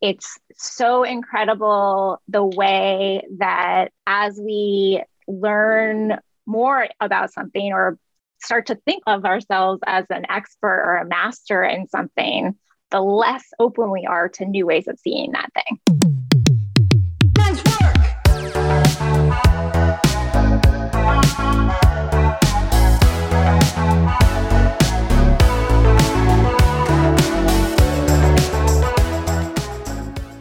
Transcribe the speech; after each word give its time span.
it's 0.00 0.38
so 0.56 1.02
incredible 1.02 2.20
the 2.28 2.44
way 2.44 3.22
that 3.38 3.92
as 4.06 4.38
we 4.42 5.02
learn 5.26 6.18
more 6.46 6.88
about 7.00 7.32
something 7.32 7.72
or 7.72 7.98
start 8.42 8.66
to 8.66 8.76
think 8.84 9.02
of 9.06 9.24
ourselves 9.24 9.80
as 9.86 10.04
an 10.10 10.26
expert 10.28 10.82
or 10.84 10.96
a 10.96 11.06
master 11.06 11.64
in 11.64 11.88
something, 11.88 12.54
the 12.90 13.00
less 13.00 13.44
open 13.58 13.90
we 13.90 14.06
are 14.06 14.28
to 14.28 14.44
new 14.44 14.66
ways 14.66 14.86
of 14.86 14.98
seeing 14.98 15.32
that 15.32 15.50
thing. 15.54 16.25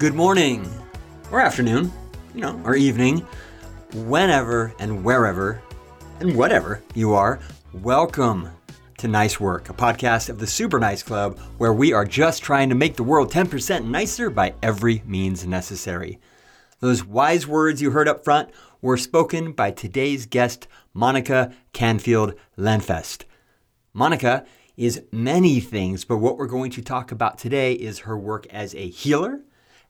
Good 0.06 0.14
morning, 0.14 0.72
or 1.32 1.42
afternoon, 1.42 1.91
you 2.36 2.41
know, 2.41 2.62
or 2.63 2.76
evening, 2.76 3.26
whenever 3.91 4.72
and 4.77 5.04
wherever 5.04 5.63
and 6.20 6.36
whatever 6.36 6.84
you 6.94 7.16
are. 7.16 7.40
Welcome 7.73 8.49
to 8.99 9.08
Nice 9.08 9.40
Work, 9.40 9.68
a 9.68 9.73
podcast 9.73 10.30
of 10.30 10.38
the 10.38 10.46
Super 10.46 10.80
Nice 10.80 11.02
Club, 11.02 11.40
where 11.58 11.73
we 11.73 11.91
are 11.91 12.05
just 12.05 12.44
trying 12.44 12.70
to 12.70 12.76
make 12.76 12.98
the 12.98 13.04
world 13.04 13.32
10% 13.32 13.86
nicer 13.86 14.30
by 14.30 14.54
every 14.62 15.02
means 15.08 15.48
necessary. 15.48 16.20
Those 16.82 17.04
wise 17.04 17.48
words 17.48 17.82
you 17.82 17.90
heard 17.90 18.08
up 18.08 18.24
front 18.24 18.52
were 18.84 18.98
spoken 18.98 19.54
by 19.54 19.72
today's 19.72 20.27
guest, 20.27 20.68
Monica 20.94 21.52
Canfield 21.74 22.35
Lenfest. 22.60 23.24
Monica 23.91 24.46
is 24.77 25.02
many 25.12 25.60
things, 25.60 26.05
but 26.05 26.18
what 26.18 26.38
we're 26.38 26.46
going 26.46 26.70
to 26.70 26.84
talk 26.84 27.12
about 27.12 27.40
today 27.40 27.74
is 27.74 27.99
her 28.02 28.16
work 28.16 28.46
as 28.52 28.76
a 28.76 28.88
healer 28.88 29.41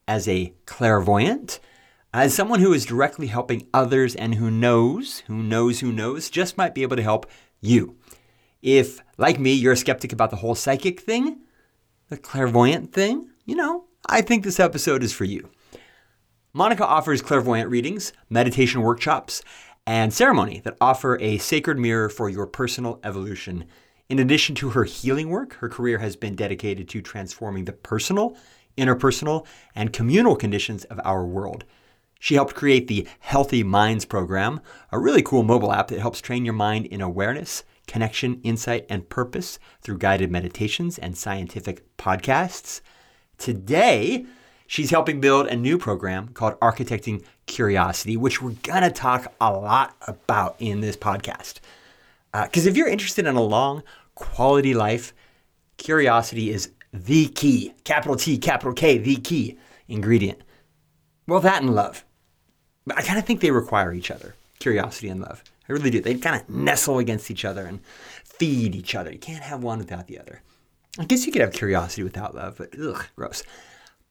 as 0.08 0.28
a 0.28 0.54
clairvoyant, 0.66 1.60
as 2.14 2.34
someone 2.34 2.60
who 2.60 2.74
is 2.74 2.86
directly 2.86 3.28
helping 3.28 3.68
others 3.74 4.16
and 4.16 4.36
who 4.36 4.50
knows, 4.50 5.20
who 5.28 5.44
knows, 5.44 5.80
who 5.80 5.92
knows, 5.92 6.30
just 6.30 6.58
might 6.58 6.74
be 6.74 6.82
able 6.82 6.96
to 6.96 7.04
help 7.04 7.30
you. 7.60 7.98
If, 8.62 9.02
like 9.18 9.40
me, 9.40 9.54
you're 9.54 9.74
a 9.74 9.78
skeptic 9.78 10.14
about 10.14 10.30
the 10.30 10.38
whole 10.38 10.56
psychic 10.56 11.00
thing, 11.00 11.42
the 12.10 12.18
clairvoyant 12.18 12.94
thing, 12.94 13.30
you 13.46 13.56
know, 13.56 13.86
I 14.08 14.22
think 14.22 14.44
this 14.44 14.60
episode 14.60 15.04
is 15.04 15.14
for 15.14 15.26
you. 15.26 15.50
Monica 16.54 16.86
offers 16.86 17.22
clairvoyant 17.22 17.70
readings, 17.70 18.14
meditation 18.30 18.82
workshops, 18.82 19.42
and 19.86 20.14
ceremony 20.14 20.62
that 20.62 20.78
offer 20.80 21.20
a 21.20 21.38
sacred 21.38 21.78
mirror 21.78 22.10
for 22.10 22.30
your 22.30 22.48
personal 22.48 23.00
evolution. 23.04 23.66
In 24.08 24.20
addition 24.20 24.56
to 24.56 24.70
her 24.70 24.84
healing 24.84 25.30
work, 25.30 25.56
her 25.56 25.70
career 25.70 25.98
has 25.98 26.16
been 26.16 26.36
dedicated 26.36 26.88
to 26.90 27.02
transforming 27.02 27.66
the 27.66 27.74
personal 27.74 28.38
interpersonal, 28.78 29.46
and 29.74 29.94
communal 29.94 30.36
conditions 30.36 30.84
of 30.86 31.00
our 31.04 31.26
world. 31.26 31.66
She 32.20 32.36
helped 32.36 32.56
create 32.56 32.88
the 32.88 33.08
Healthy 33.20 33.64
Minds 33.64 34.06
program, 34.06 34.62
a 34.92 35.00
really 35.00 35.22
cool 35.22 35.44
mobile 35.44 35.74
app 35.74 35.90
that 35.90 36.00
helps 36.00 36.22
train 36.22 36.46
your 36.46 36.54
mind 36.54 36.86
in 36.88 37.02
awareness, 37.02 37.64
connection, 37.88 38.42
insight, 38.42 38.86
and 38.90 39.08
purpose 39.10 39.60
through 39.82 40.00
guided 40.00 40.32
meditations 40.32 40.98
and 40.98 41.18
scientific 41.18 41.84
podcasts. 41.98 42.82
Today, 43.38 44.26
she's 44.66 44.90
helping 44.90 45.20
build 45.20 45.48
a 45.48 45.56
new 45.56 45.78
program 45.78 46.30
called 46.30 46.60
Architecting 46.62 47.24
Curiosity, 47.46 48.18
which 48.18 48.42
we're 48.42 48.56
going 48.64 48.84
to 48.84 48.90
talk 48.90 49.32
a 49.40 49.52
lot 49.52 49.96
about 50.08 50.56
in 50.60 50.82
this 50.82 50.98
podcast. 50.98 51.60
Because 52.32 52.66
uh, 52.66 52.70
if 52.70 52.76
you're 52.76 52.88
interested 52.88 53.28
in 53.28 53.36
a 53.36 53.44
long, 53.44 53.84
quality 54.16 54.74
life, 54.74 55.14
curiosity 55.78 56.50
is 56.50 56.72
the 57.04 57.28
key, 57.28 57.74
capital 57.84 58.16
T, 58.16 58.38
capital 58.38 58.74
K, 58.74 58.98
the 58.98 59.18
key 59.18 59.58
ingredient. 59.88 60.42
Well, 61.28 61.40
that 61.42 61.62
and 61.62 61.76
love. 61.76 62.06
I 62.96 63.02
kind 63.02 63.20
of 63.20 63.26
think 63.26 63.42
they 63.42 63.52
require 63.52 63.94
each 63.94 64.12
other, 64.12 64.36
curiosity 64.60 65.10
and 65.10 65.20
love. 65.20 65.44
I 65.68 65.74
really 65.74 65.90
do. 65.90 66.02
They 66.02 66.16
kind 66.16 66.40
of 66.40 66.50
nestle 66.50 67.00
against 67.00 67.32
each 67.32 67.44
other 67.44 67.66
and 67.66 67.80
feed 68.24 68.76
each 68.76 68.96
other. 68.96 69.12
You 69.12 69.20
can't 69.20 69.44
have 69.44 69.64
one 69.64 69.80
without 69.80 70.08
the 70.08 70.20
other. 70.20 70.42
I 71.00 71.06
guess 71.06 71.26
you 71.26 71.32
could 71.32 71.42
have 71.42 71.54
curiosity 71.54 72.04
without 72.04 72.36
love, 72.36 72.56
but 72.58 72.70
ugh, 72.80 73.06
gross. 73.16 73.44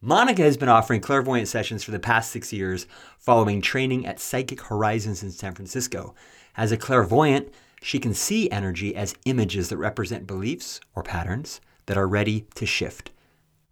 Monica 0.03 0.43
has 0.43 0.57
been 0.57 0.69
offering 0.69 1.01
clairvoyant 1.01 1.49
sessions 1.49 1.83
for 1.83 1.93
the 1.93 1.99
past 1.99 2.31
six 2.31 2.53
years 2.53 2.87
following 3.19 3.63
training 3.63 4.05
at 4.07 4.21
Psychic 4.21 4.61
Horizons 4.61 5.23
in 5.23 5.31
San 5.31 5.55
Francisco. 5.55 6.15
As 6.57 6.73
a 6.73 6.77
clairvoyant, 6.77 7.49
she 7.81 7.99
can 7.99 8.13
see 8.13 8.51
energy 8.51 8.95
as 8.95 9.15
images 9.25 9.71
that 9.71 9.79
represent 9.79 10.27
beliefs 10.27 10.81
or 10.95 11.03
patterns 11.03 11.61
that 11.87 11.97
are 11.97 12.09
ready 12.09 12.47
to 12.55 12.67
shift. 12.67 13.11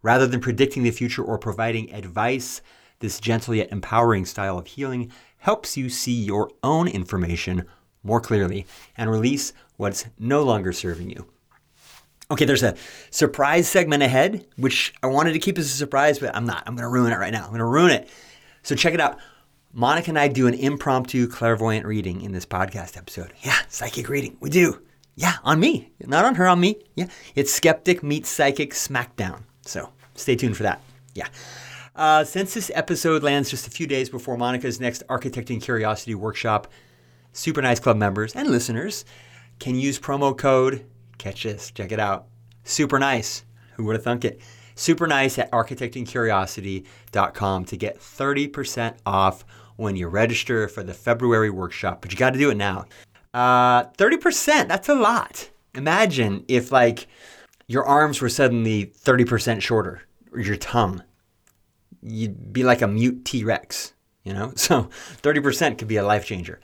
Rather 0.01 0.27
than 0.27 0.41
predicting 0.41 0.83
the 0.83 0.91
future 0.91 1.23
or 1.23 1.37
providing 1.37 1.93
advice, 1.93 2.61
this 2.99 3.19
gentle 3.19 3.55
yet 3.55 3.71
empowering 3.71 4.25
style 4.25 4.57
of 4.57 4.67
healing 4.67 5.11
helps 5.37 5.75
you 5.77 5.89
see 5.89 6.13
your 6.13 6.49
own 6.63 6.87
information 6.87 7.65
more 8.03 8.21
clearly 8.21 8.65
and 8.97 9.09
release 9.09 9.53
what's 9.77 10.05
no 10.19 10.43
longer 10.43 10.71
serving 10.73 11.09
you. 11.09 11.27
Okay, 12.31 12.45
there's 12.45 12.63
a 12.63 12.75
surprise 13.11 13.67
segment 13.67 14.03
ahead, 14.03 14.45
which 14.57 14.93
I 15.03 15.07
wanted 15.07 15.33
to 15.33 15.39
keep 15.39 15.57
as 15.57 15.65
a 15.65 15.69
surprise, 15.69 16.19
but 16.19 16.35
I'm 16.35 16.45
not. 16.45 16.63
I'm 16.65 16.75
going 16.75 16.83
to 16.83 16.89
ruin 16.89 17.11
it 17.11 17.17
right 17.17 17.33
now. 17.33 17.43
I'm 17.43 17.49
going 17.49 17.59
to 17.59 17.65
ruin 17.65 17.91
it. 17.91 18.09
So 18.61 18.75
check 18.75 18.93
it 18.93 19.01
out. 19.01 19.19
Monica 19.73 20.11
and 20.11 20.19
I 20.19 20.27
do 20.27 20.47
an 20.47 20.53
impromptu 20.53 21.27
clairvoyant 21.27 21.85
reading 21.85 22.21
in 22.21 22.31
this 22.31 22.45
podcast 22.45 22.95
episode. 22.95 23.33
Yeah, 23.41 23.57
psychic 23.67 24.07
reading. 24.07 24.37
We 24.39 24.49
do. 24.49 24.81
Yeah, 25.15 25.35
on 25.43 25.59
me. 25.59 25.91
Not 25.99 26.25
on 26.25 26.33
her, 26.35 26.47
on 26.47 26.59
me. 26.59 26.77
Yeah. 26.95 27.07
It's 27.35 27.53
Skeptic 27.53 28.01
meets 28.03 28.29
Psychic 28.29 28.71
Smackdown. 28.71 29.43
So 29.61 29.89
stay 30.15 30.35
tuned 30.35 30.57
for 30.57 30.63
that. 30.63 30.81
Yeah. 31.13 31.27
Uh, 31.95 32.23
since 32.23 32.55
this 32.55 32.71
episode 32.73 33.21
lands 33.21 33.51
just 33.51 33.67
a 33.67 33.71
few 33.71 33.85
days 33.85 34.09
before 34.09 34.35
Monica's 34.37 34.79
next 34.79 35.03
Architecting 35.07 35.61
Curiosity 35.61 36.15
workshop, 36.15 36.67
Super 37.33 37.61
Nice 37.61 37.79
Club 37.79 37.97
members 37.97 38.35
and 38.35 38.49
listeners 38.49 39.05
can 39.59 39.75
use 39.75 39.99
promo 39.99 40.35
code, 40.35 40.83
catch 41.19 41.43
this, 41.43 41.69
check 41.69 41.91
it 41.91 41.99
out, 41.99 42.25
Super 42.63 42.97
Nice. 42.97 43.43
Who 43.75 43.83
would 43.85 43.95
have 43.95 44.03
thunk 44.03 44.25
it? 44.25 44.41
Super 44.75 45.05
Nice 45.05 45.37
at 45.37 45.51
architectingcuriosity.com 45.51 47.65
to 47.65 47.77
get 47.77 47.99
30% 47.99 48.95
off 49.05 49.45
when 49.75 49.95
you 49.95 50.07
register 50.07 50.67
for 50.67 50.81
the 50.83 50.95
February 50.95 51.51
workshop. 51.51 52.01
But 52.01 52.11
you 52.11 52.17
got 52.17 52.33
to 52.33 52.39
do 52.39 52.49
it 52.49 52.57
now. 52.57 52.85
Uh, 53.33 53.85
30%, 53.85 54.67
that's 54.67 54.89
a 54.89 54.95
lot. 54.95 55.49
Imagine 55.73 56.45
if 56.47 56.71
like 56.71 57.07
your 57.67 57.85
arms 57.85 58.21
were 58.21 58.29
suddenly 58.29 58.87
30% 58.87 59.61
shorter 59.61 60.03
or 60.31 60.39
your 60.39 60.55
tongue. 60.55 61.03
You'd 62.01 62.51
be 62.51 62.63
like 62.63 62.81
a 62.81 62.87
mute 62.87 63.25
T-Rex, 63.25 63.93
you 64.23 64.33
know? 64.33 64.53
So 64.57 64.89
30% 65.21 65.77
could 65.77 65.87
be 65.87 65.97
a 65.97 66.05
life 66.05 66.25
changer. 66.25 66.59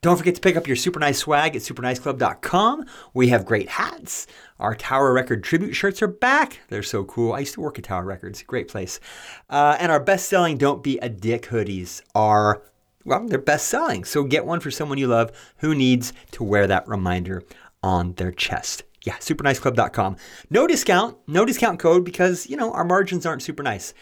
Don't 0.00 0.16
forget 0.16 0.36
to 0.36 0.40
pick 0.40 0.56
up 0.56 0.68
your 0.68 0.76
super 0.76 1.00
nice 1.00 1.18
swag 1.18 1.56
at 1.56 1.62
superniceclub.com. 1.62 2.84
We 3.14 3.28
have 3.28 3.44
great 3.44 3.68
hats. 3.68 4.28
Our 4.60 4.76
Tower 4.76 5.12
Record 5.12 5.42
tribute 5.42 5.74
shirts 5.74 6.00
are 6.02 6.08
back. 6.08 6.60
They're 6.68 6.84
so 6.84 7.02
cool. 7.04 7.32
I 7.32 7.40
used 7.40 7.54
to 7.54 7.60
work 7.60 7.78
at 7.78 7.84
Tower 7.84 8.04
Records, 8.04 8.42
great 8.44 8.68
place. 8.68 9.00
Uh, 9.50 9.76
and 9.80 9.90
our 9.90 9.98
best 9.98 10.28
selling 10.28 10.56
Don't 10.56 10.84
Be 10.84 10.98
a 10.98 11.08
Dick 11.08 11.46
hoodies 11.46 12.00
are 12.14 12.62
well, 13.04 13.26
they're 13.26 13.38
best 13.38 13.68
selling. 13.68 14.04
So 14.04 14.24
get 14.24 14.46
one 14.46 14.60
for 14.60 14.70
someone 14.70 14.98
you 14.98 15.06
love 15.06 15.30
who 15.58 15.74
needs 15.74 16.12
to 16.32 16.44
wear 16.44 16.66
that 16.66 16.86
reminder 16.88 17.42
on 17.82 18.14
their 18.14 18.32
chest. 18.32 18.82
Yeah, 19.04 19.16
superniceclub.com. 19.16 20.16
No 20.50 20.66
discount, 20.66 21.16
no 21.26 21.44
discount 21.44 21.78
code 21.78 22.04
because, 22.04 22.48
you 22.48 22.56
know, 22.56 22.72
our 22.72 22.84
margins 22.84 23.24
aren't 23.24 23.42
super 23.42 23.62
nice. 23.62 23.94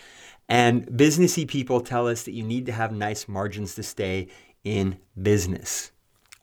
And 0.49 0.87
businessy 0.87 1.47
people 1.47 1.81
tell 1.81 2.09
us 2.09 2.23
that 2.23 2.33
you 2.33 2.43
need 2.43 2.67
to 2.67 2.73
have 2.73 2.93
nice 2.93 3.29
margins 3.29 3.75
to 3.75 3.83
stay 3.83 4.29
in 4.65 4.99
business. 5.21 5.93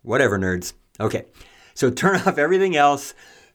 Whatever, 0.02 0.38
nerds. 0.38 0.74
Okay, 1.00 1.26
so 1.74 1.90
turn 1.90 2.16
off 2.28 2.38
everything 2.38 2.76
else, 2.76 3.14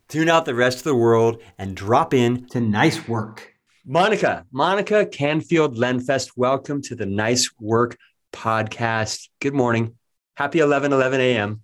tune 0.08 0.28
out 0.28 0.44
the 0.44 0.54
rest 0.54 0.78
of 0.78 0.84
the 0.84 0.94
world, 0.94 1.40
and 1.58 1.76
drop 1.76 2.12
in 2.12 2.46
to 2.48 2.60
nice 2.60 3.06
work. 3.06 3.54
Monica, 3.86 4.44
Monica 4.52 5.06
Canfield 5.06 5.76
Lenfest, 5.76 6.32
welcome 6.36 6.82
to 6.82 6.94
the 6.94 7.06
Nice 7.06 7.50
Work 7.58 7.96
podcast. 8.32 9.28
Good 9.40 9.54
morning. 9.54 9.96
Happy 10.36 10.60
11 10.60 10.92
11 10.92 11.20
a.m. 11.20 11.62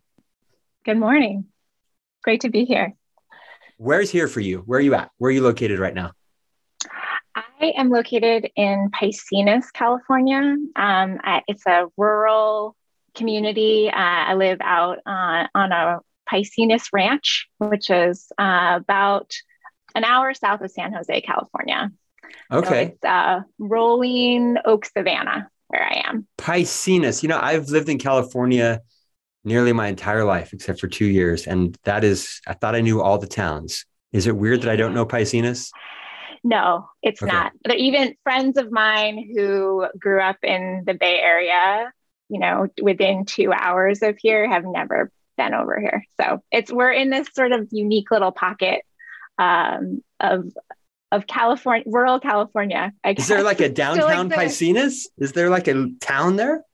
Good 0.84 0.99
morning. 0.99 1.46
Great 2.22 2.40
to 2.43 2.50
be 2.50 2.64
here. 2.64 2.94
Where's 3.76 4.11
here 4.11 4.28
for 4.28 4.40
you? 4.40 4.58
Where 4.66 4.78
are 4.78 4.82
you 4.82 4.94
at? 4.94 5.11
Where 5.19 5.28
are 5.28 5.32
you 5.32 5.43
located 5.43 5.78
right 5.78 5.94
now? 5.94 6.12
I 7.34 7.72
am 7.76 7.90
located 7.90 8.50
in 8.56 8.90
Paicines, 8.90 9.72
California. 9.72 10.56
Um, 10.76 11.20
it's 11.49 11.66
a 11.66 11.87
rural 11.96 12.76
community. 13.14 13.88
Uh, 13.88 13.94
I 13.96 14.34
live 14.34 14.58
out 14.60 14.99
uh, 15.06 15.46
on 15.55 15.72
a 15.72 16.00
Paicines 16.31 16.88
ranch, 16.93 17.49
which 17.58 17.90
is 17.90 18.31
uh, 18.38 18.75
about 18.76 19.32
an 19.94 20.05
hour 20.05 20.34
south 20.34 20.60
of 20.60 20.70
San 20.70 20.93
Jose, 20.93 21.20
California. 21.22 21.90
Okay. 22.50 22.69
So 22.69 22.93
it's 22.93 23.05
uh, 23.05 23.40
rolling 23.58 24.56
oak 24.64 24.84
savanna 24.87 25.49
where 25.75 25.88
I 25.91 26.09
am. 26.09 26.26
Paicines. 26.38 27.23
You 27.23 27.29
know, 27.29 27.41
I've 27.41 27.69
lived 27.69 27.88
in 27.88 27.99
California 27.99 28.81
nearly 29.44 29.73
my 29.73 29.88
entire 29.88 30.25
life, 30.25 30.53
except 30.53 30.81
for 30.81 30.88
two 30.88 31.06
years. 31.06 31.47
And 31.47 31.76
that 31.85 32.05
is, 32.05 32.41
I 32.47 32.55
thought 32.55 32.75
I 32.75 32.81
knew 32.81 33.03
all 33.03 33.19
the 33.19 33.26
towns. 33.26 33.85
Is 34.12 34.26
it 34.26 34.37
weird 34.37 34.62
that 34.62 34.71
I 34.71 34.76
don't 34.76 34.94
know 34.94 35.05
Paicines? 35.05 35.71
No, 36.43 36.88
it's 37.03 37.23
okay. 37.23 37.32
not. 37.32 37.53
But 37.62 37.76
even 37.76 38.15
friends 38.23 38.59
of 38.59 38.71
mine 38.71 39.32
who 39.35 39.87
grew 39.99 40.21
up 40.21 40.37
in 40.43 40.85
the 40.87 40.94
Bay 40.94 41.19
Area, 41.19 41.91
you 42.29 42.38
know, 42.38 42.69
within 42.81 43.25
two 43.25 43.53
hours 43.53 44.03
of 44.03 44.17
here 44.19 44.49
have 44.49 44.65
never 44.65 45.11
been 45.37 45.55
over 45.55 45.79
here. 45.81 46.05
So 46.20 46.43
it's 46.53 46.70
we're 46.70 46.93
in 46.93 47.11
this 47.11 47.29
sort 47.35 47.53
of 47.53 47.69
unique 47.70 48.11
little 48.11 48.32
pocket 48.32 48.82
um, 49.38 50.03
of 50.20 50.53
of 51.14 51.26
California, 51.26 51.84
rural 51.87 52.19
California. 52.19 52.93
Is 53.05 53.28
there 53.28 53.43
like 53.43 53.61
a 53.61 53.69
downtown 53.82 54.28
Paicines? 54.28 55.06
Is 55.16 55.32
there 55.32 55.49
like 55.49 55.69
a 55.69 55.90
town 56.00 56.37
there? 56.37 56.64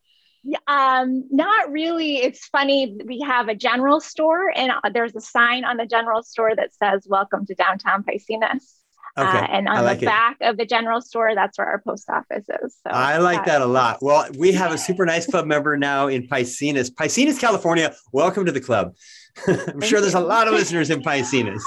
Um, 0.67 1.27
not 1.31 1.71
really. 1.71 2.17
It's 2.17 2.47
funny. 2.47 2.97
We 3.05 3.21
have 3.21 3.49
a 3.49 3.55
general 3.55 4.01
store, 4.01 4.51
and 4.57 4.73
uh, 4.73 4.89
there's 4.93 5.15
a 5.15 5.21
sign 5.21 5.67
on 5.67 5.77
the 5.77 5.85
general 5.85 6.23
store 6.23 6.57
that 6.57 6.75
says 6.75 7.07
"Welcome 7.07 7.45
to 7.47 7.55
Downtown 7.55 8.03
Paicines." 8.03 8.73
Uh, 9.19 9.23
okay. 9.23 9.39
Uh, 9.39 9.47
and 9.51 9.69
on 9.69 9.85
like 9.85 10.01
the 10.01 10.07
back 10.07 10.39
it. 10.41 10.47
of 10.47 10.57
the 10.57 10.65
general 10.65 11.03
store, 11.03 11.35
that's 11.35 11.59
where 11.59 11.67
our 11.67 11.83
post 11.83 12.09
office 12.09 12.47
is. 12.63 12.79
So 12.87 12.91
I 12.91 13.19
like 13.19 13.45
that 13.45 13.61
a 13.61 13.67
lot. 13.67 13.99
Well, 14.01 14.27
we 14.39 14.53
have 14.53 14.73
a 14.73 14.79
super 14.79 15.05
nice 15.05 15.27
club 15.27 15.45
member 15.45 15.77
now 15.77 16.07
in 16.07 16.27
Paicines, 16.27 16.91
Paicines, 16.91 17.39
California. 17.39 17.95
Welcome 18.13 18.47
to 18.47 18.53
the 18.53 18.61
club. 18.61 18.95
I'm 19.47 19.83
sure 19.83 20.01
there's 20.01 20.15
a 20.15 20.21
lot 20.21 20.49
of 20.49 20.55
listeners 20.61 20.89
in 20.89 21.03
Paicines. 21.03 21.61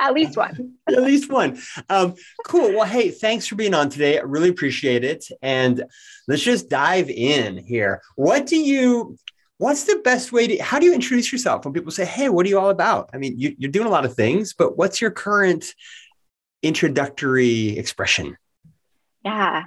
At 0.00 0.14
least 0.14 0.36
one. 0.36 0.74
At 0.88 1.02
least 1.02 1.30
one. 1.30 1.60
Um, 1.88 2.14
cool. 2.44 2.72
Well, 2.72 2.84
hey, 2.84 3.10
thanks 3.10 3.46
for 3.46 3.56
being 3.56 3.74
on 3.74 3.90
today. 3.90 4.18
I 4.18 4.22
really 4.22 4.48
appreciate 4.48 5.04
it. 5.04 5.26
And 5.42 5.84
let's 6.26 6.42
just 6.42 6.68
dive 6.68 7.10
in 7.10 7.56
here. 7.56 8.02
What 8.16 8.46
do 8.46 8.56
you 8.56 9.16
what's 9.58 9.84
the 9.84 10.00
best 10.04 10.30
way 10.30 10.46
to 10.46 10.58
how 10.62 10.78
do 10.78 10.86
you 10.86 10.94
introduce 10.94 11.32
yourself 11.32 11.64
when 11.64 11.74
people 11.74 11.90
say 11.90 12.04
hey 12.04 12.28
what 12.28 12.46
are 12.46 12.48
you 12.48 12.56
all 12.56 12.70
about 12.70 13.10
i 13.12 13.16
mean 13.16 13.36
you, 13.36 13.56
are 13.64 13.68
doing 13.68 13.88
a 13.88 13.90
lot 13.90 14.04
of 14.04 14.14
things 14.14 14.54
but 14.54 14.78
what's 14.78 15.00
your 15.00 15.10
current 15.10 15.74
introductory 16.62 17.78
expression? 17.78 18.36
Yeah. 19.24 19.64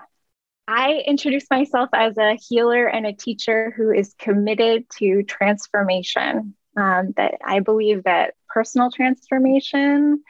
I 0.67 1.03
introduce 1.05 1.45
myself 1.49 1.89
as 1.93 2.17
a 2.17 2.35
healer 2.35 2.87
and 2.87 3.05
a 3.05 3.13
teacher 3.13 3.73
who 3.75 3.91
is 3.91 4.13
committed 4.17 4.85
to 4.99 5.23
transformation. 5.23 6.55
Um, 6.77 7.13
that 7.17 7.35
I 7.45 7.59
believe 7.59 8.03
that 8.05 8.33
personal 8.47 8.91
transformation 8.91 10.23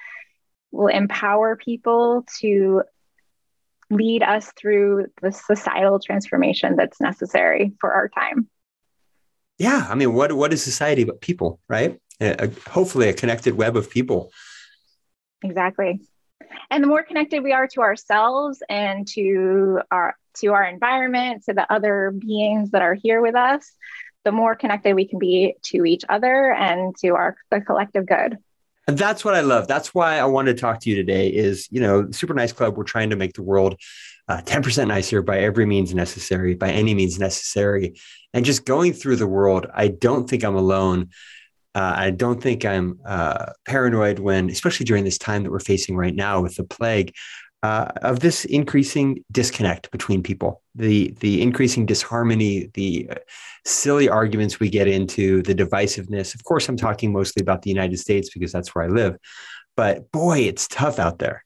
will 0.71 0.87
empower 0.87 1.55
people 1.55 2.25
to 2.39 2.81
lead 3.91 4.23
us 4.23 4.51
through 4.57 5.07
the 5.21 5.31
societal 5.31 5.99
transformation 5.99 6.75
that's 6.75 6.99
necessary 6.99 7.73
for 7.79 7.93
our 7.93 8.09
time. 8.09 8.49
Yeah, 9.59 9.85
I 9.87 9.93
mean, 9.95 10.13
what 10.13 10.33
what 10.33 10.53
is 10.53 10.63
society 10.63 11.03
but 11.03 11.21
people, 11.21 11.59
right? 11.69 11.99
hopefully, 12.67 13.09
a 13.09 13.13
connected 13.13 13.55
web 13.55 13.75
of 13.75 13.89
people. 13.89 14.31
Exactly 15.43 15.99
and 16.69 16.83
the 16.83 16.87
more 16.87 17.03
connected 17.03 17.43
we 17.43 17.53
are 17.53 17.67
to 17.67 17.81
ourselves 17.81 18.63
and 18.69 19.07
to 19.07 19.81
our 19.91 20.15
to 20.37 20.47
our 20.47 20.63
environment 20.63 21.43
to 21.43 21.53
the 21.53 21.71
other 21.71 22.11
beings 22.17 22.71
that 22.71 22.81
are 22.81 22.93
here 22.93 23.21
with 23.21 23.35
us 23.35 23.73
the 24.23 24.31
more 24.31 24.55
connected 24.55 24.95
we 24.95 25.07
can 25.07 25.19
be 25.19 25.55
to 25.63 25.85
each 25.85 26.03
other 26.09 26.53
and 26.53 26.95
to 26.97 27.09
our 27.09 27.35
the 27.49 27.61
collective 27.61 28.05
good. 28.05 28.37
And 28.87 28.97
that's 28.97 29.23
what 29.23 29.35
i 29.35 29.41
love. 29.41 29.67
That's 29.67 29.93
why 29.93 30.17
i 30.17 30.25
wanted 30.25 30.55
to 30.55 30.61
talk 30.61 30.79
to 30.81 30.89
you 30.89 30.95
today 30.95 31.29
is 31.29 31.67
you 31.71 31.81
know 31.81 32.09
super 32.11 32.33
nice 32.33 32.51
club 32.51 32.77
we're 32.77 32.83
trying 32.83 33.09
to 33.11 33.15
make 33.15 33.33
the 33.33 33.43
world 33.43 33.75
uh, 34.27 34.41
10% 34.45 34.87
nicer 34.87 35.21
by 35.21 35.39
every 35.39 35.65
means 35.65 35.93
necessary 35.93 36.55
by 36.55 36.71
any 36.71 36.93
means 36.93 37.19
necessary. 37.19 37.95
And 38.33 38.45
just 38.45 38.65
going 38.65 38.93
through 38.93 39.17
the 39.17 39.27
world 39.27 39.67
i 39.73 39.87
don't 39.87 40.29
think 40.29 40.43
i'm 40.43 40.55
alone. 40.55 41.09
Uh, 41.73 41.93
I 41.95 42.09
don't 42.11 42.43
think 42.43 42.65
I'm 42.65 42.99
uh, 43.05 43.53
paranoid 43.65 44.19
when, 44.19 44.49
especially 44.49 44.85
during 44.85 45.05
this 45.05 45.17
time 45.17 45.43
that 45.43 45.51
we're 45.51 45.61
facing 45.61 45.95
right 45.95 46.13
now 46.13 46.41
with 46.41 46.55
the 46.55 46.65
plague, 46.65 47.13
uh, 47.63 47.91
of 48.01 48.19
this 48.21 48.45
increasing 48.45 49.23
disconnect 49.31 49.91
between 49.91 50.23
people, 50.23 50.61
the 50.73 51.15
the 51.19 51.41
increasing 51.41 51.85
disharmony, 51.85 52.71
the 52.73 53.07
uh, 53.11 53.15
silly 53.65 54.09
arguments 54.09 54.59
we 54.59 54.69
get 54.69 54.87
into, 54.87 55.41
the 55.43 55.53
divisiveness. 55.53 56.33
Of 56.33 56.43
course, 56.43 56.67
I'm 56.67 56.77
talking 56.77 57.13
mostly 57.13 57.41
about 57.41 57.61
the 57.61 57.69
United 57.69 57.97
States 57.97 58.31
because 58.33 58.51
that's 58.51 58.73
where 58.73 58.85
I 58.85 58.87
live. 58.87 59.17
But 59.75 60.11
boy, 60.11 60.39
it's 60.39 60.67
tough 60.67 60.97
out 60.99 61.19
there. 61.19 61.43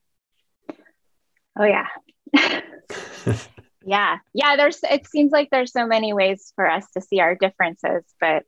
Oh 1.58 1.64
yeah. 1.64 1.86
yeah. 3.84 4.18
Yeah, 4.34 4.56
there's 4.56 4.80
it 4.82 5.06
seems 5.06 5.32
like 5.32 5.48
there's 5.50 5.72
so 5.72 5.86
many 5.86 6.12
ways 6.12 6.52
for 6.56 6.68
us 6.68 6.86
to 6.92 7.00
see 7.00 7.20
our 7.20 7.34
differences, 7.34 8.04
but 8.20 8.44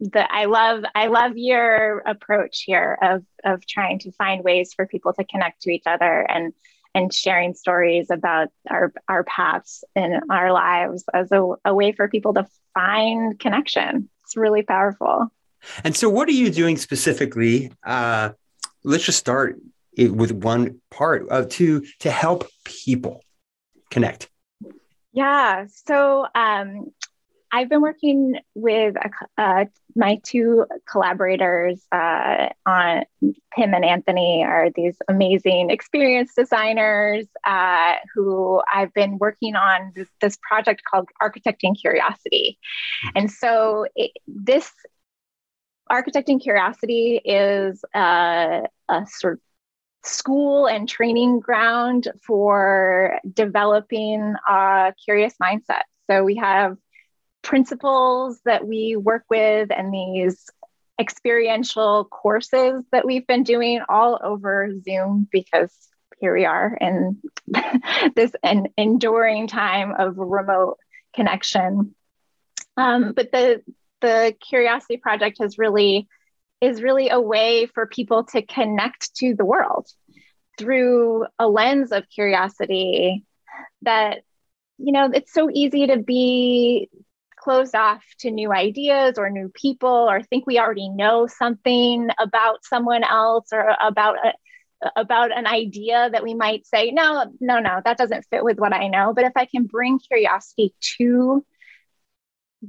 the 0.00 0.30
I 0.30 0.44
love 0.44 0.84
I 0.94 1.06
love 1.06 1.36
your 1.36 2.00
approach 2.00 2.62
here 2.66 2.98
of 3.00 3.24
of 3.44 3.66
trying 3.66 3.98
to 4.00 4.12
find 4.12 4.44
ways 4.44 4.74
for 4.74 4.86
people 4.86 5.12
to 5.14 5.24
connect 5.24 5.62
to 5.62 5.70
each 5.70 5.84
other 5.86 6.20
and 6.28 6.52
and 6.94 7.12
sharing 7.12 7.54
stories 7.54 8.10
about 8.10 8.48
our 8.68 8.92
our 9.08 9.24
paths 9.24 9.84
in 9.94 10.20
our 10.30 10.52
lives 10.52 11.04
as 11.14 11.32
a, 11.32 11.46
a 11.64 11.74
way 11.74 11.92
for 11.92 12.08
people 12.08 12.34
to 12.34 12.46
find 12.74 13.38
connection. 13.38 14.08
It's 14.24 14.36
really 14.36 14.62
powerful. 14.62 15.28
And 15.84 15.96
so, 15.96 16.08
what 16.08 16.28
are 16.28 16.32
you 16.32 16.50
doing 16.50 16.76
specifically? 16.76 17.72
Uh, 17.84 18.30
let's 18.84 19.04
just 19.04 19.18
start 19.18 19.58
with 19.96 20.32
one 20.32 20.80
part 20.90 21.28
of 21.28 21.48
to 21.50 21.84
to 22.00 22.10
help 22.10 22.46
people 22.64 23.22
connect. 23.90 24.28
Yeah. 25.16 25.64
So 25.68 26.26
um, 26.34 26.92
I've 27.52 27.68
been 27.68 27.80
working 27.80 28.36
with 28.54 28.94
uh, 29.38 29.64
my 29.94 30.20
two 30.24 30.66
collaborators 30.90 31.80
uh, 31.92 32.48
on 32.66 33.04
Tim 33.56 33.74
and 33.74 33.84
Anthony 33.84 34.44
are 34.44 34.70
these 34.74 34.96
amazing 35.08 35.70
experienced 35.70 36.36
designers 36.36 37.26
uh, 37.44 37.94
who 38.14 38.62
I've 38.72 38.92
been 38.94 39.18
working 39.18 39.54
on 39.56 39.92
this, 39.94 40.08
this, 40.20 40.38
project 40.46 40.82
called 40.90 41.08
Architecting 41.22 41.78
Curiosity. 41.80 42.58
And 43.14 43.30
so 43.30 43.86
it, 43.94 44.12
this 44.26 44.70
Architecting 45.90 46.42
Curiosity 46.42 47.20
is 47.24 47.84
a, 47.94 48.62
a 48.88 49.06
sort 49.06 49.34
of 49.34 49.40
school 50.02 50.66
and 50.66 50.88
training 50.88 51.40
ground 51.40 52.08
for 52.22 53.18
developing 53.32 54.34
a 54.48 54.94
curious 55.04 55.34
mindset. 55.42 55.82
So 56.08 56.22
we 56.22 56.36
have 56.36 56.76
principles 57.46 58.40
that 58.44 58.66
we 58.66 58.96
work 58.96 59.22
with 59.30 59.70
and 59.70 59.94
these 59.94 60.50
experiential 61.00 62.04
courses 62.04 62.82
that 62.90 63.06
we've 63.06 63.26
been 63.26 63.44
doing 63.44 63.80
all 63.88 64.18
over 64.20 64.68
Zoom 64.82 65.28
because 65.30 65.72
here 66.18 66.34
we 66.34 66.44
are 66.44 66.76
in 66.80 67.22
this 68.16 68.32
an 68.42 68.66
enduring 68.76 69.46
time 69.46 69.92
of 69.96 70.14
remote 70.18 70.78
connection. 71.14 71.94
Um, 72.76 73.12
but 73.14 73.30
the 73.30 73.62
the 74.00 74.34
Curiosity 74.40 74.96
Project 74.96 75.38
has 75.40 75.56
really 75.56 76.08
is 76.60 76.82
really 76.82 77.10
a 77.10 77.20
way 77.20 77.66
for 77.66 77.86
people 77.86 78.24
to 78.24 78.42
connect 78.42 79.14
to 79.16 79.36
the 79.36 79.44
world 79.44 79.86
through 80.58 81.26
a 81.38 81.46
lens 81.46 81.92
of 81.92 82.08
curiosity 82.08 83.24
that 83.82 84.22
you 84.78 84.90
know 84.90 85.10
it's 85.14 85.32
so 85.32 85.48
easy 85.52 85.86
to 85.86 85.98
be 85.98 86.90
closed 87.46 87.76
off 87.76 88.02
to 88.18 88.28
new 88.32 88.52
ideas 88.52 89.18
or 89.18 89.30
new 89.30 89.48
people 89.54 89.88
or 89.88 90.20
think 90.20 90.48
we 90.48 90.58
already 90.58 90.88
know 90.88 91.28
something 91.28 92.08
about 92.18 92.64
someone 92.64 93.04
else 93.04 93.46
or 93.52 93.76
about 93.80 94.16
a, 94.16 94.90
about 94.96 95.30
an 95.30 95.46
idea 95.46 96.10
that 96.10 96.24
we 96.24 96.34
might 96.34 96.66
say 96.66 96.90
no 96.90 97.32
no 97.40 97.60
no 97.60 97.80
that 97.84 97.96
doesn't 97.96 98.26
fit 98.30 98.42
with 98.42 98.58
what 98.58 98.72
i 98.72 98.88
know. 98.88 99.14
But 99.14 99.26
if 99.26 99.32
i 99.36 99.46
can 99.46 99.62
bring 99.62 100.00
curiosity 100.00 100.74
to 100.98 101.46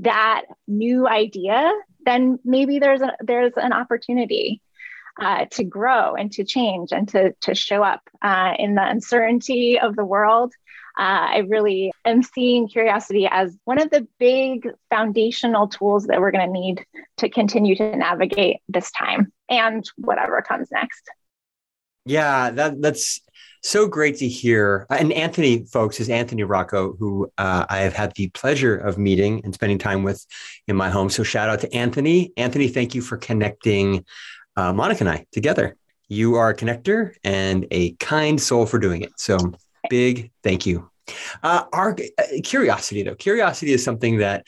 that 0.02 0.44
new 0.68 1.08
idea 1.08 1.74
then 2.06 2.38
maybe 2.46 2.78
there's 2.78 3.02
a, 3.02 3.18
there's 3.22 3.54
an 3.56 3.74
opportunity 3.74 4.62
uh, 5.20 5.46
to 5.52 5.64
grow 5.64 6.16
and 6.16 6.32
to 6.34 6.44
change 6.44 6.92
and 6.92 7.08
to, 7.10 7.34
to 7.42 7.56
show 7.56 7.84
up 7.84 8.02
uh, 8.22 8.54
in 8.58 8.76
the 8.76 8.88
uncertainty 8.88 9.80
of 9.80 9.96
the 9.96 10.06
world 10.06 10.54
uh, 10.98 11.30
I 11.30 11.38
really 11.48 11.92
am 12.06 12.24
seeing 12.24 12.68
curiosity 12.68 13.28
as 13.30 13.56
one 13.66 13.80
of 13.80 13.92
the 13.92 14.08
big 14.18 14.68
foundational 14.90 15.68
tools 15.68 16.08
that 16.08 16.20
we're 16.20 16.32
going 16.32 16.48
to 16.48 16.52
need 16.52 16.84
to 17.18 17.30
continue 17.30 17.76
to 17.76 17.96
navigate 17.96 18.58
this 18.68 18.90
time 18.92 19.32
and 19.48 19.88
whatever 19.98 20.42
comes 20.42 20.70
next. 20.72 21.04
Yeah, 22.06 22.50
that, 22.50 22.82
that's 22.82 23.22
so 23.62 23.88
great 23.88 24.18
to 24.18 24.28
hear. 24.28 24.88
And 24.90 25.14
Anthony, 25.14 25.66
folks, 25.66 26.00
is 26.00 26.10
Anthony 26.10 26.44
Rocco, 26.44 26.96
who 26.96 27.32
uh, 27.38 27.66
I 27.70 27.80
have 27.80 27.94
had 27.94 28.14
the 28.16 28.30
pleasure 28.30 28.76
of 28.76 28.98
meeting 28.98 29.42
and 29.44 29.54
spending 29.54 29.78
time 29.78 30.02
with 30.02 30.26
in 30.68 30.76
my 30.76 30.90
home. 30.90 31.12
So 31.12 31.22
shout 31.22 31.48
out 31.48 31.60
to 31.60 31.72
Anthony. 31.76 32.32
Anthony, 32.38 32.70
thank 32.70 32.96
you 32.96 33.02
for 33.02 33.18
connecting 33.18 34.04
uh, 34.58 34.74
Monica 34.74 35.02
and 35.02 35.10
I 35.10 35.26
together. 35.32 35.78
You 36.10 36.36
are 36.36 36.50
a 36.50 36.56
connector 36.56 37.14
and 37.24 37.66
a 37.72 37.94
kind 37.94 38.42
soul 38.42 38.66
for 38.66 38.80
doing 38.80 39.02
it. 39.02 39.12
So 39.18 39.38
Big 39.90 40.32
thank 40.44 40.66
you. 40.66 40.90
Uh, 41.42 41.64
our 41.72 41.96
uh, 42.18 42.24
curiosity, 42.44 43.04
though, 43.04 43.16
curiosity 43.16 43.72
is 43.72 43.84
something 43.84 44.18
that 44.18 44.46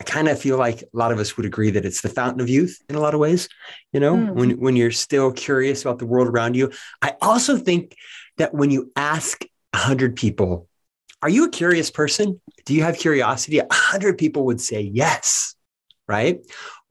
I 0.00 0.04
kind 0.04 0.28
of 0.28 0.38
feel 0.38 0.58
like 0.58 0.82
a 0.82 0.86
lot 0.92 1.12
of 1.12 1.18
us 1.18 1.36
would 1.36 1.46
agree 1.46 1.70
that 1.70 1.84
it's 1.84 2.00
the 2.00 2.08
fountain 2.08 2.40
of 2.40 2.48
youth 2.48 2.78
in 2.88 2.96
a 2.96 3.00
lot 3.00 3.14
of 3.14 3.20
ways, 3.20 3.48
you 3.92 4.00
know, 4.00 4.16
mm. 4.16 4.34
when, 4.34 4.50
when 4.58 4.76
you're 4.76 4.90
still 4.90 5.32
curious 5.32 5.82
about 5.82 5.98
the 5.98 6.06
world 6.06 6.28
around 6.28 6.56
you. 6.56 6.72
I 7.00 7.14
also 7.22 7.56
think 7.56 7.96
that 8.36 8.52
when 8.52 8.70
you 8.70 8.90
ask 8.96 9.44
100 9.74 10.16
people, 10.16 10.68
are 11.22 11.28
you 11.28 11.44
a 11.44 11.50
curious 11.50 11.90
person? 11.90 12.40
Do 12.64 12.74
you 12.74 12.82
have 12.82 12.98
curiosity? 12.98 13.58
100 13.58 14.18
people 14.18 14.44
would 14.46 14.60
say 14.60 14.80
yes, 14.80 15.54
right? 16.08 16.40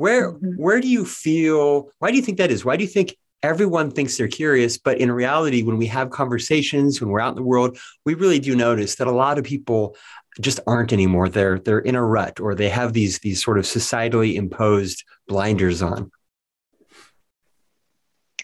Where, 0.02 0.34
mm-hmm. 0.34 0.56
where 0.56 0.82
do 0.82 0.88
you 0.88 1.06
feel, 1.06 1.92
why 2.00 2.10
do 2.10 2.18
you 2.18 2.24
think 2.24 2.40
that 2.40 2.50
is? 2.50 2.66
Why 2.66 2.76
do 2.76 2.84
you 2.84 2.90
think 2.90 3.16
everyone 3.44 3.92
thinks 3.92 4.18
they're 4.18 4.28
curious, 4.28 4.80
but 4.80 4.98
in 4.98 5.12
reality, 5.12 5.62
when 5.62 5.78
we 5.78 5.86
have 5.88 6.10
conversations, 6.10 7.00
when 7.00 7.12
we're 7.12 7.20
out 7.20 7.30
in 7.30 7.36
the 7.36 7.44
world, 7.44 7.78
we 8.04 8.16
really 8.16 8.40
do 8.40 8.56
notice 8.56 8.96
that 8.96 9.06
a 9.06 9.12
lot 9.12 9.38
of 9.38 9.44
people 9.44 9.96
just 10.40 10.60
aren't 10.66 10.92
anymore. 10.92 11.30
They're 11.30 11.60
they're 11.60 11.80
in 11.80 11.96
a 11.96 12.04
rut 12.04 12.40
or 12.40 12.56
they 12.56 12.70
have 12.70 12.94
these 12.94 13.20
these 13.20 13.44
sort 13.44 13.60
of 13.60 13.66
societally 13.66 14.34
imposed 14.36 15.04
blinders 15.28 15.84
on. 15.84 16.12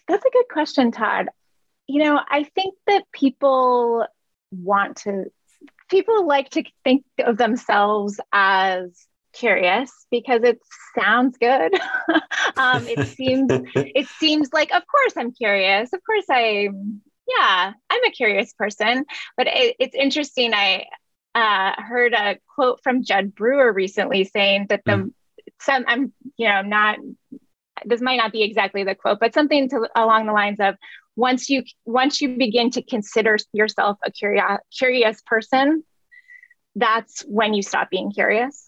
That's 0.08 0.26
a 0.26 0.30
good 0.30 0.50
question, 0.52 0.92
Todd. 0.92 1.30
You 1.88 2.04
know, 2.04 2.20
I 2.30 2.44
think 2.44 2.76
that 2.86 3.04
people 3.12 4.06
want 4.52 4.98
to 4.98 5.32
people 5.90 6.28
like 6.28 6.50
to 6.52 6.64
think 6.84 7.04
of 7.20 7.38
themselves 7.38 8.20
as 8.32 9.08
curious 9.38 9.92
because 10.12 10.42
it 10.44 10.60
sounds 10.98 11.38
good. 11.38 11.74
um, 12.58 12.88
it 12.88 13.08
seems 13.16 13.50
it 13.76 14.08
seems 14.20 14.50
like 14.54 14.74
of 14.74 14.84
course 14.88 15.14
I'm 15.16 15.32
curious. 15.32 15.92
Of 15.94 16.02
course 16.06 16.26
I 16.30 16.70
yeah, 17.28 17.74
I'm 17.90 18.04
a 18.06 18.12
curious 18.12 18.54
person. 18.54 19.06
But 19.36 19.48
it, 19.48 19.76
it's 19.80 19.96
interesting. 19.96 20.54
I 20.54 20.86
uh, 21.36 21.74
heard 21.82 22.14
a 22.14 22.38
quote 22.56 22.82
from 22.84 23.04
Jud 23.04 23.36
Brewer 23.36 23.72
recently 23.72 24.24
saying 24.24 24.68
that 24.70 24.82
the 24.86 24.92
mm. 24.92 25.12
some 25.62 25.86
I'm 25.88 26.14
you 26.38 26.48
know 26.48 26.56
I'm 26.56 26.70
not 26.70 26.98
this 27.86 28.02
might 28.02 28.18
not 28.18 28.32
be 28.32 28.44
exactly 28.44 28.84
the 28.84 28.96
quote, 28.96 29.20
but 29.20 29.34
something 29.34 29.70
to, 29.70 29.88
along 29.96 30.26
the 30.26 30.34
lines 30.34 30.60
of 30.60 30.76
once 31.16 31.50
you 31.50 31.64
once 31.86 32.22
you 32.22 32.38
begin 32.38 32.72
to 32.72 32.82
consider 32.82 33.38
yourself 33.54 33.98
a 34.06 34.12
curious 34.12 34.60
curious 34.76 35.22
person, 35.22 35.84
that's 36.76 37.22
when 37.28 37.54
you 37.54 37.62
stop 37.62 37.90
being 37.90 38.12
curious. 38.12 38.67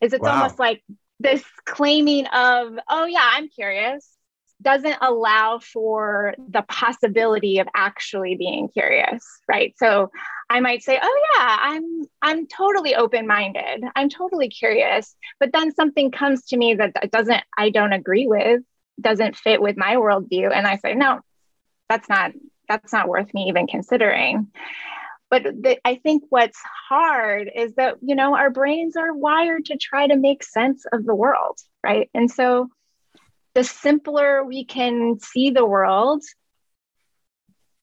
Is 0.00 0.12
it's 0.12 0.22
wow. 0.22 0.42
almost 0.42 0.58
like 0.58 0.82
this 1.20 1.44
claiming 1.64 2.26
of 2.26 2.72
oh 2.88 3.04
yeah 3.06 3.28
I'm 3.34 3.48
curious 3.48 4.08
doesn't 4.60 4.96
allow 5.00 5.58
for 5.58 6.34
the 6.48 6.62
possibility 6.62 7.58
of 7.58 7.66
actually 7.74 8.36
being 8.36 8.68
curious 8.68 9.24
right? 9.48 9.74
So 9.76 10.10
i 10.50 10.60
might 10.60 10.82
say 10.82 10.98
oh 11.02 11.20
yeah 11.34 11.56
i'm 11.60 12.02
i'm 12.20 12.46
totally 12.46 12.94
open 12.94 13.26
minded 13.26 13.82
i'm 13.96 14.08
totally 14.08 14.48
curious. 14.48 15.14
But 15.40 15.52
then 15.52 15.74
something 15.74 16.10
comes 16.10 16.44
to 16.46 16.56
me 16.56 16.74
that 16.74 17.10
doesn't 17.10 17.42
i 17.56 17.70
don't 17.70 17.92
agree 17.92 18.26
with 18.26 18.62
doesn't 19.00 19.36
fit 19.36 19.60
with 19.62 19.76
my 19.76 19.96
worldview 19.96 20.52
and 20.54 20.66
i 20.66 20.76
say 20.76 20.94
no 20.94 21.20
that's 21.88 22.08
not 22.08 22.32
that's 22.68 22.92
not 22.92 23.08
worth 23.08 23.32
me 23.34 23.48
even 23.48 23.66
considering 23.66 24.48
but 25.32 25.44
the, 25.44 25.78
i 25.84 25.96
think 25.96 26.22
what's 26.28 26.60
hard 26.88 27.50
is 27.56 27.74
that 27.74 27.96
you 28.02 28.14
know 28.14 28.36
our 28.36 28.50
brains 28.50 28.96
are 28.96 29.14
wired 29.14 29.64
to 29.64 29.76
try 29.78 30.06
to 30.06 30.14
make 30.14 30.44
sense 30.44 30.84
of 30.92 31.04
the 31.04 31.14
world 31.14 31.58
right 31.82 32.08
and 32.14 32.30
so 32.30 32.68
the 33.54 33.64
simpler 33.64 34.44
we 34.44 34.64
can 34.64 35.18
see 35.18 35.50
the 35.50 35.64
world 35.64 36.22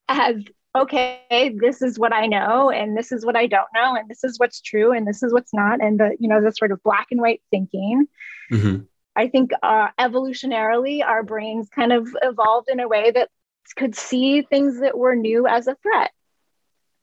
as 0.07 0.35
okay 0.77 1.55
this 1.59 1.81
is 1.81 1.97
what 1.97 2.13
i 2.13 2.27
know 2.27 2.69
and 2.69 2.95
this 2.95 3.11
is 3.11 3.25
what 3.25 3.35
i 3.35 3.47
don't 3.47 3.73
know 3.73 3.95
and 3.95 4.07
this 4.07 4.23
is 4.23 4.37
what's 4.37 4.61
true 4.61 4.91
and 4.91 5.07
this 5.07 5.23
is 5.23 5.33
what's 5.33 5.53
not 5.53 5.81
and 5.81 5.99
the 5.99 6.15
you 6.19 6.29
know 6.29 6.41
the 6.41 6.51
sort 6.51 6.71
of 6.71 6.81
black 6.83 7.07
and 7.09 7.19
white 7.19 7.41
thinking 7.49 8.07
mm-hmm. 8.51 8.83
i 9.15 9.27
think 9.27 9.49
uh, 9.63 9.87
evolutionarily 9.99 11.03
our 11.03 11.23
brains 11.23 11.67
kind 11.69 11.91
of 11.91 12.07
evolved 12.21 12.69
in 12.69 12.79
a 12.79 12.87
way 12.87 13.09
that 13.09 13.29
could 13.75 13.95
see 13.95 14.43
things 14.43 14.79
that 14.81 14.97
were 14.97 15.15
new 15.15 15.47
as 15.47 15.67
a 15.67 15.75
threat 15.81 16.11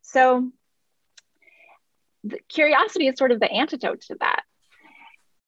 so 0.07 0.51
curiosity 2.49 3.09
is 3.09 3.19
sort 3.19 3.33
of 3.33 3.41
the 3.41 3.51
antidote 3.51 4.01
to 4.03 4.17
that 4.21 4.43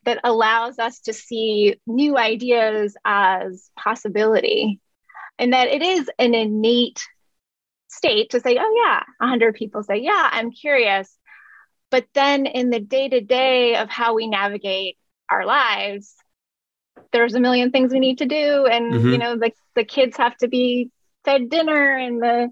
that 0.05 0.21
allows 0.25 0.79
us 0.79 1.01
to 1.01 1.13
see 1.13 1.77
new 1.87 2.17
ideas 2.17 2.97
as 3.05 3.71
possibility 3.77 4.81
and 5.39 5.53
that 5.53 5.69
it 5.69 5.83
is 5.83 6.11
an 6.19 6.35
innate 6.35 7.01
state 7.89 8.31
to 8.31 8.41
say 8.41 8.57
oh 8.59 8.85
yeah 8.85 9.03
100 9.19 9.55
people 9.55 9.83
say 9.83 9.99
yeah 9.99 10.29
i'm 10.33 10.51
curious 10.51 11.17
but 11.91 12.05
then 12.15 12.47
in 12.47 12.71
the 12.71 12.81
day 12.81 13.09
to 13.09 13.21
day 13.21 13.77
of 13.77 13.89
how 13.89 14.15
we 14.15 14.29
navigate 14.29 14.97
our 15.31 15.47
lives 15.47 16.15
there's 17.13 17.35
a 17.35 17.41
million 17.41 17.71
things 17.71 17.93
we 17.93 18.01
need 18.01 18.19
to 18.19 18.27
do 18.27 18.67
and 18.67 18.93
mm-hmm. 18.93 19.09
you 19.09 19.19
know 19.19 19.37
the, 19.37 19.53
the 19.75 19.85
kids 19.85 20.17
have 20.17 20.37
to 20.37 20.49
be 20.49 20.91
fed 21.25 21.49
dinner 21.49 21.97
and 21.97 22.21
the 22.23 22.51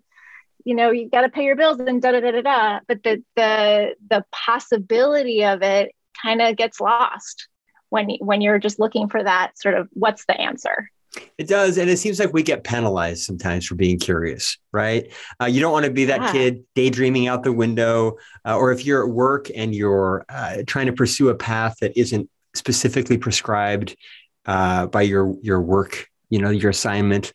you 0.66 0.74
know 0.74 0.90
you 0.90 1.08
got 1.08 1.22
to 1.22 1.28
pay 1.30 1.44
your 1.44 1.56
bills 1.56 1.78
and 1.78 2.02
da 2.02 2.12
da 2.12 2.20
da 2.20 2.32
da 2.32 2.42
da 2.42 2.80
but 2.86 3.02
the 3.02 3.22
the 3.36 3.94
the 4.10 4.24
possibility 4.32 5.44
of 5.44 5.62
it 5.62 5.94
kind 6.20 6.42
of 6.42 6.56
gets 6.56 6.80
lost 6.80 7.48
when 7.88 8.10
when 8.20 8.40
you're 8.40 8.58
just 8.58 8.78
looking 8.78 9.08
for 9.08 9.22
that 9.22 9.58
sort 9.58 9.74
of 9.74 9.88
what's 9.92 10.26
the 10.26 10.38
answer 10.38 10.90
it 11.38 11.48
does. 11.48 11.78
And 11.78 11.88
it 11.88 11.98
seems 11.98 12.18
like 12.18 12.34
we 12.34 12.42
get 12.42 12.64
penalized 12.64 13.22
sometimes 13.22 13.66
for 13.66 13.74
being 13.74 13.98
curious, 13.98 14.58
right? 14.72 15.10
Uh, 15.40 15.46
you 15.46 15.60
don't 15.60 15.72
want 15.72 15.86
to 15.86 15.90
be 15.90 16.04
that 16.06 16.20
yeah. 16.20 16.32
kid 16.32 16.64
daydreaming 16.74 17.26
out 17.26 17.42
the 17.42 17.52
window. 17.52 18.18
Uh, 18.44 18.56
or 18.58 18.70
if 18.70 18.84
you're 18.84 19.06
at 19.06 19.10
work 19.10 19.48
and 19.54 19.74
you're 19.74 20.26
uh, 20.28 20.58
trying 20.66 20.86
to 20.86 20.92
pursue 20.92 21.30
a 21.30 21.34
path 21.34 21.76
that 21.80 21.96
isn't 21.98 22.28
specifically 22.54 23.16
prescribed 23.16 23.96
uh, 24.46 24.86
by 24.88 25.02
your, 25.02 25.34
your 25.42 25.60
work, 25.60 26.06
you 26.28 26.38
know, 26.38 26.50
your 26.50 26.70
assignment, 26.70 27.32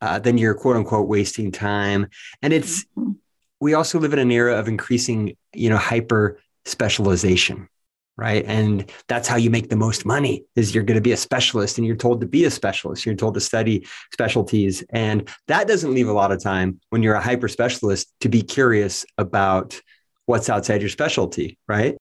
uh, 0.00 0.18
then 0.18 0.38
you're 0.38 0.54
quote 0.54 0.76
unquote 0.76 1.08
wasting 1.08 1.50
time. 1.52 2.08
And 2.42 2.52
it's, 2.52 2.84
mm-hmm. 2.96 3.12
we 3.60 3.74
also 3.74 3.98
live 3.98 4.12
in 4.12 4.18
an 4.18 4.30
era 4.30 4.58
of 4.58 4.68
increasing, 4.68 5.36
you 5.52 5.70
know, 5.70 5.76
hyper 5.76 6.38
specialization 6.64 7.68
right 8.16 8.44
and 8.46 8.90
that's 9.08 9.26
how 9.26 9.36
you 9.36 9.50
make 9.50 9.68
the 9.68 9.76
most 9.76 10.06
money 10.06 10.44
is 10.54 10.74
you're 10.74 10.84
going 10.84 10.96
to 10.96 11.00
be 11.00 11.12
a 11.12 11.16
specialist 11.16 11.78
and 11.78 11.86
you're 11.86 11.96
told 11.96 12.20
to 12.20 12.26
be 12.26 12.44
a 12.44 12.50
specialist 12.50 13.04
you're 13.04 13.14
told 13.14 13.34
to 13.34 13.40
study 13.40 13.86
specialties 14.12 14.84
and 14.90 15.28
that 15.48 15.66
doesn't 15.66 15.94
leave 15.94 16.08
a 16.08 16.12
lot 16.12 16.30
of 16.30 16.42
time 16.42 16.78
when 16.90 17.02
you're 17.02 17.14
a 17.14 17.20
hyper 17.20 17.48
specialist 17.48 18.12
to 18.20 18.28
be 18.28 18.42
curious 18.42 19.04
about 19.18 19.80
what's 20.26 20.48
outside 20.48 20.80
your 20.80 20.90
specialty 20.90 21.58
right 21.66 21.98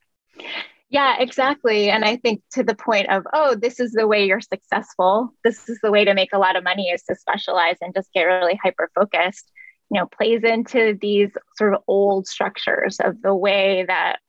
yeah 0.94 1.18
exactly. 1.20 1.90
And 1.90 2.06
i 2.06 2.16
think 2.16 2.42
to 2.54 2.64
the 2.64 2.76
point 2.76 3.10
of 3.10 3.24
oh 3.34 3.56
this 3.56 3.82
is 3.82 3.92
the 3.92 4.08
way 4.08 4.26
you're 4.26 4.40
successful. 4.42 5.34
This 5.44 5.68
is 5.68 5.80
the 5.84 5.92
way 5.92 6.06
to 6.06 6.14
make 6.14 6.32
a 6.32 6.40
lot 6.40 6.56
of 6.56 6.64
money 6.64 6.90
is 6.90 7.04
to 7.04 7.16
specialize 7.16 7.78
and 7.82 7.94
just 7.94 8.14
get 8.14 8.24
really 8.24 8.58
hyper 8.64 8.90
focused 8.96 9.52
you 9.92 10.00
know 10.00 10.08
plays 10.08 10.44
into 10.44 10.98
these 11.02 11.32
sort 11.58 11.74
of 11.74 11.82
old 11.88 12.28
structures 12.28 13.00
of 13.00 13.22
the 13.22 13.36
way 13.36 13.86
that 13.88 14.20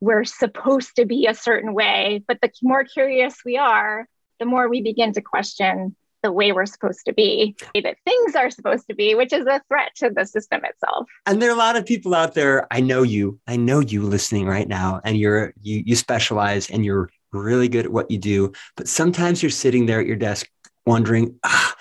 we're 0.00 0.24
supposed 0.24 0.96
to 0.96 1.06
be 1.06 1.26
a 1.26 1.34
certain 1.34 1.72
way. 1.74 2.22
But 2.28 2.38
the 2.42 2.50
more 2.62 2.84
curious 2.84 3.36
we 3.44 3.56
are, 3.56 4.06
the 4.38 4.46
more 4.46 4.68
we 4.68 4.82
begin 4.82 5.12
to 5.14 5.22
question 5.22 5.96
the 6.22 6.32
way 6.32 6.52
we're 6.52 6.66
supposed 6.66 7.04
to 7.06 7.12
be, 7.12 7.56
that 7.74 7.96
things 8.04 8.34
are 8.34 8.50
supposed 8.50 8.86
to 8.88 8.94
be, 8.94 9.14
which 9.14 9.32
is 9.32 9.46
a 9.46 9.60
threat 9.68 9.90
to 9.96 10.10
the 10.10 10.24
system 10.24 10.64
itself. 10.64 11.06
And 11.26 11.40
there 11.40 11.50
are 11.50 11.54
a 11.54 11.58
lot 11.58 11.76
of 11.76 11.86
people 11.86 12.14
out 12.14 12.34
there. 12.34 12.66
I 12.70 12.80
know 12.80 13.02
you. 13.02 13.38
I 13.46 13.56
know 13.56 13.80
you 13.80 14.02
listening 14.02 14.46
right 14.46 14.68
now, 14.68 15.00
and 15.04 15.16
you're 15.16 15.52
you 15.62 15.82
you 15.86 15.96
specialize 15.96 16.70
and 16.70 16.84
you're 16.84 17.10
really 17.32 17.68
good 17.68 17.86
at 17.86 17.92
what 17.92 18.10
you 18.10 18.18
do. 18.18 18.52
But 18.76 18.88
sometimes 18.88 19.42
you're 19.42 19.50
sitting 19.50 19.86
there 19.86 20.00
at 20.00 20.06
your 20.06 20.16
desk 20.16 20.48
wondering, 20.86 21.38
ah, 21.44 21.74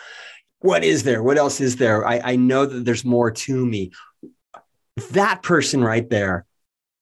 what 0.59 0.83
is 0.83 1.03
there? 1.03 1.23
What 1.23 1.37
else 1.37 1.61
is 1.61 1.77
there? 1.77 2.07
I, 2.07 2.21
I 2.23 2.35
know 2.35 2.65
that 2.65 2.85
there's 2.85 3.05
more 3.05 3.31
to 3.31 3.65
me. 3.65 3.91
That 5.11 5.43
person 5.43 5.83
right 5.83 6.09
there 6.09 6.45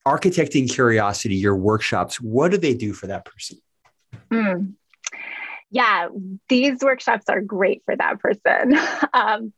architecting 0.05 0.69
curiosity, 0.69 1.35
your 1.35 1.55
workshops, 1.55 2.19
what 2.19 2.51
do 2.51 2.57
they 2.57 2.73
do 2.73 2.93
for 2.93 3.07
that 3.07 3.25
person? 3.25 3.57
Mm. 4.31 4.73
Yeah, 5.73 6.09
these 6.49 6.81
workshops 6.81 7.25
are 7.29 7.41
great 7.41 7.81
for 7.85 7.95
that 7.95 8.19
person. 8.19 8.77
um, 9.13 9.51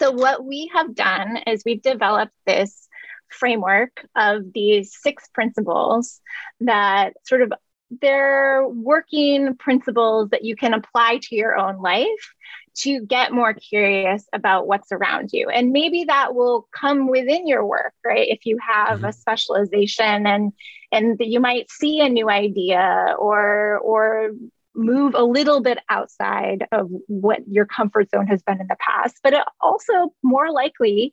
so, 0.00 0.12
what 0.12 0.44
we 0.44 0.70
have 0.72 0.94
done 0.94 1.38
is 1.48 1.64
we've 1.66 1.82
developed 1.82 2.32
this 2.46 2.88
framework 3.28 4.06
of 4.14 4.52
these 4.52 4.96
six 5.00 5.28
principles 5.34 6.20
that 6.60 7.14
sort 7.24 7.42
of 7.42 7.52
they're 8.00 8.66
working 8.68 9.56
principles 9.56 10.30
that 10.30 10.44
you 10.44 10.54
can 10.54 10.74
apply 10.74 11.18
to 11.22 11.34
your 11.34 11.56
own 11.56 11.82
life 11.82 12.34
to 12.74 13.04
get 13.04 13.32
more 13.32 13.52
curious 13.52 14.24
about 14.32 14.66
what's 14.66 14.92
around 14.92 15.30
you. 15.32 15.48
And 15.48 15.72
maybe 15.72 16.04
that 16.04 16.34
will 16.36 16.68
come 16.72 17.08
within 17.08 17.46
your 17.48 17.66
work, 17.66 17.92
right? 18.04 18.28
If 18.28 18.46
you 18.46 18.58
have 18.66 18.98
mm-hmm. 18.98 19.06
a 19.06 19.12
specialization 19.12 20.26
and 20.26 20.52
and 20.92 21.16
you 21.20 21.40
might 21.40 21.68
see 21.70 22.00
a 22.00 22.08
new 22.08 22.30
idea 22.30 23.14
or 23.18 23.78
or 23.78 24.30
move 24.74 25.14
a 25.14 25.24
little 25.24 25.60
bit 25.60 25.78
outside 25.88 26.66
of 26.72 26.88
what 27.06 27.40
your 27.48 27.66
comfort 27.66 28.10
zone 28.10 28.26
has 28.26 28.42
been 28.42 28.60
in 28.60 28.66
the 28.66 28.76
past, 28.80 29.18
but 29.22 29.32
it 29.32 29.42
also 29.60 30.14
more 30.22 30.50
likely 30.50 31.12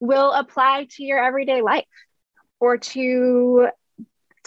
will 0.00 0.32
apply 0.32 0.86
to 0.90 1.04
your 1.04 1.22
everyday 1.22 1.62
life 1.62 1.84
or 2.60 2.78
to 2.78 3.68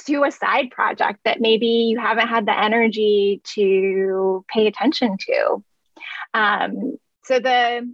to 0.06 0.24
a 0.24 0.32
side 0.32 0.72
project 0.72 1.20
that 1.26 1.42
maybe 1.42 1.68
you 1.68 2.00
haven't 2.00 2.28
had 2.28 2.46
the 2.46 2.58
energy 2.58 3.42
to 3.44 4.44
pay 4.48 4.68
attention 4.68 5.18
to. 5.20 5.64
Um, 6.34 6.98
so 7.24 7.40
the 7.40 7.94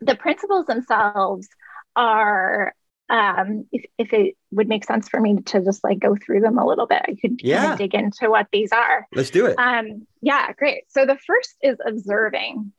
the 0.00 0.14
principles 0.14 0.66
themselves 0.66 1.48
are 1.94 2.74
um, 3.08 3.66
if, 3.70 3.84
if 3.98 4.12
it 4.12 4.36
would 4.50 4.68
make 4.68 4.84
sense 4.84 5.08
for 5.08 5.20
me 5.20 5.36
to 5.36 5.60
just 5.60 5.84
like 5.84 6.00
go 6.00 6.16
through 6.16 6.40
them 6.40 6.58
a 6.58 6.66
little 6.66 6.86
bit, 6.86 7.02
I 7.06 7.14
could 7.14 7.40
yeah. 7.42 7.60
kind 7.60 7.72
of 7.72 7.78
dig 7.78 7.94
into 7.94 8.30
what 8.30 8.48
these 8.52 8.72
are. 8.72 9.06
Let's 9.14 9.30
do 9.30 9.46
it. 9.46 9.58
Um, 9.58 10.06
yeah, 10.22 10.52
great. 10.52 10.84
So 10.88 11.06
the 11.06 11.18
first 11.26 11.54
is 11.62 11.78
observing, 11.84 12.72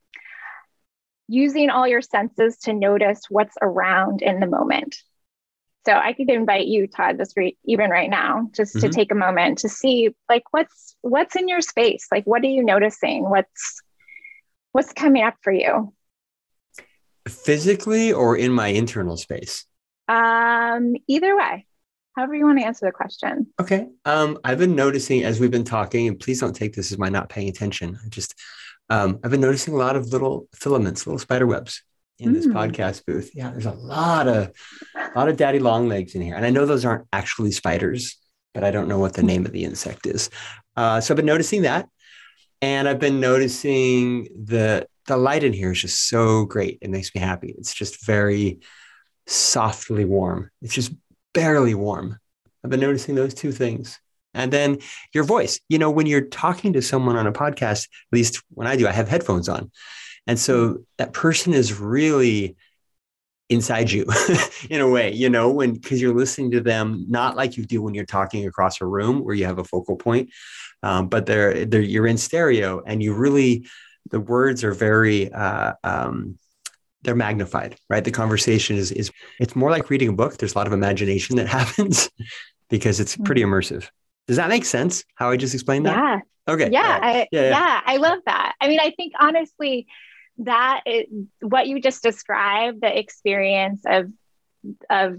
using 1.28 1.70
all 1.70 1.88
your 1.88 2.02
senses 2.02 2.58
to 2.60 2.74
notice 2.74 3.22
what's 3.30 3.56
around 3.62 4.22
in 4.22 4.40
the 4.40 4.48
moment. 4.48 4.98
So 5.86 5.94
I 5.94 6.12
could 6.12 6.30
invite 6.30 6.68
you, 6.68 6.88
Todd, 6.88 7.18
just 7.18 7.38
re- 7.38 7.58
even 7.64 7.90
right 7.90 8.10
now, 8.10 8.50
just 8.54 8.76
mm-hmm. 8.76 8.88
to 8.88 8.94
take 8.94 9.14
a 9.14 9.16
moment 9.16 9.60
to 9.60 9.70
see 9.70 10.14
like 10.28 10.44
what's 10.52 10.98
what's 11.00 11.38
in 11.38 11.48
your 11.48 11.62
space. 11.62 12.08
Like, 12.12 12.26
what 12.26 12.44
are 12.44 12.48
you 12.48 12.62
noticing? 12.62 13.30
What's 13.30 13.82
what's 14.74 14.92
coming 14.92 15.24
up 15.24 15.36
for 15.42 15.54
you? 15.54 15.94
Physically 17.30 18.12
or 18.12 18.36
in 18.36 18.52
my 18.52 18.68
internal 18.68 19.16
space? 19.16 19.67
Um, 20.08 20.96
either 21.08 21.36
way, 21.36 21.66
however 22.16 22.36
you 22.36 22.46
want 22.46 22.60
to 22.60 22.66
answer 22.66 22.86
the 22.86 22.92
question. 22.92 23.48
Okay. 23.60 23.88
Um, 24.06 24.40
I've 24.44 24.58
been 24.58 24.76
noticing 24.76 25.24
as 25.24 25.40
we've 25.40 25.52
been 25.52 25.64
talking, 25.64 26.08
and 26.08 26.20
please 26.20 26.40
don't 26.40 26.56
take 26.56 26.74
this 26.74 26.92
as 26.92 26.98
my 26.98 27.10
not 27.10 27.30
paying 27.30 27.50
attention. 27.50 27.98
I 28.04 28.10
just, 28.10 28.36
um, 28.90 29.20
I've 29.24 29.32
been 29.32 29.42
noticing 29.42 29.74
a 29.74 29.78
lot 29.78 29.96
of 29.96 30.08
little 30.08 30.48
filaments, 30.54 31.06
little 31.06 31.20
spider 31.20 31.46
webs 31.46 31.84
in 32.20 32.32
mm. 32.32 32.34
this 32.34 32.48
podcast 32.48 33.06
booth. 33.06 33.32
Yeah, 33.34 33.52
there's 33.52 33.66
a 33.66 33.72
lot 33.72 34.28
of, 34.28 34.52
a 34.96 35.12
lot 35.16 35.30
of 35.30 35.38
daddy 35.38 35.60
long 35.60 35.88
legs 35.88 36.16
in 36.16 36.22
here, 36.22 36.36
and 36.36 36.46
I 36.46 36.50
know 36.50 36.66
those 36.66 36.86
aren't 36.86 37.08
actually 37.14 37.52
spiders, 37.52 38.18
but 38.54 38.64
I 38.64 38.72
don't 38.72 38.88
know 38.88 39.00
what 39.00 39.14
the 39.14 39.24
name 39.24 39.46
of 39.46 39.52
the 39.52 39.66
insect 39.66 40.08
is. 40.08 40.30
Uh, 40.76 41.02
so 41.02 41.14
I've 41.14 41.18
been 41.18 41.26
noticing 41.26 41.64
that, 41.64 41.88
and 42.62 42.88
I've 42.88 43.00
been 43.00 43.20
noticing 43.20 44.24
the 44.24 44.88
the 45.06 45.18
light 45.18 45.44
in 45.44 45.54
here 45.54 45.72
is 45.72 45.82
just 45.82 46.10
so 46.10 46.46
great. 46.46 46.80
It 46.82 46.90
makes 46.90 47.14
me 47.16 47.22
happy. 47.22 47.56
It's 47.58 47.74
just 47.74 48.06
very 48.06 48.60
softly 49.28 50.06
warm. 50.06 50.50
It's 50.62 50.74
just 50.74 50.94
barely 51.34 51.76
warm. 51.76 52.18
I've 52.64 52.72
been 52.72 52.80
noticing 52.80 53.16
those 53.16 53.34
two 53.34 53.52
things. 53.52 54.00
And 54.34 54.52
then 54.52 54.80
your 55.14 55.24
voice, 55.24 55.60
you 55.70 55.80
know, 55.80 55.90
when 55.90 56.06
you're 56.06 56.22
talking 56.22 56.74
to 56.74 56.82
someone 56.82 57.16
on 57.16 57.28
a 57.28 57.32
podcast, 57.32 57.86
at 57.86 58.14
least 58.14 58.44
when 58.50 58.68
I 58.68 58.76
do, 58.76 58.88
I 58.88 58.92
have 58.92 59.08
headphones 59.08 59.50
on. 59.50 59.72
And 60.28 60.38
so 60.38 60.80
that 60.98 61.14
person 61.14 61.54
is 61.54 61.80
really 61.80 62.56
inside 63.50 63.90
you 63.90 64.06
in 64.70 64.82
a 64.82 64.90
way, 64.90 65.14
you 65.14 65.30
know, 65.30 65.50
when 65.52 65.74
because 65.74 66.02
you're 66.02 66.14
listening 66.14 66.52
to 66.52 66.62
them, 66.62 67.06
not 67.08 67.36
like 67.36 67.58
you 67.58 67.66
do 67.66 67.82
when 67.82 67.94
you're 67.94 68.06
talking 68.06 68.46
across 68.46 68.82
a 68.82 68.86
room 68.86 69.24
where 69.24 69.36
you 69.36 69.46
have 69.46 69.60
a 69.60 69.64
focal 69.64 69.96
point, 69.96 70.30
um, 70.84 71.08
but 71.08 71.26
they're, 71.26 71.66
they're 71.66 71.82
you're 71.82 72.08
in 72.08 72.18
stereo 72.18 72.84
and 72.86 73.02
you 73.02 73.14
really 73.14 73.66
the 74.12 74.20
words 74.20 74.64
are 74.64 74.74
very 74.74 75.32
uh, 75.32 75.74
um, 75.84 76.38
they're 77.08 77.16
magnified, 77.16 77.78
right? 77.90 78.04
The 78.04 78.12
conversation 78.12 78.76
is 78.76 78.92
is 78.92 79.12
it's 79.40 79.56
more 79.56 79.72
like 79.72 79.90
reading 79.90 80.10
a 80.10 80.14
book. 80.14 80.38
There's 80.38 80.54
a 80.54 80.58
lot 80.58 80.68
of 80.68 80.74
imagination 80.74 81.38
that 81.38 81.48
happens 81.60 82.10
because 82.70 83.00
it's 83.00 83.16
pretty 83.16 83.42
mm-hmm. 83.42 83.54
immersive. 83.54 83.90
Does 84.28 84.36
that 84.36 84.50
make 84.50 84.66
sense? 84.66 85.06
How 85.16 85.32
I 85.32 85.38
just 85.38 85.54
explained 85.54 85.86
that? 85.86 85.96
Yeah. 85.96 86.54
Okay. 86.54 86.70
Yeah, 86.70 87.00
right. 87.00 87.04
I, 87.04 87.28
yeah, 87.32 87.42
yeah. 87.42 87.50
yeah, 87.50 87.82
I 87.86 87.98
love 87.98 88.20
that. 88.26 88.56
I 88.60 88.68
mean, 88.68 88.82
I 88.82 88.92
think 88.92 89.14
honestly, 89.20 89.88
that 90.40 90.82
is, 90.86 91.06
what 91.42 91.68
you 91.68 91.82
just 91.82 92.04
described, 92.04 92.82
the 92.82 93.00
experience 93.00 93.82
of 93.88 94.12
of 94.90 95.16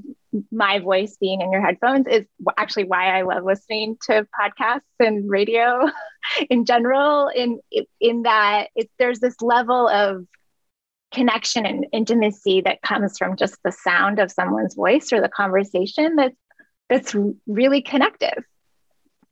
my 0.53 0.79
voice 0.79 1.17
being 1.19 1.41
in 1.41 1.51
your 1.51 1.63
headphones 1.63 2.07
is 2.07 2.27
actually 2.59 2.85
why 2.85 3.19
I 3.19 3.23
love 3.23 3.45
listening 3.45 3.97
to 4.03 4.27
podcasts 4.39 4.81
and 5.01 5.29
radio 5.31 5.89
in 6.51 6.67
general. 6.67 7.29
In 7.29 7.61
in 7.99 8.25
that, 8.25 8.69
it, 8.77 8.91
there's 8.99 9.21
this 9.21 9.41
level 9.41 9.89
of 9.89 10.27
connection 11.13 11.65
and 11.67 11.87
intimacy 11.93 12.61
that 12.63 12.83
comes 12.83 13.17
from 13.17 13.37
just 13.37 13.57
the 13.65 13.73
sound 13.73 14.19
of 14.19 14.31
someone's 14.31 14.75
voice 14.75 15.13
or 15.13 15.21
the 15.21 15.29
conversation 15.29 16.17
that's 16.17 16.37
that's 16.89 17.15
really 17.47 17.83
connective. 17.83 18.45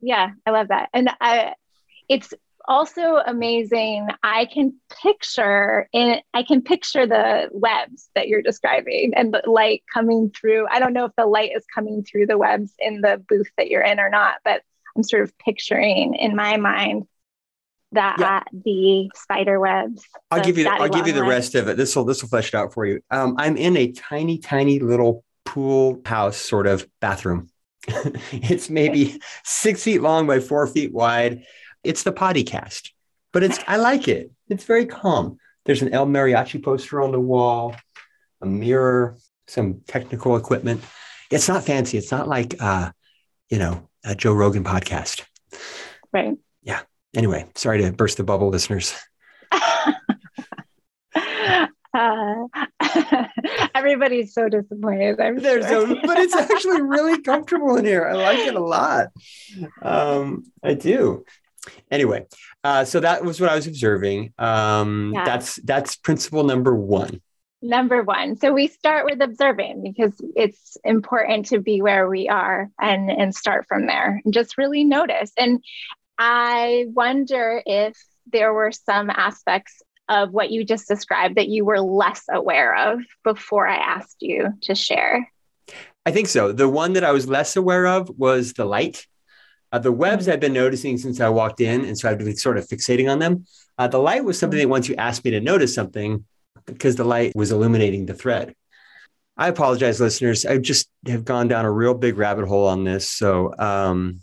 Yeah 0.01 0.31
i 0.45 0.51
love 0.51 0.69
that. 0.69 0.89
And 0.93 1.09
I, 1.19 1.53
it's 2.09 2.33
also 2.67 3.15
amazing. 3.25 4.07
I 4.23 4.45
can 4.45 4.73
picture 5.01 5.87
in 5.93 6.19
i 6.33 6.43
can 6.43 6.61
picture 6.61 7.07
the 7.07 7.49
webs 7.51 8.09
that 8.13 8.27
you're 8.27 8.41
describing 8.41 9.13
and 9.15 9.33
the 9.33 9.43
light 9.45 9.83
coming 9.93 10.31
through. 10.31 10.67
I 10.69 10.79
don't 10.79 10.93
know 10.93 11.05
if 11.05 11.13
the 11.17 11.25
light 11.25 11.51
is 11.55 11.65
coming 11.73 12.03
through 12.03 12.27
the 12.27 12.37
webs 12.37 12.73
in 12.79 13.01
the 13.01 13.23
booth 13.29 13.49
that 13.57 13.69
you're 13.69 13.81
in 13.81 13.99
or 13.99 14.09
not 14.09 14.35
but 14.43 14.61
i'm 14.95 15.03
sort 15.03 15.23
of 15.23 15.37
picturing 15.37 16.15
in 16.15 16.35
my 16.35 16.57
mind 16.57 17.07
that 17.93 18.17
yeah. 18.19 18.43
the 18.51 19.09
spider 19.15 19.59
webs. 19.59 20.03
I'll 20.29 20.43
give 20.43 20.57
you. 20.57 20.65
The, 20.65 20.71
I'll 20.71 20.89
give 20.89 21.07
you 21.07 21.13
the 21.13 21.23
rest 21.23 21.55
of 21.55 21.67
it. 21.67 21.77
This 21.77 21.95
will 21.95 22.05
this 22.05 22.21
will 22.21 22.29
flesh 22.29 22.49
it 22.49 22.55
out 22.55 22.73
for 22.73 22.85
you. 22.85 23.01
Um, 23.09 23.35
I'm 23.37 23.57
in 23.57 23.77
a 23.77 23.91
tiny, 23.91 24.39
tiny 24.39 24.79
little 24.79 25.23
pool 25.45 26.01
house 26.05 26.37
sort 26.37 26.67
of 26.67 26.87
bathroom. 26.99 27.49
it's 27.87 28.69
maybe 28.69 29.19
six 29.43 29.83
feet 29.83 30.01
long 30.01 30.27
by 30.27 30.39
four 30.39 30.67
feet 30.67 30.93
wide. 30.93 31.43
It's 31.83 32.03
the 32.03 32.11
potty 32.11 32.43
cast, 32.43 32.93
but 33.31 33.43
it's 33.43 33.59
I 33.67 33.77
like 33.77 34.07
it. 34.07 34.31
It's 34.49 34.65
very 34.65 34.85
calm. 34.85 35.37
There's 35.65 35.81
an 35.81 35.93
El 35.93 36.07
Mariachi 36.07 36.63
poster 36.63 37.01
on 37.01 37.11
the 37.11 37.19
wall, 37.19 37.75
a 38.41 38.45
mirror, 38.45 39.17
some 39.47 39.81
technical 39.87 40.35
equipment. 40.35 40.81
It's 41.31 41.47
not 41.47 41.63
fancy. 41.63 41.97
It's 41.97 42.11
not 42.11 42.27
like 42.27 42.61
uh, 42.61 42.91
you 43.49 43.59
know 43.59 43.87
a 44.03 44.15
Joe 44.15 44.33
Rogan 44.33 44.65
podcast. 44.65 45.23
Right. 46.11 46.37
Yeah. 46.61 46.81
Anyway, 47.15 47.45
sorry 47.55 47.81
to 47.81 47.91
burst 47.91 48.17
the 48.17 48.23
bubble, 48.23 48.49
listeners. 48.49 48.93
Uh, 51.97 52.47
everybody's 53.75 54.33
so 54.33 54.49
disappointed. 54.49 55.19
I'm 55.19 55.37
There's 55.37 55.67
sure. 55.67 55.87
but 56.03 56.17
it's 56.19 56.35
actually 56.35 56.81
really 56.83 57.21
comfortable 57.21 57.75
in 57.77 57.85
here. 57.85 58.07
I 58.07 58.13
like 58.13 58.39
it 58.39 58.55
a 58.55 58.63
lot. 58.63 59.07
Um, 59.81 60.43
I 60.63 60.75
do. 60.75 61.23
Anyway, 61.89 62.25
uh, 62.63 62.85
so 62.85 62.99
that 62.99 63.23
was 63.23 63.41
what 63.41 63.49
I 63.49 63.55
was 63.55 63.67
observing. 63.67 64.33
Um, 64.37 65.11
yeah. 65.13 65.25
That's 65.25 65.55
that's 65.63 65.95
principle 65.95 66.43
number 66.43 66.75
one. 66.75 67.21
Number 67.61 68.03
one. 68.03 68.37
So 68.37 68.53
we 68.53 68.67
start 68.67 69.05
with 69.05 69.19
observing 69.21 69.81
because 69.81 70.13
it's 70.35 70.77
important 70.83 71.47
to 71.47 71.59
be 71.59 71.81
where 71.81 72.07
we 72.07 72.29
are 72.29 72.69
and 72.79 73.09
and 73.09 73.33
start 73.33 73.65
from 73.67 73.87
there 73.87 74.21
and 74.23 74.33
just 74.33 74.57
really 74.57 74.83
notice. 74.83 75.31
And 75.35 75.63
I 76.17 76.85
wonder 76.93 77.61
if 77.65 77.97
there 78.31 78.53
were 78.53 78.71
some 78.71 79.09
aspects 79.09 79.81
of 80.09 80.31
what 80.31 80.51
you 80.51 80.63
just 80.63 80.87
described 80.87 81.35
that 81.35 81.49
you 81.49 81.65
were 81.65 81.79
less 81.79 82.23
aware 82.31 82.75
of 82.75 83.01
before 83.23 83.67
I 83.67 83.75
asked 83.75 84.17
you 84.21 84.53
to 84.63 84.75
share. 84.75 85.31
I 86.05 86.11
think 86.11 86.27
so. 86.29 86.53
The 86.53 86.69
one 86.69 86.93
that 86.93 87.03
I 87.03 87.11
was 87.11 87.27
less 87.27 87.55
aware 87.57 87.85
of 87.85 88.09
was 88.17 88.53
the 88.53 88.65
light. 88.65 89.05
Uh, 89.71 89.79
the 89.79 89.91
webs 89.91 90.23
mm-hmm. 90.23 90.33
I've 90.33 90.39
been 90.39 90.53
noticing 90.53 90.97
since 90.97 91.19
I 91.19 91.27
walked 91.27 91.59
in, 91.59 91.83
and 91.83 91.97
so 91.97 92.09
I've 92.09 92.17
been 92.17 92.37
sort 92.37 92.57
of 92.57 92.65
fixating 92.65 93.11
on 93.11 93.19
them. 93.19 93.45
Uh, 93.77 93.87
the 93.87 93.99
light 93.99 94.23
was 94.23 94.39
something 94.39 94.57
that 94.57 94.69
once 94.69 94.87
you 94.87 94.95
asked 94.95 95.25
me 95.25 95.31
to 95.31 95.41
notice 95.41 95.75
something, 95.75 96.23
because 96.65 96.95
the 96.95 97.03
light 97.03 97.35
was 97.35 97.51
illuminating 97.51 98.05
the 98.05 98.13
thread. 98.13 98.55
I 99.35 99.49
apologize, 99.49 99.99
listeners. 99.99 100.45
I 100.45 100.57
just 100.57 100.89
have 101.05 101.25
gone 101.25 101.47
down 101.47 101.65
a 101.65 101.71
real 101.71 101.93
big 101.93 102.17
rabbit 102.17 102.47
hole 102.47 102.67
on 102.67 102.83
this. 102.83 103.09
So 103.09 103.53
um, 103.59 104.21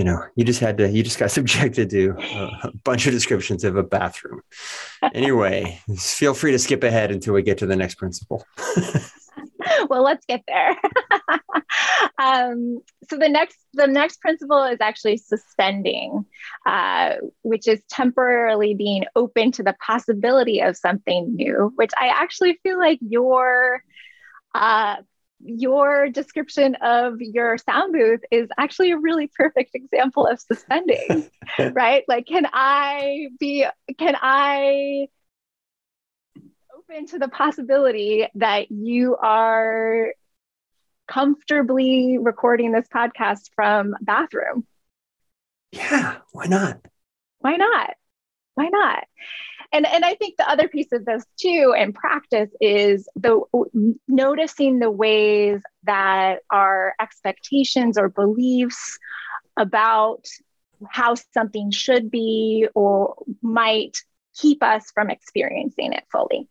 you 0.00 0.04
know, 0.04 0.24
you 0.34 0.46
just 0.46 0.60
had 0.60 0.78
to, 0.78 0.88
you 0.88 1.02
just 1.02 1.18
got 1.18 1.30
subjected 1.40 1.90
to 1.90 2.16
a 2.62 2.72
bunch 2.84 3.06
of 3.06 3.12
descriptions 3.12 3.64
of 3.64 3.76
a 3.76 3.82
bathroom. 3.82 4.40
Anyway, 5.12 5.78
feel 5.98 6.32
free 6.32 6.52
to 6.52 6.58
skip 6.58 6.82
ahead 6.82 7.10
until 7.10 7.34
we 7.34 7.42
get 7.42 7.58
to 7.58 7.66
the 7.66 7.76
next 7.76 7.96
principle. 7.96 8.46
well, 9.90 10.02
let's 10.02 10.24
get 10.24 10.42
there. 10.48 10.74
um, 12.18 12.80
so 13.10 13.18
the 13.18 13.28
next, 13.28 13.58
the 13.74 13.86
next 13.86 14.22
principle 14.22 14.64
is 14.64 14.78
actually 14.80 15.18
suspending, 15.18 16.24
uh, 16.64 17.16
which 17.42 17.68
is 17.68 17.82
temporarily 17.90 18.72
being 18.72 19.04
open 19.14 19.52
to 19.52 19.62
the 19.62 19.76
possibility 19.86 20.62
of 20.62 20.78
something 20.78 21.36
new. 21.36 21.74
Which 21.76 21.90
I 22.00 22.08
actually 22.08 22.58
feel 22.62 22.78
like 22.78 23.00
your 23.02 23.84
uh, 24.54 24.96
your 25.42 26.08
description 26.08 26.76
of 26.76 27.20
your 27.20 27.58
sound 27.58 27.92
booth 27.92 28.20
is 28.30 28.48
actually 28.58 28.92
a 28.92 28.98
really 28.98 29.26
perfect 29.26 29.74
example 29.74 30.26
of 30.26 30.40
suspending, 30.40 31.30
right? 31.72 32.04
Like, 32.08 32.26
can 32.26 32.46
I 32.52 33.28
be, 33.38 33.66
can 33.98 34.16
I 34.20 35.06
open 36.76 37.06
to 37.06 37.18
the 37.18 37.28
possibility 37.28 38.26
that 38.34 38.70
you 38.70 39.16
are 39.16 40.12
comfortably 41.08 42.18
recording 42.18 42.72
this 42.72 42.86
podcast 42.88 43.50
from 43.54 43.94
bathroom? 44.00 44.66
Yeah, 45.72 46.18
why 46.32 46.46
not? 46.46 46.80
Why 47.38 47.56
not? 47.56 47.90
Why 48.54 48.68
not? 48.68 49.04
And 49.72 49.86
and 49.86 50.04
i 50.04 50.14
think 50.14 50.36
the 50.36 50.48
other 50.48 50.68
piece 50.68 50.92
of 50.92 51.04
this 51.04 51.24
too 51.38 51.74
in 51.76 51.92
practice 51.92 52.50
is 52.60 53.08
the 53.16 53.40
noticing 54.08 54.78
the 54.78 54.90
ways 54.90 55.60
that 55.84 56.40
our 56.50 56.94
expectations 57.00 57.96
or 57.98 58.08
beliefs 58.08 58.98
about 59.56 60.24
how 60.88 61.14
something 61.34 61.70
should 61.70 62.10
be 62.10 62.66
or 62.74 63.16
might 63.42 63.98
keep 64.36 64.62
us 64.62 64.90
from 64.92 65.10
experiencing 65.10 65.92
it 65.92 66.04
fully. 66.10 66.48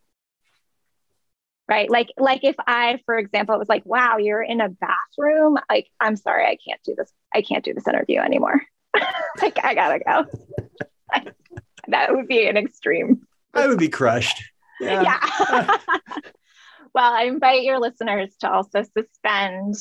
Right? 1.67 1.89
Like 1.89 2.09
like 2.17 2.43
if 2.43 2.55
i 2.65 2.99
for 3.05 3.17
example 3.17 3.57
was 3.59 3.69
like 3.69 3.85
wow 3.85 4.17
you're 4.17 4.41
in 4.41 4.59
a 4.59 4.69
bathroom 4.69 5.59
like 5.69 5.87
i'm 5.99 6.15
sorry 6.15 6.45
i 6.45 6.57
can't 6.67 6.81
do 6.83 6.95
this 6.97 7.11
i 7.33 7.43
can't 7.43 7.63
do 7.63 7.73
this 7.73 7.87
interview 7.87 8.19
anymore. 8.19 8.61
Like 9.39 9.63
i 9.63 9.75
gotta 9.75 9.99
go 9.99 10.25
that 11.89 12.13
would 12.15 12.27
be 12.27 12.47
an 12.47 12.57
extreme 12.57 13.25
i 13.53 13.67
would 13.67 13.79
be 13.79 13.89
crushed 13.89 14.43
yeah, 14.79 15.01
yeah. 15.01 15.77
well 16.93 17.13
i 17.13 17.23
invite 17.23 17.63
your 17.63 17.79
listeners 17.79 18.35
to 18.39 18.51
also 18.51 18.83
suspend 18.97 19.75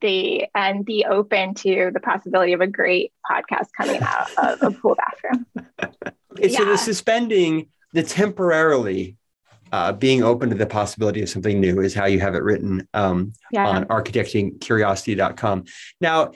the 0.00 0.46
and 0.54 0.84
be 0.84 1.04
open 1.08 1.54
to 1.54 1.90
the 1.92 2.00
possibility 2.00 2.52
of 2.52 2.60
a 2.60 2.66
great 2.66 3.12
podcast 3.30 3.68
coming 3.76 4.00
out 4.02 4.28
of 4.38 4.62
a 4.62 4.70
pool 4.70 4.96
bathroom 4.96 5.46
okay 6.32 6.48
so 6.48 6.64
the 6.64 6.76
suspending 6.76 7.68
the 7.92 8.02
temporarily 8.02 9.16
uh, 9.74 9.92
being 9.92 10.22
open 10.22 10.50
to 10.50 10.54
the 10.54 10.66
possibility 10.66 11.20
of 11.20 11.28
something 11.28 11.60
new 11.60 11.80
is 11.80 11.94
how 11.94 12.04
you 12.04 12.20
have 12.20 12.36
it 12.36 12.44
written 12.44 12.86
um, 12.94 13.32
yeah. 13.50 13.66
on 13.66 13.84
architectingcuriosity.com. 13.86 15.64
Now, 16.00 16.30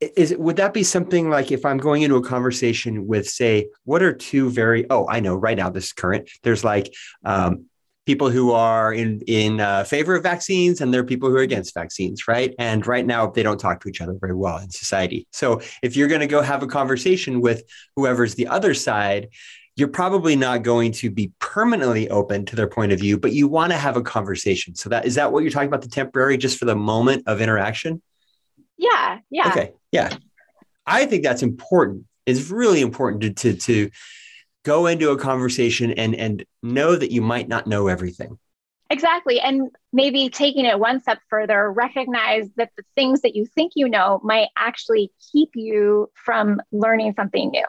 is 0.00 0.34
would 0.36 0.56
that 0.56 0.72
be 0.72 0.82
something 0.82 1.28
like 1.28 1.50
if 1.50 1.64
I'm 1.64 1.78
going 1.78 2.02
into 2.02 2.16
a 2.16 2.22
conversation 2.22 3.06
with, 3.06 3.28
say, 3.28 3.68
what 3.84 4.02
are 4.02 4.12
two 4.12 4.50
very 4.50 4.86
oh 4.90 5.08
I 5.08 5.20
know 5.20 5.34
right 5.34 5.56
now 5.56 5.70
this 5.70 5.86
is 5.86 5.92
current. 5.92 6.30
There's 6.42 6.64
like 6.64 6.94
um, 7.24 7.66
people 8.06 8.30
who 8.30 8.52
are 8.52 8.92
in 8.92 9.20
in 9.26 9.60
uh, 9.60 9.84
favor 9.84 10.14
of 10.14 10.22
vaccines 10.22 10.80
and 10.80 10.94
there 10.94 11.00
are 11.00 11.04
people 11.04 11.28
who 11.28 11.36
are 11.36 11.42
against 11.42 11.74
vaccines, 11.74 12.28
right? 12.28 12.54
And 12.58 12.86
right 12.86 13.04
now 13.04 13.26
they 13.26 13.42
don't 13.42 13.58
talk 13.58 13.80
to 13.82 13.88
each 13.88 14.00
other 14.00 14.16
very 14.20 14.34
well 14.34 14.58
in 14.58 14.70
society. 14.70 15.26
So 15.32 15.60
if 15.82 15.96
you're 15.96 16.08
going 16.08 16.20
to 16.20 16.26
go 16.26 16.42
have 16.42 16.62
a 16.62 16.68
conversation 16.68 17.40
with 17.40 17.64
whoever's 17.96 18.34
the 18.34 18.46
other 18.46 18.74
side, 18.74 19.28
you're 19.74 19.88
probably 19.88 20.36
not 20.36 20.62
going 20.62 20.92
to 20.92 21.10
be 21.10 21.32
permanently 21.38 22.08
open 22.08 22.46
to 22.46 22.56
their 22.56 22.66
point 22.66 22.92
of 22.92 22.98
view, 22.98 23.18
but 23.18 23.32
you 23.32 23.46
want 23.46 23.72
to 23.72 23.78
have 23.78 23.96
a 23.96 24.02
conversation. 24.02 24.74
So 24.74 24.88
that 24.88 25.06
is 25.06 25.16
that 25.16 25.32
what 25.32 25.42
you're 25.42 25.52
talking 25.52 25.68
about 25.68 25.82
the 25.82 25.88
temporary 25.88 26.36
just 26.36 26.58
for 26.58 26.64
the 26.64 26.76
moment 26.76 27.24
of 27.26 27.40
interaction? 27.40 28.00
Yeah. 28.78 29.18
Yeah. 29.30 29.48
Okay. 29.48 29.72
Yeah. 29.92 30.16
I 30.86 31.06
think 31.06 31.22
that's 31.22 31.42
important. 31.42 32.04
It's 32.24 32.50
really 32.50 32.80
important 32.80 33.22
to, 33.22 33.30
to, 33.32 33.56
to 33.56 33.90
go 34.64 34.86
into 34.86 35.10
a 35.10 35.18
conversation 35.18 35.92
and, 35.92 36.14
and 36.14 36.44
know 36.62 36.96
that 36.96 37.10
you 37.10 37.20
might 37.20 37.48
not 37.48 37.66
know 37.66 37.88
everything. 37.88 38.38
Exactly. 38.90 39.38
And 39.40 39.70
maybe 39.92 40.30
taking 40.30 40.64
it 40.64 40.78
one 40.78 41.00
step 41.00 41.18
further, 41.28 41.70
recognize 41.70 42.48
that 42.56 42.70
the 42.76 42.84
things 42.94 43.20
that 43.20 43.34
you 43.36 43.44
think 43.44 43.72
you 43.74 43.88
know 43.88 44.20
might 44.24 44.48
actually 44.56 45.12
keep 45.30 45.50
you 45.54 46.10
from 46.14 46.60
learning 46.72 47.12
something 47.14 47.50
new. 47.50 47.66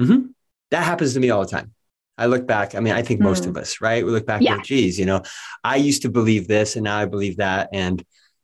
Mm-hmm 0.00 0.26
that 0.72 0.84
happens 0.84 1.12
to 1.14 1.20
me 1.20 1.30
all 1.30 1.42
the 1.42 1.50
time. 1.50 1.72
I 2.18 2.26
look 2.26 2.46
back. 2.46 2.74
I 2.74 2.80
mean, 2.80 2.94
I 2.94 3.02
think 3.02 3.20
mm. 3.20 3.24
most 3.24 3.46
of 3.46 3.56
us, 3.56 3.80
right? 3.80 4.04
We 4.04 4.10
look 4.10 4.26
back 4.26 4.40
yeah. 4.42 4.54
and 4.54 4.64
geez, 4.64 4.98
you 4.98 5.04
know, 5.04 5.22
I 5.62 5.76
used 5.76 6.02
to 6.02 6.08
believe 6.08 6.48
this 6.48 6.76
and 6.76 6.84
now 6.84 6.98
I 6.98 7.04
believe 7.04 7.36
that. 7.36 7.68
And 7.72 8.02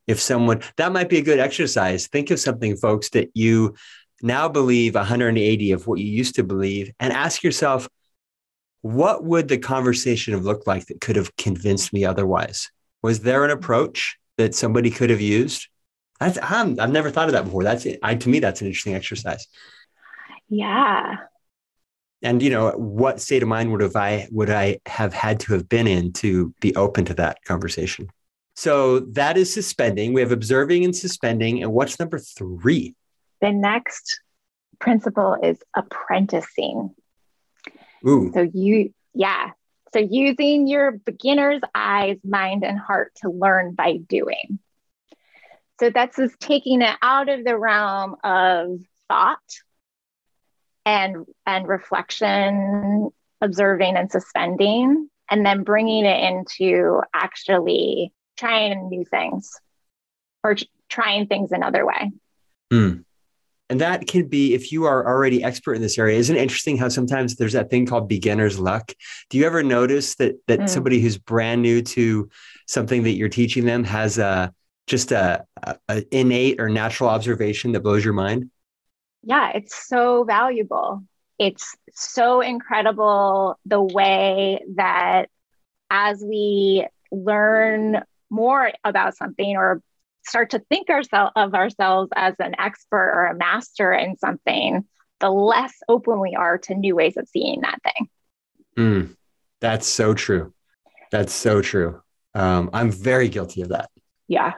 if 0.08 0.20
someone, 0.20 0.62
that 0.76 0.90
might 0.90 1.08
be 1.08 1.18
a 1.18 1.22
good 1.22 1.38
exercise. 1.38 2.08
Think 2.08 2.30
of 2.30 2.40
something, 2.40 2.76
folks, 2.76 3.10
that 3.10 3.30
you 3.34 3.76
now 4.22 4.48
believe 4.48 4.96
180 4.96 5.72
of 5.72 5.86
what 5.86 6.00
you 6.00 6.06
used 6.06 6.34
to 6.36 6.42
believe 6.42 6.90
and 6.98 7.12
ask 7.12 7.44
yourself, 7.44 7.88
what 8.80 9.22
would 9.22 9.46
the 9.46 9.58
conversation 9.58 10.34
have 10.34 10.44
looked 10.44 10.66
like 10.66 10.86
that 10.86 11.00
could 11.00 11.16
have 11.16 11.36
convinced 11.36 11.92
me 11.92 12.04
otherwise? 12.04 12.70
Was 13.02 13.20
there 13.20 13.44
an 13.44 13.50
approach 13.50 14.16
that 14.38 14.54
somebody 14.54 14.90
could 14.90 15.10
have 15.10 15.20
used? 15.20 15.68
That's, 16.18 16.38
I'm, 16.42 16.80
I've 16.80 16.90
never 16.90 17.10
thought 17.10 17.28
of 17.28 17.32
that 17.32 17.44
before. 17.44 17.62
That's 17.62 17.86
I, 18.02 18.16
to 18.16 18.28
me, 18.28 18.40
that's 18.40 18.60
an 18.60 18.66
interesting 18.66 18.94
exercise. 18.94 19.46
Yeah 20.48 21.16
and 22.22 22.42
you 22.42 22.50
know 22.50 22.70
what 22.72 23.20
state 23.20 23.42
of 23.42 23.48
mind 23.48 23.70
would 23.70 23.80
have 23.80 23.94
i 23.96 24.26
would 24.30 24.50
i 24.50 24.78
have 24.86 25.12
had 25.12 25.38
to 25.40 25.52
have 25.52 25.68
been 25.68 25.86
in 25.86 26.12
to 26.12 26.52
be 26.60 26.74
open 26.76 27.04
to 27.04 27.14
that 27.14 27.42
conversation 27.44 28.08
so 28.58 28.98
that 28.98 29.36
is 29.36 29.54
suspending. 29.54 30.12
We 30.12 30.20
have 30.20 30.32
observing 30.32 30.84
and 30.84 30.94
suspending. 30.94 31.62
And 31.62 31.72
what's 31.72 32.00
number 32.00 32.18
three? 32.18 32.96
The 33.40 33.52
next 33.52 34.20
principle 34.80 35.36
is 35.40 35.58
apprenticing. 35.76 36.92
Ooh. 38.04 38.32
so 38.34 38.50
you 38.52 38.92
yeah. 39.14 39.50
So 39.92 40.00
using 40.00 40.66
your 40.66 40.90
beginner's 40.90 41.60
eyes 41.72 42.18
mind 42.24 42.64
and 42.64 42.76
heart 42.76 43.12
to 43.22 43.30
learn 43.30 43.74
by 43.74 43.98
doing. 43.98 44.58
So 45.78 45.90
that's 45.90 46.16
just 46.16 46.40
taking 46.40 46.82
it 46.82 46.96
out 47.00 47.28
of 47.28 47.44
the 47.44 47.56
realm 47.56 48.16
of 48.24 48.80
thought 49.06 49.38
and 50.84 51.26
and 51.46 51.68
reflection 51.68 53.10
observing 53.40 53.96
and 53.96 54.10
suspending 54.10 55.08
and 55.30 55.46
then 55.46 55.62
bringing 55.62 56.04
it 56.04 56.24
into 56.24 57.02
actually 57.14 58.12
trying 58.38 58.88
new 58.88 59.04
things 59.04 59.50
or 60.44 60.56
trying 60.88 61.26
things 61.26 61.52
another 61.52 61.84
way 61.84 62.10
mm. 62.72 63.04
and 63.68 63.80
that 63.80 64.06
can 64.06 64.26
be 64.26 64.54
if 64.54 64.72
you 64.72 64.84
are 64.84 65.06
already 65.06 65.42
expert 65.42 65.74
in 65.74 65.82
this 65.82 65.98
area 65.98 66.18
isn't 66.18 66.36
it 66.36 66.40
interesting 66.40 66.76
how 66.76 66.88
sometimes 66.88 67.36
there's 67.36 67.52
that 67.52 67.68
thing 67.68 67.84
called 67.84 68.08
beginner's 68.08 68.58
luck 68.58 68.92
do 69.28 69.38
you 69.38 69.44
ever 69.44 69.62
notice 69.62 70.14
that 70.16 70.36
that 70.46 70.60
mm. 70.60 70.68
somebody 70.68 71.00
who's 71.00 71.18
brand 71.18 71.60
new 71.60 71.82
to 71.82 72.28
something 72.66 73.02
that 73.02 73.12
you're 73.12 73.28
teaching 73.28 73.64
them 73.64 73.84
has 73.84 74.18
a 74.18 74.52
just 74.86 75.12
a, 75.12 75.44
a, 75.62 75.76
a 75.90 76.16
innate 76.16 76.58
or 76.58 76.70
natural 76.70 77.10
observation 77.10 77.72
that 77.72 77.80
blows 77.80 78.04
your 78.04 78.14
mind 78.14 78.50
yeah, 79.22 79.50
it's 79.54 79.88
so 79.88 80.24
valuable. 80.24 81.02
It's 81.38 81.74
so 81.92 82.40
incredible 82.40 83.58
the 83.66 83.82
way 83.82 84.64
that 84.76 85.28
as 85.90 86.22
we 86.24 86.86
learn 87.10 88.02
more 88.30 88.72
about 88.84 89.16
something 89.16 89.56
or 89.56 89.82
start 90.26 90.50
to 90.50 90.58
think 90.68 90.90
ourselves 90.90 91.32
of 91.36 91.54
ourselves 91.54 92.10
as 92.14 92.34
an 92.38 92.54
expert 92.58 93.12
or 93.14 93.26
a 93.26 93.34
master 93.34 93.92
in 93.92 94.16
something, 94.18 94.84
the 95.20 95.30
less 95.30 95.74
open 95.88 96.20
we 96.20 96.34
are 96.34 96.58
to 96.58 96.74
new 96.74 96.94
ways 96.94 97.16
of 97.16 97.28
seeing 97.28 97.60
that 97.62 97.78
thing. 97.82 98.08
Mm, 98.76 99.16
that's 99.60 99.86
so 99.86 100.14
true. 100.14 100.52
That's 101.10 101.32
so 101.32 101.62
true. 101.62 102.00
Um, 102.34 102.70
I'm 102.72 102.90
very 102.90 103.28
guilty 103.28 103.62
of 103.62 103.70
that. 103.70 103.90
Yeah. 104.28 104.52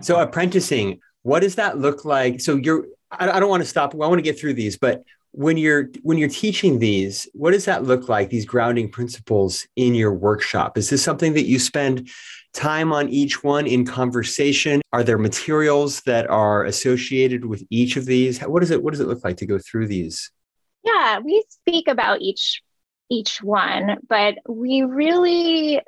So 0.00 0.20
apprenticing, 0.20 1.00
what 1.22 1.40
does 1.40 1.56
that 1.56 1.78
look 1.78 2.04
like? 2.04 2.40
So 2.40 2.56
you're 2.56 2.86
I, 3.10 3.30
I 3.30 3.40
don't 3.40 3.50
want 3.50 3.62
to 3.62 3.68
stop. 3.68 3.94
I 3.94 3.98
want 3.98 4.18
to 4.18 4.22
get 4.22 4.38
through 4.38 4.54
these, 4.54 4.76
but 4.78 5.02
when 5.32 5.56
you're 5.56 5.90
when 6.02 6.18
you're 6.18 6.28
teaching 6.28 6.78
these, 6.78 7.28
what 7.34 7.52
does 7.52 7.66
that 7.66 7.84
look 7.84 8.08
like? 8.08 8.30
These 8.30 8.46
grounding 8.46 8.90
principles 8.90 9.66
in 9.76 9.94
your 9.94 10.12
workshop. 10.12 10.78
Is 10.78 10.90
this 10.90 11.02
something 11.02 11.34
that 11.34 11.44
you 11.44 11.58
spend 11.58 12.08
time 12.58 12.92
on 12.92 13.08
each 13.08 13.44
one 13.44 13.66
in 13.66 13.86
conversation? 13.86 14.82
Are 14.92 15.04
there 15.04 15.18
materials 15.18 16.00
that 16.02 16.28
are 16.28 16.64
associated 16.64 17.44
with 17.44 17.62
each 17.70 17.96
of 17.96 18.04
these? 18.04 18.40
What 18.40 18.60
does 18.60 18.70
it 18.70 18.82
What 18.82 18.90
does 18.90 19.00
it 19.00 19.06
look 19.06 19.24
like 19.24 19.36
to 19.38 19.46
go 19.46 19.58
through 19.58 19.86
these? 19.86 20.30
Yeah, 20.84 21.20
we 21.20 21.44
speak 21.48 21.88
about 21.88 22.20
each 22.20 22.62
each 23.10 23.42
one, 23.42 23.98
but 24.08 24.36
we 24.48 24.82
really 24.82 25.80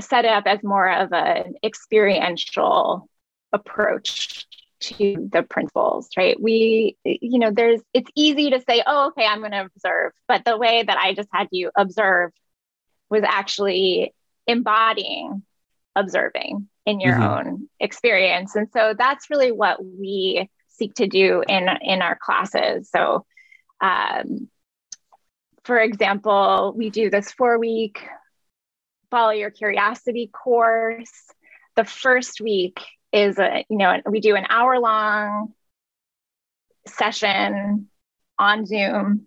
set 0.00 0.24
it 0.24 0.30
up 0.30 0.46
as 0.46 0.62
more 0.62 0.90
of 0.90 1.12
an 1.12 1.54
experiential 1.62 3.08
approach 3.52 4.46
to 4.80 5.28
the 5.32 5.42
principles, 5.42 6.08
right? 6.16 6.40
We, 6.40 6.96
you 7.04 7.38
know, 7.38 7.50
there's, 7.50 7.80
it's 7.92 8.10
easy 8.14 8.50
to 8.50 8.60
say, 8.60 8.82
oh, 8.86 9.08
okay, 9.08 9.26
I'm 9.26 9.40
going 9.40 9.52
to 9.52 9.68
observe. 9.74 10.12
But 10.28 10.44
the 10.44 10.56
way 10.56 10.82
that 10.82 10.96
I 10.96 11.14
just 11.14 11.28
had 11.32 11.48
you 11.50 11.70
observe 11.76 12.30
was 13.10 13.22
actually 13.24 14.14
embodying 14.46 15.42
observing 15.98 16.68
in 16.86 17.00
your 17.00 17.14
mm-hmm. 17.14 17.48
own 17.48 17.68
experience. 17.80 18.56
And 18.56 18.68
so 18.72 18.94
that's 18.96 19.30
really 19.30 19.52
what 19.52 19.84
we 19.84 20.48
seek 20.68 20.94
to 20.94 21.06
do 21.06 21.42
in, 21.48 21.68
in 21.82 22.02
our 22.02 22.16
classes. 22.20 22.88
So, 22.90 23.26
um, 23.80 24.48
for 25.64 25.78
example, 25.78 26.72
we 26.76 26.90
do 26.90 27.10
this 27.10 27.32
four 27.32 27.58
week 27.58 28.00
follow 29.10 29.30
your 29.30 29.50
curiosity 29.50 30.30
course. 30.32 31.12
The 31.76 31.84
first 31.84 32.40
week 32.40 32.80
is 33.12 33.38
a 33.38 33.64
you 33.70 33.78
know 33.78 34.00
we 34.06 34.20
do 34.20 34.36
an 34.36 34.44
hour 34.50 34.78
long 34.78 35.54
session 36.86 37.88
on 38.38 38.66
zoom 38.66 39.26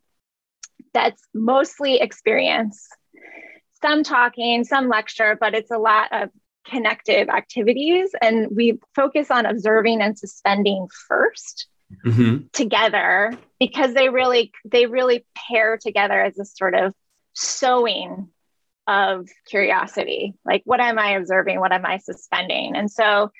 that's 0.93 1.21
mostly 1.33 1.99
experience 1.99 2.87
some 3.81 4.03
talking 4.03 4.63
some 4.63 4.87
lecture 4.87 5.35
but 5.39 5.55
it's 5.55 5.71
a 5.71 5.77
lot 5.77 6.09
of 6.11 6.29
connective 6.65 7.29
activities 7.29 8.11
and 8.21 8.47
we 8.55 8.79
focus 8.95 9.31
on 9.31 9.45
observing 9.45 10.01
and 10.01 10.17
suspending 10.17 10.87
first 11.07 11.67
mm-hmm. 12.05 12.45
together 12.53 13.33
because 13.59 13.93
they 13.93 14.09
really 14.09 14.51
they 14.65 14.85
really 14.85 15.25
pair 15.35 15.77
together 15.77 16.21
as 16.21 16.37
a 16.37 16.45
sort 16.45 16.75
of 16.75 16.93
sewing 17.33 18.29
of 18.87 19.27
curiosity 19.47 20.33
like 20.45 20.61
what 20.65 20.79
am 20.79 20.99
i 20.99 21.11
observing 21.11 21.59
what 21.59 21.71
am 21.71 21.85
i 21.85 21.97
suspending 21.97 22.75
and 22.75 22.91
so 22.91 23.31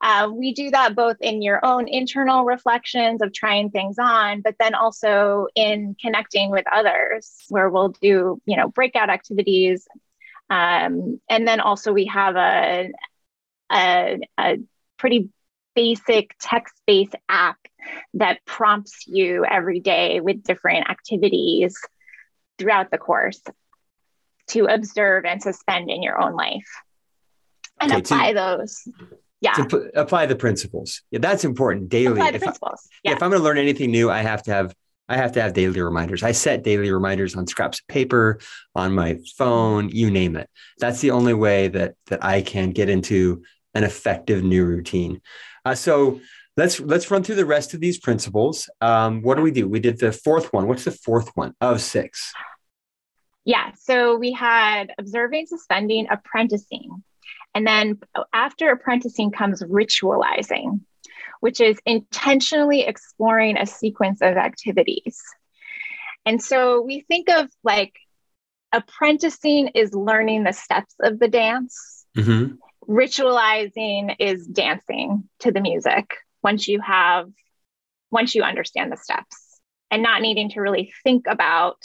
uh, 0.00 0.30
we 0.32 0.52
do 0.52 0.70
that 0.70 0.94
both 0.94 1.16
in 1.20 1.42
your 1.42 1.64
own 1.64 1.88
internal 1.88 2.44
reflections 2.44 3.20
of 3.20 3.32
trying 3.32 3.70
things 3.70 3.96
on, 3.98 4.42
but 4.42 4.54
then 4.60 4.74
also 4.74 5.48
in 5.56 5.96
connecting 6.00 6.50
with 6.50 6.64
others, 6.70 7.34
where 7.48 7.68
we'll 7.68 7.88
do, 7.88 8.40
you 8.46 8.56
know, 8.56 8.68
breakout 8.68 9.10
activities. 9.10 9.88
Um, 10.50 11.20
and 11.28 11.46
then 11.46 11.60
also 11.60 11.92
we 11.92 12.06
have 12.06 12.36
a, 12.36 12.90
a, 13.70 14.18
a 14.38 14.56
pretty 14.96 15.30
basic 15.74 16.34
text-based 16.40 17.14
app 17.28 17.58
that 18.14 18.44
prompts 18.44 19.06
you 19.06 19.44
every 19.44 19.80
day 19.80 20.20
with 20.20 20.42
different 20.42 20.90
activities 20.90 21.76
throughout 22.58 22.90
the 22.90 22.98
course 22.98 23.40
to 24.48 24.64
observe 24.64 25.24
and 25.24 25.42
suspend 25.42 25.90
in 25.90 26.02
your 26.02 26.20
own 26.20 26.34
life. 26.34 26.68
And 27.80 27.92
okay, 27.92 28.00
apply 28.00 28.32
to, 28.32 28.34
those. 28.34 28.88
Yeah. 29.40 29.52
To 29.52 29.66
p- 29.66 29.90
apply 29.94 30.26
the 30.26 30.34
principles. 30.36 31.02
Yeah 31.10 31.20
that's 31.20 31.44
important 31.44 31.88
daily. 31.88 32.12
Apply 32.12 32.30
the 32.32 32.36
if 32.36 32.42
principles. 32.42 32.88
I, 32.90 32.96
yeah. 33.04 33.12
if 33.12 33.22
i'm 33.22 33.30
going 33.30 33.40
to 33.40 33.44
learn 33.44 33.58
anything 33.58 33.92
new 33.92 34.10
i 34.10 34.22
have 34.22 34.42
to 34.44 34.50
have 34.50 34.74
i 35.08 35.16
have 35.16 35.32
to 35.32 35.42
have 35.42 35.52
daily 35.54 35.80
reminders. 35.80 36.22
I 36.22 36.32
set 36.32 36.62
daily 36.62 36.90
reminders 36.90 37.34
on 37.34 37.46
scraps 37.46 37.80
of 37.80 37.86
paper 37.88 38.40
on 38.74 38.94
my 38.94 39.18
phone 39.36 39.88
you 39.88 40.10
name 40.10 40.36
it. 40.36 40.48
That's 40.78 41.00
the 41.00 41.10
only 41.10 41.34
way 41.34 41.68
that 41.68 41.94
that 42.06 42.24
i 42.24 42.42
can 42.42 42.70
get 42.70 42.88
into 42.88 43.42
an 43.74 43.84
effective 43.84 44.42
new 44.42 44.64
routine. 44.64 45.20
Uh, 45.64 45.74
so 45.74 46.20
let's 46.56 46.80
let's 46.80 47.10
run 47.10 47.22
through 47.22 47.36
the 47.36 47.46
rest 47.46 47.74
of 47.74 47.80
these 47.80 47.98
principles. 47.98 48.68
Um, 48.80 49.22
what 49.22 49.36
do 49.36 49.42
we 49.42 49.50
do? 49.50 49.68
We 49.68 49.80
did 49.80 49.98
the 49.98 50.12
fourth 50.12 50.52
one. 50.52 50.66
What's 50.66 50.84
the 50.84 50.90
fourth 50.90 51.30
one 51.34 51.54
of 51.60 51.80
six? 51.80 52.32
Yeah 53.44 53.72
so 53.76 54.16
we 54.16 54.32
had 54.32 54.92
observing 54.98 55.46
suspending 55.46 56.06
apprenticing. 56.10 57.02
And 57.54 57.66
then 57.66 57.98
after 58.32 58.70
apprenticing 58.70 59.30
comes 59.30 59.62
ritualizing, 59.62 60.80
which 61.40 61.60
is 61.60 61.78
intentionally 61.86 62.82
exploring 62.82 63.56
a 63.56 63.66
sequence 63.66 64.20
of 64.22 64.36
activities. 64.36 65.20
And 66.26 66.42
so 66.42 66.82
we 66.82 67.00
think 67.00 67.28
of 67.30 67.48
like 67.64 67.94
apprenticing 68.72 69.68
is 69.68 69.94
learning 69.94 70.44
the 70.44 70.52
steps 70.52 70.94
of 71.00 71.18
the 71.18 71.28
dance. 71.28 72.04
Mm-hmm. 72.16 72.54
Ritualizing 72.90 74.16
is 74.18 74.46
dancing 74.46 75.28
to 75.40 75.52
the 75.52 75.60
music 75.60 76.16
once 76.42 76.68
you 76.68 76.80
have, 76.80 77.28
once 78.10 78.34
you 78.34 78.42
understand 78.42 78.92
the 78.92 78.96
steps 78.96 79.60
and 79.90 80.02
not 80.02 80.22
needing 80.22 80.50
to 80.50 80.60
really 80.60 80.92
think 81.02 81.26
about 81.26 81.78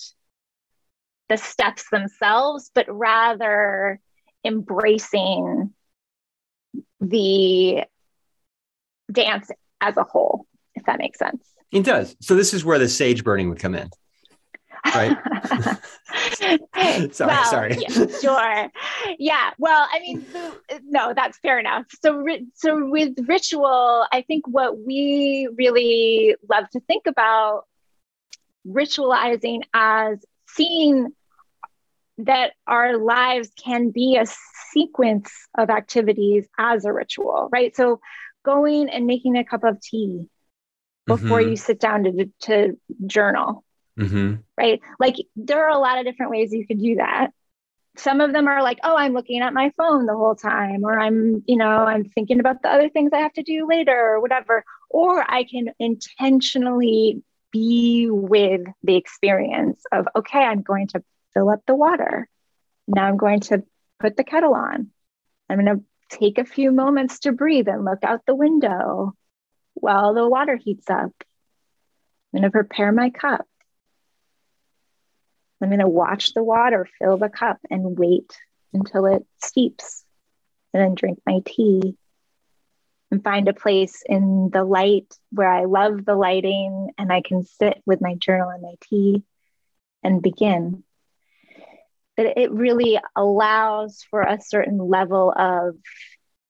the 1.29 1.37
steps 1.37 1.89
themselves, 1.89 2.69
but 2.73 2.85
rather 2.89 3.99
embracing 4.43 5.73
the 6.99 7.83
dance 9.11 9.49
as 9.81 9.97
a 9.97 10.03
whole, 10.03 10.45
if 10.75 10.85
that 10.85 10.99
makes 10.99 11.19
sense. 11.19 11.43
It 11.71 11.83
does. 11.83 12.15
So 12.21 12.35
this 12.35 12.53
is 12.53 12.63
where 12.63 12.79
the 12.79 12.87
sage 12.87 13.23
burning 13.23 13.49
would 13.49 13.59
come 13.59 13.75
in. 13.75 13.89
Right. 14.93 15.17
sorry, 17.13 17.27
well, 17.27 17.45
sorry. 17.45 17.77
Yeah, 17.79 18.07
sure. 18.21 18.69
Yeah. 19.17 19.51
Well, 19.57 19.87
I 19.91 19.99
mean, 19.99 20.25
no, 20.83 21.13
that's 21.15 21.37
fair 21.39 21.59
enough. 21.59 21.85
So, 22.01 22.25
so 22.53 22.89
with 22.89 23.13
ritual, 23.27 24.05
I 24.11 24.23
think 24.27 24.47
what 24.47 24.77
we 24.77 25.47
really 25.57 26.35
love 26.49 26.69
to 26.71 26.79
think 26.81 27.07
about 27.07 27.63
ritualizing 28.67 29.61
as 29.73 30.23
seeing 30.49 31.13
that 32.19 32.51
our 32.67 32.97
lives 32.97 33.49
can 33.63 33.89
be 33.89 34.17
a 34.17 34.25
sequence 34.71 35.31
of 35.57 35.69
activities 35.69 36.47
as 36.57 36.85
a 36.85 36.93
ritual, 36.93 37.49
right? 37.51 37.75
So 37.75 37.99
going 38.43 38.89
and 38.89 39.05
making 39.05 39.37
a 39.37 39.43
cup 39.43 39.63
of 39.63 39.81
tea 39.81 40.27
before 41.05 41.39
mm-hmm. 41.39 41.51
you 41.51 41.55
sit 41.57 41.79
down 41.79 42.03
to, 42.03 42.29
to 42.41 42.77
journal, 43.05 43.63
mm-hmm. 43.99 44.35
right? 44.57 44.79
Like 44.99 45.15
there 45.35 45.65
are 45.65 45.75
a 45.75 45.79
lot 45.79 45.97
of 45.97 46.05
different 46.05 46.31
ways 46.31 46.53
you 46.53 46.65
could 46.67 46.79
do 46.79 46.95
that. 46.95 47.31
Some 47.95 48.21
of 48.21 48.33
them 48.33 48.47
are 48.47 48.63
like, 48.63 48.79
oh, 48.83 48.95
I'm 48.97 49.13
looking 49.13 49.41
at 49.41 49.53
my 49.53 49.71
phone 49.77 50.07
the 50.07 50.15
whole 50.15 50.35
time, 50.35 50.83
or 50.83 50.99
I'm, 50.99 51.43
you 51.45 51.57
know, 51.57 51.67
I'm 51.67 52.05
thinking 52.05 52.39
about 52.39 52.63
the 52.63 52.69
other 52.69 52.89
things 52.89 53.11
I 53.13 53.19
have 53.19 53.33
to 53.33 53.43
do 53.43 53.67
later, 53.67 53.95
or 53.95 54.19
whatever. 54.19 54.63
Or 54.89 55.23
I 55.29 55.43
can 55.43 55.69
intentionally 55.77 57.21
be 57.51 58.09
with 58.09 58.61
the 58.81 58.95
experience 58.95 59.83
of, 59.91 60.07
okay, 60.15 60.39
I'm 60.39 60.63
going 60.63 60.87
to 60.87 61.03
fill 61.35 61.49
up 61.49 61.61
the 61.67 61.75
water. 61.75 62.27
Now 62.87 63.05
I'm 63.07 63.17
going 63.17 63.41
to 63.41 63.63
put 63.99 64.17
the 64.17 64.23
kettle 64.23 64.55
on. 64.55 64.89
I'm 65.47 65.63
going 65.63 65.77
to 65.77 65.83
take 66.13 66.37
a 66.37 66.45
few 66.45 66.71
moments 66.71 67.19
to 67.19 67.31
breathe 67.31 67.67
and 67.67 67.85
look 67.85 68.03
out 68.03 68.21
the 68.25 68.35
window 68.35 69.13
while 69.73 70.13
the 70.13 70.27
water 70.27 70.55
heats 70.55 70.89
up. 70.89 71.11
I'm 72.33 72.41
going 72.41 72.43
to 72.43 72.51
prepare 72.51 72.91
my 72.91 73.09
cup. 73.09 73.45
I'm 75.61 75.69
going 75.69 75.79
to 75.79 75.87
watch 75.87 76.33
the 76.33 76.43
water 76.43 76.87
fill 76.99 77.17
the 77.17 77.29
cup 77.29 77.57
and 77.69 77.97
wait 77.97 78.37
until 78.73 79.05
it 79.05 79.25
steeps 79.41 80.03
and 80.73 80.83
then 80.83 80.95
drink 80.95 81.19
my 81.25 81.39
tea 81.45 81.95
and 83.11 83.23
find 83.23 83.47
a 83.47 83.53
place 83.53 84.03
in 84.05 84.49
the 84.51 84.63
light 84.63 85.15
where 85.31 85.51
I 85.51 85.65
love 85.65 86.03
the 86.03 86.15
lighting 86.15 86.89
and 86.97 87.13
I 87.13 87.21
can 87.21 87.43
sit 87.43 87.81
with 87.85 88.01
my 88.01 88.15
journal 88.15 88.49
and 88.49 88.61
my 88.61 88.73
tea 88.81 89.23
and 90.03 90.21
begin 90.21 90.83
that 92.17 92.39
it 92.39 92.51
really 92.51 92.99
allows 93.15 94.03
for 94.09 94.21
a 94.21 94.39
certain 94.41 94.77
level 94.77 95.33
of 95.35 95.75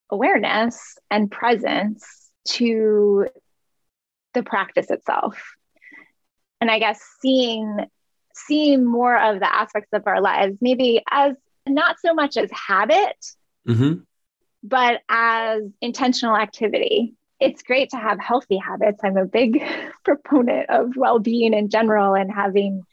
awareness 0.10 0.98
and 1.10 1.32
presence 1.32 2.30
to 2.46 3.28
the 4.34 4.44
practice 4.44 4.90
itself. 4.90 5.42
And 6.62 6.72
i 6.72 6.80
guess 6.80 7.02
seeing 7.22 7.86
seeing 8.34 8.86
more 8.86 9.18
of 9.18 9.40
the 9.40 9.54
aspects 9.54 9.90
of 9.94 10.08
our 10.08 10.22
lives 10.22 10.58
maybe 10.62 11.04
as 11.12 11.36
not 11.68 11.98
so 12.00 12.14
much 12.14 12.38
as 12.38 12.50
habit 12.52 13.18
mm-hmm. 13.68 14.00
but 14.64 15.02
as 15.10 15.64
intentional 15.82 16.36
activity. 16.36 17.16
It's 17.40 17.64
great 17.64 17.90
to 17.90 17.98
have 17.98 18.20
healthy 18.20 18.58
habits. 18.58 19.02
I'm 19.04 19.18
a 19.18 19.26
big 19.26 19.62
proponent 20.06 20.70
of 20.70 20.96
well-being 20.96 21.54
in 21.54 21.70
general 21.70 22.16
and 22.16 22.32
having 22.32 22.84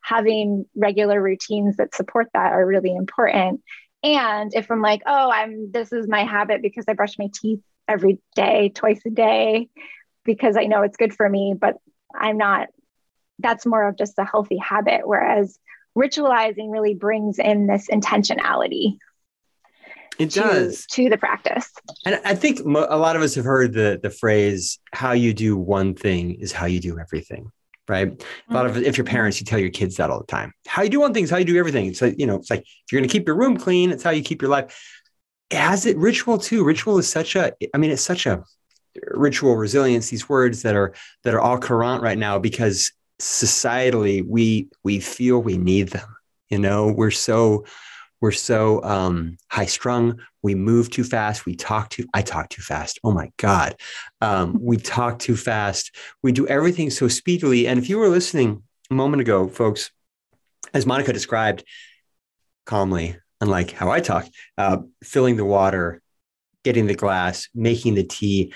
having 0.00 0.66
regular 0.74 1.20
routines 1.20 1.76
that 1.76 1.94
support 1.94 2.28
that 2.34 2.52
are 2.52 2.66
really 2.66 2.94
important. 2.94 3.62
And 4.02 4.54
if 4.54 4.70
I'm 4.70 4.82
like, 4.82 5.02
oh, 5.06 5.30
I'm 5.30 5.70
this 5.70 5.92
is 5.92 6.08
my 6.08 6.24
habit 6.24 6.62
because 6.62 6.86
I 6.88 6.94
brush 6.94 7.18
my 7.18 7.28
teeth 7.34 7.60
every 7.86 8.18
day, 8.34 8.70
twice 8.74 9.00
a 9.06 9.10
day, 9.10 9.68
because 10.24 10.56
I 10.56 10.64
know 10.64 10.82
it's 10.82 10.96
good 10.96 11.14
for 11.14 11.28
me, 11.28 11.54
but 11.58 11.76
I'm 12.14 12.38
not, 12.38 12.68
that's 13.38 13.66
more 13.66 13.86
of 13.88 13.98
just 13.98 14.18
a 14.18 14.24
healthy 14.24 14.56
habit. 14.56 15.02
Whereas 15.04 15.58
ritualizing 15.96 16.70
really 16.70 16.94
brings 16.94 17.38
in 17.38 17.66
this 17.66 17.88
intentionality. 17.88 18.96
It 20.18 20.30
to, 20.30 20.40
does 20.40 20.86
to 20.92 21.08
the 21.08 21.16
practice. 21.16 21.70
And 22.04 22.20
I 22.24 22.34
think 22.34 22.60
a 22.60 22.96
lot 22.96 23.16
of 23.16 23.22
us 23.22 23.34
have 23.36 23.44
heard 23.44 23.72
the 23.72 23.98
the 24.02 24.10
phrase 24.10 24.78
"how 24.92 25.12
you 25.12 25.32
do 25.32 25.56
one 25.56 25.94
thing 25.94 26.34
is 26.34 26.52
how 26.52 26.66
you 26.66 26.78
do 26.78 26.98
everything." 26.98 27.50
Right? 27.90 28.08
Mm-hmm. 28.08 28.52
A 28.52 28.56
lot 28.56 28.66
of 28.66 28.76
if 28.78 28.96
you're 28.96 29.04
parents, 29.04 29.40
you 29.40 29.44
tell 29.44 29.58
your 29.58 29.70
kids 29.70 29.96
that 29.96 30.10
all 30.10 30.20
the 30.20 30.26
time. 30.26 30.52
How 30.66 30.82
you 30.82 30.88
do 30.88 31.00
one 31.00 31.12
thing 31.12 31.24
is 31.24 31.30
how 31.30 31.36
you 31.36 31.44
do 31.44 31.58
everything. 31.58 31.86
It's 31.86 32.00
like, 32.00 32.18
you 32.18 32.26
know, 32.26 32.36
it's 32.36 32.50
like 32.50 32.60
if 32.60 32.92
you're 32.92 33.00
going 33.00 33.08
to 33.08 33.12
keep 33.12 33.26
your 33.26 33.36
room 33.36 33.56
clean, 33.56 33.90
it's 33.90 34.02
how 34.02 34.10
you 34.10 34.22
keep 34.22 34.40
your 34.40 34.50
life. 34.50 34.80
As 35.50 35.84
it 35.84 35.98
ritual 35.98 36.38
too. 36.38 36.64
Ritual 36.64 36.98
is 36.98 37.08
such 37.08 37.34
a, 37.34 37.52
I 37.74 37.78
mean, 37.78 37.90
it's 37.90 38.02
such 38.02 38.24
a 38.26 38.44
ritual 39.08 39.56
resilience, 39.56 40.08
these 40.08 40.28
words 40.28 40.62
that 40.62 40.76
are 40.76 40.94
that 41.24 41.34
are 41.34 41.40
all 41.40 41.58
current 41.58 42.02
right 42.02 42.18
now 42.18 42.38
because 42.38 42.92
societally 43.20 44.24
we 44.26 44.68
we 44.84 45.00
feel 45.00 45.42
we 45.42 45.58
need 45.58 45.88
them. 45.88 46.16
You 46.48 46.58
know, 46.58 46.92
we're 46.92 47.10
so 47.10 47.64
we're 48.20 48.32
so 48.32 48.82
um, 48.82 49.36
high 49.50 49.66
strung. 49.66 50.20
We 50.42 50.54
move 50.54 50.90
too 50.90 51.04
fast. 51.04 51.46
We 51.46 51.56
talk 51.56 51.90
too. 51.90 52.06
I 52.14 52.22
talk 52.22 52.48
too 52.48 52.62
fast. 52.62 52.98
Oh 53.04 53.12
my 53.12 53.30
god, 53.36 53.76
um, 54.20 54.58
we 54.60 54.76
talk 54.76 55.18
too 55.18 55.36
fast. 55.36 55.94
We 56.22 56.32
do 56.32 56.46
everything 56.46 56.90
so 56.90 57.08
speedily. 57.08 57.66
And 57.66 57.78
if 57.78 57.88
you 57.88 57.98
were 57.98 58.08
listening 58.08 58.62
a 58.90 58.94
moment 58.94 59.20
ago, 59.20 59.48
folks, 59.48 59.90
as 60.74 60.86
Monica 60.86 61.12
described, 61.12 61.64
calmly, 62.66 63.16
unlike 63.40 63.72
how 63.72 63.90
I 63.90 64.00
talk, 64.00 64.26
uh, 64.58 64.78
filling 65.02 65.36
the 65.36 65.44
water, 65.44 66.00
getting 66.64 66.86
the 66.86 66.94
glass, 66.94 67.48
making 67.54 67.94
the 67.94 68.04
tea, 68.04 68.52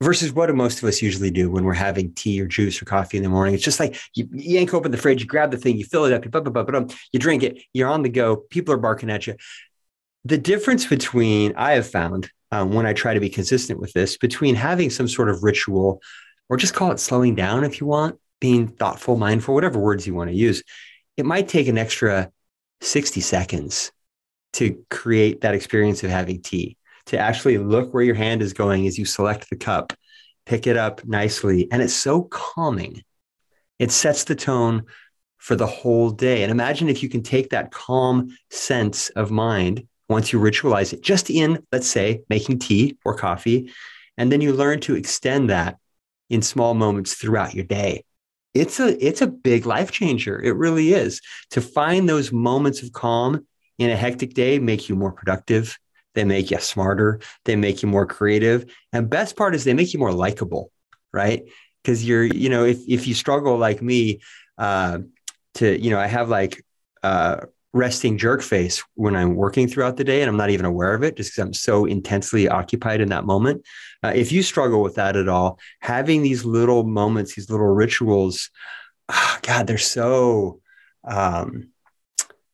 versus 0.00 0.32
what 0.32 0.46
do 0.46 0.54
most 0.54 0.82
of 0.82 0.88
us 0.88 1.02
usually 1.02 1.30
do 1.30 1.50
when 1.50 1.64
we're 1.64 1.74
having 1.74 2.12
tea 2.14 2.40
or 2.40 2.46
juice 2.46 2.80
or 2.80 2.84
coffee 2.84 3.16
in 3.16 3.22
the 3.22 3.28
morning? 3.28 3.54
It's 3.54 3.64
just 3.64 3.80
like 3.80 3.96
you, 4.14 4.28
yank 4.32 4.72
open 4.72 4.90
the 4.90 4.96
fridge, 4.96 5.20
you 5.20 5.26
grab 5.26 5.50
the 5.50 5.58
thing, 5.58 5.76
you 5.76 5.84
fill 5.84 6.04
it 6.06 6.12
up, 6.12 6.24
you, 6.24 6.30
blah, 6.30 6.40
blah, 6.40 6.62
blah, 6.62 6.84
you 7.12 7.20
drink 7.20 7.42
it, 7.42 7.62
you're 7.72 7.88
on 7.88 8.02
the 8.02 8.08
go, 8.08 8.36
people 8.36 8.72
are 8.74 8.78
barking 8.78 9.10
at 9.10 9.26
you. 9.26 9.36
The 10.24 10.38
difference 10.38 10.86
between, 10.86 11.54
I 11.56 11.72
have 11.72 11.88
found 11.88 12.30
um, 12.50 12.72
when 12.72 12.86
I 12.86 12.92
try 12.92 13.14
to 13.14 13.20
be 13.20 13.30
consistent 13.30 13.80
with 13.80 13.92
this, 13.92 14.16
between 14.16 14.54
having 14.54 14.90
some 14.90 15.08
sort 15.08 15.28
of 15.28 15.42
ritual 15.42 16.00
or 16.48 16.56
just 16.56 16.74
call 16.74 16.90
it 16.90 17.00
slowing 17.00 17.34
down 17.34 17.64
if 17.64 17.80
you 17.80 17.86
want, 17.86 18.18
being 18.40 18.68
thoughtful, 18.68 19.16
mindful, 19.16 19.54
whatever 19.54 19.78
words 19.78 20.06
you 20.06 20.14
want 20.14 20.30
to 20.30 20.36
use, 20.36 20.62
it 21.16 21.24
might 21.24 21.48
take 21.48 21.68
an 21.68 21.78
extra 21.78 22.30
60 22.80 23.20
seconds 23.20 23.92
to 24.54 24.84
create 24.90 25.42
that 25.42 25.54
experience 25.54 26.02
of 26.02 26.10
having 26.10 26.42
tea, 26.42 26.76
to 27.10 27.18
actually 27.18 27.58
look 27.58 27.92
where 27.92 28.04
your 28.04 28.14
hand 28.14 28.40
is 28.40 28.52
going 28.52 28.86
as 28.86 28.96
you 28.96 29.04
select 29.04 29.50
the 29.50 29.56
cup, 29.56 29.92
pick 30.46 30.68
it 30.68 30.76
up 30.76 31.04
nicely. 31.04 31.70
And 31.72 31.82
it's 31.82 31.94
so 31.94 32.22
calming. 32.22 33.02
It 33.80 33.90
sets 33.90 34.24
the 34.24 34.36
tone 34.36 34.84
for 35.38 35.56
the 35.56 35.66
whole 35.66 36.10
day. 36.10 36.44
And 36.44 36.52
imagine 36.52 36.88
if 36.88 37.02
you 37.02 37.08
can 37.08 37.24
take 37.24 37.50
that 37.50 37.72
calm 37.72 38.36
sense 38.50 39.08
of 39.10 39.32
mind 39.32 39.88
once 40.08 40.32
you 40.32 40.38
ritualize 40.38 40.92
it, 40.92 41.02
just 41.02 41.30
in, 41.30 41.66
let's 41.72 41.88
say, 41.88 42.22
making 42.28 42.60
tea 42.60 42.96
or 43.04 43.16
coffee. 43.16 43.72
And 44.16 44.30
then 44.30 44.40
you 44.40 44.52
learn 44.52 44.78
to 44.82 44.94
extend 44.94 45.50
that 45.50 45.78
in 46.28 46.42
small 46.42 46.74
moments 46.74 47.14
throughout 47.14 47.54
your 47.54 47.64
day. 47.64 48.04
It's 48.54 48.78
a 48.78 49.04
it's 49.04 49.20
a 49.20 49.26
big 49.26 49.66
life 49.66 49.90
changer. 49.90 50.40
It 50.40 50.54
really 50.56 50.92
is. 50.92 51.20
To 51.50 51.60
find 51.60 52.08
those 52.08 52.30
moments 52.32 52.82
of 52.84 52.92
calm 52.92 53.46
in 53.78 53.90
a 53.90 53.96
hectic 53.96 54.34
day 54.34 54.60
make 54.60 54.88
you 54.88 54.94
more 54.94 55.12
productive. 55.12 55.76
They 56.14 56.24
make 56.24 56.50
you 56.50 56.58
smarter. 56.58 57.20
They 57.44 57.56
make 57.56 57.82
you 57.82 57.88
more 57.88 58.06
creative. 58.06 58.72
And 58.92 59.08
best 59.08 59.36
part 59.36 59.54
is 59.54 59.64
they 59.64 59.74
make 59.74 59.92
you 59.92 60.00
more 60.00 60.12
likable, 60.12 60.72
right? 61.12 61.44
Because 61.82 62.04
you're, 62.04 62.24
you 62.24 62.48
know, 62.48 62.64
if 62.64 62.78
if 62.88 63.06
you 63.06 63.14
struggle 63.14 63.56
like 63.56 63.80
me, 63.80 64.20
uh, 64.58 64.98
to, 65.54 65.80
you 65.80 65.90
know, 65.90 65.98
I 65.98 66.06
have 66.06 66.28
like 66.28 66.64
uh, 67.02 67.38
resting 67.72 68.18
jerk 68.18 68.42
face 68.42 68.82
when 68.94 69.16
I'm 69.16 69.36
working 69.36 69.68
throughout 69.68 69.96
the 69.96 70.04
day 70.04 70.20
and 70.20 70.28
I'm 70.28 70.36
not 70.36 70.50
even 70.50 70.66
aware 70.66 70.94
of 70.94 71.02
it 71.02 71.16
just 71.16 71.30
because 71.30 71.46
I'm 71.46 71.54
so 71.54 71.84
intensely 71.84 72.48
occupied 72.48 73.00
in 73.00 73.08
that 73.10 73.24
moment. 73.24 73.64
Uh, 74.02 74.12
if 74.14 74.32
you 74.32 74.42
struggle 74.42 74.82
with 74.82 74.96
that 74.96 75.16
at 75.16 75.28
all, 75.28 75.58
having 75.80 76.22
these 76.22 76.44
little 76.44 76.84
moments, 76.84 77.34
these 77.34 77.50
little 77.50 77.68
rituals, 77.68 78.50
oh, 79.08 79.38
God, 79.42 79.66
they're 79.66 79.78
so. 79.78 80.60
Um, 81.04 81.70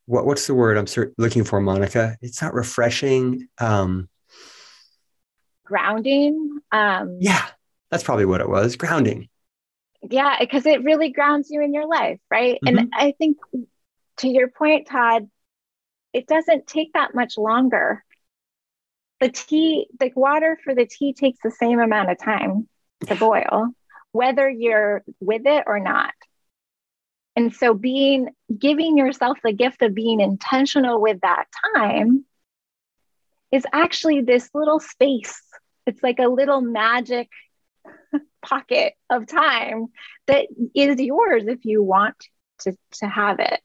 what 0.07 0.27
what's 0.27 0.47
the 0.47 0.55
word 0.55 0.77
I'm 0.77 1.13
looking 1.19 1.45
for, 1.45 1.61
Monica? 1.61 2.17
It's 2.23 2.41
not 2.41 2.55
refreshing. 2.55 3.49
Um, 3.59 4.09
grounding. 5.65 6.61
Um, 6.73 7.19
yeah, 7.21 7.45
that's 7.91 8.05
probably 8.05 8.25
what 8.25 8.41
it 8.41 8.49
was. 8.49 8.77
Grounding. 8.77 9.29
Yeah, 10.09 10.37
because 10.41 10.67
it 10.67 10.85
really 10.85 11.11
grounds 11.11 11.51
you 11.51 11.61
in 11.63 11.75
your 11.75 11.87
life, 11.87 12.21
right? 12.31 12.59
Mm-hmm. 12.65 12.79
And 12.79 12.93
I 12.95 13.13
think 13.19 13.39
to 14.19 14.29
your 14.29 14.49
point, 14.49 14.87
Todd, 14.87 15.29
it 16.13 16.27
doesn't 16.27 16.67
take 16.67 16.93
that 16.95 17.15
much 17.15 17.37
longer. 17.37 18.05
The 19.21 19.31
tea, 19.31 19.89
the 19.99 20.13
water 20.15 20.59
for 20.63 20.75
the 20.75 20.87
tea 20.87 21.13
takes 21.13 21.39
the 21.43 21.51
same 21.51 21.81
amount 21.81 22.11
of 22.11 22.19
time 22.19 22.69
to 23.07 23.17
boil, 23.17 23.71
whether 24.13 24.49
you're 24.49 25.03
with 25.21 25.43
it 25.47 25.65
or 25.67 25.81
not. 25.81 26.13
And 27.37 27.55
so 27.55 27.75
being 27.75 28.31
giving 28.59 28.97
yourself 28.97 29.39
the 29.45 29.53
gift 29.53 29.83
of 29.83 29.95
being 29.95 30.21
intentional 30.21 31.01
with 31.01 31.21
that 31.21 31.45
time 31.75 32.25
is 33.53 33.65
actually 33.73 34.23
this 34.23 34.49
little 34.55 34.81
space. 34.81 35.41
It's 35.87 36.03
like 36.03 36.19
a 36.19 36.29
little 36.29 36.61
magic 36.61 37.29
pocket 38.43 38.95
of 39.11 39.27
time 39.27 39.87
that 40.27 40.47
is 40.75 41.01
yours 41.01 41.45
if 41.47 41.65
you 41.65 41.83
want 41.83 42.17
to, 42.61 42.77
to 42.93 43.07
have 43.07 43.39
it 43.39 43.61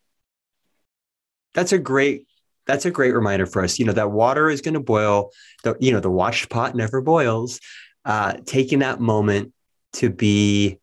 that's 1.54 1.72
a 1.72 1.78
great 1.78 2.28
that's 2.68 2.86
a 2.86 2.92
great 2.92 3.14
reminder 3.14 3.46
for 3.46 3.64
us. 3.64 3.80
You 3.80 3.86
know 3.86 3.94
that 3.94 4.12
water 4.12 4.50
is 4.50 4.62
going 4.62 4.76
to 4.76 4.80
boil. 4.80 5.32
The 5.64 5.76
you 5.80 5.92
know 5.92 6.00
the 6.00 6.12
washed 6.12 6.50
pot 6.50 6.76
never 6.76 7.02
boils. 7.02 7.60
Uh, 8.06 8.34
taking 8.46 8.80
that 8.80 9.00
moment 9.00 9.54
to 9.94 10.10
be 10.10 10.80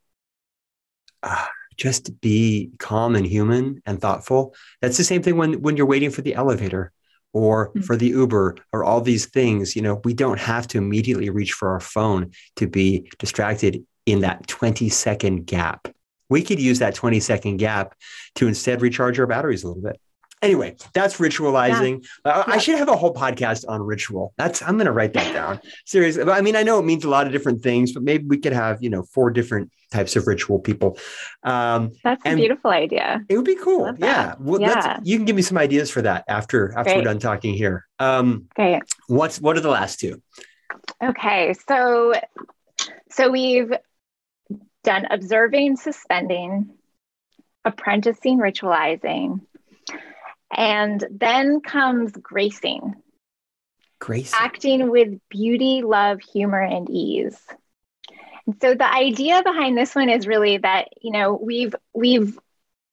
uh, 1.23 1.47
just 1.79 2.21
be 2.21 2.71
calm 2.79 3.17
and 3.17 3.27
human 3.27 3.81
and 3.87 4.01
thoughtful. 4.01 4.55
That's 4.83 4.99
the 4.99 5.05
same 5.05 5.23
thing 5.23 5.37
when 5.37 5.63
when 5.63 5.77
you're 5.77 5.87
waiting 5.87 6.11
for 6.11 6.23
the 6.23 6.35
elevator 6.35 6.93
or 7.33 7.69
mm-hmm. 7.69 7.81
for 7.83 7.97
the 7.97 8.09
Uber 8.09 8.57
or 8.73 8.85
all 8.85 9.01
these 9.01 9.27
things. 9.27 9.75
You 9.75 9.83
know 9.83 10.01
we 10.05 10.13
don't 10.13 10.41
have 10.41 10.67
to 10.69 10.79
immediately 10.79 11.31
reach 11.31 11.53
for 11.53 11.71
our 11.71 11.81
phone 11.81 12.33
to 12.57 12.67
be 12.67 13.11
distracted 13.19 13.85
in 14.05 14.21
that 14.21 14.47
20 14.47 14.89
second 14.89 15.47
gap. 15.47 15.89
We 16.29 16.43
could 16.43 16.61
use 16.61 16.81
that 16.81 16.95
20 16.95 17.21
second 17.21 17.57
gap 17.57 17.95
to 18.35 18.49
instead 18.49 18.83
recharge 18.83 19.19
our 19.19 19.27
batteries 19.27 19.65
a 19.65 19.69
little 19.69 19.83
bit 19.83 20.01
anyway, 20.43 20.77
that's 20.95 21.19
ritualizing. 21.19 22.05
Yeah. 22.25 22.33
Uh, 22.33 22.45
yeah. 22.47 22.55
I 22.55 22.59
should 22.59 22.79
have 22.79 22.89
a 22.89 22.97
whole 22.97 23.15
podcast 23.15 23.65
on 23.69 23.83
ritual. 23.83 24.35
That's 24.37 24.63
I'm 24.63 24.77
going 24.77 24.87
to 24.87 24.93
write 24.93 25.13
that 25.15 25.33
down. 25.33 25.61
Seriously, 25.87 26.23
I 26.25 26.41
mean, 26.41 26.57
I 26.57 26.63
know 26.63 26.79
it 26.79 26.85
means 26.85 27.05
a 27.05 27.09
lot 27.09 27.27
of 27.27 27.33
different 27.33 27.63
things, 27.63 27.93
but 27.93 28.03
maybe 28.03 28.25
we 28.27 28.39
could 28.39 28.53
have 28.53 28.83
you 28.83 28.91
know 28.91 29.03
four 29.03 29.31
different 29.31 29.71
types 29.91 30.17
of 30.17 30.27
ritual 30.27 30.59
people. 30.59 30.99
Um, 31.43 31.93
that's 32.05 32.23
a 32.25 32.35
beautiful 32.35 32.71
idea. 32.71 33.25
It 33.29 33.37
would 33.37 33.47
be 33.47 33.57
cool. 33.57 33.93
Yeah. 33.99 34.35
Well, 34.39 34.61
yeah. 34.61 35.01
you 35.03 35.17
can 35.17 35.25
give 35.25 35.37
me 35.37 35.43
some 35.43 35.59
ideas 35.59 35.91
for 35.91 36.03
that 36.03 36.25
after 36.29 36.73
after 36.73 36.85
Great. 36.85 36.97
we're 36.99 37.05
done 37.05 37.19
talking 37.19 37.55
here. 37.55 37.87
Um, 37.99 38.49
Great. 38.55 38.83
What's 39.07 39.41
what 39.41 39.57
are 39.57 39.61
the 39.61 39.71
last 39.71 40.01
two? 40.01 40.23
Okay, 41.03 41.55
so 41.67 42.15
so 43.11 43.31
we've 43.31 43.73
done 44.85 45.07
observing, 45.11 45.77
suspending, 45.77 46.71
apprenticing, 47.65 48.39
ritualizing, 48.39 49.41
and 50.55 51.05
then 51.11 51.61
comes 51.61 52.13
gracing. 52.13 52.95
Grace. 53.99 54.33
Acting 54.35 54.91
with 54.91 55.19
beauty, 55.29 55.83
love, 55.83 56.21
humor, 56.21 56.61
and 56.61 56.89
ease. 56.89 57.39
And 58.47 58.57
so 58.61 58.75
the 58.75 58.91
idea 58.91 59.43
behind 59.43 59.77
this 59.77 59.95
one 59.95 60.09
is 60.09 60.27
really 60.27 60.59
that, 60.59 60.89
you 61.03 61.11
know, 61.11 61.35
we've 61.35 61.75
we've 61.93 62.39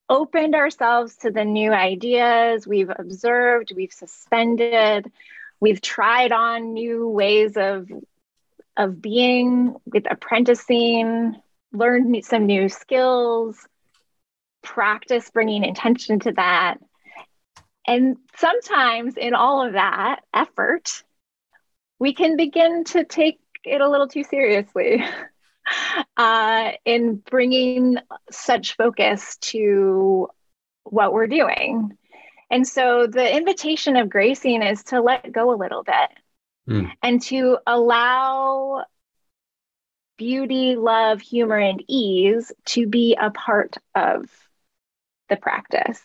opened 0.08 0.54
ourselves 0.54 1.16
to 1.16 1.30
the 1.30 1.44
new 1.44 1.72
ideas, 1.72 2.66
we've 2.66 2.90
observed, 2.90 3.72
we've 3.74 3.92
suspended, 3.92 5.10
we've 5.60 5.80
tried 5.80 6.32
on 6.32 6.74
new 6.74 7.08
ways 7.08 7.56
of 7.56 7.88
of 8.76 9.00
being 9.00 9.74
with 9.86 10.04
apprenticing, 10.10 11.36
learned 11.72 12.24
some 12.24 12.46
new 12.46 12.68
skills, 12.68 13.56
practice 14.62 15.30
bringing 15.30 15.64
intention 15.64 16.20
to 16.20 16.32
that. 16.32 16.78
And 17.86 18.16
sometimes 18.36 19.16
in 19.16 19.34
all 19.34 19.64
of 19.64 19.74
that 19.74 20.20
effort, 20.34 21.02
we 21.98 22.14
can 22.14 22.36
begin 22.36 22.84
to 22.84 23.04
take 23.04 23.40
it 23.64 23.80
a 23.80 23.88
little 23.88 24.08
too 24.08 24.24
seriously 24.24 25.04
uh, 26.16 26.72
in 26.84 27.16
bringing 27.16 27.98
such 28.30 28.76
focus 28.76 29.36
to 29.38 30.28
what 30.84 31.12
we're 31.12 31.26
doing. 31.26 31.96
And 32.50 32.66
so 32.66 33.06
the 33.06 33.36
invitation 33.36 33.96
of 33.96 34.08
gracing 34.08 34.62
is 34.62 34.84
to 34.84 35.00
let 35.00 35.32
go 35.32 35.52
a 35.52 35.56
little 35.56 35.82
bit 35.82 36.10
mm. 36.68 36.90
and 37.02 37.20
to 37.22 37.58
allow 37.66 38.84
beauty, 40.16 40.76
love, 40.76 41.20
humor, 41.20 41.58
and 41.58 41.82
ease 41.88 42.52
to 42.66 42.86
be 42.86 43.16
a 43.20 43.30
part 43.30 43.76
of 43.94 44.30
the 45.28 45.36
practice 45.36 46.00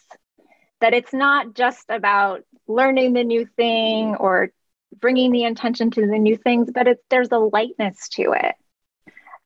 that 0.81 0.93
it's 0.93 1.13
not 1.13 1.53
just 1.53 1.85
about 1.89 2.41
learning 2.67 3.13
the 3.13 3.23
new 3.23 3.45
thing 3.45 4.15
or 4.15 4.51
bringing 4.99 5.31
the 5.31 5.43
intention 5.43 5.91
to 5.91 6.01
the 6.01 6.19
new 6.19 6.37
things, 6.37 6.69
but 6.73 6.87
it's 6.87 7.03
there's 7.09 7.31
a 7.31 7.37
lightness 7.37 8.09
to 8.09 8.33
it, 8.33 8.55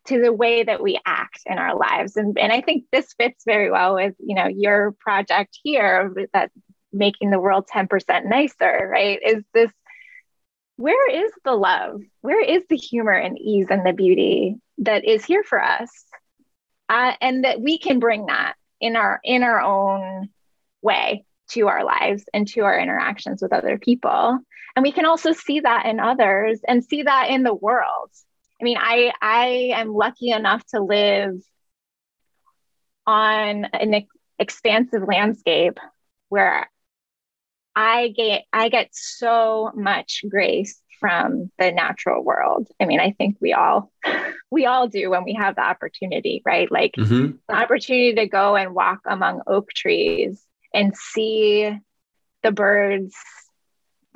to 0.08 0.22
the 0.22 0.34
way 0.34 0.64
that 0.64 0.82
we 0.82 1.00
act 1.06 1.42
in 1.46 1.58
our 1.58 1.76
lives. 1.76 2.18
And, 2.18 2.38
and 2.40 2.52
I 2.52 2.62
think 2.62 2.86
this 2.92 3.14
fits 3.14 3.44
very 3.46 3.70
well 3.70 3.96
with, 3.96 4.16
you 4.20 4.36
know, 4.36 4.48
your 4.48 4.96
project 5.00 5.60
here 5.64 6.14
that 6.34 6.52
making 6.92 7.30
the 7.30 7.40
world 7.40 7.68
10% 7.72 8.26
nicer, 8.26 8.90
right? 8.92 9.20
Is 9.24 9.44
this 9.54 9.72
where 10.78 11.10
is 11.10 11.32
the 11.46 11.54
love? 11.54 12.02
Where 12.22 12.44
is 12.44 12.64
the 12.70 12.76
humor 12.76 13.14
and 13.14 13.40
ease 13.40 13.68
and 13.70 13.86
the 13.86 13.94
beauty 13.94 14.58
that 14.80 15.06
is 15.06 15.24
here 15.24 15.44
for 15.44 15.62
us? 15.62 15.90
Uh, 16.90 17.14
and 17.22 17.46
that 17.46 17.62
we 17.62 17.78
can 17.78 18.00
bring 18.00 18.26
that 18.26 18.56
in 18.82 18.96
our 18.96 19.20
in 19.24 19.42
our 19.42 19.62
own 19.62 20.30
way 20.86 21.26
to 21.50 21.68
our 21.68 21.84
lives 21.84 22.24
and 22.34 22.48
to 22.50 22.62
our 22.62 22.80
interactions 22.80 23.42
with 23.42 23.54
other 23.54 23.78
people. 23.78 24.40
And 24.76 24.84
we 24.84 24.92
can 24.92 25.06
also 25.06 25.32
see 25.32 25.62
that 25.62 25.86
in 25.86 26.00
others 26.00 26.60
and 26.68 26.84
see 26.84 27.04
that 27.04 27.30
in 27.30 27.44
the 27.44 27.54
world. 27.54 28.12
I 28.60 28.64
mean 28.64 28.78
i 28.80 29.12
i 29.22 29.72
am 29.76 29.94
lucky 29.94 30.32
enough 30.32 30.66
to 30.68 30.82
live 30.82 31.36
on 33.06 33.66
an 33.66 33.94
ex- 33.94 34.08
expansive 34.40 35.04
landscape 35.06 35.78
where 36.30 36.70
i 37.76 38.08
get 38.16 38.44
i 38.54 38.70
get 38.70 38.90
so 38.94 39.72
much 39.76 40.24
grace 40.30 40.82
from 41.02 41.52
the 41.60 41.72
natural 41.74 42.24
world. 42.24 42.70
I 42.80 42.86
mean 42.86 43.02
i 43.02 43.12
think 43.12 43.36
we 43.42 43.52
all 43.52 43.92
we 44.52 44.66
all 44.66 44.88
do 44.88 45.10
when 45.10 45.26
we 45.26 45.34
have 45.34 45.56
the 45.56 45.62
opportunity 45.64 46.42
right? 46.46 46.72
Like 46.72 46.94
mm-hmm. 46.98 47.32
the 47.50 47.56
opportunity 47.56 48.16
to 48.16 48.28
go 48.28 48.56
and 48.56 48.74
walk 48.74 49.00
among 49.06 49.42
oak 49.48 49.70
trees 49.74 50.42
and 50.76 50.96
see 50.96 51.72
the 52.44 52.52
birds 52.52 53.16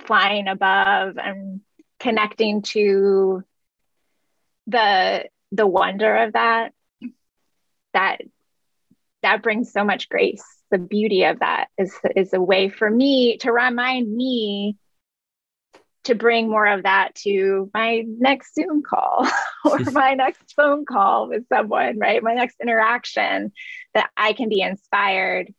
flying 0.06 0.48
above 0.48 1.18
and 1.18 1.62
connecting 2.00 2.62
to 2.62 3.44
the 4.68 5.26
the 5.52 5.66
wonder 5.66 6.16
of 6.18 6.34
that 6.34 6.74
that 7.94 8.22
that 9.24 9.42
brings 9.42 9.72
so 9.72 9.84
much 9.84 10.10
grace 10.10 10.44
the 10.70 10.78
beauty 10.78 11.24
of 11.24 11.40
that 11.40 11.68
is 11.78 11.94
is 12.16 12.34
a 12.34 12.42
way 12.42 12.70
for 12.70 12.90
me 12.90 13.38
to 13.38 13.52
remind 13.52 14.14
me 14.14 14.78
to 16.06 16.16
bring 16.16 16.50
more 16.50 16.66
of 16.66 16.84
that 16.84 17.14
to 17.16 17.70
my 17.74 18.04
next 18.08 18.56
Zoom 18.56 18.84
call 18.84 19.28
or 19.66 19.80
my 19.92 20.14
next 20.14 20.54
phone 20.56 20.86
call 20.86 21.28
with 21.28 21.48
someone, 21.50 22.00
right? 22.00 22.24
My 22.24 22.34
next 22.34 22.56
interaction 22.62 23.52
that 23.94 24.10
I 24.16 24.34
can 24.34 24.50
be 24.50 24.62
inspired 24.62 25.54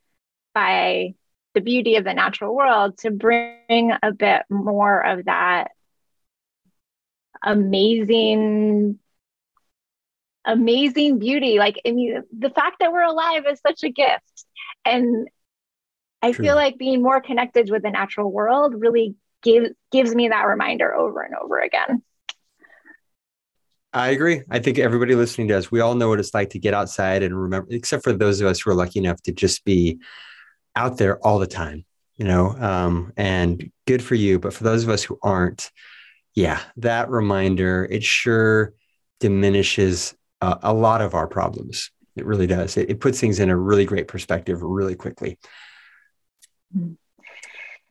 by 0.55 1.15
the 1.55 1.61
beauty 1.61 1.97
of 1.97 2.05
the 2.05 2.15
natural 2.15 2.55
world 2.55 2.99
to 2.99 3.11
bring 3.11 3.93
a 4.03 4.13
bit 4.13 4.43
more 4.49 5.01
of 5.05 5.25
that 5.25 5.69
amazing 7.43 8.99
amazing 10.45 11.19
beauty 11.19 11.59
like 11.59 11.81
i 11.87 11.91
mean 11.91 12.23
the 12.39 12.51
fact 12.51 12.77
that 12.81 12.93
we're 12.93 13.03
alive 13.03 13.45
is 13.51 13.61
such 13.61 13.83
a 13.83 13.91
gift 13.91 14.45
and 14.85 15.29
i 16.23 16.33
True. 16.33 16.47
feel 16.47 16.55
like 16.55 16.79
being 16.79 17.03
more 17.03 17.21
connected 17.21 17.71
with 17.71 17.83
the 17.83 17.91
natural 17.91 18.31
world 18.31 18.75
really 18.77 19.15
gives 19.43 19.71
gives 19.91 20.15
me 20.15 20.29
that 20.29 20.47
reminder 20.47 20.95
over 20.95 21.23
and 21.23 21.35
over 21.35 21.59
again 21.59 22.03
I 23.93 24.11
agree. 24.11 24.43
I 24.49 24.61
think 24.61 24.79
everybody 24.79 25.17
listening 25.17 25.49
does. 25.49 25.73
We 25.73 25.81
all 25.81 25.97
know 25.97 26.09
what 26.09 26.21
it's 26.21 26.33
like 26.33 26.51
to 26.51 26.61
get 26.61 26.75
outside 26.75 27.25
and 27.25 27.37
remember, 27.37 27.67
except 27.73 28.05
for 28.05 28.13
those 28.13 28.41
of 28.41 28.47
us 28.47 28.61
who 28.61 28.71
are 28.71 28.75
lucky 28.75 29.01
enough 29.01 29.21
to 29.23 29.33
just 29.33 29.65
be 29.65 29.99
out 30.77 30.99
there 30.99 31.19
all 31.19 31.39
the 31.39 31.47
time, 31.47 31.85
you 32.17 32.25
know, 32.25 32.51
um, 32.59 33.13
and 33.17 33.71
good 33.87 34.03
for 34.03 34.15
you. 34.15 34.39
But 34.39 34.53
for 34.53 34.65
those 34.65 34.83
of 34.83 34.89
us 34.89 35.03
who 35.03 35.19
aren't, 35.23 35.71
yeah, 36.35 36.61
that 36.77 37.11
reminder, 37.11 37.87
it 37.91 38.05
sure 38.05 38.75
diminishes 39.19 40.15
uh, 40.41 40.57
a 40.63 40.73
lot 40.73 41.01
of 41.01 41.15
our 41.15 41.27
problems. 41.27 41.91
It 42.17 42.25
really 42.25 42.47
does. 42.47 42.77
It, 42.77 42.91
it, 42.91 43.01
puts 43.01 43.21
things 43.21 43.39
in 43.39 43.51
a 43.51 43.57
really 43.57 43.85
great 43.85 44.09
perspective 44.09 44.63
really 44.63 44.95
quickly. 44.95 45.39
And 46.75 46.97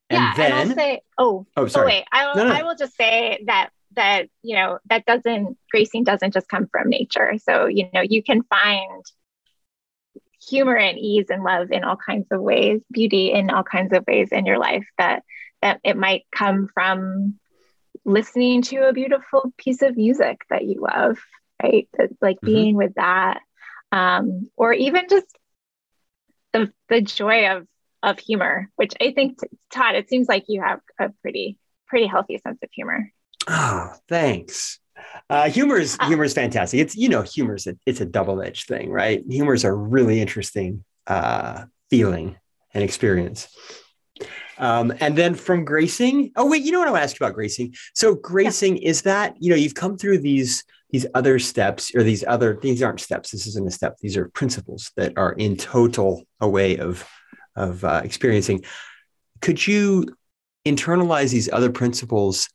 yeah, 0.10 0.34
then, 0.36 0.52
and 0.52 0.70
I'll 0.72 0.76
say, 0.76 1.02
oh, 1.18 1.48
oh, 1.56 1.68
sorry. 1.68 1.84
Oh, 1.84 1.88
wait, 1.88 2.06
I 2.12 2.28
will, 2.28 2.36
no, 2.36 2.48
no. 2.48 2.54
I 2.54 2.64
will 2.64 2.76
just 2.76 2.96
say 2.96 3.44
that 3.46 3.70
that 3.96 4.30
you 4.44 4.56
know 4.56 4.80
that 4.90 5.06
doesn't 5.06 5.58
gracing 5.72 6.04
doesn't 6.04 6.34
just 6.34 6.48
come 6.48 6.68
from 6.72 6.90
nature. 6.90 7.34
So 7.42 7.66
you 7.66 7.90
know 7.94 8.02
you 8.02 8.24
can 8.24 8.44
find 8.44 9.06
humor 10.50 10.76
and 10.76 10.98
ease 10.98 11.28
and 11.30 11.44
love 11.44 11.72
in 11.72 11.84
all 11.84 11.96
kinds 11.96 12.28
of 12.32 12.42
ways, 12.42 12.82
beauty 12.92 13.32
in 13.32 13.50
all 13.50 13.64
kinds 13.64 13.94
of 13.94 14.06
ways 14.08 14.30
in 14.32 14.46
your 14.46 14.58
life 14.58 14.88
that 14.98 15.24
that 15.62 15.80
it 15.84 15.98
might 15.98 16.24
come 16.32 16.70
from 16.74 17.38
listening 18.06 18.62
to 18.62 18.88
a 18.88 18.94
beautiful 18.94 19.54
piece 19.58 19.82
of 19.82 19.98
music 19.98 20.42
that 20.50 20.64
you 20.64 20.82
love, 20.82 21.18
right? 21.62 21.88
That, 21.98 22.10
like 22.22 22.38
mm-hmm. 22.38 22.54
being 22.54 22.76
with 22.76 22.96
that. 22.96 23.40
Um, 23.92 24.50
or 24.56 24.72
even 24.74 25.08
just 25.10 25.26
the 26.54 26.72
the 26.90 27.02
joy 27.02 27.56
of 27.56 27.68
of 28.02 28.20
humor, 28.20 28.70
which 28.76 28.94
I 29.02 29.12
think 29.12 29.40
Todd, 29.72 29.96
it 29.96 30.10
seems 30.10 30.28
like 30.28 30.46
you 30.48 30.62
have 30.62 30.80
a 31.00 31.10
pretty 31.22 31.58
pretty 31.88 32.08
healthy 32.08 32.40
sense 32.44 32.60
of 32.64 32.70
humor. 32.72 33.12
Oh, 33.48 33.94
thanks. 34.08 34.80
Uh, 35.30 35.50
humor 35.50 35.78
is 35.78 35.98
uh, 36.00 36.08
humor 36.08 36.24
is 36.24 36.34
fantastic. 36.34 36.80
It's 36.80 36.96
you 36.96 37.10
know 37.10 37.22
humor 37.22 37.56
is 37.56 37.68
a, 37.68 37.76
it's 37.86 38.02
a 38.02 38.06
double 38.06 38.42
edged 38.42 38.68
thing, 38.68 38.90
right? 38.90 39.24
Humor 39.30 39.54
is 39.54 39.64
a 39.64 39.74
really 39.74 40.22
interesting 40.22 40.84
uh, 41.08 41.66
feeling 41.90 42.38
and 42.74 42.84
experience. 42.84 43.48
Um, 44.58 44.94
and 45.00 45.18
then 45.18 45.36
from 45.36 45.64
gracing, 45.64 46.32
oh 46.36 46.48
wait, 46.50 46.64
you 46.64 46.72
know 46.72 46.80
what 46.80 46.88
I 46.88 46.92
want 46.92 47.02
to 47.02 47.04
ask 47.06 47.20
you 47.20 47.26
about 47.26 47.36
gracing? 47.36 47.74
So 47.96 48.16
gracing 48.16 48.78
yeah. 48.78 48.90
is 48.90 49.02
that 49.04 49.36
you 49.40 49.50
know 49.50 49.56
you've 49.56 49.76
come 49.76 49.98
through 49.98 50.20
these 50.20 50.64
these 50.90 51.06
other 51.14 51.40
steps 51.40 51.94
or 51.96 52.04
these 52.04 52.24
other 52.28 52.60
these 52.62 52.82
aren't 52.82 53.00
steps. 53.00 53.32
This 53.32 53.48
isn't 53.48 53.68
a 53.68 53.72
step. 53.72 53.98
These 54.02 54.18
are 54.18 54.30
principles 54.30 54.92
that 54.98 55.18
are 55.18 55.34
in 55.34 55.56
total 55.56 56.24
a 56.40 56.50
way 56.50 56.78
of 56.78 57.08
of 57.56 57.84
uh, 57.84 58.02
experiencing. 58.04 58.64
Could 59.42 59.66
you 59.66 60.06
internalize 60.66 61.32
these 61.32 61.52
other 61.52 61.72
principles 61.72 62.50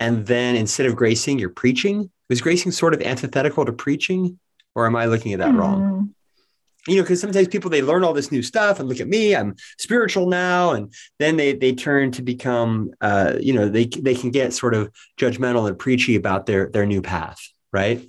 and 0.00 0.26
then 0.26 0.56
instead 0.56 0.86
of 0.86 0.96
gracing, 0.96 1.38
you're 1.38 1.50
preaching. 1.50 2.10
Was 2.28 2.40
gracing 2.40 2.72
sort 2.72 2.94
of 2.94 3.02
antithetical 3.02 3.64
to 3.64 3.72
preaching, 3.72 4.38
or 4.74 4.86
am 4.86 4.96
I 4.96 5.04
looking 5.04 5.32
at 5.32 5.40
that 5.40 5.50
mm. 5.50 5.58
wrong? 5.58 5.80
Hmm. 5.80 6.90
You 6.90 6.96
know, 6.96 7.02
because 7.02 7.20
sometimes 7.20 7.48
people 7.48 7.70
they 7.70 7.82
learn 7.82 8.04
all 8.04 8.14
this 8.14 8.32
new 8.32 8.42
stuff 8.42 8.80
and 8.80 8.88
look 8.88 9.00
at 9.00 9.08
me, 9.08 9.36
I'm 9.36 9.54
spiritual 9.78 10.26
now, 10.26 10.70
and 10.70 10.92
then 11.18 11.36
they 11.36 11.52
they 11.52 11.74
turn 11.74 12.10
to 12.12 12.22
become, 12.22 12.92
uh, 13.02 13.34
you 13.38 13.52
know, 13.52 13.68
they 13.68 13.84
they 13.84 14.14
can 14.14 14.30
get 14.30 14.54
sort 14.54 14.74
of 14.74 14.90
judgmental 15.18 15.68
and 15.68 15.78
preachy 15.78 16.16
about 16.16 16.46
their 16.46 16.70
their 16.70 16.86
new 16.86 17.02
path, 17.02 17.38
right? 17.70 18.00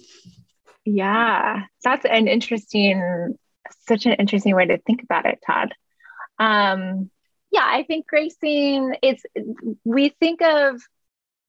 Yeah, 0.86 1.64
that's 1.84 2.06
an 2.06 2.28
interesting, 2.28 3.38
such 3.88 4.06
an 4.06 4.14
interesting 4.14 4.56
way 4.56 4.66
to 4.66 4.78
think 4.78 5.04
about 5.04 5.26
it, 5.26 5.39
Todd. 5.46 5.74
Um, 6.39 7.12
yeah, 7.52 7.66
I 7.66 7.84
think 7.84 8.08
gracing 8.08 8.96
it's 9.02 9.24
we 9.84 10.10
think 10.20 10.42
of 10.42 10.82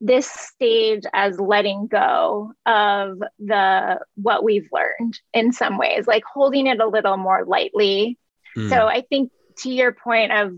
this 0.04 0.26
stage 0.26 1.04
as 1.12 1.38
letting 1.38 1.86
go 1.86 2.52
of 2.66 3.22
the 3.38 4.00
what 4.16 4.42
we've 4.42 4.68
learned 4.72 5.18
in 5.32 5.52
some 5.52 5.78
ways 5.78 6.08
like 6.08 6.24
holding 6.24 6.66
it 6.66 6.80
a 6.80 6.88
little 6.88 7.16
more 7.16 7.44
lightly 7.46 8.18
mm. 8.56 8.68
so 8.68 8.86
i 8.88 9.00
think 9.00 9.30
to 9.56 9.70
your 9.70 9.92
point 9.92 10.32
of 10.32 10.54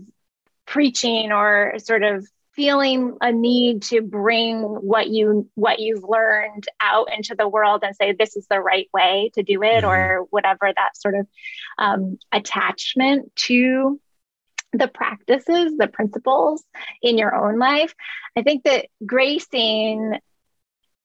preaching 0.65 1.31
or 1.31 1.73
sort 1.77 2.01
of 2.01 2.27
feeling 2.55 3.17
a 3.21 3.31
need 3.31 3.83
to 3.83 4.01
bring 4.01 4.61
what 4.61 5.09
you 5.09 5.47
what 5.53 5.79
you've 5.79 6.03
learned 6.03 6.65
out 6.81 7.13
into 7.15 7.35
the 7.35 7.47
world 7.47 7.83
and 7.83 7.95
say 7.95 8.13
this 8.13 8.35
is 8.35 8.47
the 8.49 8.59
right 8.59 8.89
way 8.93 9.29
to 9.35 9.43
do 9.43 9.61
it 9.61 9.83
mm. 9.83 9.87
or 9.87 10.25
whatever 10.31 10.71
that 10.75 10.97
sort 10.97 11.13
of 11.13 11.27
um, 11.77 12.17
attachment 12.31 13.31
to 13.35 13.99
the 14.77 14.87
practices, 14.87 15.77
the 15.77 15.87
principles 15.87 16.63
in 17.01 17.17
your 17.17 17.35
own 17.35 17.59
life. 17.59 17.93
I 18.35 18.41
think 18.41 18.63
that 18.63 18.87
gracing 19.05 20.19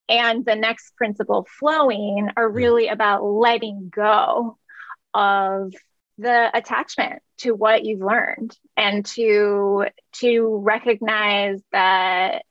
and 0.09 0.45
the 0.45 0.57
next 0.57 0.97
principle, 0.97 1.47
flowing, 1.59 2.31
are 2.37 2.51
mm. 2.51 2.55
really 2.55 2.89
about 2.89 3.23
letting 3.25 3.91
go 3.95 4.59
of 5.15 5.73
the 6.19 6.51
attachment 6.53 7.23
to 7.39 7.53
what 7.53 7.85
you've 7.85 8.03
learned 8.03 8.57
and 8.77 9.07
to 9.07 9.87
to 10.13 10.61
recognize 10.63 11.61
that 11.73 12.45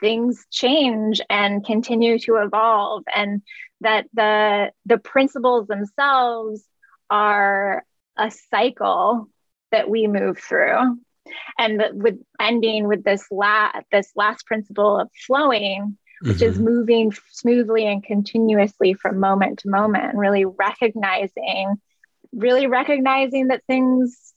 things 0.00 0.46
change 0.50 1.20
and 1.30 1.64
continue 1.64 2.18
to 2.18 2.36
evolve 2.36 3.04
and 3.14 3.42
that 3.80 4.06
the 4.12 4.70
the 4.84 4.98
principles 4.98 5.66
themselves 5.66 6.62
are 7.08 7.84
a 8.16 8.30
cycle 8.50 9.28
that 9.72 9.88
we 9.88 10.06
move 10.06 10.38
through 10.38 10.98
and 11.58 11.82
with 11.92 12.18
ending 12.40 12.88
with 12.88 13.04
this 13.04 13.26
last 13.30 13.84
this 13.92 14.10
last 14.16 14.46
principle 14.46 14.98
of 14.98 15.08
flowing 15.26 15.96
which 16.22 16.38
mm-hmm. 16.38 16.52
is 16.52 16.58
moving 16.58 17.12
smoothly 17.30 17.86
and 17.86 18.04
continuously 18.04 18.94
from 18.94 19.20
moment 19.20 19.60
to 19.60 19.70
moment 19.70 20.04
and 20.04 20.18
really 20.18 20.44
recognizing 20.44 21.76
really 22.32 22.66
recognizing 22.66 23.48
that 23.48 23.64
things 23.66 24.32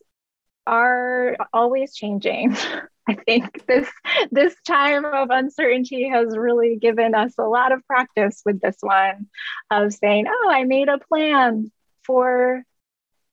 are 0.66 1.36
always 1.52 1.94
changing 1.94 2.56
i 3.08 3.14
think 3.14 3.66
this 3.68 3.90
this 4.32 4.56
time 4.66 5.06
of 5.06 5.30
uncertainty 5.30 6.08
has 6.08 6.38
really 6.38 6.78
given 6.78 7.14
us 7.14 7.34
a 7.38 7.44
lot 7.44 7.72
of 7.72 7.86
practice 7.86 8.42
with 8.46 8.62
this 8.62 8.78
one 8.82 9.28
of 9.70 9.94
saying 9.94 10.26
oh 10.28 10.50
i 10.52 10.64
made 10.64 10.88
a 10.88 11.00
plan 11.00 11.72
for 12.04 12.64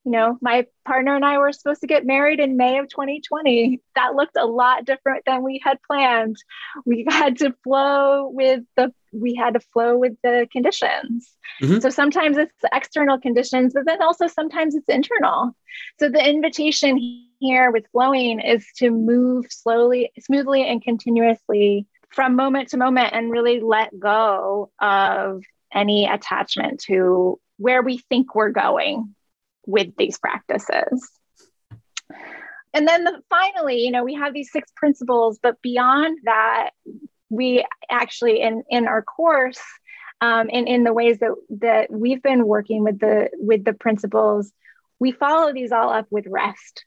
you 0.05 0.12
know, 0.12 0.38
my 0.40 0.66
partner 0.86 1.14
and 1.14 1.24
I 1.24 1.38
were 1.38 1.53
supposed 1.53 1.82
to 1.82 1.86
get 1.86 2.07
married 2.07 2.40
in 2.40 2.57
May 2.57 2.78
of 2.78 2.88
2020. 2.88 3.80
That 3.96 4.14
looked 4.14 4.36
a 4.36 4.46
lot 4.46 4.86
different 4.86 5.24
than 5.26 5.42
we 5.42 5.61
had 5.62 5.78
planned. 5.82 6.36
We 6.86 7.07
had 7.11 7.38
to 7.38 7.55
flow 7.62 8.28
with 8.28 8.62
the 8.76 8.92
we 9.12 9.34
had 9.34 9.55
to 9.55 9.61
flow 9.61 9.98
with 9.98 10.12
the 10.22 10.46
conditions. 10.53 11.36
Mm-hmm. 11.61 11.80
So 11.80 11.90
sometimes 11.90 12.38
it's 12.38 12.55
external 12.72 13.18
conditions, 13.18 13.72
but 13.74 13.84
then 13.84 14.01
also 14.01 14.28
sometimes 14.28 14.74
it's 14.74 14.88
internal. 14.88 15.55
So 15.98 16.09
the 16.09 16.26
invitation 16.26 17.26
here 17.40 17.72
with 17.72 17.86
flowing 17.90 18.38
is 18.38 18.64
to 18.76 18.90
move 18.90 19.46
slowly, 19.51 20.12
smoothly, 20.20 20.62
and 20.62 20.80
continuously 20.80 21.86
from 22.11 22.36
moment 22.36 22.68
to 22.68 22.76
moment 22.76 23.12
and 23.12 23.30
really 23.30 23.61
let 23.61 23.98
go 23.98 24.70
of 24.80 25.42
any 25.72 26.07
attachment 26.07 26.80
to 26.82 27.40
where 27.57 27.82
we 27.82 27.98
think 27.98 28.34
we're 28.34 28.51
going 28.51 29.14
with 29.66 29.96
these 29.96 30.18
practices. 30.18 31.11
And 32.72 32.86
then 32.86 33.04
the, 33.04 33.20
finally, 33.28 33.80
you 33.80 33.90
know, 33.90 34.04
we 34.04 34.14
have 34.14 34.32
these 34.32 34.52
six 34.52 34.70
principles, 34.76 35.38
but 35.42 35.61
beyond 35.61 36.18
that, 36.24 36.70
we 37.28 37.64
actually 37.88 38.40
in 38.40 38.64
in 38.68 38.88
our 38.88 39.02
course 39.02 39.61
um, 40.20 40.50
and 40.52 40.68
in 40.68 40.84
the 40.84 40.92
ways 40.92 41.18
that 41.18 41.34
that 41.61 41.90
we've 41.90 42.22
been 42.22 42.46
working 42.46 42.84
with 42.84 42.98
the 42.98 43.30
with 43.34 43.64
the 43.64 43.72
principles, 43.72 44.52
we 44.98 45.12
follow 45.12 45.52
these 45.52 45.72
all 45.72 45.90
up 45.90 46.06
with 46.11 46.26
rest. 46.28 46.84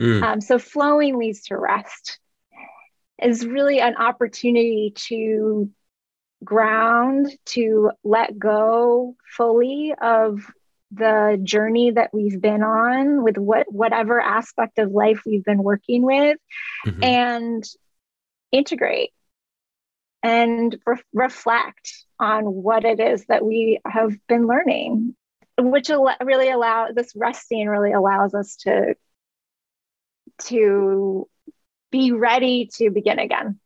Mm. 0.00 0.22
Um, 0.22 0.40
so 0.40 0.58
flowing 0.58 1.18
leads 1.18 1.42
to 1.44 1.56
rest 1.56 2.18
is 3.22 3.44
really 3.44 3.80
an 3.80 3.96
opportunity 3.96 4.94
to 5.08 5.70
ground, 6.42 7.30
to 7.44 7.90
let 8.02 8.38
go 8.38 9.16
fully 9.36 9.92
of 10.00 10.40
the 10.92 11.40
journey 11.42 11.92
that 11.92 12.10
we've 12.12 12.40
been 12.40 12.62
on 12.62 13.22
with 13.22 13.38
what 13.38 13.72
whatever 13.72 14.20
aspect 14.20 14.78
of 14.78 14.90
life 14.90 15.22
we've 15.24 15.44
been 15.44 15.62
working 15.62 16.02
with 16.02 16.38
mm-hmm. 16.84 17.04
and 17.04 17.64
integrate 18.50 19.10
and 20.22 20.76
re- 20.84 21.02
reflect 21.14 22.04
on 22.18 22.44
what 22.44 22.84
it 22.84 22.98
is 23.00 23.24
that 23.26 23.44
we 23.44 23.80
have 23.86 24.14
been 24.26 24.46
learning 24.46 25.14
which 25.58 25.90
al- 25.90 26.16
really 26.22 26.50
allow 26.50 26.88
this 26.92 27.12
resting 27.14 27.68
really 27.68 27.92
allows 27.92 28.34
us 28.34 28.56
to 28.56 28.94
to 30.38 31.28
be 31.90 32.12
ready 32.12 32.68
to 32.74 32.90
begin 32.90 33.18
again 33.18 33.60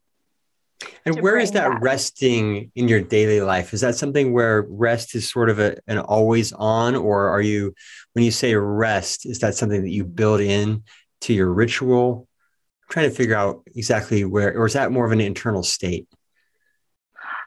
and 1.07 1.21
where 1.21 1.39
is 1.39 1.53
that, 1.53 1.69
that, 1.69 1.83
resting 1.83 2.71
in 2.75 2.89
your 2.89 3.01
daily 3.01 3.41
life? 3.41 3.75
Is 3.75 3.81
that 3.83 3.95
something 3.95 4.33
where 4.33 4.67
rest 4.69 5.15
is 5.15 5.31
sort 5.31 5.51
of 5.51 5.59
a, 5.59 5.77
an 5.87 5.99
always 5.99 6.53
on 6.53 6.95
or 6.95 7.29
are 7.29 7.41
you 7.41 7.75
when 8.13 8.25
you 8.25 8.31
say 8.31 8.55
rest 8.55 9.27
is 9.27 9.41
that 9.41 9.55
something 9.55 9.83
that 9.83 9.91
you 9.91 10.05
build 10.05 10.41
in 10.41 10.83
to 11.23 11.35
your 11.35 11.53
ritual? 11.53 12.29
I'm 12.83 12.93
trying 12.93 13.11
to 13.11 13.17
figure 13.17 13.37
out 13.37 13.63
exactly 13.75 14.25
where 14.25 14.57
or 14.57 14.67
is 14.67 14.73
that 14.75 14.93
more 14.93 15.07
of 15.07 15.13
an 15.13 15.21
internal 15.21 15.63
state? 15.63 16.09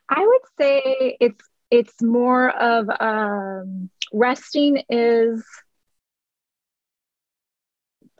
I 0.09 0.25
would 0.25 0.41
say 0.59 1.17
it's 1.19 1.43
it's 1.69 2.01
more 2.01 2.49
of 2.49 2.89
um, 2.99 3.89
resting 4.13 4.83
is 4.89 5.43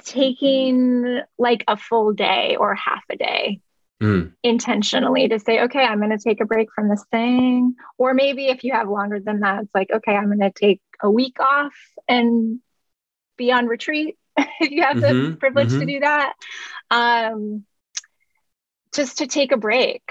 taking 0.03 1.21
like 1.37 1.63
a 1.67 1.77
full 1.77 2.13
day 2.13 2.55
or 2.59 2.75
half 2.75 3.03
a 3.09 3.15
day 3.15 3.61
mm. 4.01 4.31
intentionally 4.43 5.27
to 5.27 5.39
say, 5.39 5.61
okay, 5.63 5.83
I'm 5.83 5.99
going 5.99 6.17
to 6.17 6.23
take 6.23 6.41
a 6.41 6.45
break 6.45 6.69
from 6.73 6.89
this 6.89 7.03
thing. 7.11 7.75
Or 7.97 8.13
maybe 8.13 8.47
if 8.47 8.63
you 8.63 8.73
have 8.73 8.89
longer 8.89 9.19
than 9.19 9.41
that, 9.41 9.63
it's 9.63 9.75
like, 9.75 9.91
okay, 9.91 10.15
I'm 10.15 10.27
going 10.27 10.39
to 10.39 10.51
take 10.51 10.81
a 11.01 11.09
week 11.09 11.39
off 11.39 11.73
and 12.07 12.59
be 13.37 13.51
on 13.51 13.67
retreat 13.67 14.17
if 14.37 14.71
you 14.71 14.83
have 14.83 14.97
mm-hmm. 14.97 15.31
the 15.31 15.37
privilege 15.37 15.69
mm-hmm. 15.69 15.79
to 15.79 15.85
do 15.85 15.99
that. 15.99 16.33
Um, 16.89 17.65
just 18.93 19.19
to 19.19 19.27
take 19.27 19.51
a 19.51 19.57
break 19.57 20.01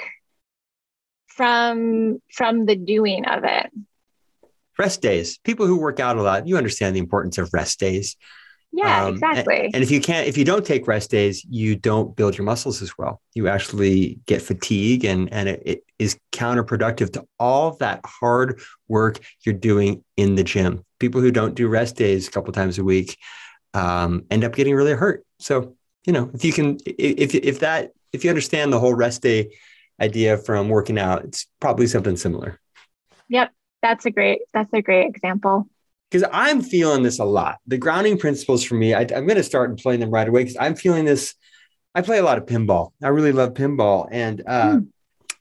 from 1.26 2.20
from 2.32 2.64
the 2.64 2.76
doing 2.76 3.26
of 3.26 3.44
it 3.44 3.70
rest 4.78 5.02
days 5.02 5.38
people 5.38 5.66
who 5.66 5.78
work 5.78 6.00
out 6.00 6.16
a 6.16 6.22
lot 6.22 6.46
you 6.46 6.56
understand 6.56 6.94
the 6.94 7.00
importance 7.00 7.36
of 7.36 7.52
rest 7.52 7.78
days 7.78 8.16
yeah, 8.72 9.04
um, 9.04 9.14
exactly. 9.14 9.66
And, 9.66 9.76
and, 9.76 9.82
if 9.82 9.90
you 9.90 10.00
can't, 10.00 10.26
if 10.26 10.36
you 10.36 10.44
don't 10.44 10.64
take 10.64 10.86
rest 10.86 11.10
days, 11.10 11.44
you 11.48 11.76
don't 11.76 12.14
build 12.14 12.36
your 12.36 12.44
muscles 12.44 12.82
as 12.82 12.96
well. 12.98 13.20
You 13.34 13.48
actually 13.48 14.18
get 14.26 14.42
fatigue, 14.42 15.04
and 15.04 15.32
and 15.32 15.48
it, 15.48 15.62
it 15.64 15.84
is 15.98 16.18
counterproductive 16.32 17.12
to 17.14 17.26
all 17.38 17.76
that 17.76 18.00
hard 18.04 18.60
work 18.88 19.18
you're 19.44 19.54
doing 19.54 20.04
in 20.16 20.34
the 20.34 20.44
gym. 20.44 20.84
People 20.98 21.20
who 21.20 21.30
don't 21.30 21.54
do 21.54 21.68
rest 21.68 21.96
days 21.96 22.28
a 22.28 22.30
couple 22.30 22.52
times 22.52 22.78
a 22.78 22.84
week 22.84 23.16
um, 23.72 24.24
end 24.30 24.44
up 24.44 24.54
getting 24.54 24.74
really 24.74 24.92
hurt. 24.92 25.24
So 25.38 25.76
you 26.06 26.12
know, 26.12 26.30
if 26.34 26.44
you 26.44 26.52
can, 26.52 26.78
if 26.84 27.34
if 27.34 27.60
that, 27.60 27.92
if 28.12 28.24
you 28.24 28.30
understand 28.30 28.72
the 28.72 28.80
whole 28.80 28.94
rest 28.94 29.22
day 29.22 29.56
idea 30.00 30.36
from 30.36 30.68
working 30.68 30.98
out, 30.98 31.24
it's 31.24 31.46
probably 31.60 31.86
something 31.86 32.16
similar. 32.16 32.60
Yep, 33.28 33.52
that's 33.80 34.06
a 34.06 34.10
great 34.10 34.40
that's 34.52 34.72
a 34.72 34.82
great 34.82 35.06
example 35.08 35.68
because 36.10 36.28
I'm 36.32 36.62
feeling 36.62 37.02
this 37.02 37.18
a 37.18 37.24
lot. 37.24 37.58
The 37.66 37.78
grounding 37.78 38.18
principles 38.18 38.62
for 38.64 38.74
me, 38.74 38.94
I, 38.94 39.02
am 39.02 39.26
going 39.26 39.36
to 39.36 39.42
start 39.42 39.70
employing 39.70 40.00
them 40.00 40.10
right 40.10 40.28
away 40.28 40.42
because 40.42 40.56
I'm 40.58 40.74
feeling 40.74 41.04
this. 41.04 41.34
I 41.94 42.02
play 42.02 42.18
a 42.18 42.22
lot 42.22 42.38
of 42.38 42.46
pinball. 42.46 42.92
I 43.02 43.08
really 43.08 43.32
love 43.32 43.54
pinball, 43.54 44.08
and 44.10 44.42
uh, 44.46 44.76
mm. 44.76 44.88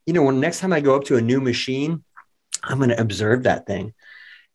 you 0.05 0.13
know, 0.13 0.23
when 0.23 0.39
next 0.39 0.59
time 0.59 0.73
I 0.73 0.81
go 0.81 0.95
up 0.95 1.05
to 1.05 1.17
a 1.17 1.21
new 1.21 1.41
machine, 1.41 2.03
I'm 2.63 2.77
going 2.77 2.89
to 2.89 2.99
observe 2.99 3.43
that 3.43 3.67
thing 3.67 3.93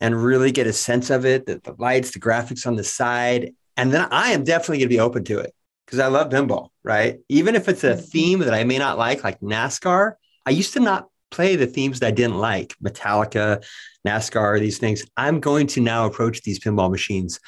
and 0.01 0.23
really 0.23 0.51
get 0.51 0.67
a 0.67 0.73
sense 0.73 1.11
of 1.11 1.27
it, 1.27 1.45
the, 1.45 1.61
the 1.63 1.75
lights, 1.79 2.13
the 2.13 2.21
graphics 2.21 2.67
on 2.67 2.77
the 2.77 2.85
side, 2.85 3.55
and 3.77 3.93
then 3.93 4.09
I 4.11 4.31
am 4.31 4.45
definitely 4.45 4.79
going 4.79 4.89
to 4.89 4.95
be 4.95 5.01
open 5.01 5.25
to 5.25 5.39
it 5.41 5.55
because 5.85 5.99
I 5.99 6.07
love 6.07 6.31
pinball. 6.31 6.69
Right, 6.83 7.19
even 7.29 7.55
if 7.55 7.69
it's 7.69 7.85
a 7.85 7.95
mm-hmm. 7.95 8.01
theme 8.01 8.39
that 8.41 8.55
I 8.55 8.65
may 8.65 8.79
not 8.79 8.99
like, 8.99 9.23
like 9.23 9.41
NASCAR. 9.41 10.15
I 10.47 10.53
used 10.53 10.73
to 10.73 10.81
not 10.81 11.07
play 11.31 11.57
the 11.57 11.67
themes 11.67 12.01
that 12.01 12.09
I 12.09 12.11
didn't 12.11 12.39
like, 12.39 12.75
Metallica, 12.83 13.65
NASCAR, 14.07 14.59
these 14.61 14.79
things. 14.79 15.05
I'm 15.17 15.41
going 15.41 15.67
to 15.69 15.81
now 15.81 16.07
approach 16.07 16.43
these 16.43 16.59
pinball 16.59 16.91
machines 16.91 17.41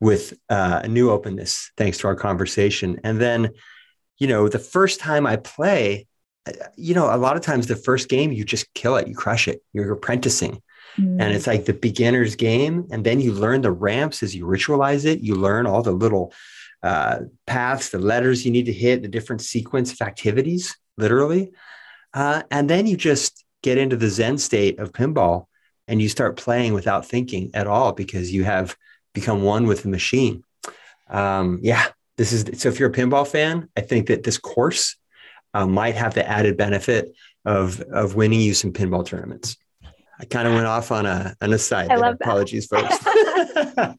with 0.00 0.34
uh, 0.50 0.82
a 0.84 0.88
new 0.88 1.10
openness, 1.10 1.70
thanks 1.76 1.98
to 1.98 2.06
our 2.08 2.14
conversation. 2.14 3.00
And 3.04 3.20
then, 3.20 3.50
you 4.18 4.26
know, 4.26 4.48
the 4.48 4.58
first 4.58 5.00
time 5.00 5.26
I 5.26 5.36
play, 5.36 6.06
uh, 6.46 6.52
you 6.76 6.94
know, 6.94 7.14
a 7.14 7.16
lot 7.16 7.36
of 7.36 7.42
times 7.42 7.66
the 7.66 7.76
first 7.76 8.08
game, 8.08 8.32
you 8.32 8.44
just 8.44 8.72
kill 8.74 8.96
it, 8.96 9.08
you 9.08 9.14
crush 9.14 9.48
it, 9.48 9.62
you're 9.72 9.92
apprenticing. 9.92 10.62
Mm. 10.98 11.20
And 11.20 11.34
it's 11.34 11.46
like 11.46 11.64
the 11.64 11.72
beginner's 11.72 12.36
game. 12.36 12.86
And 12.90 13.04
then 13.04 13.20
you 13.20 13.32
learn 13.32 13.62
the 13.62 13.72
ramps 13.72 14.22
as 14.22 14.34
you 14.34 14.46
ritualize 14.46 15.04
it. 15.06 15.20
You 15.20 15.34
learn 15.36 15.66
all 15.66 15.82
the 15.82 15.92
little 15.92 16.32
uh, 16.82 17.20
paths, 17.46 17.88
the 17.88 17.98
letters 17.98 18.44
you 18.44 18.52
need 18.52 18.66
to 18.66 18.72
hit, 18.72 19.02
the 19.02 19.08
different 19.08 19.40
sequence 19.40 19.92
of 19.92 20.02
activities, 20.02 20.76
literally. 20.98 21.52
Uh, 22.14 22.42
and 22.50 22.70
then 22.70 22.86
you 22.86 22.96
just 22.96 23.44
get 23.62 23.76
into 23.76 23.96
the 23.96 24.08
Zen 24.08 24.38
state 24.38 24.78
of 24.78 24.92
pinball 24.92 25.46
and 25.88 26.00
you 26.00 26.08
start 26.08 26.36
playing 26.36 26.72
without 26.72 27.04
thinking 27.04 27.50
at 27.54 27.66
all 27.66 27.92
because 27.92 28.32
you 28.32 28.44
have 28.44 28.76
become 29.12 29.42
one 29.42 29.66
with 29.66 29.82
the 29.82 29.88
machine. 29.88 30.44
Um, 31.08 31.58
yeah, 31.62 31.86
this 32.16 32.32
is 32.32 32.44
so. 32.60 32.68
If 32.68 32.78
you're 32.78 32.90
a 32.90 32.92
pinball 32.92 33.26
fan, 33.26 33.68
I 33.76 33.80
think 33.80 34.06
that 34.06 34.22
this 34.22 34.38
course 34.38 34.96
uh, 35.52 35.66
might 35.66 35.96
have 35.96 36.14
the 36.14 36.26
added 36.26 36.56
benefit 36.56 37.12
of 37.44 37.80
of 37.80 38.14
winning 38.14 38.40
you 38.40 38.54
some 38.54 38.72
pinball 38.72 39.04
tournaments. 39.04 39.56
I 40.18 40.24
kind 40.24 40.46
of 40.48 40.54
went 40.54 40.66
off 40.66 40.92
on 40.92 41.06
a 41.06 41.34
an 41.40 41.52
aside. 41.52 41.90
I 41.90 41.96
love 41.96 42.18
that. 42.18 42.26
Apologies, 42.26 42.66
folks. 42.66 42.96
that 43.54 43.96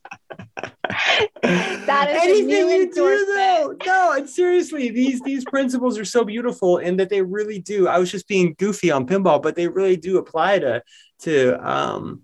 is 2.10 2.24
anything 2.24 2.70
you 2.70 2.94
do 2.94 3.26
though. 3.26 3.76
No, 3.86 4.14
and 4.14 4.30
seriously, 4.30 4.90
these 4.90 5.22
these 5.22 5.46
principles 5.46 5.98
are 5.98 6.06
so 6.06 6.24
beautiful 6.24 6.78
in 6.78 6.98
that 6.98 7.10
they 7.10 7.22
really 7.22 7.60
do. 7.60 7.88
I 7.88 8.00
was 8.00 8.12
just 8.12 8.28
being 8.28 8.56
goofy 8.58 8.92
on 8.92 9.08
pinball, 9.08 9.42
but 9.42 9.56
they 9.56 9.68
really 9.68 9.98
do 9.98 10.18
apply 10.18 10.60
to 10.60 10.84
to 11.20 11.68
um, 11.68 12.24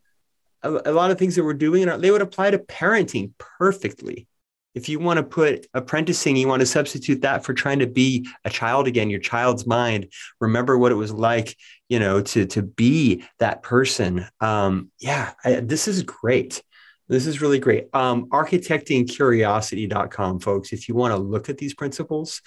a, 0.63 0.81
a 0.85 0.91
lot 0.91 1.11
of 1.11 1.17
things 1.17 1.35
that 1.35 1.43
we're 1.43 1.53
doing. 1.53 1.87
And 1.87 2.03
they 2.03 2.11
would 2.11 2.21
apply 2.21 2.51
to 2.51 2.59
parenting 2.59 3.31
perfectly. 3.37 4.27
If 4.73 4.87
you 4.87 4.99
want 4.99 5.17
to 5.17 5.23
put 5.23 5.67
apprenticing, 5.73 6.37
you 6.37 6.47
want 6.47 6.61
to 6.61 6.65
substitute 6.65 7.23
that 7.23 7.43
for 7.43 7.53
trying 7.53 7.79
to 7.79 7.87
be 7.87 8.25
a 8.45 8.49
child 8.49 8.87
again, 8.87 9.09
your 9.09 9.19
child's 9.19 9.67
mind. 9.67 10.07
Remember 10.39 10.77
what 10.77 10.93
it 10.93 10.95
was 10.95 11.11
like, 11.11 11.57
you 11.89 11.99
know, 11.99 12.21
to 12.21 12.45
to 12.47 12.61
be 12.61 13.25
that 13.39 13.63
person. 13.63 14.25
Um, 14.39 14.89
yeah, 14.99 15.33
I, 15.43 15.55
this 15.55 15.89
is 15.89 16.03
great. 16.03 16.63
This 17.11 17.27
is 17.27 17.41
really 17.41 17.59
great. 17.59 17.93
Um, 17.93 18.27
architectingcuriosity.com, 18.27 20.39
folks. 20.39 20.71
If 20.71 20.87
you 20.87 20.95
want 20.95 21.13
to 21.13 21.17
look 21.17 21.49
at 21.49 21.57
these 21.57 21.73
principles, 21.73 22.41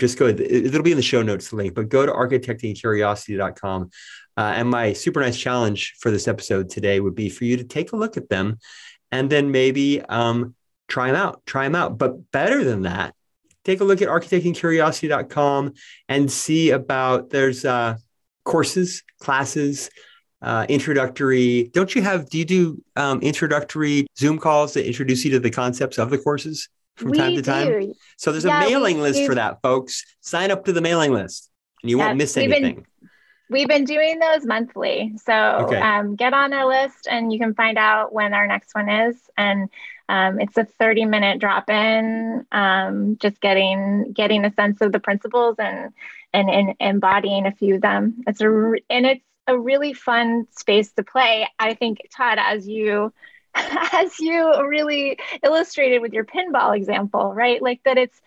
just 0.00 0.18
go, 0.18 0.26
it'll 0.26 0.82
be 0.82 0.90
in 0.90 0.96
the 0.96 1.02
show 1.02 1.22
notes 1.22 1.50
the 1.50 1.56
link, 1.56 1.74
but 1.74 1.88
go 1.88 2.04
to 2.04 2.10
architectingcuriosity.com. 2.10 3.90
Uh, 4.36 4.52
and 4.56 4.68
my 4.68 4.92
super 4.92 5.20
nice 5.20 5.38
challenge 5.38 5.94
for 6.00 6.10
this 6.10 6.26
episode 6.26 6.68
today 6.68 6.98
would 6.98 7.14
be 7.14 7.30
for 7.30 7.44
you 7.44 7.58
to 7.58 7.62
take 7.62 7.92
a 7.92 7.96
look 7.96 8.16
at 8.16 8.28
them 8.28 8.58
and 9.12 9.30
then 9.30 9.52
maybe 9.52 10.02
um, 10.02 10.56
try 10.88 11.06
them 11.06 11.14
out, 11.14 11.46
try 11.46 11.62
them 11.62 11.76
out. 11.76 11.96
But 11.96 12.32
better 12.32 12.64
than 12.64 12.82
that, 12.82 13.14
take 13.62 13.80
a 13.80 13.84
look 13.84 14.02
at 14.02 14.08
architectingcuriosity.com 14.08 15.74
and 16.08 16.28
see 16.28 16.70
about 16.70 17.30
there's 17.30 17.64
uh, 17.64 17.98
courses, 18.42 19.04
classes, 19.20 19.90
uh, 20.42 20.66
introductory. 20.68 21.70
Don't 21.74 21.94
you 21.94 22.02
have? 22.02 22.28
Do 22.28 22.38
you 22.38 22.44
do 22.44 22.82
um, 22.96 23.20
introductory 23.20 24.06
Zoom 24.16 24.38
calls 24.38 24.74
that 24.74 24.86
introduce 24.86 25.24
you 25.24 25.30
to 25.32 25.40
the 25.40 25.50
concepts 25.50 25.98
of 25.98 26.10
the 26.10 26.18
courses 26.18 26.68
from 26.96 27.10
we 27.10 27.18
time 27.18 27.34
to 27.34 27.42
time? 27.42 27.92
So 28.16 28.32
there's 28.32 28.44
yeah, 28.44 28.64
a 28.64 28.68
mailing 28.68 29.00
list 29.00 29.24
for 29.26 29.34
that, 29.34 29.60
folks. 29.62 30.04
Sign 30.20 30.50
up 30.50 30.64
to 30.66 30.72
the 30.72 30.80
mailing 30.80 31.12
list, 31.12 31.50
and 31.82 31.90
you 31.90 31.98
yes, 31.98 32.06
won't 32.06 32.18
miss 32.18 32.36
anything. 32.36 32.74
Been, 32.76 32.86
we've 33.50 33.68
been 33.68 33.84
doing 33.84 34.20
those 34.20 34.44
monthly, 34.44 35.14
so 35.24 35.66
okay. 35.66 35.80
um, 35.80 36.14
get 36.14 36.32
on 36.32 36.52
our 36.52 36.66
list, 36.66 37.08
and 37.10 37.32
you 37.32 37.38
can 37.38 37.54
find 37.54 37.76
out 37.76 38.12
when 38.12 38.32
our 38.32 38.46
next 38.46 38.74
one 38.74 38.88
is. 38.88 39.16
And 39.36 39.68
um, 40.08 40.40
it's 40.40 40.56
a 40.56 40.64
30 40.64 41.04
minute 41.04 41.40
drop 41.40 41.68
in, 41.68 42.46
um, 42.52 43.16
just 43.20 43.40
getting 43.40 44.12
getting 44.12 44.44
a 44.44 44.52
sense 44.54 44.80
of 44.80 44.92
the 44.92 45.00
principles 45.00 45.56
and 45.58 45.92
and, 46.32 46.48
and 46.48 46.74
embodying 46.78 47.46
a 47.46 47.52
few 47.52 47.76
of 47.76 47.80
them. 47.80 48.22
It's 48.26 48.40
a 48.40 48.48
and 48.88 49.06
it's 49.06 49.24
a 49.48 49.58
really 49.58 49.94
fun 49.94 50.46
space 50.52 50.92
to 50.92 51.02
play. 51.02 51.48
I 51.58 51.74
think, 51.74 52.06
Todd, 52.14 52.38
as 52.38 52.68
you 52.68 53.12
as 53.54 54.20
you 54.20 54.66
really 54.66 55.18
illustrated 55.42 56.00
with 56.00 56.12
your 56.12 56.24
pinball 56.24 56.76
example, 56.76 57.32
right? 57.34 57.60
Like 57.60 57.82
that 57.84 57.98
it's 57.98 58.20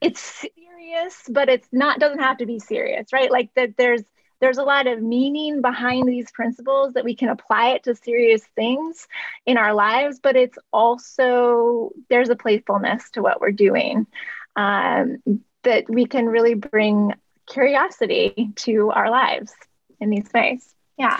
it's 0.00 0.20
serious, 0.20 1.22
but 1.28 1.48
it's 1.48 1.68
not 1.72 1.98
doesn't 1.98 2.20
have 2.20 2.38
to 2.38 2.46
be 2.46 2.60
serious, 2.60 3.12
right? 3.12 3.30
Like 3.30 3.52
that 3.54 3.76
there's 3.76 4.02
there's 4.40 4.58
a 4.58 4.62
lot 4.62 4.86
of 4.86 5.02
meaning 5.02 5.62
behind 5.62 6.06
these 6.06 6.30
principles 6.30 6.92
that 6.92 7.04
we 7.04 7.16
can 7.16 7.28
apply 7.28 7.70
it 7.70 7.84
to 7.84 7.94
serious 7.96 8.44
things 8.54 9.08
in 9.46 9.56
our 9.56 9.74
lives, 9.74 10.20
but 10.22 10.36
it's 10.36 10.58
also 10.72 11.90
there's 12.08 12.28
a 12.28 12.36
playfulness 12.36 13.10
to 13.10 13.22
what 13.22 13.40
we're 13.40 13.50
doing 13.50 14.06
um, 14.54 15.18
that 15.64 15.88
we 15.88 16.06
can 16.06 16.26
really 16.26 16.54
bring 16.54 17.14
curiosity 17.46 18.52
to 18.54 18.90
our 18.90 19.10
lives 19.10 19.52
in 20.00 20.10
these 20.10 20.28
ways. 20.32 20.74
Yeah. 20.96 21.18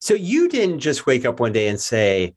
So 0.00 0.14
you 0.14 0.48
didn't 0.48 0.80
just 0.80 1.06
wake 1.06 1.24
up 1.24 1.40
one 1.40 1.52
day 1.52 1.68
and 1.68 1.80
say, 1.80 2.34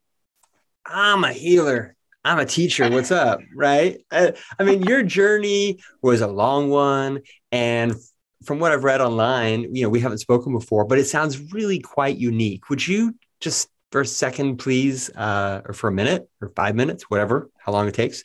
I'm 0.85 1.23
a 1.23 1.33
healer. 1.33 1.95
I'm 2.23 2.39
a 2.39 2.45
teacher. 2.45 2.89
What's 2.89 3.11
up? 3.11 3.39
Right. 3.55 3.99
I, 4.11 4.33
I 4.57 4.63
mean, 4.63 4.83
your 4.83 5.03
journey 5.03 5.79
was 6.01 6.21
a 6.21 6.27
long 6.27 6.69
one. 6.69 7.21
And 7.51 7.95
from 8.43 8.59
what 8.59 8.71
I've 8.71 8.83
read 8.83 9.01
online, 9.01 9.75
you 9.75 9.83
know, 9.83 9.89
we 9.89 9.99
haven't 9.99 10.19
spoken 10.19 10.53
before, 10.53 10.85
but 10.85 10.97
it 10.97 11.05
sounds 11.05 11.51
really 11.51 11.79
quite 11.79 12.17
unique. 12.17 12.69
Would 12.69 12.87
you 12.87 13.15
just 13.41 13.69
for 13.91 14.01
a 14.01 14.05
second, 14.05 14.57
please, 14.57 15.09
uh, 15.15 15.61
or 15.65 15.73
for 15.73 15.87
a 15.87 15.91
minute 15.91 16.29
or 16.41 16.49
five 16.49 16.75
minutes, 16.75 17.09
whatever, 17.09 17.49
how 17.57 17.71
long 17.71 17.87
it 17.87 17.93
takes, 17.93 18.23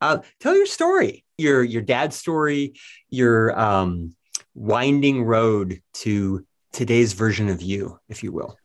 uh, 0.00 0.18
tell 0.40 0.56
your 0.56 0.66
story, 0.66 1.24
your 1.38 1.62
your 1.62 1.82
dad's 1.82 2.16
story, 2.16 2.74
your 3.10 3.58
um, 3.58 4.14
winding 4.54 5.22
road 5.22 5.80
to 5.94 6.44
today's 6.74 7.12
version 7.12 7.48
of 7.48 7.62
you, 7.62 7.98
if 8.08 8.22
you 8.22 8.32
will. 8.32 8.58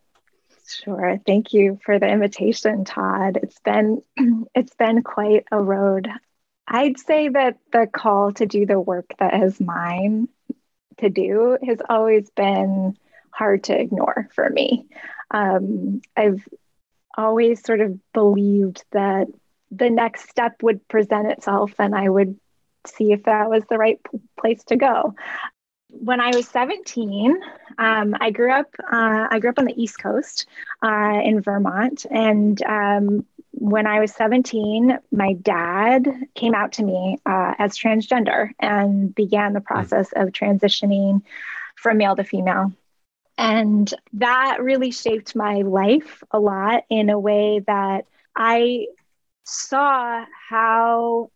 Sure. 0.68 1.20
Thank 1.26 1.54
you 1.54 1.80
for 1.84 1.98
the 2.00 2.08
invitation, 2.08 2.86
Todd. 2.86 3.40
It's 3.42 3.60
been 3.60 4.02
it's 4.56 4.76
been 4.76 5.02
quite 5.04 5.46
a 5.52 5.62
road. 5.62 6.10
I'd 6.68 7.00
say 7.00 7.30
that 7.30 7.58
the 7.72 7.88
call 7.88 8.34
to 8.34 8.46
do 8.46 8.66
the 8.66 8.80
work 8.80 9.14
that 9.20 9.44
is 9.44 9.60
mine 9.60 10.28
to 11.00 11.10
do 11.10 11.58
has 11.66 11.80
always 11.90 12.30
been 12.32 12.96
hard 13.32 13.64
to 13.66 13.80
ignore 13.80 14.30
for 14.36 14.48
me. 14.48 14.86
Um, 15.32 16.02
I've 16.16 16.48
always 17.18 17.64
sort 17.64 17.82
of 17.82 18.00
believed 18.14 18.84
that 18.92 19.28
the 19.72 19.90
next 19.90 20.30
step 20.30 20.62
would 20.62 20.88
present 20.88 21.32
itself 21.32 21.74
and 21.80 21.96
I 21.96 22.10
would 22.10 22.40
see 22.86 23.12
if 23.12 23.24
that 23.24 23.50
was 23.50 23.64
the 23.70 23.78
right 23.78 24.00
place 24.38 24.64
to 24.66 24.76
go 24.76 25.16
when 25.90 26.22
I 26.22 26.36
was 26.36 26.48
17, 26.48 27.38
um, 27.78 28.16
I 28.20 28.32
grew 28.32 28.52
up. 28.52 28.74
Uh, 28.80 29.28
I 29.30 29.40
grew 29.40 29.50
up 29.50 29.60
on 29.60 29.66
the 29.66 29.82
East 29.82 30.00
Coast 30.00 30.48
uh, 30.84 31.20
in 31.24 31.42
Vermont, 31.42 32.06
and 32.10 32.62
um, 32.64 33.26
when 33.52 33.88
I 33.88 34.00
was 34.00 34.14
17, 34.14 34.98
my 35.12 35.34
dad 35.34 36.08
came 36.36 36.54
out 36.54 36.74
to 36.74 36.84
me 36.84 37.18
uh, 37.26 37.56
as 37.58 37.78
transgender 37.78 38.52
and 38.60 39.14
began 39.14 39.54
the 39.54 39.62
process 39.62 40.12
of 40.16 40.30
transitioning 40.30 41.22
from 41.76 41.98
male 41.98 42.16
to 42.16 42.24
female. 42.24 42.72
And 43.38 43.92
that 44.14 44.58
really 44.62 44.92
shaped 44.92 45.36
my 45.36 45.62
life 45.62 46.24
a 46.32 46.40
lot 46.40 46.84
in 46.90 47.10
a 47.10 47.20
way 47.20 47.62
that 47.68 48.06
I 48.36 48.88
saw 49.46 50.26
how 50.50 51.32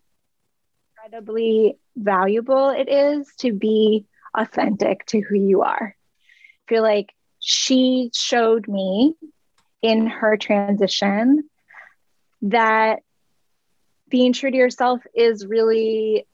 incredibly 0.98 1.78
valuable 1.96 2.70
it 2.70 2.90
is 2.90 3.34
to 3.40 3.54
be 3.54 4.06
authentic 4.36 5.06
to 5.08 5.22
who 5.22 5.36
you 5.36 5.62
are. 5.62 5.96
I 5.96 6.70
feel 6.70 6.84
like 6.84 7.14
she 7.40 8.10
showed 8.14 8.68
me 8.68 9.16
in 9.82 10.08
her 10.08 10.38
transition 10.38 11.50
that 12.44 13.00
being 14.10 14.34
true 14.34 14.52
to 14.52 14.58
yourself 14.58 15.02
is 15.14 15.46
really 15.46 16.26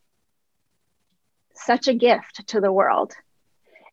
such 1.56 1.88
a 1.88 1.94
gift 1.94 2.48
to 2.48 2.62
the 2.62 2.72
world. 2.72 3.14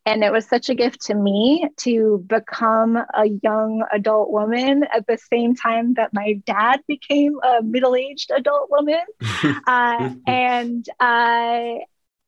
And 0.05 0.23
it 0.23 0.31
was 0.31 0.47
such 0.47 0.69
a 0.69 0.75
gift 0.75 1.07
to 1.07 1.15
me 1.15 1.69
to 1.79 2.25
become 2.29 2.97
a 2.97 3.27
young 3.43 3.85
adult 3.93 4.31
woman 4.31 4.85
at 4.85 5.07
the 5.07 5.19
same 5.19 5.57
time 5.57 5.95
that 5.95 6.15
my 6.15 6.35
dad 6.47 6.81
became 6.87 7.39
a 7.43 7.63
middle 7.63 7.97
aged 7.97 8.31
adult 8.31 8.71
woman. 8.71 9.01
uh, 9.67 10.11
and 10.27 10.89
I, 11.01 11.81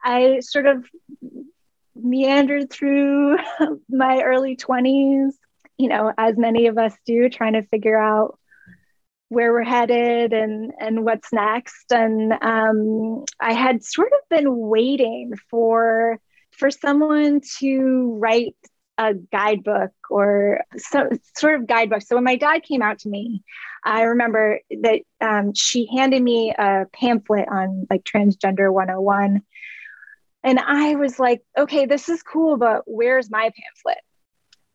I 0.02 0.40
sort 0.40 0.66
of 0.66 0.84
meandered 2.02 2.70
through 2.70 3.38
my 3.88 4.22
early 4.22 4.56
20s, 4.56 5.32
you 5.76 5.88
know, 5.88 6.12
as 6.16 6.36
many 6.36 6.66
of 6.66 6.78
us 6.78 6.94
do, 7.06 7.28
trying 7.28 7.54
to 7.54 7.62
figure 7.62 7.98
out 7.98 8.38
where 9.28 9.52
we're 9.52 9.62
headed 9.62 10.32
and 10.32 10.72
and 10.80 11.04
what's 11.04 11.32
next. 11.32 11.92
And 11.92 12.32
um, 12.40 13.24
I 13.40 13.52
had 13.52 13.84
sort 13.84 14.12
of 14.12 14.28
been 14.28 14.56
waiting 14.56 15.32
for 15.50 16.18
for 16.52 16.70
someone 16.70 17.40
to 17.58 18.16
write 18.18 18.56
a 18.98 19.14
guidebook 19.14 19.92
or 20.10 20.60
some 20.76 21.10
sort 21.36 21.60
of 21.60 21.68
guidebook. 21.68 22.02
So 22.02 22.16
when 22.16 22.24
my 22.24 22.36
dad 22.36 22.64
came 22.64 22.82
out 22.82 22.98
to 23.00 23.08
me, 23.08 23.44
I 23.84 24.02
remember 24.02 24.60
that 24.82 25.02
um, 25.20 25.54
she 25.54 25.88
handed 25.94 26.20
me 26.20 26.52
a 26.58 26.86
pamphlet 26.92 27.46
on 27.48 27.86
like 27.88 28.02
transgender 28.02 28.72
101 28.72 29.42
and 30.48 30.58
I 30.58 30.94
was 30.94 31.18
like, 31.18 31.42
okay, 31.58 31.84
this 31.84 32.08
is 32.08 32.22
cool, 32.22 32.56
but 32.56 32.84
where's 32.86 33.30
my 33.30 33.42
pamphlet? 33.42 34.02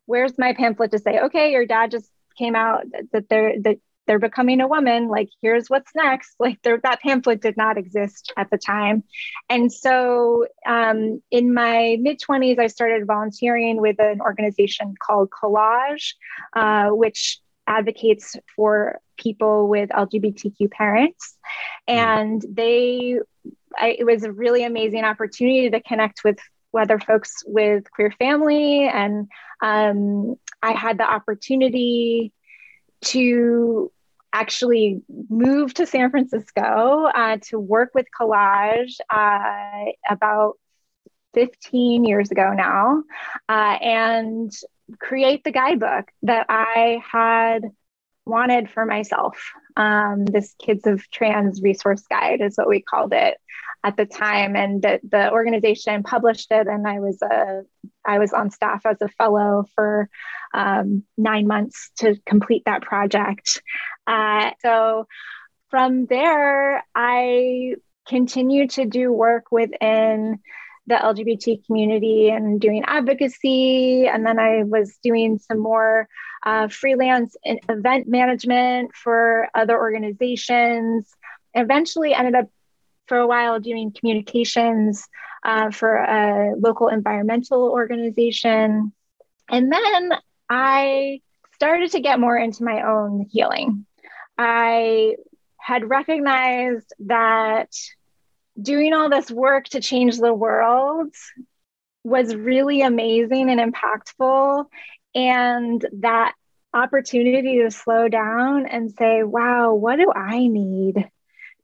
Where's 0.06 0.38
my 0.38 0.54
pamphlet 0.54 0.92
to 0.92 1.00
say, 1.00 1.18
okay, 1.18 1.50
your 1.50 1.66
dad 1.66 1.90
just 1.90 2.08
came 2.38 2.54
out 2.54 2.84
that 3.12 3.28
they're 3.28 3.60
that 3.62 3.78
they're 4.06 4.20
becoming 4.20 4.60
a 4.60 4.68
woman. 4.68 5.08
Like, 5.08 5.30
here's 5.42 5.68
what's 5.68 5.90
next. 5.96 6.36
Like, 6.38 6.62
there, 6.62 6.78
that 6.84 7.00
pamphlet 7.00 7.42
did 7.42 7.56
not 7.56 7.76
exist 7.76 8.32
at 8.36 8.50
the 8.50 8.58
time. 8.58 9.02
And 9.48 9.72
so, 9.72 10.46
um, 10.64 11.20
in 11.32 11.52
my 11.52 11.96
mid 12.00 12.20
20s, 12.20 12.60
I 12.60 12.68
started 12.68 13.04
volunteering 13.04 13.80
with 13.80 13.98
an 13.98 14.20
organization 14.20 14.94
called 15.04 15.30
COLAGE, 15.32 16.14
uh, 16.54 16.90
which 16.90 17.40
advocates 17.66 18.36
for 18.54 19.00
people 19.16 19.68
with 19.68 19.90
LGBTQ 19.90 20.70
parents. 20.70 21.36
And 21.86 22.44
they 22.48 23.18
I, 23.76 23.96
it 23.98 24.04
was 24.04 24.22
a 24.22 24.32
really 24.32 24.64
amazing 24.64 25.04
opportunity 25.04 25.70
to 25.70 25.80
connect 25.80 26.22
with 26.24 26.38
other 26.76 26.98
folks 26.98 27.42
with 27.46 27.90
queer 27.90 28.12
family. 28.18 28.88
And 28.88 29.28
um, 29.62 30.36
I 30.62 30.72
had 30.72 30.98
the 30.98 31.04
opportunity 31.04 32.32
to 33.06 33.92
actually 34.32 35.02
move 35.28 35.72
to 35.74 35.86
San 35.86 36.10
Francisco 36.10 37.06
uh, 37.14 37.38
to 37.42 37.58
work 37.58 37.90
with 37.94 38.06
COLAGE 38.16 38.98
uh, 39.08 39.84
about 40.10 40.54
15 41.34 42.04
years 42.04 42.30
ago 42.30 42.52
now 42.52 43.02
uh, 43.48 43.78
and 43.80 44.52
create 44.98 45.44
the 45.44 45.52
guidebook 45.52 46.06
that 46.22 46.46
I 46.48 47.00
had 47.10 47.62
wanted 48.26 48.70
for 48.70 48.84
myself. 48.86 49.52
Um, 49.76 50.24
this 50.24 50.54
Kids 50.58 50.86
of 50.86 51.08
Trans 51.10 51.60
resource 51.62 52.02
guide 52.08 52.40
is 52.40 52.56
what 52.56 52.68
we 52.68 52.80
called 52.80 53.12
it 53.12 53.38
at 53.84 53.96
the 53.96 54.06
time, 54.06 54.56
and 54.56 54.80
the, 54.80 55.00
the 55.08 55.30
organization 55.30 56.02
published 56.02 56.50
it. 56.50 56.66
And 56.66 56.86
I 56.86 57.00
was 57.00 57.20
a 57.22 57.62
I 58.04 58.18
was 58.18 58.32
on 58.32 58.50
staff 58.50 58.86
as 58.86 59.00
a 59.00 59.08
fellow 59.08 59.64
for 59.74 60.08
um, 60.52 61.04
nine 61.16 61.46
months 61.46 61.90
to 61.98 62.16
complete 62.26 62.62
that 62.66 62.82
project. 62.82 63.62
Uh, 64.06 64.50
so 64.60 65.06
from 65.70 66.06
there, 66.06 66.84
I 66.94 67.74
continued 68.06 68.70
to 68.70 68.84
do 68.84 69.12
work 69.12 69.50
within 69.50 70.38
the 70.86 70.94
LGBT 70.94 71.64
community 71.66 72.28
and 72.30 72.60
doing 72.60 72.84
advocacy. 72.86 74.06
And 74.06 74.24
then 74.26 74.38
I 74.38 74.64
was 74.64 74.98
doing 75.02 75.38
some 75.38 75.58
more 75.58 76.08
uh, 76.44 76.68
freelance 76.68 77.36
event 77.44 78.06
management 78.06 78.94
for 78.94 79.48
other 79.54 79.78
organizations. 79.78 81.08
Eventually 81.54 82.12
ended 82.12 82.34
up 82.34 82.48
for 83.06 83.18
a 83.18 83.26
while 83.26 83.60
doing 83.60 83.92
communications 83.92 85.06
uh, 85.44 85.70
for 85.70 85.96
a 85.96 86.54
local 86.56 86.88
environmental 86.88 87.70
organization. 87.70 88.92
And 89.48 89.72
then 89.72 90.12
I 90.48 91.20
started 91.54 91.92
to 91.92 92.00
get 92.00 92.20
more 92.20 92.36
into 92.36 92.64
my 92.64 92.82
own 92.82 93.26
healing. 93.30 93.86
I 94.36 95.16
had 95.58 95.88
recognized 95.88 96.92
that 97.00 97.70
doing 98.60 98.92
all 98.92 99.10
this 99.10 99.30
work 99.30 99.64
to 99.70 99.80
change 99.80 100.18
the 100.18 100.32
world 100.32 101.14
was 102.04 102.34
really 102.34 102.82
amazing 102.82 103.50
and 103.50 103.72
impactful. 103.72 104.66
And 105.14 105.84
that 106.00 106.34
opportunity 106.72 107.62
to 107.62 107.70
slow 107.70 108.08
down 108.08 108.66
and 108.66 108.92
say, 108.92 109.22
wow, 109.22 109.74
what 109.74 109.96
do 109.96 110.12
I 110.14 110.46
need 110.46 111.08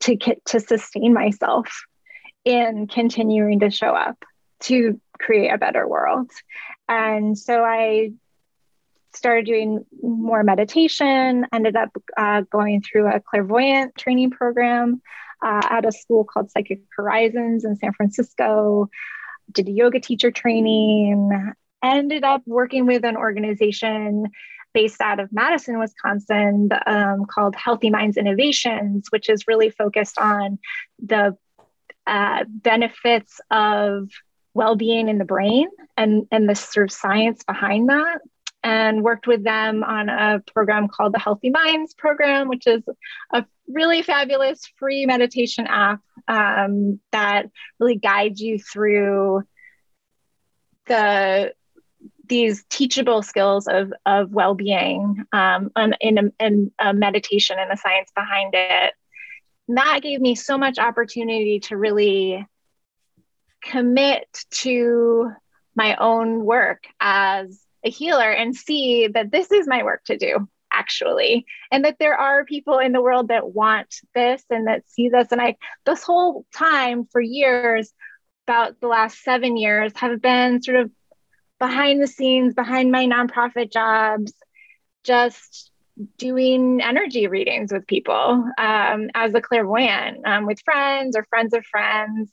to 0.01 0.17
to 0.47 0.61
sustain 0.61 1.13
myself 1.13 1.85
in 2.45 2.87
continuing 2.87 3.61
to 3.61 3.71
show 3.71 3.91
up 3.91 4.25
to 4.61 5.01
create 5.19 5.51
a 5.51 5.59
better 5.59 5.87
world? 5.87 6.31
And 6.89 7.37
so 7.37 7.63
I 7.63 8.13
started 9.15 9.45
doing 9.45 9.85
more 10.03 10.43
meditation, 10.45 11.47
ended 11.53 11.77
up 11.77 11.91
uh, 12.17 12.43
going 12.43 12.81
through 12.81 13.09
a 13.09 13.21
clairvoyant 13.21 13.97
training 13.97 14.31
program 14.31 15.03
uh, 15.43 15.63
at 15.71 15.87
a 15.87 15.93
school 15.93 16.25
called 16.25 16.51
Psychic 16.51 16.81
Horizons 16.97 17.65
in 17.65 17.77
San 17.77 17.93
Francisco, 17.93 18.89
did 19.51 19.69
a 19.69 19.73
yoga 19.73 20.01
teacher 20.01 20.31
training, 20.31 21.53
ended 21.83 22.25
up 22.25 22.43
working 22.47 22.87
with 22.87 23.05
an 23.05 23.17
organization 23.17 24.27
based 24.73 25.01
out 25.01 25.19
of 25.19 25.33
Madison, 25.33 25.79
Wisconsin, 25.79 26.69
um, 26.87 27.25
called 27.27 27.57
Healthy 27.57 27.91
Minds 27.91 28.17
Innovations, 28.17 29.09
which 29.11 29.29
is 29.29 29.49
really 29.49 29.71
focused 29.71 30.19
on 30.19 30.59
the 31.05 31.37
uh, 32.07 32.45
benefits 32.49 33.41
of 33.51 34.09
well-being 34.55 35.09
in 35.09 35.19
the 35.19 35.25
brain 35.25 35.69
and 35.97 36.27
and 36.33 36.49
the 36.49 36.55
sort 36.55 36.85
of 36.85 36.93
science 36.93 37.45
behind 37.45 37.89
that 37.89 38.21
and 38.63 39.03
worked 39.03 39.27
with 39.27 39.43
them 39.43 39.83
on 39.83 40.09
a 40.09 40.43
program 40.53 40.89
called 40.89 41.15
the 41.15 41.19
Healthy 41.19 41.51
Minds 41.51 41.95
program, 41.95 42.49
which 42.49 42.67
is 42.67 42.83
a 43.33 43.45
really 43.69 44.03
fabulous 44.03 44.61
free 44.79 45.07
meditation 45.07 45.67
app 45.67 46.01
um, 46.29 47.01
that 47.13 47.47
really 47.79 47.97
guides 47.97 48.41
you 48.41 48.59
through 48.59 49.43
the 50.87 51.53
these 52.27 52.65
teachable 52.71 53.23
skills 53.23 53.67
of, 53.67 53.93
of 54.07 54.31
well-being 54.31 55.25
um, 55.33 55.71
in, 56.01 56.17
a, 56.17 56.45
in 56.45 56.71
a 56.79 56.95
meditation 56.95 57.57
and 57.59 57.71
the 57.71 57.77
science 57.77 58.09
behind 58.15 58.55
it. 58.55 58.95
And 59.67 59.77
that 59.77 60.01
gave 60.01 60.21
me 60.21 60.37
so 60.37 60.57
much 60.57 60.79
opportunity 60.79 61.59
to 61.65 61.77
really 61.77 62.47
commit 63.63 64.27
to 64.51 65.33
my 65.75 65.97
own 65.97 66.45
work 66.45 66.85
as 67.01 67.61
a 67.85 67.91
healer 67.91 68.31
and 68.31 68.55
see 68.55 69.09
that 69.09 69.31
this 69.31 69.51
is 69.51 69.67
my 69.67 69.83
work 69.83 70.05
to 70.05 70.17
do 70.17 70.49
actually. 70.73 71.47
And 71.73 71.85
that 71.85 71.97
there 71.99 72.17
are 72.17 72.45
people 72.45 72.79
in 72.79 72.93
the 72.93 73.03
world 73.03 73.29
that 73.29 73.53
want 73.53 73.95
this 74.15 74.43
and 74.51 74.67
that 74.67 74.89
see 74.89 75.09
this. 75.09 75.29
And 75.33 75.41
i 75.41 75.57
this 75.85 76.03
whole 76.03 76.47
time 76.55 77.07
for 77.11 77.21
years 77.21 77.93
about 78.47 78.81
the 78.81 78.89
last 78.89 79.23
seven 79.23 79.57
years 79.57 79.93
have 79.97 80.21
been 80.21 80.63
sort 80.63 80.79
of 80.79 80.91
behind 81.59 82.03
the 82.03 82.07
scenes 82.07 82.55
behind 82.55 82.91
my 82.91 83.07
nonprofit 83.07 83.71
jobs 83.71 84.33
just 85.05 85.71
doing 86.17 86.81
energy 86.81 87.27
readings 87.27 87.73
with 87.73 87.87
people 87.87 88.45
um, 88.59 89.11
as 89.15 89.35
a 89.35 89.41
clairvoyant 89.41 90.27
um, 90.27 90.47
with 90.47 90.59
friends 90.65 91.17
or 91.17 91.25
friends 91.25 91.53
of 91.53 91.65
friends 91.67 92.31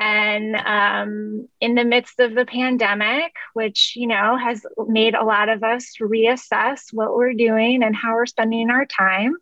and 0.00 0.56
um, 0.56 1.48
in 1.60 1.74
the 1.74 1.84
midst 1.84 2.18
of 2.18 2.34
the 2.34 2.44
pandemic, 2.44 3.32
which, 3.54 3.94
you 3.96 4.06
know, 4.06 4.36
has 4.36 4.64
made 4.88 5.14
a 5.14 5.24
lot 5.24 5.48
of 5.48 5.62
us 5.62 5.94
reassess 6.00 6.92
what 6.92 7.14
we're 7.14 7.34
doing 7.34 7.82
and 7.82 7.94
how 7.94 8.14
we're 8.14 8.26
spending 8.26 8.70
our 8.70 8.84
time, 8.86 9.34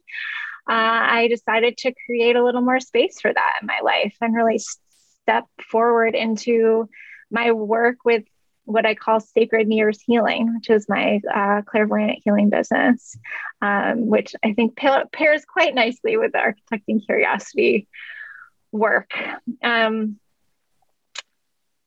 uh, 0.69 1.03
I 1.19 1.29
decided 1.29 1.79
to 1.79 1.95
create 2.07 2.37
a 2.37 2.45
little 2.45 2.61
more 2.61 2.81
space 2.81 3.21
for 3.21 3.33
that 3.33 3.59
in 3.61 3.67
my 3.67 3.81
life 3.83 4.15
and 4.21 4.35
really 4.35 4.59
step 4.59 5.47
forward 5.71 6.15
into 6.15 6.89
my 7.31 7.53
work 7.53 7.99
with 8.05 8.25
what 8.65 8.87
I 8.87 8.95
call 8.95 9.21
sacred 9.21 9.67
mirrors 9.67 10.01
healing, 10.01 10.55
which 10.55 10.71
is 10.71 10.89
my 10.89 11.21
uh, 11.35 11.63
clairvoyant 11.63 12.21
healing 12.25 12.51
business, 12.51 13.17
um, 13.63 14.07
which 14.07 14.35
I 14.45 14.53
think 14.53 14.77
pa- 14.77 15.05
pairs 15.13 15.45
quite 15.45 15.75
nicely 15.75 16.17
with 16.17 16.33
the 16.33 16.39
architecting 16.39 17.05
curiosity 17.05 17.89
work. 18.71 19.13
Um, 19.63 20.19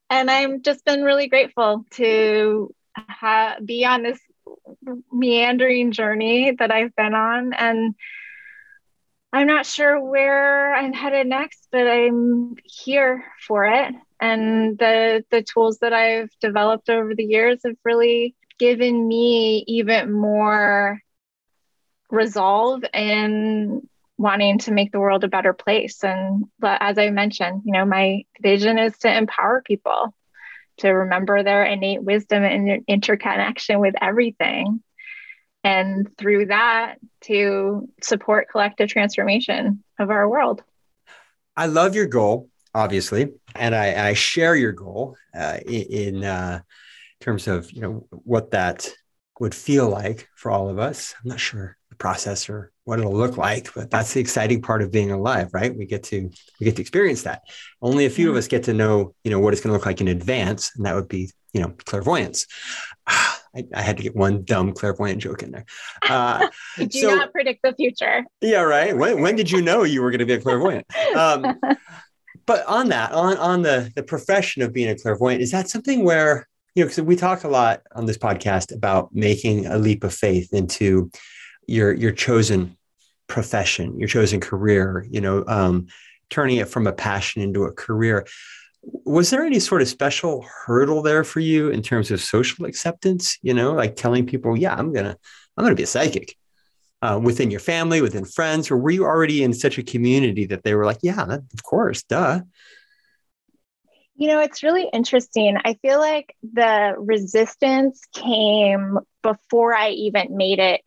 and 0.09 0.29
I've 0.29 0.61
just 0.61 0.85
been 0.85 1.03
really 1.03 1.27
grateful 1.27 1.85
to 1.91 2.73
ha- 2.95 3.57
be 3.63 3.85
on 3.85 4.03
this 4.03 4.19
meandering 5.11 5.91
journey 5.91 6.55
that 6.59 6.71
I've 6.71 6.95
been 6.95 7.13
on. 7.13 7.53
And 7.53 7.95
I'm 9.31 9.47
not 9.47 9.65
sure 9.65 9.99
where 9.99 10.73
I'm 10.75 10.93
headed 10.93 11.27
next, 11.27 11.67
but 11.71 11.87
I'm 11.87 12.55
here 12.63 13.25
for 13.47 13.65
it. 13.65 13.93
And 14.19 14.77
the 14.77 15.25
the 15.31 15.41
tools 15.41 15.79
that 15.79 15.93
I've 15.93 16.29
developed 16.39 16.89
over 16.89 17.15
the 17.15 17.23
years 17.25 17.61
have 17.65 17.75
really 17.83 18.35
given 18.59 19.07
me 19.07 19.63
even 19.67 20.11
more 20.11 20.99
resolve 22.09 22.83
and 22.93 23.87
wanting 24.17 24.59
to 24.59 24.71
make 24.71 24.91
the 24.91 24.99
world 24.99 25.23
a 25.23 25.27
better 25.27 25.53
place. 25.53 26.03
And 26.03 26.45
as 26.63 26.97
I 26.97 27.09
mentioned, 27.09 27.63
you 27.65 27.73
know, 27.73 27.85
my 27.85 28.23
vision 28.41 28.77
is 28.77 28.97
to 28.99 29.15
empower 29.15 29.61
people 29.65 30.13
to 30.77 30.89
remember 30.89 31.43
their 31.43 31.63
innate 31.63 32.03
wisdom 32.03 32.43
and 32.43 32.83
interconnection 32.87 33.79
with 33.79 33.95
everything. 34.01 34.81
And 35.63 36.09
through 36.17 36.47
that, 36.47 36.95
to 37.21 37.87
support 38.01 38.49
collective 38.49 38.89
transformation 38.89 39.83
of 39.99 40.09
our 40.09 40.27
world. 40.27 40.61
I 41.55 41.67
love 41.67 41.95
your 41.95 42.07
goal, 42.07 42.49
obviously, 42.73 43.31
and 43.55 43.73
I, 43.75 44.09
I 44.09 44.13
share 44.13 44.55
your 44.55 44.73
goal 44.73 45.15
uh, 45.33 45.59
in, 45.65 45.81
in 45.81 46.23
uh, 46.23 46.61
terms 47.21 47.47
of 47.47 47.71
you 47.71 47.81
know 47.81 48.07
what 48.09 48.51
that 48.51 48.91
would 49.39 49.55
feel 49.55 49.87
like 49.87 50.27
for 50.35 50.51
all 50.51 50.69
of 50.69 50.79
us. 50.79 51.13
I'm 51.23 51.29
not 51.29 51.39
sure 51.39 51.77
the 51.93 51.97
process 51.97 52.49
or 52.49 52.71
what 52.83 52.99
it'll 52.99 53.13
look 53.13 53.37
like 53.37 53.73
but 53.73 53.89
that's 53.89 54.13
the 54.13 54.19
exciting 54.19 54.61
part 54.61 54.81
of 54.81 54.91
being 54.91 55.11
alive 55.11 55.49
right 55.53 55.75
we 55.75 55.85
get 55.85 56.03
to 56.03 56.29
we 56.59 56.65
get 56.65 56.75
to 56.75 56.81
experience 56.81 57.23
that 57.23 57.41
only 57.81 58.05
a 58.05 58.09
few 58.09 58.29
of 58.29 58.35
us 58.35 58.47
get 58.47 58.63
to 58.63 58.73
know 58.73 59.13
you 59.23 59.31
know 59.31 59.39
what 59.39 59.53
it's 59.53 59.61
going 59.61 59.69
to 59.69 59.73
look 59.73 59.85
like 59.85 60.01
in 60.01 60.07
advance 60.07 60.71
and 60.75 60.85
that 60.85 60.95
would 60.95 61.07
be 61.07 61.29
you 61.53 61.61
know 61.61 61.73
clairvoyance 61.85 62.47
I, 63.55 63.65
I, 63.75 63.81
had 63.81 63.97
to 63.97 64.03
get 64.03 64.15
one 64.15 64.43
dumb 64.43 64.73
clairvoyant 64.73 65.21
joke 65.21 65.43
in 65.43 65.51
there. 65.51 65.65
Uh, 66.09 66.47
do 66.77 66.89
so, 66.89 67.13
not 67.13 67.31
predict 67.31 67.61
the 67.63 67.73
future. 67.73 68.25
Yeah, 68.41 68.61
right. 68.61 68.97
When, 68.97 69.21
when 69.21 69.35
did 69.35 69.51
you 69.51 69.61
know 69.61 69.83
you 69.83 70.01
were 70.01 70.09
going 70.09 70.21
to 70.21 70.25
be 70.25 70.33
a 70.33 70.41
clairvoyant? 70.41 70.87
Um, 71.15 71.59
but 72.47 72.65
on 72.65 72.89
that, 72.89 73.11
on 73.11 73.37
on 73.37 73.61
the 73.61 73.91
the 73.95 74.01
profession 74.01 74.63
of 74.63 74.73
being 74.73 74.89
a 74.89 74.97
clairvoyant, 74.97 75.43
is 75.43 75.51
that 75.51 75.69
something 75.69 76.03
where 76.03 76.47
you 76.73 76.83
know? 76.83 76.87
Because 76.87 77.03
we 77.03 77.15
talk 77.15 77.43
a 77.43 77.47
lot 77.47 77.81
on 77.95 78.07
this 78.07 78.17
podcast 78.17 78.75
about 78.75 79.13
making 79.13 79.67
a 79.67 79.77
leap 79.77 80.03
of 80.03 80.15
faith 80.15 80.51
into 80.51 81.11
your 81.67 81.93
your 81.93 82.11
chosen 82.11 82.77
profession, 83.27 83.97
your 83.99 84.07
chosen 84.07 84.39
career, 84.39 85.05
you 85.09 85.21
know, 85.21 85.43
um, 85.47 85.87
turning 86.29 86.57
it 86.57 86.67
from 86.67 86.87
a 86.87 86.93
passion 86.93 87.41
into 87.41 87.63
a 87.63 87.71
career. 87.71 88.27
Was 89.05 89.29
there 89.29 89.45
any 89.45 89.59
sort 89.59 89.81
of 89.81 89.87
special 89.87 90.45
hurdle 90.65 91.01
there 91.01 91.23
for 91.23 91.39
you 91.39 91.69
in 91.69 91.81
terms 91.81 92.11
of 92.11 92.21
social 92.21 92.65
acceptance? 92.65 93.37
You 93.41 93.53
know, 93.53 93.73
like 93.73 93.95
telling 93.95 94.25
people, 94.25 94.57
"Yeah, 94.57 94.75
I'm 94.75 94.93
gonna, 94.93 95.17
I'm 95.55 95.63
gonna 95.63 95.75
be 95.75 95.83
a 95.83 95.87
psychic," 95.87 96.35
uh, 97.01 97.19
within 97.21 97.49
your 97.49 97.59
family, 97.59 98.01
within 98.01 98.25
friends, 98.25 98.69
or 98.69 98.77
were 98.77 98.91
you 98.91 99.05
already 99.05 99.43
in 99.43 99.53
such 99.53 99.77
a 99.77 99.83
community 99.83 100.45
that 100.47 100.63
they 100.63 100.75
were 100.75 100.85
like, 100.85 100.99
"Yeah, 101.01 101.21
of 101.23 101.63
course, 101.63 102.03
duh." 102.03 102.41
You 104.15 104.27
know, 104.27 104.39
it's 104.41 104.63
really 104.63 104.87
interesting. 104.93 105.57
I 105.65 105.73
feel 105.81 105.99
like 105.99 106.35
the 106.43 106.93
resistance 106.97 108.01
came 108.13 108.99
before 109.23 109.73
I 109.73 109.89
even 109.89 110.37
made 110.37 110.59
it 110.59 110.81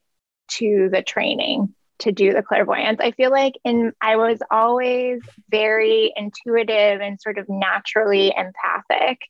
to 0.49 0.89
the 0.91 1.03
training 1.03 1.75
to 1.99 2.13
do 2.13 2.33
the 2.33 2.43
clairvoyance. 2.43 3.01
I 3.01 3.13
feel 3.13 3.31
like 3.31 3.55
in 3.65 3.93
I 4.01 4.17
was 4.17 4.39
always 4.51 5.23
very 5.51 6.13
intuitive 6.15 7.01
and 7.01 7.21
sort 7.21 7.39
of 7.39 7.49
naturally 7.49 8.35
empathic. 8.37 9.21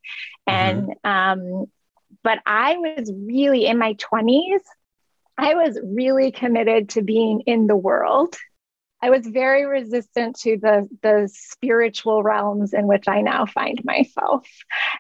And 0.47 0.89
mm-hmm. 1.05 1.09
um, 1.09 1.67
but 2.23 2.41
I 2.45 2.77
was 2.77 3.13
really 3.15 3.67
in 3.67 3.79
my 3.79 3.95
20s, 3.95 4.61
I 5.39 5.55
was 5.55 5.79
really 5.85 6.33
committed 6.33 6.91
to 6.91 7.03
being 7.03 7.43
in 7.43 7.67
the 7.67 7.77
world. 7.77 8.35
I 9.03 9.11
was 9.11 9.27
very 9.27 9.67
resistant 9.67 10.39
to 10.41 10.57
the 10.57 10.89
the 11.03 11.31
spiritual 11.33 12.23
realms 12.23 12.73
in 12.73 12.87
which 12.87 13.09
I 13.09 13.21
now 13.21 13.47
find 13.47 13.81
myself. 13.85 14.49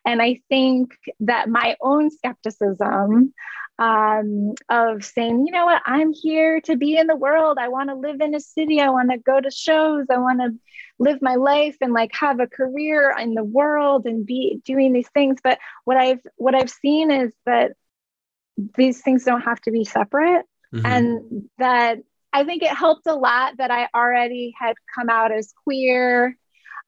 And 0.04 0.20
I 0.20 0.40
think 0.48 0.96
that 1.20 1.48
my 1.48 1.76
own 1.80 2.10
skepticism 2.10 3.32
um, 3.78 4.54
of 4.68 5.04
saying, 5.04 5.46
you 5.46 5.52
know 5.52 5.66
what, 5.66 5.82
I'm 5.84 6.12
here 6.12 6.60
to 6.62 6.76
be 6.76 6.96
in 6.96 7.06
the 7.06 7.16
world. 7.16 7.58
I 7.60 7.68
want 7.68 7.90
to 7.90 7.94
live 7.94 8.20
in 8.20 8.34
a 8.34 8.40
city. 8.40 8.80
I 8.80 8.88
want 8.88 9.10
to 9.10 9.18
go 9.18 9.40
to 9.40 9.50
shows. 9.50 10.06
I 10.10 10.18
want 10.18 10.40
to 10.40 10.54
live 10.98 11.20
my 11.20 11.34
life 11.34 11.76
and 11.80 11.92
like 11.92 12.14
have 12.14 12.40
a 12.40 12.46
career 12.46 13.14
in 13.18 13.34
the 13.34 13.44
world 13.44 14.06
and 14.06 14.24
be 14.24 14.60
doing 14.64 14.92
these 14.92 15.08
things. 15.10 15.40
But 15.42 15.58
what 15.84 15.96
I've 15.96 16.20
what 16.36 16.54
I've 16.54 16.70
seen 16.70 17.10
is 17.10 17.32
that 17.44 17.72
these 18.76 19.02
things 19.02 19.24
don't 19.24 19.42
have 19.42 19.60
to 19.62 19.70
be 19.70 19.84
separate, 19.84 20.46
mm-hmm. 20.74 20.86
and 20.86 21.50
that 21.58 21.98
I 22.36 22.44
think 22.44 22.62
it 22.62 22.68
helped 22.68 23.06
a 23.06 23.14
lot 23.14 23.56
that 23.56 23.70
I 23.70 23.88
already 23.94 24.54
had 24.58 24.74
come 24.94 25.08
out 25.08 25.32
as 25.32 25.54
queer. 25.64 26.36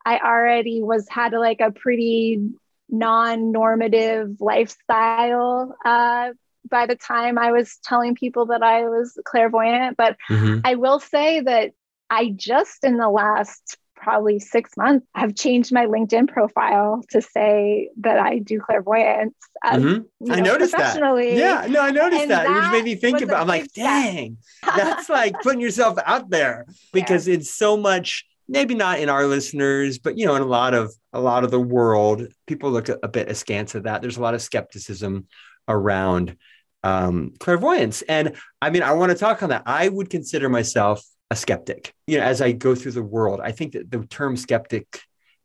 I 0.04 0.18
already 0.18 0.82
was 0.82 1.08
had 1.08 1.32
like 1.32 1.60
a 1.60 1.70
pretty 1.70 2.50
non-normative 2.90 4.42
lifestyle 4.42 5.74
uh, 5.86 6.32
by 6.68 6.84
the 6.84 6.96
time 6.96 7.38
I 7.38 7.52
was 7.52 7.78
telling 7.82 8.14
people 8.14 8.46
that 8.46 8.62
I 8.62 8.90
was 8.90 9.18
clairvoyant. 9.24 9.96
But 9.96 10.18
mm-hmm. 10.28 10.60
I 10.64 10.74
will 10.74 11.00
say 11.00 11.40
that 11.40 11.72
I 12.10 12.30
just 12.36 12.84
in 12.84 12.98
the 12.98 13.08
last 13.08 13.78
probably 13.98 14.38
six 14.38 14.70
months 14.76 15.06
I've 15.14 15.34
changed 15.34 15.72
my 15.72 15.86
LinkedIn 15.86 16.28
profile 16.28 17.02
to 17.10 17.20
say 17.20 17.90
that 17.98 18.18
I 18.18 18.38
do 18.38 18.60
clairvoyance. 18.60 19.34
As, 19.62 19.82
mm-hmm. 19.82 20.02
you 20.20 20.26
know, 20.26 20.34
I 20.34 20.40
noticed 20.40 20.76
that. 20.76 20.96
Yeah, 20.96 21.66
no, 21.68 21.80
I 21.80 21.90
noticed 21.90 22.22
and 22.22 22.30
that. 22.30 22.46
that. 22.46 22.54
Which 22.54 22.72
made 22.72 22.84
me 22.84 22.94
think 22.94 23.20
about. 23.20 23.40
I'm 23.40 23.48
like, 23.48 23.72
dang, 23.72 24.38
that's 24.62 25.08
like 25.08 25.34
putting 25.42 25.60
yourself 25.60 25.98
out 26.04 26.30
there 26.30 26.66
because 26.92 27.28
yeah. 27.28 27.34
it's 27.34 27.54
so 27.54 27.76
much. 27.76 28.24
Maybe 28.50 28.74
not 28.74 28.98
in 28.98 29.10
our 29.10 29.26
listeners, 29.26 29.98
but 29.98 30.16
you 30.16 30.24
know, 30.24 30.34
in 30.34 30.40
a 30.40 30.46
lot 30.46 30.72
of 30.72 30.94
a 31.12 31.20
lot 31.20 31.44
of 31.44 31.50
the 31.50 31.60
world, 31.60 32.26
people 32.46 32.70
look 32.70 32.88
a, 32.88 32.98
a 33.02 33.08
bit 33.08 33.28
askance 33.28 33.74
at 33.74 33.82
that. 33.82 34.00
There's 34.00 34.16
a 34.16 34.22
lot 34.22 34.34
of 34.34 34.40
skepticism 34.40 35.26
around 35.68 36.36
um, 36.82 37.34
clairvoyance. 37.38 38.02
And 38.02 38.36
I 38.62 38.70
mean, 38.70 38.82
I 38.82 38.92
want 38.92 39.12
to 39.12 39.18
talk 39.18 39.42
on 39.42 39.50
that. 39.50 39.64
I 39.66 39.88
would 39.88 40.10
consider 40.10 40.48
myself 40.48 41.04
a 41.30 41.36
skeptic. 41.36 41.94
You 42.06 42.18
know, 42.18 42.24
as 42.24 42.40
I 42.40 42.52
go 42.52 42.74
through 42.74 42.92
the 42.92 43.02
world, 43.02 43.40
I 43.42 43.52
think 43.52 43.72
that 43.72 43.90
the 43.90 44.04
term 44.06 44.36
skeptic 44.36 45.00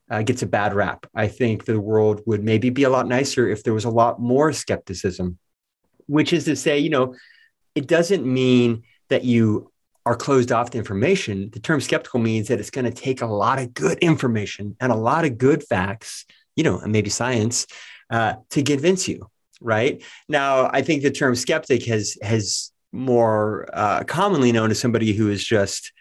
uh, 0.10 0.22
gets 0.22 0.42
a 0.42 0.48
bad 0.48 0.74
rap. 0.74 1.06
I 1.16 1.28
think 1.28 1.66
the 1.66 1.80
world 1.80 2.22
would 2.26 2.44
maybe 2.44 2.70
be 2.70 2.84
a 2.84 2.90
lot 2.90 3.08
nicer 3.08 3.48
if 3.48 3.64
there 3.64 3.74
was 3.74 3.86
a 3.86 3.90
lot 3.90 4.20
more 4.20 4.54
skepticism 4.54 5.40
which 6.08 6.34
is 6.34 6.46
to 6.46 6.56
say, 6.56 6.80
you 6.80 6.90
know, 6.90 7.16
it 7.76 7.88
doesn't 7.88 8.26
mean 8.26 8.84
that 9.10 9.24
you 9.24 9.72
are 10.06 10.16
closed 10.16 10.52
off 10.52 10.72
to 10.72 10.78
information. 10.78 11.50
The 11.52 11.60
term 11.60 11.80
skeptical 11.80 12.20
means 12.20 12.50
that 12.50 12.60
it's 12.60 12.70
going 12.70 12.86
to 12.86 12.92
take 12.92 13.22
a 13.22 13.26
lot 13.26 13.60
of 13.60 13.74
good 13.74 14.00
information 14.00 14.76
and 14.80 14.92
a 14.92 14.96
lot 14.96 15.26
of 15.26 15.38
good 15.38 15.64
facts, 15.64 16.26
you 16.56 16.64
know, 16.64 16.80
and 16.80 16.92
maybe 16.92 17.10
science 17.10 17.68
uh, 18.10 18.36
to 18.50 18.64
convince 18.64 19.08
you. 19.08 19.30
Right 19.62 20.04
now, 20.28 20.70
I 20.74 20.82
think 20.82 21.04
the 21.04 21.12
term 21.12 21.36
skeptic 21.36 21.86
has 21.86 22.18
has 22.22 22.73
more 22.94 23.68
uh, 23.74 24.04
commonly 24.04 24.52
known 24.52 24.72
as 24.72 24.80
somebody 24.80 25.14
who 25.14 25.30
is 25.30 25.44
just 25.44 25.92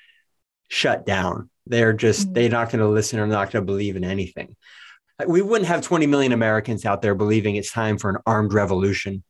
shut 0.69 1.05
down. 1.07 1.51
They're 1.67 1.93
just 1.93 2.27
mm-hmm. 2.27 2.33
they're 2.35 2.49
not 2.51 2.71
going 2.71 2.81
to 2.81 2.89
listen 2.89 3.19
or 3.19 3.27
not 3.27 3.51
going 3.51 3.63
to 3.63 3.67
believe 3.67 3.97
in 3.97 4.05
anything. 4.05 4.57
We 5.27 5.43
wouldn't 5.43 5.69
have 5.69 5.83
20 5.83 6.07
million 6.07 6.33
Americans 6.33 6.85
out 6.85 7.03
there 7.03 7.15
believing 7.15 7.57
it's 7.57 7.71
time 7.71 7.99
for 7.99 8.11
an 8.11 8.17
armed 8.27 8.53
revolution 8.53 9.23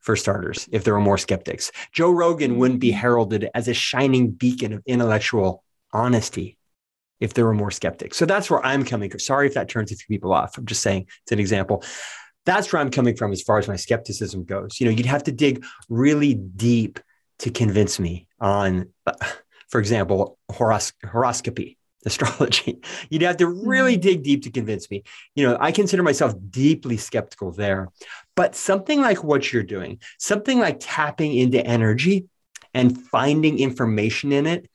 for 0.00 0.16
starters, 0.16 0.68
if 0.72 0.84
there 0.84 0.94
were 0.94 1.00
more 1.00 1.18
skeptics. 1.18 1.70
Joe 1.92 2.10
Rogan 2.10 2.56
wouldn't 2.56 2.80
be 2.80 2.90
heralded 2.90 3.48
as 3.54 3.68
a 3.68 3.74
shining 3.74 4.30
beacon 4.30 4.72
of 4.72 4.82
intellectual 4.86 5.62
honesty 5.92 6.56
if 7.20 7.34
there 7.34 7.44
were 7.44 7.54
more 7.54 7.70
skeptics. 7.70 8.16
So 8.16 8.24
that's 8.24 8.50
where 8.50 8.64
I'm 8.64 8.84
coming 8.84 9.10
from. 9.10 9.20
Sorry 9.20 9.46
if 9.46 9.54
that 9.54 9.68
turns 9.68 9.92
a 9.92 9.96
few 9.96 10.06
people 10.14 10.32
off. 10.32 10.56
I'm 10.56 10.66
just 10.66 10.82
saying 10.82 11.06
it's 11.22 11.32
an 11.32 11.40
example. 11.40 11.84
That's 12.48 12.72
where 12.72 12.80
I'm 12.80 12.90
coming 12.90 13.14
from 13.14 13.30
as 13.30 13.42
far 13.42 13.58
as 13.58 13.68
my 13.68 13.76
skepticism 13.76 14.44
goes. 14.44 14.80
You 14.80 14.86
know, 14.86 14.90
you'd 14.90 15.04
have 15.04 15.24
to 15.24 15.32
dig 15.32 15.66
really 15.90 16.32
deep 16.32 16.98
to 17.40 17.50
convince 17.50 18.00
me 18.00 18.26
on, 18.40 18.88
uh, 19.06 19.12
for 19.68 19.78
example, 19.78 20.38
horos- 20.50 20.94
horoscopy 21.04 21.76
astrology. 22.06 22.80
You'd 23.10 23.20
have 23.20 23.36
to 23.36 23.46
really 23.48 23.96
mm-hmm. 23.96 24.00
dig 24.00 24.22
deep 24.22 24.44
to 24.44 24.50
convince 24.50 24.90
me. 24.90 25.02
You 25.34 25.46
know, 25.46 25.58
I 25.60 25.72
consider 25.72 26.02
myself 26.02 26.32
deeply 26.48 26.96
skeptical 26.96 27.52
there. 27.52 27.88
But 28.34 28.54
something 28.54 29.02
like 29.02 29.22
what 29.22 29.52
you're 29.52 29.62
doing, 29.62 30.00
something 30.18 30.58
like 30.58 30.78
tapping 30.80 31.36
into 31.36 31.62
energy 31.62 32.28
and 32.72 32.98
finding 32.98 33.58
information 33.58 34.32
in 34.32 34.46
it, 34.46 34.70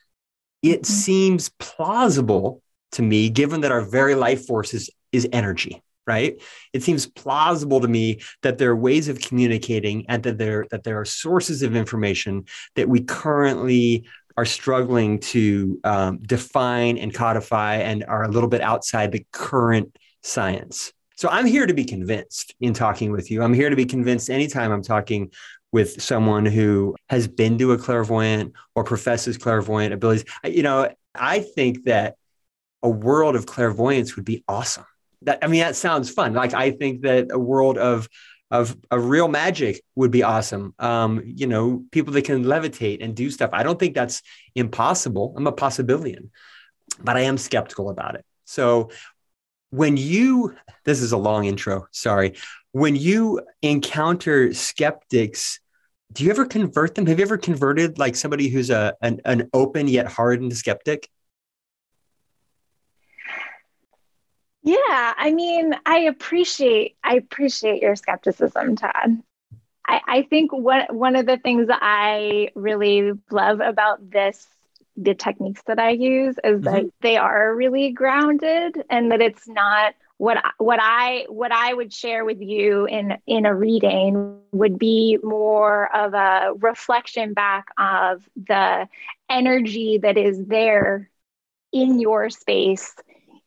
it 0.62 0.84
mm-hmm. 0.84 0.94
seems 0.94 1.50
plausible 1.58 2.62
to 2.92 3.02
me, 3.02 3.32
given 3.32 3.62
that 3.62 3.72
our 3.72 3.82
very 3.82 4.14
life 4.14 4.46
force 4.46 4.76
is, 4.76 4.92
is 5.12 5.28
energy 5.34 5.82
right 6.06 6.42
it 6.74 6.84
seems 6.84 7.06
plausible 7.06 7.80
to 7.80 7.88
me 7.88 8.20
that 8.42 8.58
there 8.58 8.72
are 8.72 8.76
ways 8.76 9.08
of 9.08 9.20
communicating 9.20 10.06
and 10.10 10.24
that 10.24 10.38
there 10.38 10.66
that 10.70 10.84
there 10.84 11.00
are 11.00 11.06
sources 11.06 11.62
of 11.62 11.76
information 11.76 12.44
that 12.76 12.90
we 12.90 13.02
currently 13.02 14.06
are 14.38 14.46
struggling 14.46 15.20
to 15.20 15.80
um, 15.84 16.18
define 16.20 16.98
and 16.98 17.14
codify 17.14 17.76
and 17.76 18.04
are 18.06 18.24
a 18.24 18.30
little 18.30 18.50
bit 18.50 18.62
outside 18.62 19.12
the 19.12 19.26
current 19.32 19.96
science. 20.24 20.92
So 21.16 21.30
I'm 21.30 21.46
here 21.46 21.68
to 21.68 21.74
be 21.74 21.86
convinced 21.86 22.56
in 22.60 22.74
talking 22.74 23.12
with 23.12 23.30
you. 23.30 23.44
I'm 23.44 23.54
here 23.54 23.70
to 23.70 23.76
be 23.76 23.86
convinced 23.86 24.30
anytime 24.30 24.72
I'm 24.72 24.82
talking 24.82 25.32
with 25.72 26.02
someone 26.02 26.46
who 26.46 26.96
has 27.10 27.28
been 27.28 27.58
to 27.60 27.72
a 27.72 27.78
clairvoyant 27.78 28.54
or 28.76 28.84
professes 28.84 29.38
clairvoyant 29.38 29.94
abilities. 29.94 30.26
You 30.44 30.64
know, 30.64 30.90
I 31.16 31.40
think 31.40 31.86
that 31.86 32.16
a 32.82 32.90
world 32.90 33.36
of 33.36 33.46
clairvoyance 33.46 34.16
would 34.16 34.26
be 34.26 34.44
awesome. 34.48 34.86
That 35.24 35.40
I 35.42 35.48
mean, 35.48 35.62
that 35.62 35.76
sounds 35.76 36.10
fun. 36.10 36.34
Like 36.34 36.54
I 36.54 36.72
think 36.72 37.02
that 37.02 37.28
a 37.32 37.40
world 37.40 37.78
of 37.78 38.08
of 38.54 38.78
real 38.92 39.28
magic 39.28 39.82
would 39.96 40.12
be 40.12 40.22
awesome. 40.22 40.76
Um, 40.78 41.24
you 41.26 41.48
know, 41.48 41.84
people 41.92 42.14
that 42.14 42.26
can 42.26 42.44
levitate 42.44 43.04
and 43.04 43.16
do 43.16 43.32
stuff. 43.32 43.50
I 43.52 43.64
don't 43.64 43.80
think 43.80 43.96
that's 43.96 44.22
impossible. 44.54 45.34
I'm 45.36 45.48
a 45.48 45.52
possibilian, 45.52 46.30
but 47.04 47.18
I 47.18 47.22
am 47.22 47.40
skeptical 47.40 47.90
about 47.90 48.14
it. 48.14 48.26
So 48.46 48.92
when 49.72 49.98
you, 49.98 50.56
this 50.86 51.02
is 51.02 51.14
a 51.14 51.18
long 51.18 51.46
intro, 51.46 51.88
sorry. 51.90 52.36
When 52.74 52.96
you 52.96 53.42
encounter 53.64 54.54
skeptics, 54.54 55.60
do 56.12 56.24
you 56.24 56.30
ever 56.30 56.46
convert 56.46 56.94
them? 56.94 57.08
Have 57.08 57.18
you 57.18 57.26
ever 57.26 57.40
converted 57.40 57.98
like 57.98 58.16
somebody 58.16 58.50
who's 58.50 58.70
a 58.70 58.94
an, 59.02 59.20
an 59.26 59.50
open 59.52 59.88
yet 59.88 60.06
hardened 60.06 60.56
skeptic? 60.56 61.10
Yeah, 64.64 65.14
I 65.18 65.34
mean, 65.34 65.76
I 65.86 66.00
appreciate 66.00 66.96
I 67.04 67.16
appreciate 67.16 67.82
your 67.82 67.96
skepticism, 67.96 68.78
Todd. 68.78 69.22
I, 69.86 70.02
I 70.08 70.22
think 70.24 70.54
one 70.54 70.86
one 70.90 71.16
of 71.16 71.26
the 71.26 71.38
things 71.38 71.68
that 71.68 71.80
I 71.82 72.50
really 72.56 73.12
love 73.30 73.60
about 73.60 74.10
this 74.10 74.48
the 74.96 75.16
techniques 75.16 75.62
that 75.66 75.80
I 75.80 75.90
use 75.90 76.36
is 76.44 76.62
mm-hmm. 76.62 76.64
that 76.64 76.86
they 77.02 77.18
are 77.18 77.54
really 77.54 77.92
grounded 77.92 78.84
and 78.90 79.12
that 79.12 79.22
it's 79.22 79.48
not 79.48 79.96
what 80.18 80.38
what 80.60 80.80
I 80.82 81.26
what 81.28 81.52
I 81.52 81.74
would 81.74 81.92
share 81.92 82.24
with 82.24 82.40
you 82.42 82.86
in 82.86 83.18
in 83.28 83.46
a 83.46 83.54
reading 83.54 84.40
would 84.54 84.80
be 84.80 85.18
more 85.22 85.94
of 85.94 86.14
a 86.14 86.54
reflection 86.58 87.34
back 87.34 87.68
of 87.78 88.24
the 88.38 88.88
energy 89.30 89.98
that 89.98 90.18
is 90.18 90.46
there 90.46 91.10
in 91.74 92.00
your 92.00 92.30
space 92.30 92.96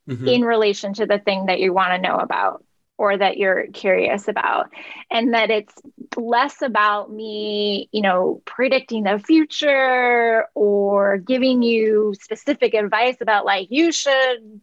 mm-hmm. 0.09 0.27
in 0.27 0.43
relation 0.43 0.95
to 0.95 1.07
the 1.07 1.19
thing 1.19 1.47
that 1.47 1.61
you 1.61 1.73
want 1.73 1.93
to 1.93 2.09
know 2.09 2.17
about 2.17 2.65
or 2.99 3.17
that 3.17 3.37
you're 3.37 3.67
curious 3.69 4.27
about 4.27 4.71
and 5.11 5.35
that 5.35 5.51
it's 5.51 5.75
less 6.17 6.63
about 6.63 7.13
me 7.13 7.89
you 7.93 8.01
know 8.01 8.41
predicting 8.45 9.05
the 9.05 9.19
future 9.19 10.47
or 10.55 11.19
giving 11.19 11.63
you 11.63 12.15
specific 12.21 12.75
advice 12.75 13.17
about 13.21 13.45
like 13.45 13.69
you 13.71 13.93
should 13.93 14.61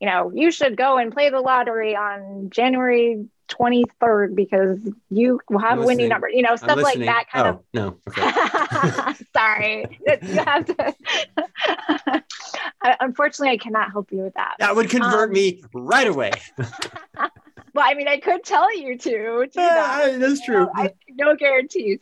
you 0.00 0.08
know 0.08 0.30
you 0.34 0.50
should 0.50 0.76
go 0.76 0.98
and 0.98 1.12
play 1.12 1.30
the 1.30 1.40
lottery 1.40 1.96
on 1.96 2.50
january 2.50 3.24
23rd 3.50 4.34
because 4.34 4.78
you 5.10 5.40
will 5.50 5.58
have 5.58 5.78
a 5.80 5.84
winning 5.84 6.08
number, 6.08 6.28
you 6.28 6.42
know, 6.42 6.56
stuff 6.56 6.80
like 6.80 6.98
that 7.00 7.24
kind 7.30 7.46
oh, 7.46 7.50
of. 7.50 7.60
No. 7.74 7.96
Okay. 8.08 9.24
Sorry. 9.32 9.98
you 10.22 10.44
have 10.44 10.64
to. 10.66 10.94
Unfortunately, 12.82 13.52
I 13.52 13.56
cannot 13.58 13.92
help 13.92 14.10
you 14.12 14.18
with 14.18 14.34
that. 14.34 14.56
That 14.58 14.76
would 14.76 14.90
convert 14.90 15.28
um, 15.28 15.32
me 15.32 15.62
right 15.74 16.06
away. 16.06 16.32
well, 16.58 17.28
I 17.76 17.94
mean, 17.94 18.08
I 18.08 18.18
could 18.18 18.44
tell 18.44 18.76
you 18.76 18.98
to. 18.98 19.48
Yeah, 19.54 19.74
that. 19.74 20.20
that's 20.20 20.44
true. 20.44 20.64
No, 20.64 20.72
I, 20.74 20.90
no 21.10 21.36
guarantees. 21.36 22.00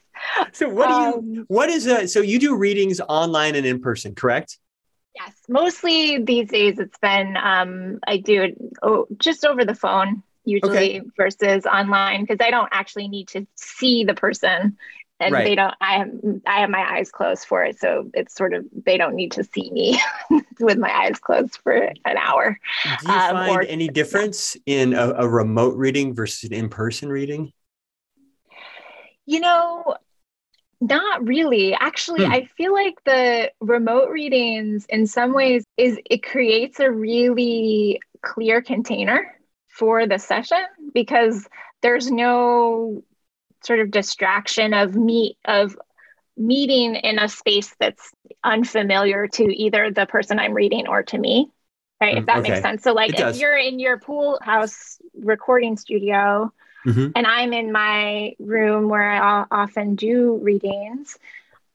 So, 0.52 0.68
what 0.68 0.90
um, 0.90 1.20
do 1.20 1.26
you, 1.32 1.40
um, 1.40 1.46
what 1.48 1.70
is 1.70 1.86
a, 1.86 2.08
so 2.08 2.20
you 2.20 2.38
do 2.38 2.56
readings 2.56 3.00
online 3.00 3.54
and 3.54 3.66
in 3.66 3.80
person, 3.80 4.14
correct? 4.14 4.58
Yes, 5.14 5.34
mostly 5.48 6.22
these 6.22 6.48
days 6.48 6.78
it's 6.78 6.98
been 6.98 7.36
um, 7.36 7.98
I 8.06 8.18
do 8.18 8.42
it 8.42 8.58
oh, 8.82 9.06
just 9.18 9.44
over 9.44 9.64
the 9.64 9.74
phone 9.74 10.22
usually 10.48 11.00
okay. 11.00 11.02
versus 11.16 11.66
online 11.66 12.22
because 12.22 12.38
I 12.40 12.50
don't 12.50 12.68
actually 12.72 13.08
need 13.08 13.28
to 13.28 13.46
see 13.54 14.04
the 14.04 14.14
person 14.14 14.76
and 15.20 15.32
right. 15.32 15.44
they 15.44 15.54
don't 15.54 15.74
I 15.80 15.98
have 15.98 16.10
I 16.46 16.60
have 16.60 16.70
my 16.70 16.96
eyes 16.96 17.10
closed 17.10 17.44
for 17.44 17.64
it 17.64 17.78
so 17.78 18.10
it's 18.14 18.34
sort 18.34 18.54
of 18.54 18.64
they 18.84 18.96
don't 18.96 19.14
need 19.14 19.32
to 19.32 19.44
see 19.44 19.70
me 19.70 20.00
with 20.60 20.78
my 20.78 20.90
eyes 20.90 21.18
closed 21.18 21.58
for 21.62 21.72
an 21.72 22.16
hour. 22.16 22.58
Do 23.00 23.12
you 23.12 23.18
um, 23.18 23.30
find 23.30 23.56
or, 23.56 23.62
any 23.62 23.88
difference 23.88 24.56
in 24.66 24.94
a, 24.94 25.14
a 25.18 25.28
remote 25.28 25.76
reading 25.76 26.14
versus 26.14 26.50
an 26.50 26.54
in-person 26.54 27.08
reading? 27.08 27.52
You 29.26 29.40
know, 29.40 29.96
not 30.80 31.26
really. 31.26 31.74
Actually, 31.74 32.24
hmm. 32.24 32.32
I 32.32 32.48
feel 32.56 32.72
like 32.72 33.02
the 33.04 33.50
remote 33.60 34.10
readings 34.10 34.86
in 34.88 35.06
some 35.06 35.34
ways 35.34 35.64
is 35.76 35.98
it 36.08 36.22
creates 36.22 36.80
a 36.80 36.90
really 36.90 38.00
clear 38.22 38.62
container 38.62 39.34
for 39.68 40.06
the 40.06 40.18
session 40.18 40.64
because 40.94 41.48
there's 41.82 42.10
no 42.10 43.02
sort 43.64 43.80
of 43.80 43.90
distraction 43.90 44.74
of 44.74 44.94
meet 44.94 45.36
of 45.44 45.76
meeting 46.36 46.94
in 46.94 47.18
a 47.18 47.28
space 47.28 47.74
that's 47.80 48.12
unfamiliar 48.44 49.26
to 49.26 49.44
either 49.44 49.90
the 49.90 50.06
person 50.06 50.38
I'm 50.38 50.54
reading 50.54 50.86
or 50.86 51.02
to 51.04 51.18
me. 51.18 51.50
Right. 52.00 52.16
If 52.16 52.26
that 52.26 52.38
okay. 52.38 52.50
makes 52.50 52.62
sense. 52.62 52.84
So 52.84 52.92
like 52.92 53.18
if 53.18 53.38
you're 53.38 53.56
in 53.56 53.80
your 53.80 53.98
pool 53.98 54.38
house 54.40 54.98
recording 55.20 55.76
studio 55.76 56.52
mm-hmm. 56.86 57.08
and 57.16 57.26
I'm 57.26 57.52
in 57.52 57.72
my 57.72 58.34
room 58.38 58.88
where 58.88 59.10
I 59.10 59.44
often 59.50 59.96
do 59.96 60.38
readings, 60.40 61.18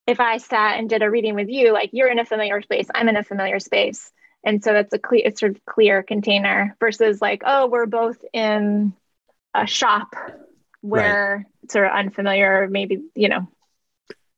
if 0.07 0.21
I 0.21 0.37
sat 0.37 0.79
and 0.79 0.89
did 0.89 1.03
a 1.03 1.09
reading 1.09 1.35
with 1.35 1.49
you, 1.49 1.73
like 1.73 1.89
you're 1.91 2.07
in 2.07 2.19
a 2.19 2.25
familiar 2.25 2.61
space, 2.61 2.87
I'm 2.95 3.09
in 3.09 3.17
a 3.17 3.23
familiar 3.23 3.59
space 3.59 4.13
and 4.43 4.63
so 4.63 4.73
that's 4.73 4.93
a 4.93 4.99
clear 4.99 5.21
it's 5.25 5.39
sort 5.39 5.55
of 5.55 5.65
clear 5.65 6.03
container 6.03 6.75
versus 6.79 7.21
like 7.21 7.41
oh 7.45 7.67
we're 7.67 7.85
both 7.85 8.23
in 8.33 8.93
a 9.53 9.65
shop 9.65 10.15
where 10.81 11.47
sort 11.69 11.85
of 11.85 11.91
unfamiliar 11.93 12.67
maybe 12.69 13.01
you 13.15 13.29
know 13.29 13.47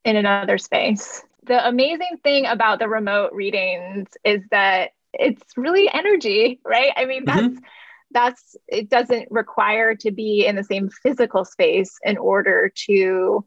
in 0.04 0.16
another 0.16 0.58
space 0.58 1.24
the 1.44 1.68
amazing 1.68 2.18
thing 2.24 2.46
about 2.46 2.80
the 2.80 2.88
remote 2.88 3.32
readings 3.34 4.08
is 4.24 4.42
that 4.52 4.92
it's 5.14 5.44
really 5.58 5.90
energy 5.92 6.60
right 6.66 6.92
i 6.96 7.06
mean 7.06 7.24
that's 7.26 7.48
mm-hmm. 7.48 7.64
that's 8.12 8.56
it 8.68 8.90
doesn't 8.90 9.28
require 9.32 9.96
to 9.96 10.12
be 10.12 10.46
in 10.46 10.56
the 10.56 10.64
same 10.64 10.90
physical 10.90 11.46
space 11.46 11.98
in 12.04 12.18
order 12.18 12.72
to 12.76 13.46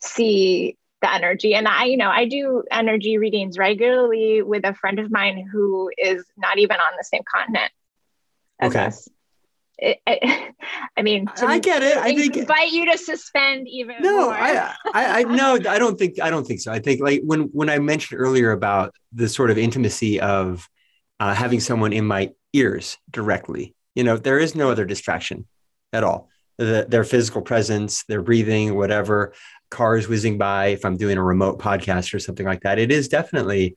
see 0.00 0.76
the 1.00 1.12
energy. 1.12 1.54
And 1.54 1.68
I, 1.68 1.84
you 1.84 1.96
know, 1.96 2.10
I 2.10 2.26
do 2.26 2.62
energy 2.70 3.18
readings 3.18 3.58
regularly 3.58 4.42
with 4.42 4.64
a 4.66 4.74
friend 4.74 4.98
of 4.98 5.10
mine 5.10 5.48
who 5.50 5.90
is 5.96 6.24
not 6.36 6.58
even 6.58 6.76
on 6.76 6.92
the 6.96 7.04
same 7.04 7.22
continent. 7.30 7.70
okay. 8.62 8.86
Us. 8.86 9.08
It, 9.78 9.98
I, 10.06 10.52
I 10.96 11.02
mean, 11.02 11.26
I 11.40 11.58
get 11.58 11.82
it. 11.82 11.96
I 11.96 12.14
think 12.14 12.36
invite 12.36 12.72
you 12.72 12.90
to 12.90 12.98
suspend 12.98 13.68
even. 13.68 13.96
No, 14.00 14.26
more. 14.26 14.34
I, 14.34 14.74
I, 14.92 15.20
I 15.20 15.22
no, 15.24 15.54
I 15.54 15.78
don't 15.78 15.98
think, 15.98 16.20
I 16.20 16.30
don't 16.30 16.46
think 16.46 16.60
so. 16.60 16.72
I 16.72 16.80
think 16.80 17.00
like 17.00 17.22
when 17.24 17.42
when 17.52 17.70
I 17.70 17.78
mentioned 17.78 18.20
earlier 18.20 18.50
about 18.52 18.94
the 19.12 19.28
sort 19.28 19.50
of 19.50 19.58
intimacy 19.58 20.20
of 20.20 20.68
uh, 21.20 21.34
having 21.34 21.60
someone 21.60 21.92
in 21.92 22.04
my 22.04 22.30
ears 22.52 22.98
directly, 23.10 23.74
you 23.94 24.04
know, 24.04 24.16
there 24.16 24.38
is 24.38 24.54
no 24.54 24.70
other 24.70 24.84
distraction 24.84 25.46
at 25.92 26.04
all. 26.04 26.28
The, 26.58 26.86
their 26.88 27.04
physical 27.04 27.40
presence, 27.40 28.02
their 28.04 28.20
breathing, 28.20 28.74
whatever, 28.74 29.32
cars 29.70 30.08
whizzing 30.08 30.38
by. 30.38 30.68
If 30.68 30.84
I'm 30.84 30.96
doing 30.96 31.16
a 31.16 31.22
remote 31.22 31.60
podcast 31.60 32.12
or 32.12 32.18
something 32.18 32.46
like 32.46 32.62
that, 32.62 32.80
it 32.80 32.90
is 32.90 33.08
definitely 33.08 33.76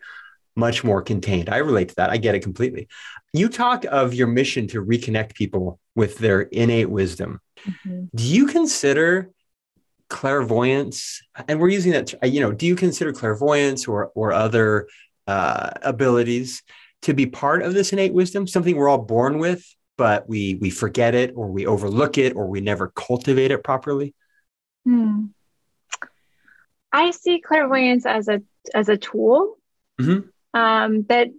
much 0.56 0.84
more 0.84 1.02
contained. 1.02 1.50
I 1.50 1.58
relate 1.58 1.90
to 1.90 1.96
that. 1.96 2.10
I 2.10 2.18
get 2.18 2.36
it 2.36 2.42
completely. 2.42 2.88
You 3.34 3.50
talk 3.50 3.86
of 3.86 4.14
your 4.14 4.28
mission 4.28 4.68
to 4.68 4.84
reconnect 4.84 5.34
people 5.36 5.80
with 5.96 6.18
their 6.18 6.42
innate 6.42 6.90
wisdom. 6.90 7.40
Mm-hmm. 7.66 8.06
Do 8.16 8.24
you 8.24 8.48
consider 8.48 9.32
clairvoyance, 10.10 11.22
and 11.48 11.60
we're 11.60 11.70
using 11.70 11.94
that, 11.94 12.14
you 12.24 12.42
know, 12.42 12.52
do 12.52 12.66
you 12.66 12.76
consider 12.76 13.14
clairvoyance 13.14 13.88
or, 13.88 14.12
or 14.14 14.34
other 14.34 14.88
uh, 15.28 15.70
abilities 15.82 16.64
to 17.04 17.14
be 17.14 17.26
part 17.26 17.62
of 17.62 17.74
this 17.74 17.94
innate 17.94 18.14
wisdom, 18.14 18.46
something 18.46 18.76
we're 18.76 18.90
all 18.90 18.98
born 18.98 19.40
with, 19.40 19.64
but 19.98 20.28
we, 20.28 20.56
we 20.56 20.70
forget 20.70 21.16
it 21.16 21.32
or 21.36 21.50
we 21.50 21.66
overlook 21.66 22.18
it 22.18 22.36
or 22.36 22.48
we 22.48 22.60
never 22.60 22.90
cultivate 22.90 23.52
it 23.52 23.64
properly? 23.64 24.14
Hmm. 24.84 25.28
I 26.92 27.12
see 27.12 27.40
clairvoyance 27.40 28.06
as 28.06 28.28
a 28.28 28.42
as 28.74 28.90
a 28.90 28.98
tool 28.98 29.58
mm-hmm 30.00 30.28
um, 30.54 31.04
that 31.10 31.30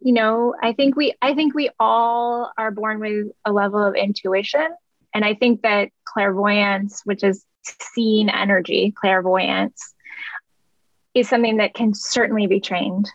you 0.00 0.12
know 0.12 0.54
i 0.62 0.72
think 0.72 0.96
we 0.96 1.14
i 1.20 1.34
think 1.34 1.54
we 1.54 1.70
all 1.80 2.52
are 2.56 2.70
born 2.70 3.00
with 3.00 3.28
a 3.44 3.52
level 3.52 3.82
of 3.82 3.94
intuition. 3.94 4.68
And 5.14 5.24
i 5.24 5.34
think 5.34 5.62
that 5.62 5.90
clairvoyance 6.04 7.02
which 7.04 7.24
is 7.24 7.44
seeing 7.94 8.30
energy 8.30 8.92
clairvoyance 8.96 9.94
is 11.14 11.28
something 11.28 11.56
that 11.58 11.74
can 11.74 11.94
certainly 11.94 12.46
be 12.46 12.60
trained 12.60 13.10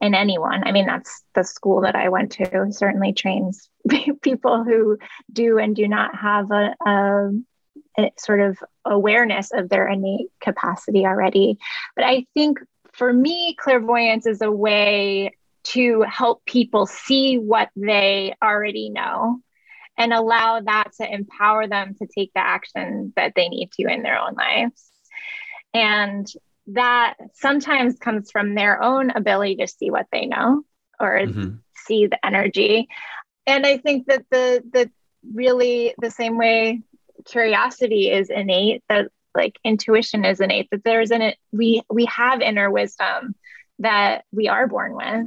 in 0.00 0.14
anyone. 0.14 0.62
I 0.66 0.72
mean 0.72 0.86
that's 0.86 1.22
the 1.34 1.42
school 1.44 1.80
that 1.82 1.96
i 1.96 2.08
went 2.08 2.32
to. 2.32 2.68
Certainly 2.70 3.14
trains 3.14 3.68
people 4.22 4.62
who 4.62 4.98
do 5.32 5.58
and 5.58 5.74
do 5.74 5.88
not 5.88 6.14
have 6.14 6.50
a, 6.50 6.74
a, 6.86 7.30
a 7.98 8.10
sort 8.18 8.40
of 8.40 8.58
awareness 8.84 9.52
of 9.52 9.68
their 9.68 9.88
innate 9.88 10.28
capacity 10.40 11.06
already. 11.06 11.58
But 11.94 12.04
i 12.04 12.26
think 12.34 12.58
for 12.96 13.12
me, 13.12 13.54
clairvoyance 13.58 14.26
is 14.26 14.40
a 14.40 14.50
way 14.50 15.36
to 15.64 16.02
help 16.02 16.44
people 16.44 16.86
see 16.86 17.36
what 17.36 17.70
they 17.76 18.34
already 18.42 18.88
know 18.88 19.40
and 19.98 20.12
allow 20.12 20.60
that 20.60 20.92
to 21.00 21.12
empower 21.12 21.66
them 21.66 21.94
to 21.98 22.06
take 22.06 22.32
the 22.34 22.40
action 22.40 23.12
that 23.16 23.32
they 23.34 23.48
need 23.48 23.70
to 23.72 23.82
in 23.88 24.02
their 24.02 24.18
own 24.18 24.34
lives. 24.34 24.90
And 25.74 26.26
that 26.68 27.14
sometimes 27.34 27.98
comes 27.98 28.30
from 28.30 28.54
their 28.54 28.82
own 28.82 29.10
ability 29.10 29.56
to 29.56 29.66
see 29.66 29.90
what 29.90 30.06
they 30.12 30.26
know 30.26 30.62
or 31.00 31.20
mm-hmm. 31.20 31.56
see 31.74 32.06
the 32.06 32.24
energy. 32.24 32.88
And 33.46 33.66
I 33.66 33.78
think 33.78 34.06
that 34.06 34.24
the 34.30 34.62
the 34.72 34.90
really 35.32 35.94
the 36.00 36.10
same 36.10 36.38
way 36.38 36.82
curiosity 37.24 38.10
is 38.10 38.30
innate 38.30 38.82
that 38.88 39.10
like 39.36 39.58
intuition 39.64 40.24
is 40.24 40.40
innate 40.40 40.68
that 40.70 40.84
there's 40.84 41.10
an 41.10 41.32
we 41.52 41.82
we 41.90 42.06
have 42.06 42.40
inner 42.40 42.70
wisdom 42.70 43.34
that 43.78 44.24
we 44.32 44.48
are 44.48 44.66
born 44.66 44.94
with 44.94 45.26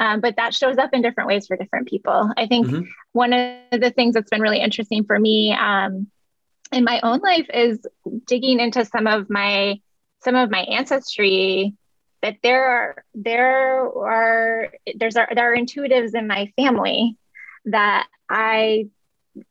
um, 0.00 0.20
but 0.20 0.36
that 0.36 0.54
shows 0.54 0.78
up 0.78 0.90
in 0.92 1.02
different 1.02 1.28
ways 1.28 1.46
for 1.46 1.56
different 1.56 1.88
people 1.88 2.30
i 2.36 2.46
think 2.46 2.66
mm-hmm. 2.66 2.82
one 3.12 3.32
of 3.32 3.80
the 3.80 3.92
things 3.94 4.14
that's 4.14 4.30
been 4.30 4.42
really 4.42 4.60
interesting 4.60 5.04
for 5.04 5.18
me 5.18 5.52
um, 5.52 6.08
in 6.72 6.84
my 6.84 7.00
own 7.02 7.20
life 7.20 7.46
is 7.52 7.86
digging 8.26 8.60
into 8.60 8.84
some 8.84 9.06
of 9.06 9.30
my 9.30 9.80
some 10.20 10.34
of 10.34 10.50
my 10.50 10.60
ancestry 10.60 11.74
that 12.22 12.36
there 12.42 12.64
are 12.64 13.04
there 13.14 13.88
are 13.96 14.72
there's 14.96 15.16
are 15.16 15.28
there 15.34 15.52
are 15.52 15.56
intuitives 15.56 16.14
in 16.14 16.26
my 16.26 16.52
family 16.56 17.16
that 17.64 18.08
i 18.28 18.88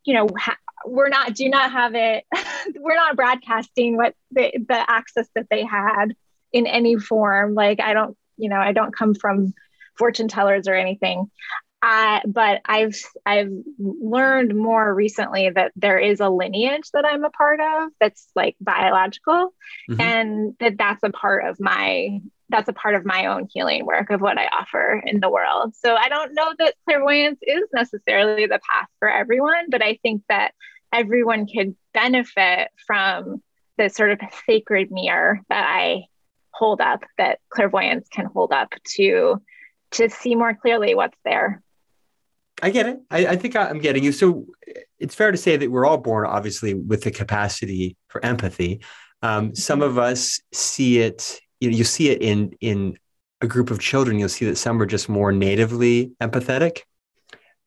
you 0.04 0.14
know 0.14 0.28
ha- 0.38 0.58
we're 0.86 1.10
not 1.10 1.34
do 1.34 1.50
not 1.50 1.72
have 1.72 1.96
it. 1.96 2.26
We're 2.80 2.96
not 2.96 3.16
broadcasting 3.16 3.98
what 3.98 4.14
the, 4.32 4.52
the 4.68 4.90
access 4.90 5.28
that 5.36 5.48
they 5.50 5.64
had 5.64 6.16
in 6.52 6.68
any 6.68 6.98
form. 6.98 7.54
Like 7.54 7.80
i 7.80 7.94
don't 7.94 8.18
you 8.38 8.50
know 8.50 8.58
i 8.58 8.72
don't 8.72 8.96
come 8.96 9.16
from 9.16 9.54
fortune 9.98 10.28
tellers 10.28 10.68
or 10.68 10.76
anything. 10.76 11.30
Uh, 11.82 12.22
but 12.26 12.62
I've 12.66 13.00
I've 13.26 13.52
learned 13.78 14.56
more 14.56 14.94
recently 14.94 15.50
that 15.50 15.72
there 15.76 16.00
is 16.00 16.20
a 16.20 16.30
lineage 16.30 16.90
that 16.94 17.06
I'm 17.06 17.24
a 17.24 17.30
part 17.30 17.60
of 17.60 17.92
that's 18.00 18.28
like 18.36 18.56
biological, 18.60 19.54
mm-hmm. 19.90 20.02
and 20.02 20.56
that 20.60 20.78
that's 20.78 21.04
a 21.04 21.12
part 21.12 21.46
of 21.46 21.60
my 21.60 22.20
that's 22.50 22.70
a 22.70 22.74
part 22.74 22.96
of 22.96 23.06
my 23.06 23.26
own 23.26 23.48
healing 23.52 23.86
work 23.86 24.10
of 24.10 24.22
what 24.22 24.38
I 24.38 24.48
offer 24.48 25.02
in 25.06 25.20
the 25.20 25.30
world. 25.30 25.76
So 25.76 25.96
I 25.96 26.10
don't 26.10 26.34
know 26.34 26.54
that 26.60 26.76
clairvoyance 26.86 27.40
is 27.42 27.64
necessarily 27.74 28.46
the 28.46 28.60
path 28.72 28.88
for 29.00 29.10
everyone, 29.10 29.70
but 29.70 29.82
I 29.82 30.00
think 30.02 30.24
that 30.30 30.54
everyone 30.94 31.48
could 31.48 31.76
benefit 31.94 32.70
from 32.86 33.42
the 33.78 33.90
sort 33.90 34.12
of 34.12 34.20
sacred 34.46 34.92
mirror 34.92 35.42
that 35.50 35.66
I 35.68 36.06
hold 36.52 36.82
up, 36.82 37.04
that 37.18 37.40
clairvoyance 37.50 38.08
can 38.10 38.26
hold 38.26 38.52
up 38.52 38.74
to 38.96 39.42
to 39.92 40.10
see 40.10 40.36
more 40.36 40.54
clearly 40.54 40.96
what's 40.96 41.18
there. 41.24 41.62
I 42.62 42.72
get 42.72 42.88
it. 42.88 42.98
I, 43.12 43.28
I 43.28 43.36
think 43.36 43.56
I'm 43.56 43.80
getting 43.80 44.04
you. 44.04 44.12
So 44.12 44.48
it's 45.00 45.16
fair 45.16 45.32
to 45.32 45.38
say 45.38 45.58
that 45.58 45.70
we're 45.70 45.86
all 45.86 45.98
born, 45.98 46.26
obviously, 46.26 46.74
with 46.74 47.04
the 47.04 47.12
capacity 47.12 47.96
for 48.08 48.24
empathy. 48.26 48.82
Um, 49.22 49.56
some 49.56 49.82
of 49.82 49.98
us 49.98 50.40
see 50.52 51.00
it. 51.00 51.40
You 51.60 51.72
know, 51.72 51.78
you 51.78 51.84
see 51.84 52.10
it 52.10 52.22
in 52.22 52.56
in 52.62 52.98
a 53.42 53.48
group 53.48 53.72
of 53.72 53.80
children. 53.80 54.20
You'll 54.20 54.30
see 54.30 54.46
that 54.46 54.58
some 54.58 54.82
are 54.82 54.86
just 54.86 55.10
more 55.10 55.32
natively 55.32 56.12
empathetic, 56.22 56.82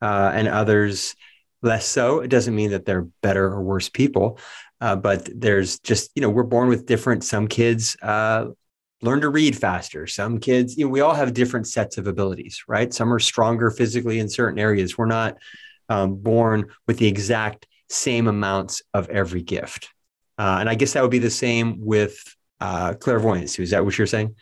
uh, 0.02 0.32
and 0.34 0.48
others 0.48 1.14
less 1.62 1.86
so. 1.86 2.20
It 2.20 2.28
doesn't 2.28 2.54
mean 2.54 2.70
that 2.70 2.84
they're 2.86 3.08
better 3.22 3.46
or 3.46 3.62
worse 3.62 3.88
people, 3.88 4.38
uh, 4.80 4.96
but 4.96 5.28
there's 5.34 5.78
just 5.80 6.10
you 6.14 6.22
know 6.22 6.30
we're 6.30 6.42
born 6.42 6.68
with 6.68 6.86
different. 6.86 7.24
Some 7.24 7.48
kids 7.48 7.96
uh, 8.02 8.46
learn 9.02 9.20
to 9.22 9.28
read 9.28 9.56
faster. 9.56 10.06
Some 10.06 10.38
kids, 10.38 10.76
you 10.76 10.84
know, 10.84 10.90
we 10.90 11.00
all 11.00 11.14
have 11.14 11.32
different 11.32 11.66
sets 11.66 11.98
of 11.98 12.06
abilities, 12.06 12.64
right? 12.68 12.92
Some 12.92 13.12
are 13.12 13.18
stronger 13.18 13.70
physically 13.70 14.18
in 14.18 14.28
certain 14.28 14.58
areas. 14.58 14.98
We're 14.98 15.06
not 15.06 15.38
um, 15.88 16.16
born 16.16 16.66
with 16.86 16.98
the 16.98 17.06
exact 17.06 17.66
same 17.88 18.28
amounts 18.28 18.82
of 18.94 19.08
every 19.08 19.42
gift. 19.42 19.88
Uh, 20.38 20.58
and 20.60 20.68
I 20.68 20.74
guess 20.74 20.92
that 20.92 21.02
would 21.02 21.10
be 21.10 21.18
the 21.18 21.30
same 21.30 21.76
with 21.80 22.36
uh, 22.60 22.94
clairvoyance. 22.94 23.58
Is 23.58 23.70
that 23.70 23.84
what 23.84 23.96
you're 23.96 24.06
saying? 24.06 24.34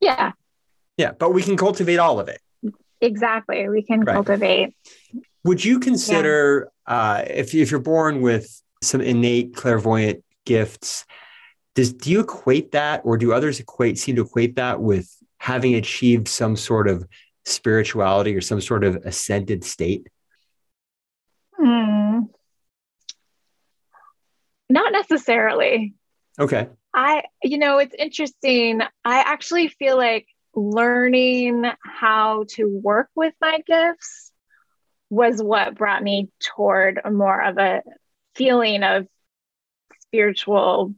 Yeah. 0.00 0.32
Yeah, 0.96 1.12
but 1.12 1.32
we 1.32 1.42
can 1.42 1.56
cultivate 1.56 1.98
all 1.98 2.20
of 2.20 2.28
it. 2.28 2.40
Exactly. 3.00 3.68
We 3.68 3.82
can 3.82 4.00
right. 4.00 4.14
cultivate 4.14 4.74
would 5.46 5.64
you 5.64 5.78
consider 5.78 6.72
yeah. 6.88 6.94
uh, 6.94 7.24
if 7.28 7.54
if 7.54 7.70
you're 7.70 7.80
born 7.80 8.20
with 8.20 8.60
some 8.82 9.00
innate 9.00 9.54
clairvoyant 9.54 10.24
gifts? 10.44 11.06
Does 11.76 11.92
do 11.92 12.10
you 12.10 12.20
equate 12.20 12.72
that, 12.72 13.02
or 13.04 13.16
do 13.16 13.32
others 13.32 13.60
equate 13.60 13.98
seem 13.98 14.16
to 14.16 14.22
equate 14.22 14.56
that 14.56 14.80
with 14.80 15.08
having 15.38 15.74
achieved 15.76 16.26
some 16.26 16.56
sort 16.56 16.88
of 16.88 17.06
spirituality 17.44 18.34
or 18.34 18.40
some 18.40 18.60
sort 18.60 18.82
of 18.82 18.96
ascended 18.96 19.62
state? 19.62 20.08
Hmm. 21.56 22.22
Not 24.68 24.92
necessarily. 24.92 25.94
Okay. 26.38 26.68
I, 26.94 27.24
you 27.42 27.58
know, 27.58 27.78
it's 27.78 27.94
interesting. 27.98 28.80
I 29.04 29.18
actually 29.20 29.68
feel 29.68 29.96
like 29.96 30.26
learning 30.54 31.64
how 31.82 32.44
to 32.48 32.64
work 32.64 33.10
with 33.14 33.34
my 33.40 33.60
gifts 33.66 34.32
was 35.10 35.42
what 35.42 35.76
brought 35.76 36.02
me 36.02 36.30
toward 36.40 37.00
a 37.04 37.10
more 37.10 37.40
of 37.40 37.58
a 37.58 37.82
feeling 38.34 38.82
of 38.82 39.06
spiritual 40.00 40.94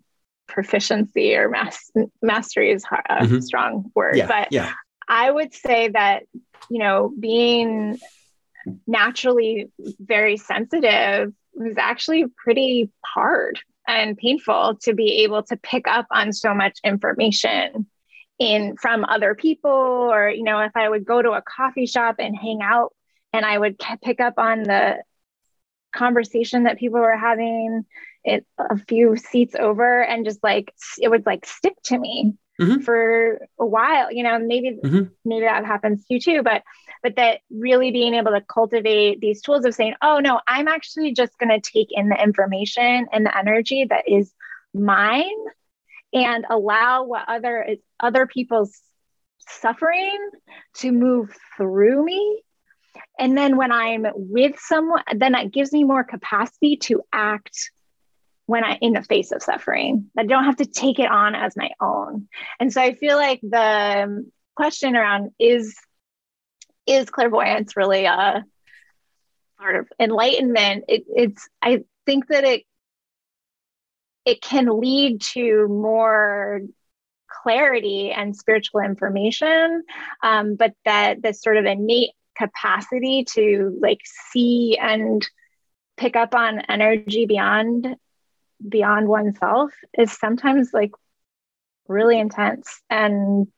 proficiency 0.46 1.34
or 1.36 1.48
mas- 1.48 1.92
mastery 2.22 2.70
is 2.70 2.84
a 2.84 3.24
mm-hmm. 3.24 3.40
strong 3.40 3.90
word 3.94 4.16
yeah, 4.16 4.26
but 4.26 4.48
yeah. 4.50 4.72
i 5.06 5.30
would 5.30 5.52
say 5.52 5.88
that 5.88 6.22
you 6.70 6.78
know 6.78 7.12
being 7.20 7.98
naturally 8.86 9.70
very 10.00 10.38
sensitive 10.38 11.32
was 11.52 11.76
actually 11.76 12.24
pretty 12.42 12.90
hard 13.04 13.60
and 13.88 14.16
painful 14.16 14.78
to 14.82 14.94
be 14.94 15.24
able 15.24 15.42
to 15.42 15.56
pick 15.56 15.88
up 15.88 16.06
on 16.12 16.32
so 16.32 16.54
much 16.54 16.78
information 16.84 17.86
in 18.38 18.76
from 18.76 19.04
other 19.04 19.34
people 19.34 19.70
or 19.70 20.28
you 20.28 20.44
know 20.44 20.60
if 20.60 20.70
i 20.76 20.88
would 20.88 21.04
go 21.04 21.20
to 21.20 21.32
a 21.32 21.42
coffee 21.42 21.86
shop 21.86 22.16
and 22.20 22.36
hang 22.36 22.60
out 22.62 22.92
and 23.32 23.44
I 23.44 23.58
would 23.58 23.80
pick 24.02 24.20
up 24.20 24.34
on 24.38 24.62
the 24.62 24.96
conversation 25.94 26.64
that 26.64 26.78
people 26.78 27.00
were 27.00 27.16
having 27.16 27.84
it 28.24 28.44
a 28.58 28.76
few 28.76 29.16
seats 29.16 29.54
over 29.58 30.02
and 30.02 30.24
just 30.24 30.42
like 30.42 30.72
it 30.98 31.08
would 31.08 31.24
like 31.24 31.46
stick 31.46 31.74
to 31.84 31.98
me 31.98 32.34
mm-hmm. 32.60 32.80
for 32.80 33.40
a 33.58 33.66
while 33.66 34.12
you 34.12 34.22
know 34.22 34.38
maybe 34.38 34.78
mm-hmm. 34.84 35.04
maybe 35.24 35.46
that 35.46 35.64
happens 35.64 36.04
to 36.04 36.14
you 36.14 36.20
too 36.20 36.42
but 36.42 36.62
but 37.02 37.16
that 37.16 37.40
really 37.50 37.90
being 37.90 38.14
able 38.14 38.32
to 38.32 38.40
cultivate 38.40 39.20
these 39.20 39.42
tools 39.42 39.64
of 39.64 39.74
saying, 39.74 39.94
oh 40.02 40.18
no, 40.18 40.40
I'm 40.46 40.68
actually 40.68 41.12
just 41.12 41.38
going 41.38 41.50
to 41.50 41.60
take 41.60 41.88
in 41.90 42.08
the 42.08 42.22
information 42.22 43.06
and 43.12 43.24
the 43.24 43.36
energy 43.36 43.86
that 43.88 44.08
is 44.08 44.32
mine 44.74 45.24
and 46.12 46.46
allow 46.48 47.04
what 47.04 47.24
other 47.28 47.76
other 48.00 48.26
people's 48.26 48.80
suffering 49.40 50.18
to 50.74 50.92
move 50.92 51.34
through 51.56 52.04
me 52.04 52.42
and 53.18 53.36
then 53.36 53.56
when 53.56 53.72
i'm 53.72 54.04
with 54.14 54.58
someone 54.58 55.02
then 55.16 55.32
that 55.32 55.50
gives 55.52 55.72
me 55.72 55.84
more 55.84 56.04
capacity 56.04 56.76
to 56.76 57.02
act 57.12 57.70
when 58.48 58.64
I 58.64 58.78
in 58.80 58.94
the 58.94 59.02
face 59.02 59.30
of 59.30 59.42
suffering. 59.42 60.10
I 60.16 60.24
don't 60.24 60.44
have 60.44 60.56
to 60.56 60.64
take 60.64 60.98
it 60.98 61.10
on 61.10 61.34
as 61.34 61.54
my 61.54 61.68
own. 61.82 62.28
And 62.58 62.72
so 62.72 62.80
I 62.80 62.94
feel 62.94 63.16
like 63.16 63.40
the 63.42 64.04
um, 64.04 64.32
question 64.56 64.96
around 64.96 65.32
is 65.38 65.76
is 66.88 67.10
clairvoyance 67.10 67.76
really 67.76 68.04
a 68.04 68.44
sort 69.60 69.76
of 69.76 69.88
enlightenment? 70.00 70.84
It, 70.88 71.04
it's 71.08 71.48
I 71.62 71.84
think 72.06 72.28
that 72.28 72.44
it 72.44 72.64
it 74.24 74.42
can 74.42 74.80
lead 74.80 75.22
to 75.32 75.68
more 75.68 76.60
clarity 77.42 78.10
and 78.10 78.36
spiritual 78.36 78.80
information, 78.80 79.84
um, 80.22 80.54
but 80.56 80.74
that 80.84 81.22
this 81.22 81.40
sort 81.40 81.56
of 81.56 81.64
innate 81.64 82.10
capacity 82.36 83.24
to 83.24 83.76
like 83.80 84.00
see 84.30 84.78
and 84.80 85.26
pick 85.96 86.14
up 86.14 86.34
on 86.34 86.60
energy 86.68 87.26
beyond 87.26 87.96
beyond 88.66 89.08
oneself 89.08 89.72
is 89.96 90.12
sometimes 90.12 90.70
like 90.72 90.90
really 91.86 92.18
intense 92.18 92.80
and 92.90 93.48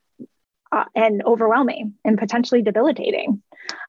uh, 0.73 0.85
and 0.95 1.23
overwhelming 1.25 1.95
and 2.05 2.19
potentially 2.19 2.63
debilitating. 2.63 3.43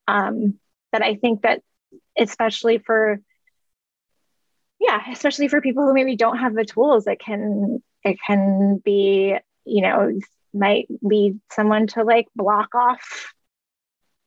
Um, 0.08 0.60
that 0.92 1.02
i 1.02 1.16
think 1.16 1.42
that 1.42 1.62
especially 2.18 2.78
for 2.78 3.20
yeah 4.80 5.02
especially 5.12 5.48
for 5.48 5.62
people 5.62 5.86
who 5.86 5.94
maybe 5.94 6.16
don't 6.16 6.38
have 6.38 6.54
the 6.54 6.66
tools 6.66 7.08
it 7.08 7.20
can 7.20 7.82
it 8.04 8.18
can 8.26 8.82
be 8.84 9.36
you 9.66 9.82
know 9.82 10.12
might 10.54 10.88
lead 11.02 11.40
someone 11.52 11.88
to 11.88 12.04
like 12.04 12.28
block 12.36 12.76
off 12.76 13.34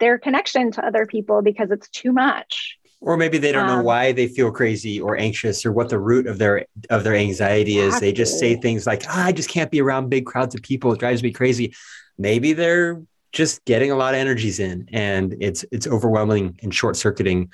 their 0.01 0.19
connection 0.19 0.73
to 0.73 0.85
other 0.85 1.07
people 1.07 1.43
because 1.43 1.71
it's 1.71 1.89
too 1.91 2.13
much 2.13 2.79
or 3.05 3.19
maybe 3.19 3.37
they 3.37 3.53
don't 3.53 3.69
um, 3.69 3.79
know 3.79 3.83
why 3.83 4.13
they 4.13 4.27
feel 4.27 4.51
crazy 4.51 4.99
or 4.99 5.17
anxious 5.17 5.67
or 5.67 5.73
what 5.73 5.91
the 5.91 5.99
root 5.99 6.27
of 6.27 6.39
their 6.39 6.67
of 6.89 7.05
their 7.05 7.15
anxiety 7.15 7.79
is. 7.79 7.87
Exactly. 7.87 8.09
they 8.09 8.13
just 8.13 8.39
say 8.39 8.57
things 8.57 8.87
like 8.87 9.05
oh, 9.07 9.13
i 9.13 9.31
just 9.31 9.51
can't 9.51 9.71
be 9.71 9.81
around 9.81 10.09
big 10.09 10.27
crowds 10.27 10.55
of 10.55 10.63
people. 10.63 10.93
It 10.93 11.01
drives 11.01 11.23
me 11.23 11.31
crazy. 11.31 11.75
Maybe 12.19 12.55
they're 12.55 13.03
just 13.33 13.65
getting 13.65 13.91
a 13.91 13.97
lot 13.97 14.15
of 14.15 14.21
energies 14.21 14.59
in 14.59 14.89
and 14.93 15.37
it's 15.41 15.65
it's 15.71 15.87
overwhelming 15.87 16.59
and 16.63 16.75
short 16.75 16.97
circuiting 16.97 17.53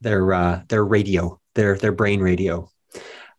their 0.00 0.32
uh, 0.32 0.62
their 0.68 0.84
radio 0.84 1.40
their 1.54 1.76
their 1.76 1.92
brain 1.92 2.20
radio. 2.20 2.70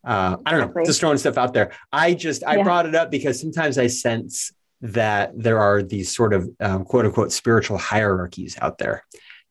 Uh, 0.04 0.36
i 0.46 0.52
don't 0.52 0.74
know 0.74 0.84
just 0.84 1.00
throwing 1.00 1.18
stuff 1.18 1.36
out 1.36 1.52
there. 1.52 1.72
I 1.92 2.14
just 2.14 2.44
i 2.44 2.56
yeah. 2.56 2.62
brought 2.62 2.86
it 2.86 2.94
up 2.94 3.10
because 3.10 3.40
sometimes 3.40 3.78
i 3.78 3.88
sense 3.88 4.52
that 4.80 5.32
there 5.34 5.58
are 5.58 5.82
these 5.82 6.14
sort 6.14 6.32
of 6.32 6.48
um, 6.60 6.84
quote 6.84 7.04
unquote 7.04 7.32
spiritual 7.32 7.78
hierarchies 7.78 8.56
out 8.62 8.78
there 8.78 9.02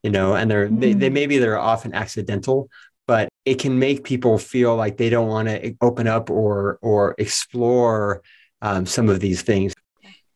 you 0.02 0.10
know, 0.10 0.34
and 0.34 0.50
they're 0.50 0.68
mm. 0.68 0.80
they, 0.80 0.92
they 0.92 1.10
mm. 1.10 1.14
maybe 1.14 1.38
they're 1.38 1.58
often 1.58 1.94
accidental, 1.94 2.68
but 3.06 3.28
it 3.44 3.58
can 3.58 3.78
make 3.78 4.04
people 4.04 4.38
feel 4.38 4.76
like 4.76 4.96
they 4.96 5.10
don't 5.10 5.28
want 5.28 5.48
to 5.48 5.74
open 5.80 6.06
up 6.06 6.30
or 6.30 6.78
or 6.82 7.14
explore 7.18 8.22
um, 8.62 8.86
some 8.86 9.08
of 9.08 9.20
these 9.20 9.42
things. 9.42 9.74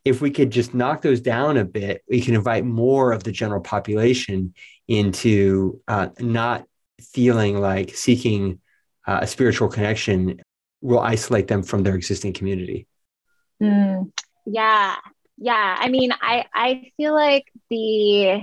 If 0.05 0.21
we 0.21 0.33
could 0.33 0.51
just 0.51 0.75
knock 0.75 1.03
those 1.03 1.21
down 1.21 1.57
a 1.57 1.65
bit, 1.65 2.03
we 2.09 2.21
can 2.21 2.35
invite 2.35 2.65
more 2.65 3.13
of 3.13 3.23
the 3.23 3.31
general 3.31 3.61
population 3.61 4.55
into 4.89 5.81
uh, 5.87 6.09
not 6.19 6.67
feeling 7.01 7.61
like 7.61 7.95
seeking 7.95 8.59
uh, 9.07 9.21
a 9.23 9.27
spiritual 9.27 9.69
connection 9.69 10.41
will 10.81 10.99
isolate 10.99 11.47
them 11.47 11.63
from 11.63 11.85
their 11.85 11.95
existing 11.95 12.33
community. 12.33 12.87
Mm, 13.63 14.11
yeah, 14.45 14.97
yeah. 15.39 15.77
I 15.79 15.89
mean, 15.89 16.13
I 16.21 16.45
I 16.53 16.91
feel 16.97 17.15
like 17.15 17.45
the 17.71 18.43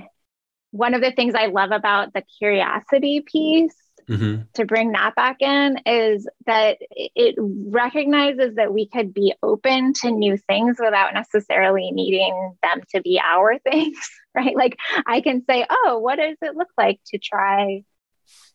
one 0.72 0.94
of 0.94 1.02
the 1.02 1.12
things 1.12 1.36
I 1.36 1.48
love 1.48 1.72
about 1.72 2.14
the 2.14 2.24
curiosity 2.38 3.22
piece 3.22 3.76
mm-hmm. 4.10 4.42
to 4.54 4.66
bring 4.66 4.92
that 4.92 5.16
back 5.16 5.42
in 5.42 5.80
is 5.86 6.28
that 6.46 6.78
it 6.90 7.36
recognizes 7.38 8.56
that 8.56 8.74
we 8.74 8.88
could 8.88 9.14
be 9.14 9.34
open 9.44 9.94
to 10.02 10.12
new 10.12 10.38
things 10.38 10.78
without 10.80 11.14
necessarily 11.14 11.92
needing 11.92 12.56
them 12.62 12.82
to 12.94 13.02
be 13.02 13.22
our 13.24 13.58
things, 13.70 13.98
right? 14.36 14.56
Like 14.56 14.78
I 15.06 15.22
can 15.22 15.44
say, 15.46 15.66
"Oh, 15.70 16.00
what 16.00 16.18
does 16.18 16.38
it 16.42 16.56
look 16.56 16.70
like 16.78 17.00
to 17.08 17.20
try 17.20 17.84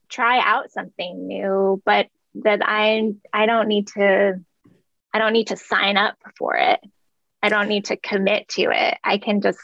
try 0.08 0.38
out 0.38 0.70
something 0.70 1.26
new?" 1.26 1.82
But 1.84 2.08
that 2.36 2.60
I 2.62 3.12
I 3.32 3.46
don't 3.46 3.68
need 3.68 3.88
to 3.88 4.40
I 5.12 5.18
don't 5.18 5.32
need 5.32 5.48
to 5.48 5.56
sign 5.56 5.96
up 5.96 6.16
for 6.36 6.56
it. 6.56 6.80
I 7.42 7.48
don't 7.48 7.68
need 7.68 7.86
to 7.86 7.96
commit 7.96 8.48
to 8.50 8.70
it. 8.70 8.98
I 9.04 9.18
can 9.18 9.40
just 9.40 9.58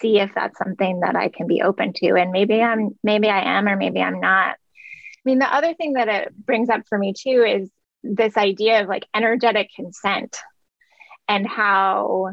see 0.00 0.18
if 0.18 0.32
that's 0.34 0.58
something 0.58 1.00
that 1.00 1.16
I 1.16 1.28
can 1.28 1.46
be 1.46 1.62
open 1.62 1.92
to. 1.94 2.14
And 2.16 2.30
maybe 2.30 2.60
I'm, 2.60 2.98
maybe 3.02 3.28
I 3.28 3.58
am, 3.58 3.68
or 3.68 3.76
maybe 3.76 4.00
I'm 4.00 4.20
not. 4.20 4.50
I 4.50 5.24
mean, 5.24 5.38
the 5.38 5.52
other 5.52 5.74
thing 5.74 5.94
that 5.94 6.08
it 6.08 6.34
brings 6.36 6.68
up 6.68 6.82
for 6.88 6.98
me 6.98 7.14
too 7.16 7.44
is 7.44 7.70
this 8.02 8.36
idea 8.36 8.82
of 8.82 8.88
like 8.88 9.06
energetic 9.14 9.70
consent 9.74 10.36
and 11.28 11.46
how 11.46 12.32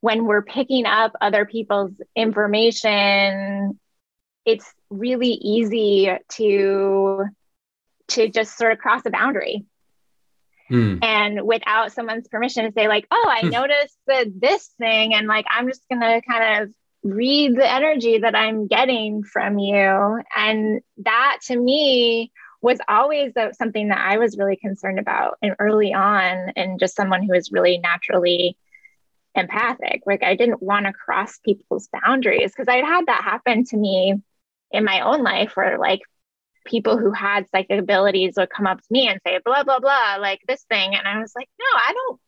when 0.00 0.24
we're 0.24 0.42
picking 0.42 0.86
up 0.86 1.12
other 1.20 1.44
people's 1.44 1.92
information, 2.16 3.78
it's 4.44 4.72
really 4.88 5.32
easy 5.32 6.10
to 6.36 7.24
to 8.08 8.28
just 8.28 8.56
sort 8.56 8.72
of 8.72 8.78
cross 8.78 9.02
a 9.06 9.10
boundary 9.10 9.64
Mm. 10.70 11.02
and 11.02 11.42
without 11.42 11.90
someone's 11.90 12.28
permission 12.28 12.64
to 12.64 12.70
say 12.70 12.86
like 12.86 13.04
oh 13.10 13.26
i 13.28 13.42
mm. 13.42 13.50
noticed 13.50 13.98
that 14.06 14.28
this 14.40 14.68
thing 14.78 15.14
and 15.14 15.26
like 15.26 15.44
i'm 15.50 15.66
just 15.66 15.82
gonna 15.90 16.22
kind 16.22 16.62
of 16.62 16.70
read 17.02 17.56
the 17.56 17.70
energy 17.70 18.18
that 18.18 18.34
I'm 18.34 18.66
getting 18.66 19.22
from 19.22 19.58
you. 19.58 20.22
And 20.36 20.80
that 20.98 21.38
to 21.46 21.56
me 21.56 22.32
was 22.62 22.78
always 22.88 23.32
something 23.52 23.88
that 23.88 23.98
I 23.98 24.18
was 24.18 24.36
really 24.36 24.56
concerned 24.56 24.98
about 24.98 25.38
and 25.40 25.56
early 25.58 25.94
on, 25.94 26.52
and 26.56 26.78
just 26.78 26.94
someone 26.94 27.22
who 27.22 27.32
is 27.32 27.52
really 27.52 27.78
naturally 27.78 28.56
empathic. 29.34 30.02
Like 30.06 30.22
I 30.22 30.34
didn't 30.34 30.62
want 30.62 30.86
to 30.86 30.92
cross 30.92 31.38
people's 31.38 31.88
boundaries 31.88 32.52
because 32.52 32.68
I'd 32.68 32.84
had 32.84 33.06
that 33.06 33.24
happen 33.24 33.64
to 33.66 33.76
me 33.76 34.14
in 34.70 34.84
my 34.84 35.00
own 35.00 35.22
life 35.22 35.52
where 35.56 35.78
like 35.78 36.00
people 36.64 36.98
who 36.98 37.10
had 37.10 37.48
psychic 37.50 37.78
abilities 37.78 38.34
would 38.36 38.50
come 38.50 38.66
up 38.66 38.78
to 38.78 38.86
me 38.90 39.08
and 39.08 39.20
say 39.26 39.38
blah 39.44 39.64
blah 39.64 39.80
blah 39.80 40.16
like 40.20 40.40
this 40.46 40.62
thing 40.64 40.94
and 40.94 41.08
i 41.08 41.18
was 41.18 41.32
like 41.34 41.48
no 41.58 41.66
i 41.74 41.92
don't 41.92 42.20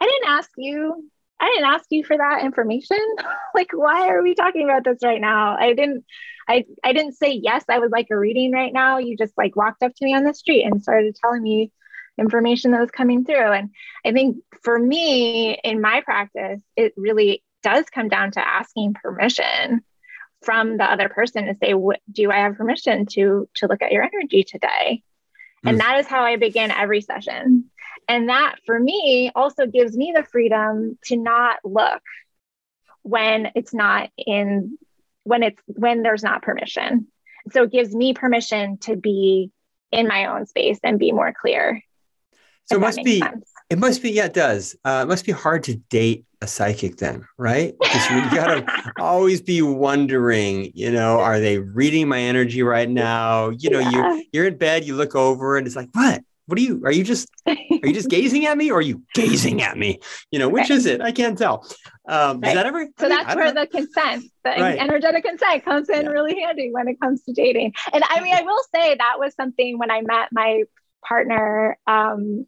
i 0.00 0.04
didn't 0.04 0.28
ask 0.28 0.50
you 0.56 1.08
I 1.40 1.46
didn't 1.46 1.72
ask 1.72 1.86
you 1.90 2.04
for 2.04 2.16
that 2.16 2.44
information. 2.44 2.98
like, 3.54 3.70
why 3.72 4.08
are 4.08 4.22
we 4.22 4.34
talking 4.34 4.64
about 4.64 4.84
this 4.84 4.98
right 5.02 5.20
now? 5.20 5.56
I 5.56 5.72
didn't, 5.72 6.04
I, 6.48 6.64
I 6.84 6.92
didn't 6.92 7.14
say 7.14 7.32
yes. 7.32 7.64
I 7.68 7.78
would 7.78 7.92
like 7.92 8.08
a 8.10 8.18
reading 8.18 8.52
right 8.52 8.72
now. 8.72 8.98
You 8.98 9.16
just 9.16 9.36
like 9.38 9.56
walked 9.56 9.82
up 9.82 9.94
to 9.94 10.04
me 10.04 10.14
on 10.14 10.24
the 10.24 10.34
street 10.34 10.64
and 10.64 10.82
started 10.82 11.16
telling 11.16 11.42
me 11.42 11.72
information 12.18 12.72
that 12.72 12.80
was 12.80 12.90
coming 12.90 13.24
through. 13.24 13.52
And 13.52 13.70
I 14.04 14.12
think 14.12 14.38
for 14.62 14.78
me 14.78 15.58
in 15.64 15.80
my 15.80 16.02
practice, 16.02 16.60
it 16.76 16.92
really 16.96 17.42
does 17.62 17.86
come 17.86 18.08
down 18.08 18.32
to 18.32 18.46
asking 18.46 18.94
permission 18.94 19.82
from 20.42 20.76
the 20.76 20.84
other 20.84 21.08
person 21.08 21.46
to 21.46 21.56
say, 21.62 21.74
do 22.10 22.30
I 22.30 22.38
have 22.38 22.56
permission 22.56 23.06
to 23.12 23.48
to 23.56 23.66
look 23.66 23.82
at 23.82 23.92
your 23.92 24.02
energy 24.02 24.44
today? 24.44 25.02
And 25.64 25.76
mm. 25.76 25.80
that 25.80 26.00
is 26.00 26.06
how 26.06 26.24
I 26.24 26.36
begin 26.36 26.70
every 26.70 27.00
session. 27.02 27.70
And 28.10 28.28
that 28.28 28.56
for 28.66 28.80
me 28.80 29.30
also 29.36 29.66
gives 29.66 29.96
me 29.96 30.12
the 30.12 30.24
freedom 30.24 30.98
to 31.04 31.16
not 31.16 31.58
look 31.62 32.02
when 33.02 33.52
it's 33.54 33.72
not 33.72 34.10
in 34.18 34.76
when 35.22 35.44
it's 35.44 35.62
when 35.66 36.02
there's 36.02 36.24
not 36.24 36.42
permission. 36.42 37.06
So 37.52 37.62
it 37.62 37.70
gives 37.70 37.94
me 37.94 38.12
permission 38.12 38.78
to 38.78 38.96
be 38.96 39.52
in 39.92 40.08
my 40.08 40.26
own 40.26 40.46
space 40.46 40.80
and 40.82 40.98
be 40.98 41.12
more 41.12 41.32
clear. 41.40 41.80
So 42.64 42.78
it 42.78 42.80
must 42.80 43.04
be 43.04 43.20
sense. 43.20 43.48
it 43.70 43.78
must 43.78 44.02
be 44.02 44.10
yeah 44.10 44.24
it 44.24 44.34
does. 44.34 44.74
Uh, 44.84 45.02
it 45.04 45.08
must 45.08 45.24
be 45.24 45.30
hard 45.30 45.62
to 45.64 45.76
date 45.76 46.24
a 46.40 46.48
psychic 46.48 46.96
then, 46.96 47.24
right? 47.38 47.74
Because 47.80 48.10
you 48.10 48.22
gotta 48.36 48.92
always 48.98 49.40
be 49.40 49.62
wondering, 49.62 50.72
you 50.74 50.90
know, 50.90 51.20
are 51.20 51.38
they 51.38 51.58
reading 51.58 52.08
my 52.08 52.18
energy 52.18 52.64
right 52.64 52.90
now? 52.90 53.50
You 53.50 53.70
know, 53.70 53.78
yeah. 53.78 54.14
you 54.16 54.24
you're 54.32 54.46
in 54.48 54.58
bed, 54.58 54.84
you 54.84 54.96
look 54.96 55.14
over 55.14 55.56
and 55.56 55.64
it's 55.64 55.76
like, 55.76 55.90
what? 55.92 56.24
What 56.50 56.58
are 56.58 56.62
you 56.62 56.82
are 56.84 56.92
you 56.92 57.04
just 57.04 57.28
are 57.46 57.56
you 57.84 57.92
just 57.92 58.10
gazing 58.10 58.46
at 58.46 58.58
me 58.58 58.70
or 58.70 58.78
are 58.78 58.82
you 58.82 59.02
gazing 59.14 59.62
at 59.62 59.78
me 59.78 60.00
you 60.30 60.38
know 60.38 60.48
which 60.48 60.68
right. 60.68 60.70
is 60.70 60.86
it 60.86 61.00
i 61.00 61.12
can't 61.12 61.38
tell 61.38 61.64
um 62.08 62.40
right. 62.40 62.54
that 62.54 62.66
ever 62.66 62.86
so 62.98 63.08
that's 63.08 63.34
where 63.34 63.52
know. 63.52 63.60
the 63.60 63.66
consent 63.66 64.24
the 64.44 64.50
right. 64.50 64.78
energetic 64.78 65.24
consent 65.24 65.64
comes 65.64 65.88
in 65.88 66.04
yeah. 66.04 66.10
really 66.10 66.38
handy 66.40 66.70
when 66.72 66.88
it 66.88 67.00
comes 67.00 67.22
to 67.22 67.32
dating 67.32 67.72
and 67.92 68.02
i 68.08 68.20
mean 68.20 68.34
i 68.34 68.42
will 68.42 68.62
say 68.74 68.94
that 68.96 69.14
was 69.18 69.34
something 69.34 69.78
when 69.78 69.90
i 69.90 70.00
met 70.02 70.28
my 70.32 70.62
partner 71.06 71.78
um 71.86 72.46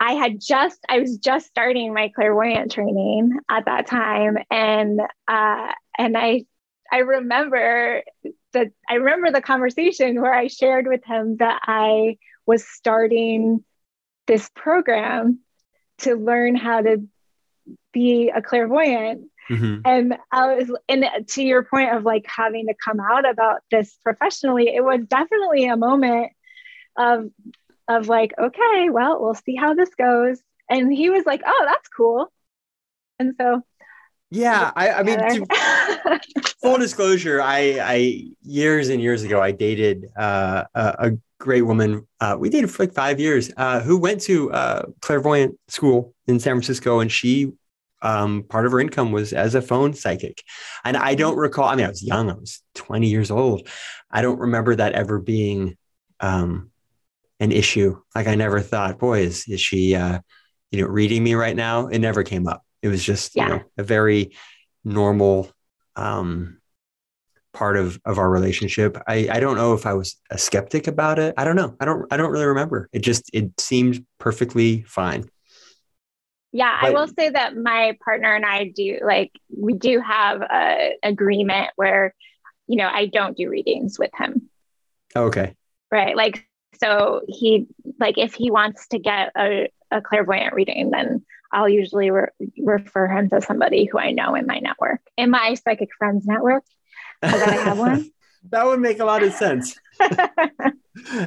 I 0.00 0.14
had 0.14 0.38
just, 0.38 0.80
I 0.86 0.98
was 0.98 1.16
just 1.16 1.46
starting 1.46 1.94
my 1.94 2.08
clairvoyant 2.08 2.72
training 2.72 3.38
at 3.48 3.64
that 3.66 3.86
time. 3.86 4.36
And, 4.50 5.00
uh, 5.28 5.72
and 5.96 6.18
I, 6.18 6.44
I 6.92 6.98
remember 6.98 8.02
that 8.52 8.68
I 8.88 8.94
remember 8.94 9.30
the 9.30 9.40
conversation 9.40 10.20
where 10.20 10.34
I 10.34 10.48
shared 10.48 10.86
with 10.86 11.04
him 11.04 11.36
that 11.38 11.60
I 11.64 12.18
was 12.46 12.66
starting 12.66 13.64
this 14.26 14.50
program 14.54 15.40
to 15.98 16.16
learn 16.16 16.54
how 16.54 16.80
to 16.80 17.06
be 17.92 18.30
a 18.30 18.42
clairvoyant. 18.42 19.30
Mm-hmm. 19.50 19.80
And 19.84 20.18
I 20.32 20.54
was, 20.54 20.72
and 20.88 21.04
to 21.28 21.42
your 21.42 21.64
point 21.64 21.94
of 21.94 22.04
like 22.04 22.24
having 22.26 22.66
to 22.66 22.74
come 22.82 22.98
out 23.00 23.28
about 23.28 23.60
this 23.70 23.96
professionally, 24.02 24.74
it 24.74 24.82
was 24.82 25.00
definitely 25.06 25.66
a 25.66 25.76
moment 25.76 26.32
of, 26.96 27.30
of 27.88 28.08
like, 28.08 28.32
okay, 28.38 28.88
well, 28.90 29.20
we'll 29.20 29.34
see 29.34 29.56
how 29.56 29.74
this 29.74 29.94
goes. 29.94 30.40
And 30.70 30.92
he 30.92 31.10
was 31.10 31.26
like, 31.26 31.42
oh, 31.46 31.64
that's 31.66 31.88
cool. 31.88 32.32
And 33.18 33.34
so 33.38 33.62
yeah, 34.34 34.72
I, 34.74 34.90
I 34.90 35.02
mean, 35.04 35.18
to, 35.18 36.20
full 36.60 36.78
disclosure, 36.78 37.40
I, 37.40 37.78
I 37.80 38.24
years 38.42 38.88
and 38.88 39.00
years 39.00 39.22
ago, 39.22 39.40
I 39.40 39.52
dated 39.52 40.06
uh, 40.16 40.64
a, 40.74 40.80
a, 40.80 41.10
great 41.44 41.62
woman. 41.62 42.08
Uh, 42.20 42.36
we 42.38 42.48
dated 42.48 42.70
for 42.70 42.82
like 42.82 42.94
five 42.94 43.20
years, 43.20 43.52
uh, 43.58 43.80
who 43.80 43.98
went 43.98 44.22
to 44.22 44.50
uh, 44.50 44.86
clairvoyant 45.02 45.60
school 45.68 46.14
in 46.26 46.40
San 46.40 46.54
Francisco, 46.54 47.00
and 47.00 47.12
she 47.12 47.52
um, 48.00 48.44
part 48.44 48.66
of 48.66 48.72
her 48.72 48.80
income 48.80 49.12
was 49.12 49.32
as 49.32 49.54
a 49.54 49.62
phone 49.62 49.94
psychic. 49.94 50.42
And 50.84 50.96
I 50.96 51.14
don't 51.14 51.36
recall. 51.36 51.68
I 51.68 51.76
mean, 51.76 51.86
I 51.86 51.90
was 51.90 52.02
young; 52.02 52.30
I 52.30 52.34
was 52.34 52.62
twenty 52.74 53.08
years 53.08 53.30
old. 53.30 53.68
I 54.10 54.22
don't 54.22 54.40
remember 54.40 54.74
that 54.74 54.94
ever 54.94 55.20
being 55.20 55.76
um, 56.20 56.70
an 57.40 57.52
issue. 57.52 58.00
Like 58.14 58.26
I 58.26 58.34
never 58.34 58.60
thought, 58.60 58.98
boy, 58.98 59.20
is 59.20 59.46
is 59.46 59.60
she, 59.60 59.94
uh, 59.94 60.20
you 60.70 60.80
know, 60.80 60.88
reading 60.88 61.22
me 61.22 61.34
right 61.34 61.54
now? 61.54 61.88
It 61.88 61.98
never 61.98 62.22
came 62.22 62.48
up. 62.48 62.62
It 62.82 62.88
was 62.88 63.04
just 63.04 63.36
yeah. 63.36 63.42
you 63.42 63.48
know 63.50 63.62
a 63.78 63.82
very 63.82 64.32
normal 64.82 65.50
um, 65.94 66.58
part 67.54 67.76
of 67.76 67.98
of 68.04 68.18
our 68.18 68.28
relationship. 68.28 68.98
I 69.08 69.28
I 69.30 69.40
don't 69.40 69.56
know 69.56 69.72
if 69.72 69.86
I 69.86 69.94
was 69.94 70.16
a 70.30 70.36
skeptic 70.36 70.86
about 70.86 71.18
it. 71.18 71.34
I 71.38 71.44
don't 71.44 71.56
know. 71.56 71.74
I 71.80 71.86
don't 71.86 72.12
I 72.12 72.18
don't 72.18 72.30
really 72.30 72.46
remember. 72.46 72.88
It 72.92 73.00
just 73.00 73.30
it 73.32 73.58
seemed 73.58 74.04
perfectly 74.18 74.82
fine. 74.82 75.30
Yeah, 76.52 76.76
but, 76.80 76.86
I 76.86 76.90
will 76.92 77.08
say 77.08 77.30
that 77.30 77.56
my 77.56 77.96
partner 78.04 78.34
and 78.34 78.44
I 78.44 78.72
do 78.76 79.00
like 79.02 79.32
we 79.56 79.72
do 79.72 80.00
have 80.00 80.42
a 80.42 80.96
agreement 81.02 81.70
where 81.76 82.14
you 82.66 82.76
know 82.76 82.88
I 82.88 83.06
don't 83.06 83.36
do 83.36 83.48
readings 83.48 83.98
with 83.98 84.10
him. 84.14 84.50
Okay. 85.16 85.54
Right. 85.90 86.16
Like 86.16 86.46
so 86.80 87.22
he 87.28 87.66
like 87.98 88.18
if 88.18 88.34
he 88.34 88.50
wants 88.50 88.88
to 88.88 88.98
get 88.98 89.30
a, 89.36 89.68
a 89.90 90.02
clairvoyant 90.02 90.54
reading 90.54 90.90
then 90.90 91.24
I'll 91.54 91.68
usually 91.68 92.10
re- 92.10 92.26
refer 92.58 93.06
him 93.06 93.30
to 93.30 93.40
somebody 93.40 93.84
who 93.84 93.96
I 93.96 94.10
know 94.10 94.34
in 94.34 94.44
my 94.44 94.58
network, 94.58 95.00
in 95.16 95.30
my 95.30 95.54
psychic 95.54 95.90
friends 95.96 96.26
network, 96.26 96.64
Oh, 97.24 97.32
because 97.32 97.42
I 97.42 97.52
have 97.52 97.78
one. 97.78 98.10
that 98.50 98.64
would 98.66 98.80
make 98.80 99.00
a 99.00 99.04
lot 99.04 99.22
of 99.22 99.32
sense. 99.32 99.78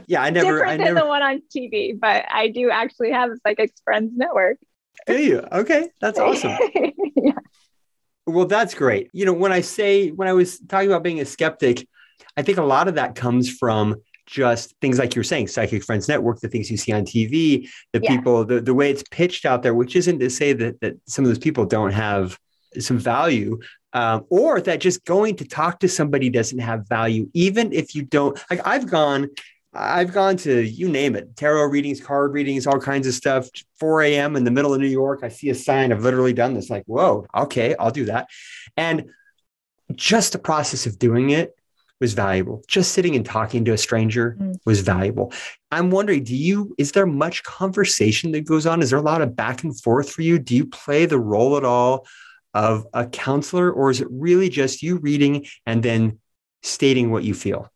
yeah, 0.08 0.22
I 0.22 0.30
never. 0.30 0.54
Different 0.54 0.72
I 0.72 0.78
than 0.78 0.86
never... 0.94 1.00
the 1.02 1.08
one 1.08 1.22
on 1.22 1.42
TV, 1.56 2.00
but 2.00 2.26
I 2.30 2.50
do 2.50 2.70
actually 2.70 3.12
have 3.12 3.32
a 3.32 3.38
psychic 3.46 3.72
friends 3.84 4.12
network. 4.16 4.58
Do 5.06 5.22
you? 5.22 5.46
Okay, 5.52 5.90
that's 6.02 6.20
awesome. 6.20 6.58
yeah. 7.16 7.32
Well, 8.26 8.46
that's 8.46 8.74
great. 8.74 9.10
You 9.14 9.26
know, 9.26 9.34
when 9.34 9.52
I 9.52 9.62
say 9.62 10.10
when 10.10 10.28
I 10.28 10.34
was 10.34 10.60
talking 10.60 10.90
about 10.90 11.04
being 11.04 11.20
a 11.20 11.26
skeptic, 11.26 11.88
I 12.36 12.42
think 12.42 12.58
a 12.58 12.64
lot 12.64 12.88
of 12.88 12.96
that 12.96 13.16
comes 13.16 13.50
from 13.50 13.96
just 14.26 14.76
things 14.82 15.00
like 15.00 15.16
you're 15.16 15.24
saying, 15.24 15.48
Psychic 15.48 15.84
Friends 15.84 16.08
Network, 16.08 16.42
the 16.42 16.50
things 16.50 16.70
you 16.70 16.78
see 16.78 16.92
on 16.92 17.06
TV, 17.06 17.70
the 17.94 18.02
yeah. 18.04 18.16
people, 18.16 18.44
the, 18.44 18.60
the 18.60 18.74
way 18.74 18.92
it's 18.92 19.04
pitched 19.10 19.46
out 19.46 19.64
there, 19.64 19.74
which 19.74 19.96
isn't 19.96 20.20
to 20.20 20.30
say 20.30 20.52
that, 20.54 20.80
that 20.82 20.96
some 21.08 21.24
of 21.24 21.30
those 21.30 21.40
people 21.40 21.66
don't 21.66 21.94
have 21.94 22.38
some 22.78 22.98
value, 22.98 23.58
um, 23.98 24.26
or 24.30 24.62
that 24.62 24.80
just 24.80 25.04
going 25.06 25.36
to 25.38 25.44
talk 25.44 25.80
to 25.80 25.90
somebody 25.90 26.30
doesn't 26.30 26.60
have 26.60 26.88
value, 26.88 27.28
even 27.34 27.74
if 27.74 27.96
you 27.96 28.04
don't. 28.04 28.40
Like 28.48 28.62
I've 28.64 28.86
gone, 28.86 29.28
I've 29.74 30.14
gone 30.14 30.38
to 30.38 30.62
you 30.62 30.88
name 30.88 31.16
it, 31.16 31.36
tarot 31.36 31.66
readings, 31.66 32.00
card 32.00 32.32
readings, 32.32 32.68
all 32.68 32.80
kinds 32.80 33.08
of 33.08 33.16
stuff. 33.16 33.50
4 33.80 34.04
a.m. 34.04 34.36
in 34.36 34.44
the 34.44 34.52
middle 34.52 34.72
of 34.72 34.80
New 34.80 34.86
York, 34.86 35.22
I 35.24 35.30
see 35.30 35.50
a 35.50 35.56
sign. 35.56 35.92
I've 35.92 36.04
literally 36.04 36.34
done 36.34 36.54
this. 36.54 36.70
Like, 36.70 36.84
whoa, 36.86 37.26
okay, 37.36 37.76
I'll 37.80 37.90
do 37.90 38.06
that. 38.06 38.28
And 38.76 39.10
just 39.96 40.34
the 40.34 40.40
process 40.40 40.86
of 40.86 41.00
doing 41.00 41.32
it 41.32 41.56
was 42.00 42.14
valuable. 42.14 42.64
Just 42.68 42.92
sitting 42.92 43.16
and 43.16 43.26
talking 43.26 43.66
to 43.66 43.74
a 43.74 43.80
stranger 43.80 44.38
mm. 44.40 44.60
was 44.64 44.82
valuable. 44.82 45.34
I'm 45.72 45.90
wondering, 45.90 46.24
do 46.24 46.36
you, 46.36 46.76
is 46.78 46.92
there 46.92 47.08
much 47.08 47.42
conversation 47.42 48.32
that 48.34 48.46
goes 48.46 48.68
on? 48.68 48.84
Is 48.84 48.92
there 48.92 49.00
a 49.00 49.02
lot 49.02 49.24
of 49.24 49.36
back 49.36 49.64
and 49.64 49.80
forth 49.82 50.12
for 50.12 50.22
you? 50.22 50.38
Do 50.38 50.56
you 50.56 50.68
play 50.68 51.08
the 51.08 51.18
role 51.18 51.58
at 51.58 51.66
all 51.66 52.06
of 52.58 52.88
a 52.92 53.06
counselor, 53.06 53.72
or 53.72 53.92
is 53.92 54.02
it 54.02 54.08
really 54.10 54.50
just 54.50 54.82
you 54.82 54.98
reading 54.98 55.46
and 55.68 55.84
then 55.84 56.20
stating 56.64 57.12
what 57.12 57.24
you 57.24 57.36
feel? 57.36 57.72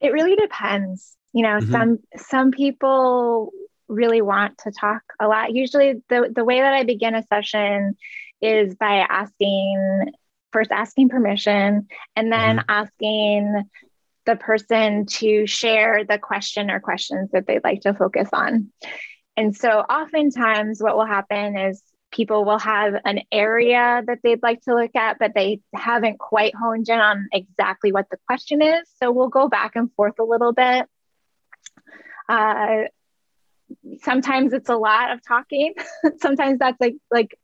It 0.00 0.12
really 0.12 0.34
depends. 0.34 1.16
You 1.32 1.44
know, 1.44 1.58
mm-hmm. 1.58 1.70
some 1.70 1.98
some 2.16 2.50
people 2.50 3.52
really 3.86 4.22
want 4.22 4.58
to 4.58 4.72
talk 4.72 5.02
a 5.20 5.28
lot. 5.28 5.54
Usually 5.54 6.02
the 6.08 6.32
the 6.34 6.44
way 6.44 6.60
that 6.60 6.74
I 6.74 6.82
begin 6.82 7.14
a 7.14 7.22
session 7.22 7.96
is 8.40 8.74
by 8.74 9.06
asking 9.08 10.10
first 10.52 10.72
asking 10.72 11.08
permission 11.08 11.86
and 12.16 12.32
then 12.32 12.56
mm-hmm. 12.58 12.70
asking 12.70 13.62
the 14.26 14.34
person 14.34 15.06
to 15.06 15.46
share 15.46 16.04
the 16.04 16.18
question 16.18 16.72
or 16.72 16.80
questions 16.80 17.30
that 17.32 17.46
they'd 17.46 17.64
like 17.64 17.82
to 17.82 17.94
focus 17.94 18.28
on. 18.32 18.72
And 19.36 19.56
so 19.56 19.68
oftentimes 19.68 20.82
what 20.82 20.96
will 20.96 21.06
happen 21.06 21.56
is 21.56 21.82
people 22.12 22.44
will 22.44 22.58
have 22.58 22.94
an 23.04 23.20
area 23.32 24.02
that 24.06 24.18
they'd 24.22 24.42
like 24.42 24.60
to 24.62 24.74
look 24.74 24.94
at, 24.94 25.18
but 25.18 25.32
they 25.34 25.60
haven't 25.74 26.18
quite 26.18 26.54
honed 26.54 26.88
in 26.88 26.98
on 26.98 27.28
exactly 27.32 27.90
what 27.90 28.08
the 28.10 28.18
question 28.26 28.62
is. 28.62 28.88
So 29.02 29.10
we'll 29.10 29.28
go 29.28 29.48
back 29.48 29.74
and 29.74 29.92
forth 29.94 30.18
a 30.20 30.24
little 30.24 30.52
bit. 30.52 30.86
Uh, 32.28 32.82
sometimes 34.02 34.52
it's 34.52 34.68
a 34.68 34.76
lot 34.76 35.12
of 35.12 35.26
talking. 35.26 35.74
sometimes 36.20 36.58
that's 36.58 36.80
like 36.80 36.96
like 37.10 37.36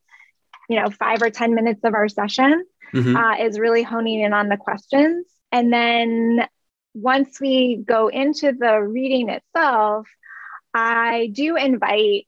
you 0.69 0.81
know 0.81 0.91
five 0.91 1.23
or 1.23 1.31
ten 1.31 1.55
minutes 1.55 1.81
of 1.85 1.95
our 1.95 2.09
session 2.09 2.65
mm-hmm. 2.93 3.17
uh, 3.17 3.37
is 3.39 3.59
really 3.59 3.83
honing 3.83 4.21
in 4.21 4.33
on 4.33 4.49
the 4.49 4.57
questions. 4.57 5.27
And 5.51 5.73
then 5.73 6.47
once 6.95 7.41
we 7.41 7.77
go 7.77 8.09
into 8.09 8.53
the 8.53 8.81
reading 8.81 9.31
itself, 9.31 10.07
I 10.75 11.31
do 11.33 11.57
invite 11.57 12.27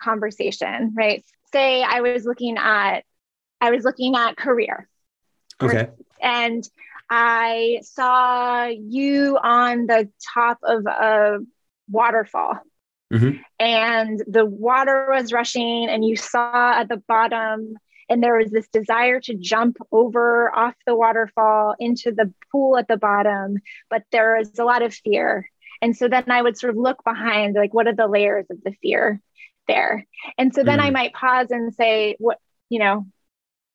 conversation, 0.00 0.94
right? 0.96 1.24
Say 1.52 1.82
I 1.82 2.00
was 2.00 2.24
looking 2.24 2.56
at 2.58 3.00
I 3.60 3.70
was 3.70 3.84
looking 3.84 4.16
at 4.16 4.36
career. 4.36 4.88
Okay. 5.60 5.88
And 6.22 6.66
I 7.10 7.80
saw 7.82 8.66
you 8.66 9.38
on 9.42 9.86
the 9.86 10.08
top 10.34 10.58
of 10.62 10.86
a 10.86 11.38
waterfall. 11.90 12.58
Mm-hmm. 13.12 13.42
And 13.58 14.22
the 14.26 14.46
water 14.46 15.08
was 15.10 15.32
rushing, 15.32 15.88
and 15.88 16.04
you 16.04 16.16
saw 16.16 16.80
at 16.80 16.88
the 16.88 17.02
bottom 17.08 17.76
and 18.10 18.22
there 18.22 18.36
was 18.36 18.50
this 18.50 18.68
desire 18.68 19.20
to 19.20 19.34
jump 19.36 19.78
over 19.92 20.54
off 20.54 20.74
the 20.84 20.96
waterfall 20.96 21.76
into 21.78 22.10
the 22.10 22.34
pool 22.50 22.76
at 22.76 22.88
the 22.88 22.96
bottom, 22.96 23.58
but 23.88 24.02
there 24.10 24.36
was 24.36 24.58
a 24.58 24.64
lot 24.64 24.82
of 24.82 24.92
fear. 24.92 25.48
And 25.80 25.96
so 25.96 26.08
then 26.08 26.24
I 26.28 26.42
would 26.42 26.58
sort 26.58 26.70
of 26.70 26.76
look 26.76 27.04
behind, 27.04 27.54
like, 27.54 27.72
what 27.72 27.86
are 27.86 27.94
the 27.94 28.08
layers 28.08 28.46
of 28.50 28.58
the 28.64 28.72
fear 28.82 29.20
there? 29.70 30.06
And 30.36 30.54
so 30.54 30.64
then 30.64 30.78
mm. 30.78 30.86
I 30.86 30.90
might 30.90 31.12
pause 31.12 31.48
and 31.50 31.72
say, 31.74 32.16
what, 32.18 32.38
you 32.68 32.78
know, 32.78 33.06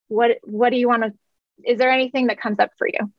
what, 0.08 0.38
what 0.44 0.70
do 0.72 0.78
you 0.78 0.88
want 0.88 1.04
to, 1.04 1.14
is 1.64 1.78
there 1.78 1.92
anything 1.92 2.28
that 2.28 2.40
comes 2.40 2.60
up 2.60 2.72
for 2.78 2.88
you? 2.88 3.12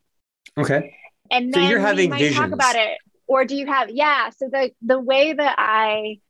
Okay. 0.58 0.94
And 1.30 1.52
then 1.52 1.62
so 1.64 1.68
you're 1.68 1.80
having 1.80 2.10
might 2.10 2.18
visions. 2.18 2.38
talk 2.38 2.52
about 2.52 2.76
it. 2.76 2.98
Or 3.26 3.44
do 3.44 3.56
you 3.56 3.66
have, 3.66 3.90
yeah. 3.90 4.30
So 4.30 4.48
the, 4.50 4.70
the 4.82 5.00
way 5.00 5.32
that 5.32 5.56
I 5.58 6.20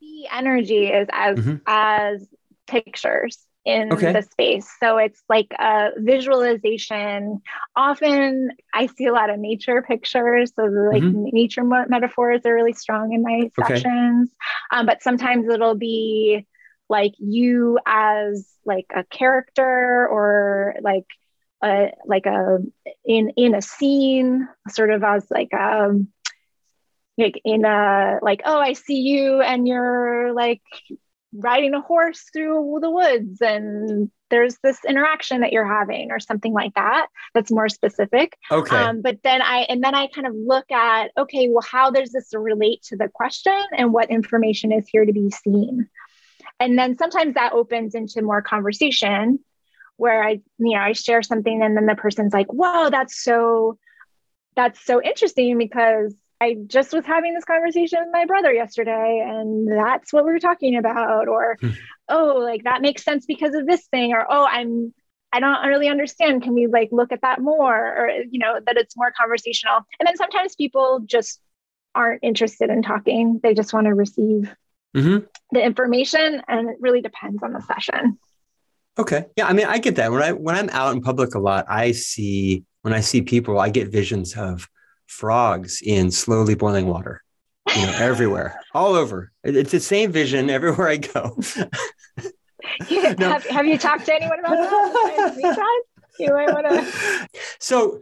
see 0.00 0.26
energy 0.30 0.88
is 0.88 1.08
as, 1.10 1.38
mm-hmm. 1.38 1.56
as 1.66 2.26
pictures 2.66 3.38
in 3.64 3.92
okay. 3.92 4.12
the 4.12 4.22
space. 4.22 4.68
So 4.80 4.98
it's 4.98 5.22
like 5.28 5.52
a 5.58 5.90
visualization. 5.96 7.40
Often 7.76 8.50
I 8.74 8.86
see 8.86 9.06
a 9.06 9.12
lot 9.12 9.30
of 9.30 9.38
nature 9.38 9.82
pictures. 9.82 10.52
So 10.56 10.62
the, 10.62 10.90
like 10.92 11.02
mm-hmm. 11.02 11.24
nature 11.32 11.64
mo- 11.64 11.86
metaphors 11.88 12.40
are 12.44 12.54
really 12.54 12.72
strong 12.72 13.12
in 13.12 13.22
my 13.22 13.50
okay. 13.58 13.74
sessions. 13.76 14.30
Um, 14.70 14.86
but 14.86 15.02
sometimes 15.02 15.48
it'll 15.48 15.76
be 15.76 16.46
like 16.88 17.14
you 17.18 17.78
as 17.86 18.48
like 18.64 18.86
a 18.94 19.04
character 19.04 20.06
or 20.08 20.74
like 20.82 21.06
a, 21.62 21.92
like 22.04 22.26
a 22.26 22.58
in 23.04 23.30
in 23.36 23.54
a 23.54 23.62
scene 23.62 24.48
sort 24.68 24.90
of 24.90 25.02
as 25.04 25.24
like 25.30 25.54
um 25.54 26.08
like 27.16 27.40
in 27.44 27.64
a 27.64 28.18
like 28.20 28.42
oh 28.44 28.58
i 28.58 28.72
see 28.72 29.00
you 29.00 29.40
and 29.40 29.68
you're 29.68 30.32
like 30.32 30.62
riding 31.34 31.74
a 31.74 31.80
horse 31.80 32.24
through 32.32 32.78
the 32.80 32.90
woods 32.90 33.40
and 33.40 34.10
there's 34.30 34.56
this 34.62 34.78
interaction 34.86 35.40
that 35.40 35.52
you're 35.52 35.66
having 35.66 36.10
or 36.10 36.20
something 36.20 36.52
like 36.52 36.74
that 36.74 37.06
that's 37.34 37.50
more 37.50 37.68
specific. 37.68 38.36
Okay. 38.50 38.76
Um, 38.76 39.02
but 39.02 39.18
then 39.22 39.40
i 39.42 39.60
and 39.68 39.82
then 39.82 39.94
i 39.94 40.08
kind 40.08 40.26
of 40.26 40.34
look 40.34 40.70
at 40.70 41.10
okay 41.16 41.48
well 41.48 41.62
how 41.62 41.90
does 41.90 42.12
this 42.12 42.28
relate 42.34 42.82
to 42.84 42.96
the 42.96 43.08
question 43.08 43.58
and 43.76 43.92
what 43.92 44.10
information 44.10 44.72
is 44.72 44.86
here 44.88 45.04
to 45.04 45.12
be 45.12 45.30
seen? 45.30 45.88
And 46.60 46.78
then 46.78 46.96
sometimes 46.96 47.34
that 47.34 47.52
opens 47.52 47.94
into 47.94 48.22
more 48.22 48.42
conversation 48.42 49.40
where 49.96 50.24
I, 50.24 50.40
you 50.58 50.74
know, 50.74 50.80
I 50.80 50.92
share 50.92 51.22
something 51.22 51.62
and 51.62 51.76
then 51.76 51.86
the 51.86 51.94
person's 51.94 52.32
like, 52.32 52.52
whoa, 52.52 52.90
that's 52.90 53.22
so, 53.22 53.78
that's 54.56 54.84
so 54.84 55.02
interesting 55.02 55.58
because 55.58 56.14
I 56.42 56.56
just 56.66 56.92
was 56.92 57.06
having 57.06 57.34
this 57.34 57.44
conversation 57.44 58.00
with 58.00 58.08
my 58.12 58.24
brother 58.24 58.52
yesterday 58.52 59.24
and 59.24 59.70
that's 59.70 60.12
what 60.12 60.24
we 60.24 60.32
were 60.32 60.40
talking 60.40 60.76
about. 60.76 61.28
Or, 61.28 61.56
hmm. 61.60 61.70
oh, 62.08 62.38
like 62.42 62.64
that 62.64 62.82
makes 62.82 63.04
sense 63.04 63.26
because 63.26 63.54
of 63.54 63.64
this 63.64 63.86
thing. 63.86 64.12
Or, 64.12 64.26
oh, 64.28 64.44
I'm, 64.50 64.92
I 65.32 65.38
don't 65.38 65.68
really 65.68 65.88
understand. 65.88 66.42
Can 66.42 66.54
we 66.54 66.66
like 66.66 66.88
look 66.90 67.12
at 67.12 67.22
that 67.22 67.40
more? 67.40 67.76
Or, 67.76 68.10
you 68.28 68.40
know, 68.40 68.58
that 68.66 68.76
it's 68.76 68.96
more 68.96 69.12
conversational. 69.16 69.82
And 70.00 70.06
then 70.06 70.16
sometimes 70.16 70.56
people 70.56 71.00
just 71.06 71.40
aren't 71.94 72.24
interested 72.24 72.70
in 72.70 72.82
talking. 72.82 73.38
They 73.40 73.54
just 73.54 73.72
want 73.72 73.86
to 73.86 73.94
receive 73.94 74.52
mm-hmm. 74.96 75.18
the 75.52 75.64
information. 75.64 76.42
And 76.48 76.70
it 76.70 76.76
really 76.80 77.02
depends 77.02 77.40
on 77.44 77.52
the 77.52 77.62
session. 77.62 78.18
Okay. 78.98 79.26
Yeah. 79.36 79.46
I 79.46 79.52
mean, 79.52 79.66
I 79.66 79.78
get 79.78 79.94
that. 79.94 80.10
When 80.10 80.22
I 80.22 80.32
when 80.32 80.56
I'm 80.56 80.70
out 80.70 80.92
in 80.92 81.02
public 81.02 81.36
a 81.36 81.38
lot, 81.38 81.66
I 81.68 81.92
see 81.92 82.64
when 82.82 82.92
I 82.92 83.00
see 83.00 83.22
people, 83.22 83.60
I 83.60 83.70
get 83.70 83.88
visions 83.88 84.36
of 84.36 84.68
frogs 85.12 85.82
in 85.82 86.10
slowly 86.10 86.54
boiling 86.54 86.86
water. 86.86 87.22
You 87.74 87.86
know, 87.86 87.92
everywhere, 87.98 88.60
all 88.74 88.94
over. 88.94 89.30
It's 89.44 89.70
the 89.70 89.80
same 89.80 90.10
vision 90.10 90.50
everywhere 90.50 90.88
I 90.88 90.96
go. 90.96 91.38
yeah, 92.88 93.14
no. 93.18 93.30
have, 93.30 93.46
have, 93.46 93.66
you 93.66 93.78
talked 93.78 94.06
to 94.06 94.14
anyone 94.14 94.40
about 94.40 94.56
that? 94.56 95.82
you 96.18 96.32
might 96.32 96.52
want 96.52 96.66
to. 96.66 97.28
So, 97.60 98.00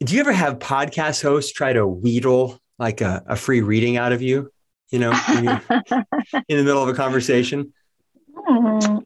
do 0.00 0.14
you 0.14 0.20
ever 0.20 0.32
have 0.32 0.58
podcast 0.58 1.22
hosts 1.22 1.52
try 1.52 1.72
to 1.72 1.86
wheedle 1.86 2.58
like 2.78 3.00
a, 3.00 3.22
a 3.26 3.36
free 3.36 3.60
reading 3.60 3.96
out 3.96 4.12
of 4.12 4.22
you? 4.22 4.52
You 4.90 4.98
know, 4.98 5.10
in 5.10 6.58
the 6.58 6.64
middle 6.64 6.82
of 6.82 6.88
a 6.88 6.94
conversation. 6.94 7.72
Hmm. 8.36 8.98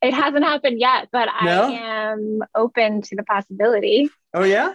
It 0.00 0.14
hasn't 0.14 0.44
happened 0.44 0.78
yet, 0.78 1.08
but 1.10 1.28
no? 1.42 1.64
I 1.64 1.70
am 1.70 2.40
open 2.54 3.02
to 3.02 3.16
the 3.16 3.24
possibility. 3.24 4.10
Oh 4.32 4.44
yeah. 4.44 4.74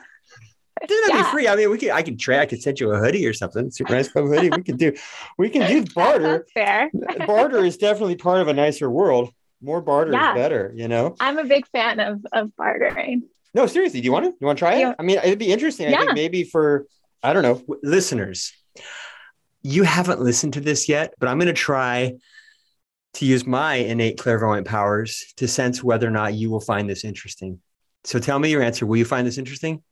It 0.81 0.89
doesn't 0.89 1.15
yeah. 1.15 1.23
be 1.23 1.29
free. 1.29 1.47
I 1.47 1.55
mean, 1.55 1.69
we 1.69 1.77
could. 1.77 1.91
I 1.91 2.01
could 2.01 2.19
try. 2.19 2.39
I 2.39 2.45
could 2.45 2.61
send 2.61 2.79
you 2.79 2.91
a 2.91 2.97
hoodie 2.97 3.25
or 3.25 3.33
something. 3.33 3.71
Super 3.71 3.93
nice 3.93 4.11
club 4.11 4.25
hoodie. 4.25 4.49
We 4.49 4.63
could 4.63 4.77
do. 4.77 4.93
We 5.37 5.49
can 5.49 5.67
do 5.85 5.85
barter. 5.93 6.45
fair. 6.53 6.89
barter 7.25 7.63
is 7.63 7.77
definitely 7.77 8.15
part 8.15 8.41
of 8.41 8.47
a 8.47 8.53
nicer 8.53 8.89
world. 8.89 9.29
More 9.61 9.81
barter 9.81 10.11
yeah. 10.11 10.31
is 10.31 10.35
better. 10.35 10.73
You 10.75 10.87
know. 10.87 11.15
I'm 11.19 11.37
a 11.37 11.45
big 11.45 11.67
fan 11.67 11.99
of 11.99 12.25
of 12.31 12.55
bartering. 12.55 13.23
No, 13.53 13.67
seriously. 13.67 14.01
Do 14.01 14.05
you 14.05 14.11
want 14.11 14.25
to? 14.25 14.31
You 14.39 14.47
want 14.47 14.57
to 14.57 14.61
try 14.61 14.75
it? 14.75 14.95
I 14.97 15.03
mean, 15.03 15.19
it'd 15.19 15.39
be 15.39 15.51
interesting. 15.51 15.89
Yeah. 15.89 15.97
I 15.97 15.99
think 16.01 16.15
maybe 16.15 16.43
for 16.43 16.87
I 17.21 17.33
don't 17.33 17.43
know 17.43 17.77
listeners. 17.83 18.51
You 19.61 19.83
haven't 19.83 20.19
listened 20.19 20.53
to 20.53 20.59
this 20.59 20.89
yet, 20.89 21.13
but 21.19 21.29
I'm 21.29 21.37
going 21.37 21.47
to 21.47 21.53
try 21.53 22.15
to 23.13 23.25
use 23.25 23.45
my 23.45 23.75
innate 23.75 24.17
clairvoyant 24.17 24.67
powers 24.67 25.33
to 25.37 25.47
sense 25.47 25.83
whether 25.83 26.07
or 26.07 26.11
not 26.11 26.33
you 26.33 26.49
will 26.49 26.59
find 26.59 26.89
this 26.89 27.05
interesting. 27.05 27.59
So 28.03 28.19
tell 28.19 28.39
me 28.39 28.49
your 28.49 28.61
answer. 28.61 28.85
Will 28.85 28.97
you 28.97 29.05
find 29.05 29.25
this 29.25 29.37
interesting? 29.37 29.83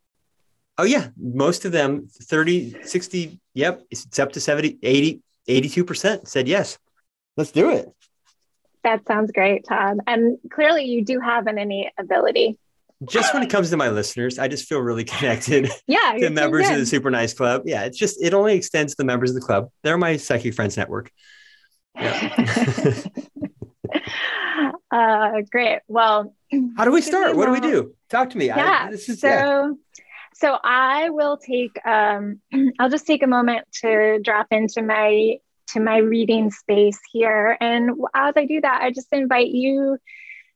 Oh, 0.82 0.84
yeah. 0.84 1.10
Most 1.16 1.64
of 1.64 1.72
them, 1.72 2.08
30, 2.08 2.82
60, 2.82 3.40
yep, 3.54 3.84
it's 3.92 4.18
up 4.18 4.32
to 4.32 4.40
70, 4.40 4.80
80, 4.82 5.22
82% 5.48 6.28
said 6.28 6.48
yes. 6.48 6.80
Let's 7.38 7.52
do 7.52 7.70
it. 7.70 7.88
That 8.84 9.06
sounds 9.06 9.32
great, 9.32 9.64
Todd. 9.68 10.00
And 10.08 10.40
clearly, 10.52 10.86
you 10.86 11.06
do 11.06 11.20
have 11.20 11.46
an 11.46 11.60
innate 11.60 11.90
ability. 12.00 12.58
Just 13.08 13.32
when 13.32 13.44
it 13.44 13.52
comes 13.52 13.70
to 13.70 13.78
my 13.78 13.90
listeners, 13.90 14.40
I 14.40 14.48
just 14.48 14.68
feel 14.68 14.80
really 14.80 15.04
connected 15.20 15.70
yeah, 15.86 16.16
to 16.18 16.32
members 16.32 16.68
of 16.68 16.78
the 16.78 16.88
Super 16.88 17.12
Nice 17.12 17.36
Club. 17.36 17.62
Yeah, 17.66 17.84
it's 17.84 18.00
just, 18.00 18.20
it 18.20 18.34
only 18.34 18.56
extends 18.56 18.94
to 18.94 18.98
the 18.98 19.06
members 19.06 19.30
of 19.30 19.36
the 19.36 19.42
club. 19.42 19.70
They're 19.84 20.00
my 20.00 20.18
Psychic 20.18 20.56
Friends 20.56 20.78
Network. 20.78 21.12
Yeah. 21.94 23.04
uh, 24.92 25.42
great. 25.52 25.82
Well, 25.88 26.34
how 26.76 26.86
do 26.86 26.92
we 26.92 27.04
start? 27.04 27.36
What 27.36 27.46
do 27.46 27.52
we 27.52 27.60
do? 27.60 27.94
Talk 28.10 28.32
to 28.32 28.38
me. 28.40 28.48
Yeah. 28.48 28.88
I, 28.90 28.94
is, 28.94 29.20
so, 29.20 29.28
yeah. 29.28 29.70
So 30.42 30.58
I 30.64 31.12
will 31.12 31.38
take. 31.38 31.78
Um, 31.86 32.42
I'll 32.80 32.90
just 32.90 33.06
take 33.06 33.22
a 33.24 33.28
moment 33.28 33.68
to 33.84 34.20
drop 34.22 34.48
into 34.52 34.82
my 34.82 35.38
to 35.68 35.80
my 35.80 35.98
reading 35.98 36.52
space 36.52 37.00
here, 37.12 37.56
and 37.62 37.92
as 38.14 38.34
I 38.36 38.46
do 38.46 38.60
that, 38.62 38.82
I 38.82 38.92
just 38.92 39.08
invite 39.12 39.50
you 39.50 39.98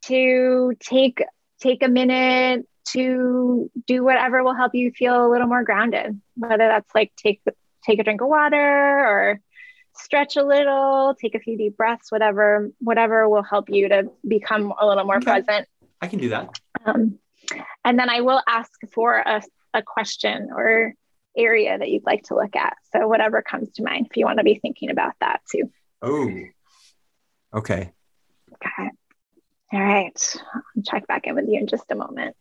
to 0.06 0.74
take 0.80 1.24
take 1.62 1.84
a 1.84 1.88
minute 1.88 2.68
to 2.90 3.72
do 3.88 4.04
whatever 4.04 4.44
will 4.44 4.54
help 4.54 4.76
you 4.76 4.92
feel 4.92 5.26
a 5.26 5.30
little 5.30 5.48
more 5.48 5.64
grounded. 5.64 6.20
Whether 6.36 6.58
that's 6.58 6.94
like 6.96 7.14
take 7.16 7.42
take 7.86 8.00
a 8.00 8.04
drink 8.04 8.22
of 8.22 8.28
water 8.28 8.58
or 8.58 9.40
stretch 9.98 10.36
a 10.36 10.44
little, 10.44 11.16
take 11.20 11.36
a 11.36 11.40
few 11.40 11.58
deep 11.58 11.78
breaths, 11.78 12.12
whatever, 12.12 12.72
whatever 12.80 13.30
will 13.30 13.44
help 13.44 13.70
you 13.70 13.88
to 13.88 14.12
become 14.28 14.74
a 14.80 14.86
little 14.86 15.06
more 15.06 15.18
okay. 15.18 15.26
present. 15.26 15.68
I 16.02 16.08
can 16.08 16.20
do 16.20 16.30
that. 16.30 16.60
Um, 16.86 17.20
and 17.84 17.98
then 17.98 18.10
I 18.10 18.22
will 18.22 18.42
ask 18.48 18.72
for 18.92 19.16
a, 19.16 19.42
a 19.76 19.84
question 19.84 20.50
or 20.56 20.94
area 21.38 21.78
that 21.78 21.90
you'd 21.90 22.06
like 22.06 22.24
to 22.24 22.36
look 22.36 22.56
at. 22.56 22.78
So 22.94 23.08
whatever 23.08 23.42
comes 23.42 23.72
to 23.74 23.84
mind, 23.84 24.08
if 24.10 24.18
you 24.18 24.26
want 24.26 24.40
to 24.40 24.44
be 24.44 24.56
thinking 24.56 24.90
about 24.90 25.14
that 25.20 25.42
too. 25.52 25.70
Oh, 26.02 26.30
okay. 27.54 27.92
Okay. 28.54 28.90
All 29.74 29.82
right. 29.82 30.36
I'll 30.54 30.84
check 30.84 31.08
back 31.08 31.28
in 31.28 31.36
with 31.36 31.46
you 31.50 31.60
in 31.60 31.68
just 31.68 31.92
a 31.92 31.96
moment. 31.96 32.36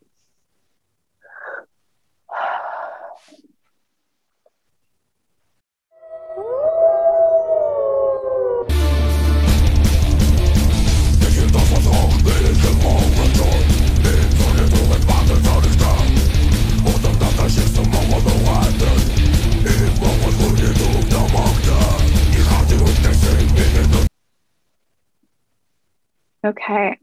Okay. 26.45 26.97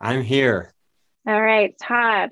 I'm 0.00 0.22
here. 0.22 0.72
All 1.26 1.40
right, 1.40 1.74
Todd. 1.80 2.30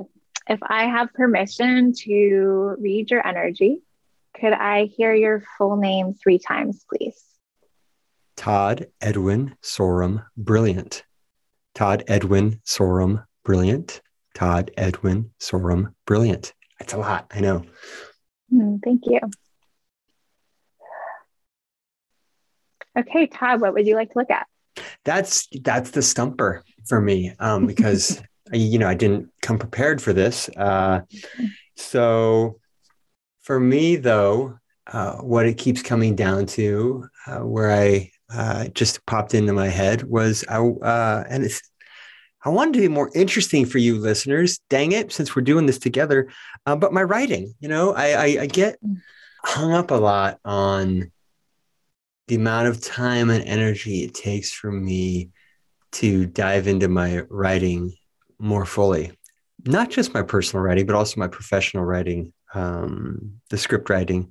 If 0.49 0.61
I 0.63 0.85
have 0.85 1.13
permission 1.15 1.93
to 2.05 2.77
read 2.79 3.11
your 3.11 3.27
energy, 3.27 3.81
could 4.39 4.53
I 4.53 4.85
hear 4.85 5.15
your 5.15 5.43
full 5.57 5.77
name 5.77 6.15
three 6.15 6.39
times, 6.39 6.85
please? 6.89 7.21
Todd 8.37 8.89
Edwin 9.01 9.57
Sorum 9.63 10.25
Brilliant. 10.37 11.03
Todd 11.75 12.05
Edwin 12.07 12.61
Sorum 12.65 13.25
Brilliant. 13.43 14.03
Todd 14.35 14.71
Edwin 14.77 15.31
Sorum 15.41 15.95
Brilliant. 16.05 16.53
That's 16.79 16.93
a 16.93 16.99
lot. 16.99 17.27
I 17.35 17.41
know. 17.41 17.65
Mm, 18.53 18.81
thank 18.85 19.05
you. 19.07 19.19
Okay, 22.97 23.27
Todd, 23.27 23.60
what 23.60 23.74
would 23.74 23.86
you 23.86 23.94
like 23.94 24.12
to 24.12 24.18
look 24.18 24.31
at? 24.31 24.47
That's 25.05 25.48
that's 25.62 25.90
the 25.90 26.02
stumper 26.02 26.64
for 26.86 27.01
me 27.01 27.32
um, 27.39 27.66
because 27.66 28.23
you 28.52 28.78
know 28.78 28.89
I 28.89 28.94
didn't 28.94 29.31
come 29.43 29.59
prepared 29.59 30.01
for 30.01 30.12
this. 30.12 30.48
Uh, 30.56 31.01
so 31.77 32.59
for 33.43 33.60
me, 33.60 33.97
though, 33.97 34.59
uh, 34.93 35.16
what 35.16 35.47
it 35.47 35.59
keeps 35.59 35.82
coming 35.82 36.14
down 36.16 36.47
to, 36.47 37.06
uh, 37.27 37.40
where 37.40 37.70
I 37.70 38.10
uh, 38.32 38.68
just 38.68 39.05
popped 39.06 39.35
into 39.35 39.52
my 39.52 39.68
head 39.68 40.02
was 40.05 40.44
I 40.48 40.59
uh, 40.59 41.24
and 41.28 41.44
it's 41.44 41.62
I 42.44 42.48
wanted 42.51 42.74
to 42.74 42.81
be 42.81 42.89
more 42.89 43.10
interesting 43.14 43.66
for 43.66 43.78
you 43.78 43.98
listeners. 43.98 44.60
Dang 44.70 44.93
it, 44.93 45.12
since 45.12 45.35
we're 45.35 45.43
doing 45.43 45.66
this 45.66 45.78
together. 45.78 46.28
Uh, 46.64 46.77
but 46.77 46.93
my 46.93 47.02
writing, 47.02 47.52
you 47.59 47.68
know, 47.68 47.93
I, 47.93 48.10
I, 48.10 48.27
I 48.43 48.47
get 48.47 48.78
hung 49.44 49.73
up 49.73 49.90
a 49.90 49.97
lot 49.97 50.39
on 50.44 51.10
the 52.28 52.35
amount 52.35 52.69
of 52.69 52.81
time 52.81 53.31
and 53.31 53.44
energy 53.44 54.03
it 54.03 54.15
takes 54.15 54.53
for 54.53 54.70
me 54.70 55.31
to 55.93 56.27
dive 56.27 56.66
into 56.66 56.89
my 56.89 57.20
writing 57.31 57.94
more 58.39 58.66
fully. 58.66 59.12
Not 59.65 59.90
just 59.90 60.15
my 60.15 60.23
personal 60.23 60.65
writing 60.65 60.86
but 60.86 60.97
also 60.97 61.20
my 61.20 61.28
professional 61.28 61.85
writing 61.85 62.32
um, 62.55 63.40
the 63.51 63.59
script 63.59 63.90
writing. 63.90 64.31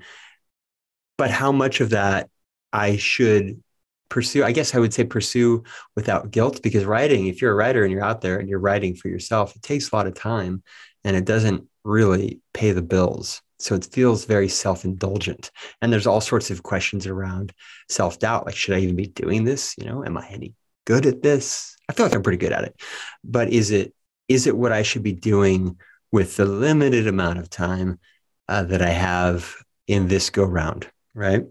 But 1.17 1.31
how 1.31 1.51
much 1.51 1.81
of 1.81 1.91
that 1.91 2.29
i 2.75 2.97
should 2.97 3.63
pursue 4.09 4.43
i 4.43 4.51
guess 4.51 4.75
i 4.75 4.79
would 4.79 4.93
say 4.93 5.03
pursue 5.03 5.63
without 5.95 6.29
guilt 6.29 6.61
because 6.61 6.83
writing 6.83 7.27
if 7.27 7.41
you're 7.41 7.53
a 7.53 7.55
writer 7.55 7.83
and 7.83 7.91
you're 7.91 8.03
out 8.03 8.21
there 8.21 8.37
and 8.37 8.49
you're 8.49 8.59
writing 8.59 8.95
for 8.95 9.07
yourself 9.07 9.55
it 9.55 9.61
takes 9.63 9.91
a 9.91 9.95
lot 9.95 10.05
of 10.05 10.13
time 10.13 10.61
and 11.03 11.15
it 11.15 11.25
doesn't 11.25 11.67
really 11.83 12.41
pay 12.53 12.71
the 12.71 12.81
bills 12.81 13.41
so 13.57 13.75
it 13.75 13.85
feels 13.85 14.25
very 14.25 14.49
self 14.49 14.85
indulgent. 14.85 15.51
And 15.81 15.91
there's 15.91 16.07
all 16.07 16.21
sorts 16.21 16.51
of 16.51 16.63
questions 16.63 17.07
around 17.07 17.53
self 17.89 18.19
doubt 18.19 18.45
like, 18.45 18.55
should 18.55 18.75
I 18.75 18.79
even 18.79 18.95
be 18.95 19.07
doing 19.07 19.43
this? 19.43 19.75
You 19.77 19.85
know, 19.85 20.03
am 20.03 20.17
I 20.17 20.27
any 20.29 20.53
good 20.85 21.05
at 21.05 21.21
this? 21.21 21.75
I 21.89 21.93
feel 21.93 22.05
like 22.05 22.15
I'm 22.15 22.23
pretty 22.23 22.37
good 22.37 22.51
at 22.51 22.63
it. 22.63 22.75
But 23.23 23.49
is 23.49 23.71
it 23.71 23.93
is 24.27 24.47
it 24.47 24.57
what 24.57 24.71
I 24.71 24.81
should 24.81 25.03
be 25.03 25.13
doing 25.13 25.77
with 26.11 26.35
the 26.35 26.45
limited 26.45 27.07
amount 27.07 27.39
of 27.39 27.49
time 27.49 27.99
uh, 28.47 28.63
that 28.63 28.81
I 28.81 28.89
have 28.89 29.55
in 29.87 30.07
this 30.07 30.29
go 30.29 30.43
round? 30.43 30.89
Right. 31.13 31.43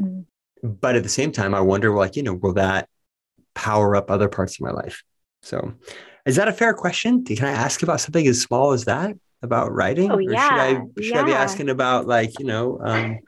Mm-hmm. 0.00 0.20
But 0.62 0.96
at 0.96 1.02
the 1.02 1.08
same 1.08 1.30
time, 1.30 1.54
I 1.54 1.60
wonder, 1.60 1.94
like, 1.94 2.16
you 2.16 2.22
know, 2.24 2.34
will 2.34 2.54
that 2.54 2.88
power 3.54 3.94
up 3.94 4.10
other 4.10 4.28
parts 4.28 4.56
of 4.56 4.64
my 4.64 4.72
life? 4.72 5.04
So, 5.42 5.74
is 6.26 6.36
that 6.36 6.48
a 6.48 6.52
fair 6.52 6.74
question? 6.74 7.24
Can 7.24 7.44
I 7.44 7.52
ask 7.52 7.82
about 7.82 8.00
something 8.00 8.26
as 8.26 8.40
small 8.42 8.72
as 8.72 8.86
that 8.86 9.16
about 9.42 9.72
writing? 9.72 10.10
Oh, 10.10 10.16
or 10.16 10.20
yeah. 10.20 10.48
should 10.48 10.58
I 10.58 11.02
should 11.02 11.14
yeah. 11.14 11.22
I 11.22 11.24
be 11.24 11.32
asking 11.32 11.70
about 11.70 12.06
like, 12.06 12.38
you 12.38 12.46
know, 12.46 12.80
um, 12.82 13.18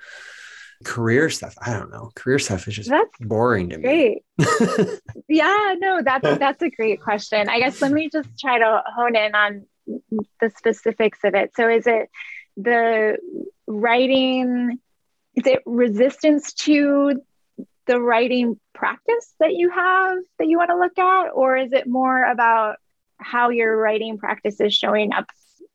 career 0.85 1.31
stuff? 1.31 1.55
I 1.61 1.73
don't 1.73 1.91
know. 1.91 2.11
Career 2.15 2.39
stuff 2.39 2.67
is 2.69 2.75
just 2.75 2.91
That's 2.91 3.17
boring 3.21 3.71
to 3.71 3.79
me. 3.79 3.83
great. 3.83 4.23
yeah, 5.29 5.75
no, 5.79 6.03
that's 6.03 6.25
that's 6.39 6.63
a 6.63 6.71
great 6.71 7.01
question. 7.01 7.49
I 7.49 7.59
guess 7.59 7.81
let 7.83 7.93
me 7.93 8.09
just 8.11 8.29
try 8.39 8.59
to 8.59 8.83
hone 8.87 9.17
in 9.17 9.35
on 9.35 9.67
the 10.41 10.51
specifics 10.57 11.21
of 11.25 11.35
it. 11.35 11.53
So 11.57 11.69
is 11.69 11.87
it 11.87 12.11
the 12.57 13.17
writing 13.67 14.79
is 15.37 15.47
it 15.47 15.63
resistance 15.65 16.53
to 16.53 17.23
the 17.87 18.01
writing 18.01 18.59
practice 18.75 19.35
that 19.39 19.55
you 19.55 19.71
have 19.71 20.19
that 20.39 20.49
you 20.49 20.59
want 20.59 20.71
to 20.71 20.79
look 20.79 20.99
at 20.99 21.29
or 21.31 21.57
is 21.57 21.73
it 21.73 21.87
more 21.87 22.25
about 22.25 22.77
how 23.19 23.51
your 23.51 23.77
writing 23.77 24.19
practice 24.19 24.61
is 24.61 24.75
showing 24.75 25.13
up 25.13 25.27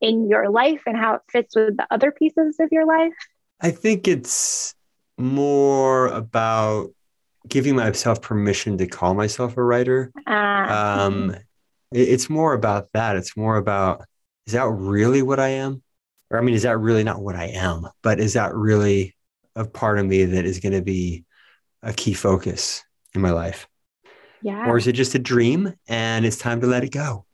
in 0.06 0.30
your 0.30 0.50
life 0.50 0.82
and 0.86 0.96
how 0.96 1.16
it 1.16 1.22
fits 1.32 1.56
with 1.56 1.78
the 1.78 1.88
other 1.90 2.12
pieces 2.12 2.58
of 2.60 2.70
your 2.72 2.86
life? 2.86 3.14
I 3.60 3.72
think 3.72 4.08
it's 4.08 4.76
more 5.18 6.08
about 6.08 6.92
giving 7.48 7.76
myself 7.76 8.22
permission 8.22 8.78
to 8.78 8.88
call 8.88 9.14
myself 9.14 9.58
a 9.58 9.64
writer. 9.64 10.12
Uh, 10.28 10.32
Um, 10.32 11.32
it- 11.92 12.10
it's 12.10 12.30
more 12.30 12.54
about 12.54 12.90
that. 12.94 13.16
It's 13.18 13.36
more 13.36 13.58
about 13.58 14.06
is 14.46 14.54
that 14.54 14.68
really 14.70 15.24
what 15.24 15.40
I 15.40 15.50
am? 15.50 15.82
Or 16.30 16.38
I 16.38 16.42
mean, 16.42 16.54
is 16.54 16.64
that 16.64 16.78
really 16.78 17.04
not 17.04 17.22
what 17.22 17.36
I 17.36 17.46
am? 17.46 17.88
But 18.04 18.20
is 18.20 18.34
that 18.34 18.54
really 18.54 19.16
a 19.56 19.66
part 19.66 19.98
of 19.98 20.06
me 20.06 20.24
that 20.26 20.46
is 20.46 20.60
going 20.60 20.74
to 20.74 20.82
be 20.84 21.24
a 21.82 21.94
key 21.94 22.14
focus 22.14 22.84
in 23.16 23.22
my 23.22 23.32
life? 23.32 23.68
yeah. 24.42 24.68
Or 24.70 24.78
is 24.78 24.86
it 24.86 24.94
just 24.94 25.16
a 25.16 25.20
dream 25.20 25.74
and 25.88 26.26
it's 26.26 26.38
time 26.38 26.62
to 26.62 26.68
let 26.68 26.84
it 26.84 26.92
go? 26.92 27.26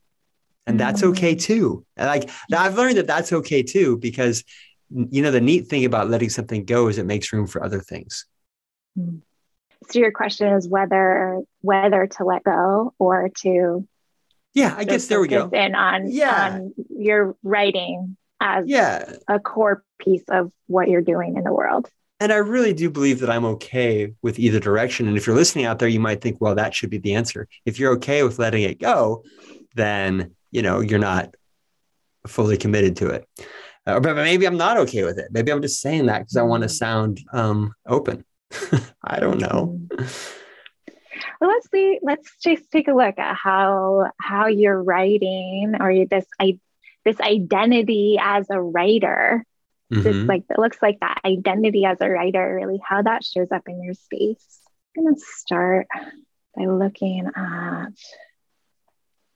And 0.68 0.80
that's 0.80 1.04
okay 1.04 1.36
Mm. 1.36 1.42
too. 1.42 1.86
Like 1.98 2.30
I've 2.56 2.76
learned 2.78 2.98
that 2.98 3.08
that's 3.08 3.34
okay 3.34 3.64
too 3.64 3.98
because 3.98 4.44
you 4.94 5.22
know 5.22 5.32
the 5.32 5.42
neat 5.42 5.68
thing 5.68 5.86
about 5.86 6.10
letting 6.10 6.30
something 6.30 6.66
go 6.66 6.88
is 6.88 6.98
it 6.98 7.06
makes 7.06 7.32
room 7.34 7.48
for 7.48 7.64
other 7.64 7.80
things. 7.80 8.26
So 9.90 10.00
your 10.00 10.12
question 10.12 10.54
is 10.54 10.68
whether 10.68 11.42
whether 11.62 12.08
to 12.08 12.24
let 12.26 12.44
go 12.44 12.94
or 13.00 13.30
to 13.42 13.88
Yeah, 14.54 14.76
I 14.78 14.84
guess 14.84 15.08
there 15.08 15.20
we 15.22 15.28
go. 15.28 15.50
in 15.50 15.76
on 15.76 16.10
Yeah. 16.12 16.54
on 16.56 16.74
your 16.90 17.36
writing 17.44 18.18
as 18.40 18.66
Yeah. 18.68 19.14
a 19.28 19.40
core 19.40 19.84
piece 20.00 20.24
of 20.30 20.52
what 20.68 20.90
you're 20.90 21.02
doing 21.02 21.38
in 21.38 21.44
the 21.44 21.54
world. 21.54 21.90
And 22.20 22.32
I 22.32 22.36
really 22.38 22.74
do 22.74 22.92
believe 22.92 23.20
that 23.22 23.30
I'm 23.32 23.46
okay 23.46 24.14
with 24.22 24.38
either 24.38 24.60
direction. 24.60 25.08
And 25.08 25.18
if 25.18 25.26
you're 25.26 25.36
listening 25.36 25.66
out 25.66 25.80
there, 25.80 25.88
you 25.88 26.00
might 26.00 26.22
think, 26.22 26.38
well, 26.40 26.54
that 26.56 26.76
should 26.76 26.92
be 26.92 27.00
the 27.00 27.16
answer. 27.16 27.48
If 27.66 27.80
you're 27.80 27.94
okay 27.94 28.22
with 28.24 28.38
letting 28.38 28.62
it 28.62 28.80
go, 28.80 29.24
then, 29.74 30.36
you 30.52 30.61
know, 30.61 30.80
you're 30.80 30.99
not 30.99 31.36
fully 32.28 32.57
committed 32.57 32.95
to 32.98 33.07
it. 33.07 33.28
Uh, 33.88 33.99
but 33.99 34.15
maybe 34.15 34.45
I'm 34.45 34.57
not 34.57 34.78
okay 34.78 35.03
with 35.03 35.18
it. 35.18 35.30
Maybe 35.32 35.52
I'm 35.52 35.61
just 35.61 35.82
saying 35.82 36.06
that 36.06 36.19
because 36.19 36.38
I 36.38 36.44
want 36.44 36.64
to 36.64 36.69
sound 36.69 37.19
um, 37.34 37.73
open. 37.88 38.23
I 39.03 39.19
don't 39.19 39.40
know. 39.40 39.80
Well, 41.40 41.49
let's 41.49 41.69
see. 41.72 41.99
Let's 42.03 42.38
just 42.38 42.72
take 42.72 42.88
a 42.88 42.94
look 42.94 43.18
at 43.18 43.36
how 43.36 44.11
how 44.19 44.48
you're 44.48 44.82
writing 44.82 45.73
or 45.80 46.06
this 46.06 46.26
I 46.40 46.60
this 47.03 47.19
identity 47.19 48.18
as 48.22 48.48
a 48.49 48.61
writer. 48.61 49.44
This 49.90 50.15
Mhm. 50.15 50.28
like 50.28 50.44
it 50.49 50.60
looks 50.60 50.82
like 50.82 50.99
that 51.02 51.19
identity 51.26 51.84
as 51.86 51.98
a 51.99 52.10
writer, 52.10 52.56
really 52.56 52.80
how 52.84 53.02
that 53.02 53.23
shows 53.26 53.52
up 53.52 53.64
in 53.68 53.84
your 53.84 53.94
space. 53.95 54.60
I'm 54.95 55.03
gonna 55.06 55.18
start 55.18 55.88
by 56.56 56.65
looking 56.65 57.28
at 57.36 57.88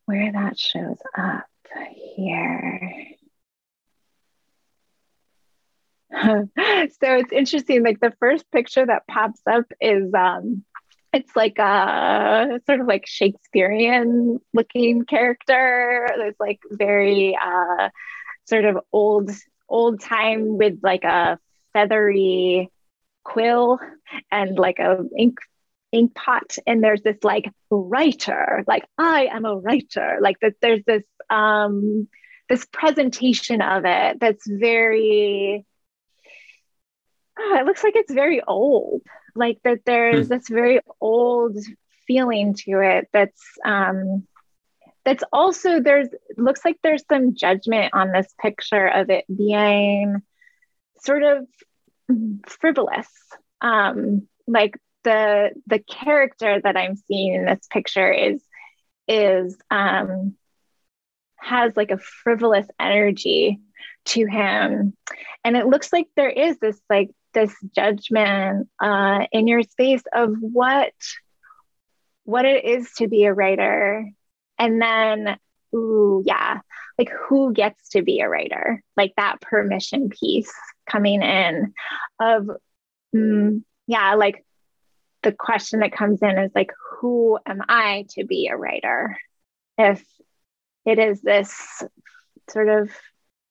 where 0.06 0.32
that 0.32 0.60
shows 0.60 0.98
up 1.18 1.46
here. 2.16 3.06
so 6.16 6.48
it's 6.56 7.32
interesting. 7.32 7.84
Like 7.84 8.00
the 8.00 8.14
first 8.20 8.50
picture 8.52 8.86
that 8.86 9.08
pops 9.08 9.42
up 9.50 9.66
is 9.82 10.14
um 10.14 10.64
it's 11.14 11.36
like 11.36 11.58
a 11.60 12.60
sort 12.66 12.82
of 12.82 12.88
like 12.88 13.06
Shakespearean 13.06 14.40
looking 14.54 15.06
character. 15.06 16.08
There's 16.18 16.36
like 16.40 16.60
very 16.70 17.38
uh 17.42 17.90
sort 18.46 18.66
of 18.66 18.78
old 18.92 19.32
old 19.68 20.02
time 20.02 20.58
with 20.58 20.80
like 20.84 21.04
a 21.04 21.40
feathery 21.74 22.70
quill 23.24 23.80
and 24.32 24.58
like 24.58 24.80
a 24.80 25.00
ink 25.18 25.40
ink 25.96 26.14
pot 26.14 26.58
and 26.68 26.84
there's 26.84 27.02
this 27.02 27.18
like 27.24 27.50
writer 27.70 28.64
like 28.68 28.86
i 28.98 29.28
am 29.32 29.46
a 29.46 29.56
writer 29.56 30.18
like 30.22 30.38
that 30.42 30.54
there's 30.62 30.84
this 30.86 31.04
um 31.30 32.08
this 32.50 32.66
presentation 32.66 33.62
of 33.62 33.84
it 33.86 34.20
that's 34.20 34.46
very 34.48 35.66
oh, 37.40 37.58
it 37.60 37.66
looks 37.66 37.84
like 37.84 37.96
it's 37.96 38.14
very 38.14 38.42
old 38.46 39.02
like 39.36 39.58
that 39.64 39.80
there's 39.86 40.28
this 40.28 40.48
very 40.48 40.80
old 41.00 41.58
feeling 42.08 42.54
to 42.54 42.80
it 42.82 43.08
that's 43.12 43.42
um 43.66 44.28
that's 45.06 45.24
also 45.32 45.80
there's 45.80 46.10
looks 46.38 46.66
like 46.66 46.78
there's 46.84 47.04
some 47.10 47.36
judgment 47.36 47.94
on 47.94 48.12
this 48.12 48.28
picture 48.42 48.88
of 48.88 49.10
it 49.10 49.26
being 49.34 50.22
sort 51.00 51.24
of 51.24 51.46
frivolous 52.48 53.08
um 53.62 54.28
like 54.48 54.78
the 55.06 55.52
the 55.68 55.80
character 55.80 56.60
that 56.62 56.76
i'm 56.76 56.98
seeing 56.98 57.34
in 57.34 57.46
this 57.46 57.66
picture 57.72 58.12
is 58.12 58.44
is 59.08 59.58
um 59.72 60.36
has 61.38 61.72
like 61.78 61.92
a 61.92 61.98
frivolous 61.98 62.68
energy 62.80 63.62
to 64.06 64.26
him. 64.26 64.96
And 65.44 65.58
it 65.58 65.68
looks 65.68 65.92
like 65.94 66.08
there 66.16 66.30
is 66.30 66.58
this 66.60 66.80
like 66.90 67.12
this 67.34 67.54
judgment 67.76 68.70
uh 68.82 69.26
in 69.32 69.48
your 69.48 69.64
space 69.64 70.04
of 70.14 70.36
what 70.40 70.94
what 72.24 72.46
it 72.46 72.66
is 72.66 72.92
to 72.98 73.08
be 73.08 73.26
a 73.26 73.34
writer. 73.34 74.10
And 74.58 74.82
then 74.82 75.38
ooh 75.76 76.24
yeah 76.26 76.62
like 76.98 77.10
who 77.28 77.54
gets 77.54 77.90
to 77.90 78.02
be 78.02 78.22
a 78.22 78.30
writer? 78.30 78.82
Like 78.96 79.14
that 79.18 79.42
permission 79.42 80.10
piece 80.10 80.54
coming 80.90 81.22
in 81.22 81.74
of 82.20 82.50
mm, 83.16 83.64
yeah 83.88 84.16
like 84.16 84.46
the 85.26 85.34
question 85.34 85.82
that 85.82 85.92
comes 85.92 86.22
in 86.22 86.38
is 86.38 86.52
like 86.56 86.72
who 87.02 87.38
am 87.46 87.62
i 87.68 88.06
to 88.12 88.24
be 88.26 88.48
a 88.48 88.56
writer 88.56 89.18
if 89.78 90.02
it 90.86 90.98
is 91.00 91.22
this 91.22 91.84
sort 92.50 92.70
of 92.70 92.90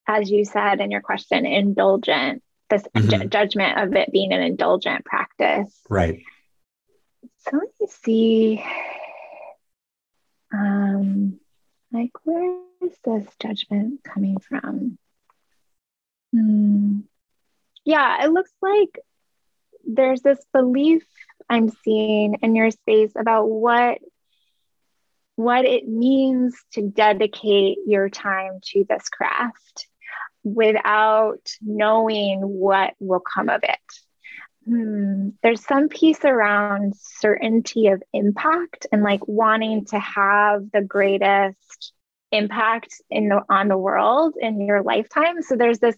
as 0.08 0.30
you 0.30 0.44
said 0.46 0.80
in 0.80 0.90
your 0.90 1.02
question 1.02 1.44
indulgent 1.44 2.42
this 2.70 2.84
Mhm. 2.94 3.10
ju- 3.22 3.28
judgment 3.28 3.78
of 3.78 3.94
it 3.94 4.10
being 4.10 4.32
an 4.32 4.40
indulgent 4.40 5.04
practice 5.04 5.78
Right. 5.90 6.22
so 7.38 7.50
let 7.58 7.68
me 7.80 7.86
see. 7.88 8.64
Um, 10.52 11.40
like 11.92 12.12
where 12.24 12.60
is 12.82 12.96
this 13.04 13.26
judgment 13.40 14.02
coming 14.04 14.38
from? 14.38 14.98
Hmm. 16.32 17.00
Yeah, 17.84 18.24
it 18.24 18.28
looks 18.30 18.52
like 18.62 18.98
there's 19.86 20.22
this 20.22 20.44
belief 20.52 21.04
I'm 21.48 21.70
seeing 21.84 22.36
in 22.42 22.54
your 22.54 22.70
space 22.70 23.12
about 23.16 23.48
what 23.48 23.98
what 25.36 25.64
it 25.64 25.88
means 25.88 26.54
to 26.72 26.82
dedicate 26.82 27.78
your 27.86 28.08
time 28.08 28.60
to 28.62 28.84
this 28.88 29.08
craft 29.08 29.88
without 30.44 31.50
knowing 31.60 32.40
what 32.40 32.94
will 33.00 33.20
come 33.20 33.48
of 33.48 33.62
it. 33.64 33.78
Hmm. 34.66 35.30
There's 35.42 35.64
some 35.64 35.88
piece 35.88 36.24
around 36.24 36.94
certainty 36.96 37.88
of 37.88 38.02
impact 38.12 38.86
and 38.92 39.02
like 39.02 39.26
wanting 39.26 39.86
to 39.86 39.98
have 39.98 40.70
the 40.72 40.82
greatest 40.82 41.92
impact 42.32 42.94
in 43.10 43.28
the 43.28 43.42
on 43.48 43.68
the 43.68 43.76
world 43.76 44.34
in 44.40 44.60
your 44.60 44.82
lifetime. 44.82 45.42
So 45.42 45.56
there's 45.56 45.80
this 45.80 45.96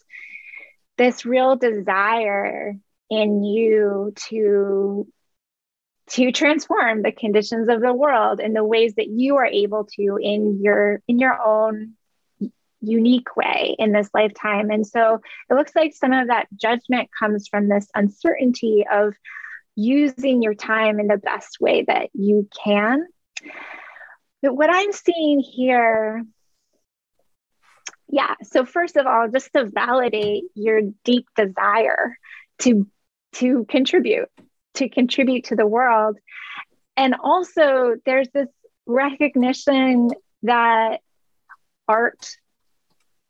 this 0.98 1.24
real 1.24 1.56
desire 1.56 2.74
in 3.10 3.44
you 3.44 4.12
to 4.28 5.06
to 6.08 6.30
transform 6.30 7.02
the 7.02 7.12
conditions 7.12 7.68
of 7.68 7.80
the 7.80 7.92
world 7.92 8.40
in 8.40 8.52
the 8.52 8.64
ways 8.64 8.94
that 8.94 9.08
you 9.08 9.36
are 9.36 9.46
able 9.46 9.84
to 9.96 10.18
in 10.20 10.62
your 10.62 11.02
in 11.08 11.18
your 11.18 11.40
own 11.40 11.94
unique 12.80 13.36
way 13.36 13.74
in 13.78 13.92
this 13.92 14.10
lifetime. 14.14 14.70
And 14.70 14.86
so 14.86 15.20
it 15.50 15.54
looks 15.54 15.74
like 15.74 15.94
some 15.94 16.12
of 16.12 16.28
that 16.28 16.46
judgment 16.54 17.08
comes 17.18 17.48
from 17.48 17.68
this 17.68 17.88
uncertainty 17.94 18.84
of 18.90 19.14
using 19.74 20.42
your 20.42 20.54
time 20.54 21.00
in 21.00 21.06
the 21.06 21.18
best 21.18 21.60
way 21.60 21.84
that 21.86 22.10
you 22.14 22.48
can. 22.64 23.06
But 24.42 24.54
what 24.54 24.70
I'm 24.72 24.92
seeing 24.92 25.40
here, 25.40 26.24
yeah, 28.08 28.34
so 28.42 28.64
first 28.64 28.96
of 28.96 29.06
all, 29.06 29.28
just 29.28 29.52
to 29.54 29.66
validate 29.66 30.44
your 30.54 30.80
deep 31.04 31.26
desire 31.36 32.16
to 32.60 32.88
to 33.34 33.66
contribute, 33.68 34.30
to 34.76 34.88
contribute 34.88 35.44
to 35.44 35.56
the 35.56 35.66
world. 35.66 36.18
And 36.96 37.14
also 37.22 37.96
there's 38.04 38.28
this 38.30 38.48
recognition 38.86 40.10
that 40.42 41.00
art 41.88 42.36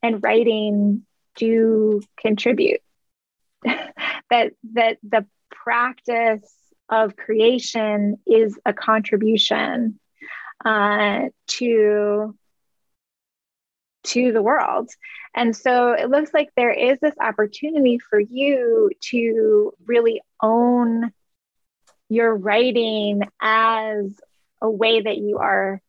and 0.02 0.22
writing 0.22 1.04
do 1.36 2.02
contribute 2.18 2.80
that 3.64 4.52
that 4.74 4.98
the 5.02 5.26
practice 5.50 6.52
of 6.88 7.16
creation 7.16 8.18
is 8.26 8.58
a 8.64 8.72
contribution 8.72 9.98
uh, 10.64 11.22
to 11.48 12.34
to 14.04 14.32
the 14.32 14.42
world 14.42 14.88
and 15.34 15.54
so 15.54 15.92
it 15.92 16.08
looks 16.08 16.32
like 16.32 16.48
there 16.56 16.72
is 16.72 16.98
this 17.00 17.14
opportunity 17.20 17.98
for 17.98 18.20
you 18.20 18.90
to 19.00 19.72
really 19.84 20.22
own 20.40 21.12
your 22.08 22.34
writing 22.34 23.22
as 23.40 24.14
a 24.60 24.70
way 24.70 25.00
that 25.00 25.16
you 25.16 25.38
are 25.38 25.80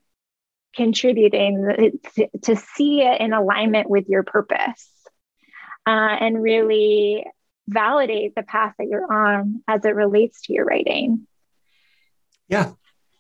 contributing 0.76 2.00
to, 2.44 2.56
see 2.56 3.02
it 3.02 3.22
in 3.22 3.34
alignment 3.34 3.90
with 3.90 4.08
your 4.08 4.24
purpose 4.24 4.90
uh, 5.88 5.90
and 6.20 6.42
really 6.42 7.26
validate 7.68 8.36
the 8.36 8.44
path 8.44 8.74
that 8.78 8.88
you're 8.88 9.12
on 9.12 9.64
as 9.68 9.84
it 9.86 9.96
relates 9.96 10.42
to 10.44 10.54
your 10.54 10.66
writing. 10.66 11.28
Yeah, 12.48 12.72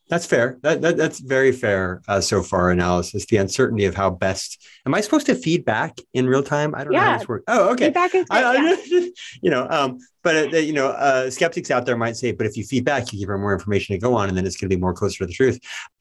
that's 0.09 0.25
fair. 0.25 0.57
That, 0.61 0.81
that 0.81 0.95
that's 0.95 1.19
very 1.19 1.51
fair 1.51 2.01
uh, 2.07 2.21
so 2.21 2.41
far 2.41 2.71
analysis. 2.71 3.25
The 3.25 3.38
uncertainty 3.38 3.85
of 3.85 3.95
how 3.95 4.09
best. 4.09 4.65
Am 4.85 4.93
I 4.93 5.01
supposed 5.01 5.25
to 5.25 5.35
feed 5.35 5.65
back 5.65 5.97
in 6.13 6.27
real 6.27 6.43
time? 6.43 6.73
I 6.75 6.85
don't 6.85 6.93
yeah. 6.93 6.99
know 6.99 7.05
how 7.11 7.17
this 7.17 7.27
works. 7.27 7.43
Oh, 7.47 7.69
okay. 7.71 7.85
Feedback 7.85 8.15
is 8.15 8.25
I, 8.29 8.43
I, 8.43 9.11
you 9.41 9.49
know, 9.49 9.67
um, 9.69 9.97
but 10.23 10.53
uh, 10.53 10.57
you 10.57 10.71
know, 10.71 10.88
uh, 10.88 11.29
skeptics 11.29 11.71
out 11.71 11.85
there 11.85 11.97
might 11.97 12.15
say, 12.15 12.31
but 12.31 12.47
if 12.47 12.55
you 12.55 12.63
feed 12.63 12.85
back, 12.85 13.11
you 13.11 13.19
give 13.19 13.27
her 13.27 13.38
more 13.38 13.53
information 13.53 13.95
to 13.95 13.99
go 13.99 14.15
on, 14.15 14.29
and 14.29 14.38
then 14.38 14.45
it's 14.45 14.55
going 14.55 14.69
to 14.69 14.75
be 14.75 14.79
more 14.79 14.93
closer 14.93 15.19
to 15.19 15.25
the 15.25 15.34
truth. 15.34 15.59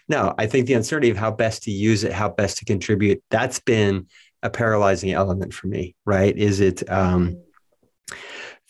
No, 0.08 0.34
I 0.38 0.46
think 0.46 0.66
the 0.66 0.74
uncertainty 0.74 1.10
of 1.10 1.16
how 1.16 1.32
best 1.32 1.64
to 1.64 1.72
use 1.72 2.04
it, 2.04 2.12
how 2.12 2.28
best 2.28 2.58
to 2.58 2.64
contribute, 2.64 3.20
that's 3.30 3.58
been 3.58 4.06
a 4.42 4.50
paralyzing 4.50 5.10
element 5.10 5.52
for 5.52 5.66
me. 5.66 5.96
Right? 6.04 6.36
Is 6.36 6.60
it 6.60 6.88
um, 6.88 7.42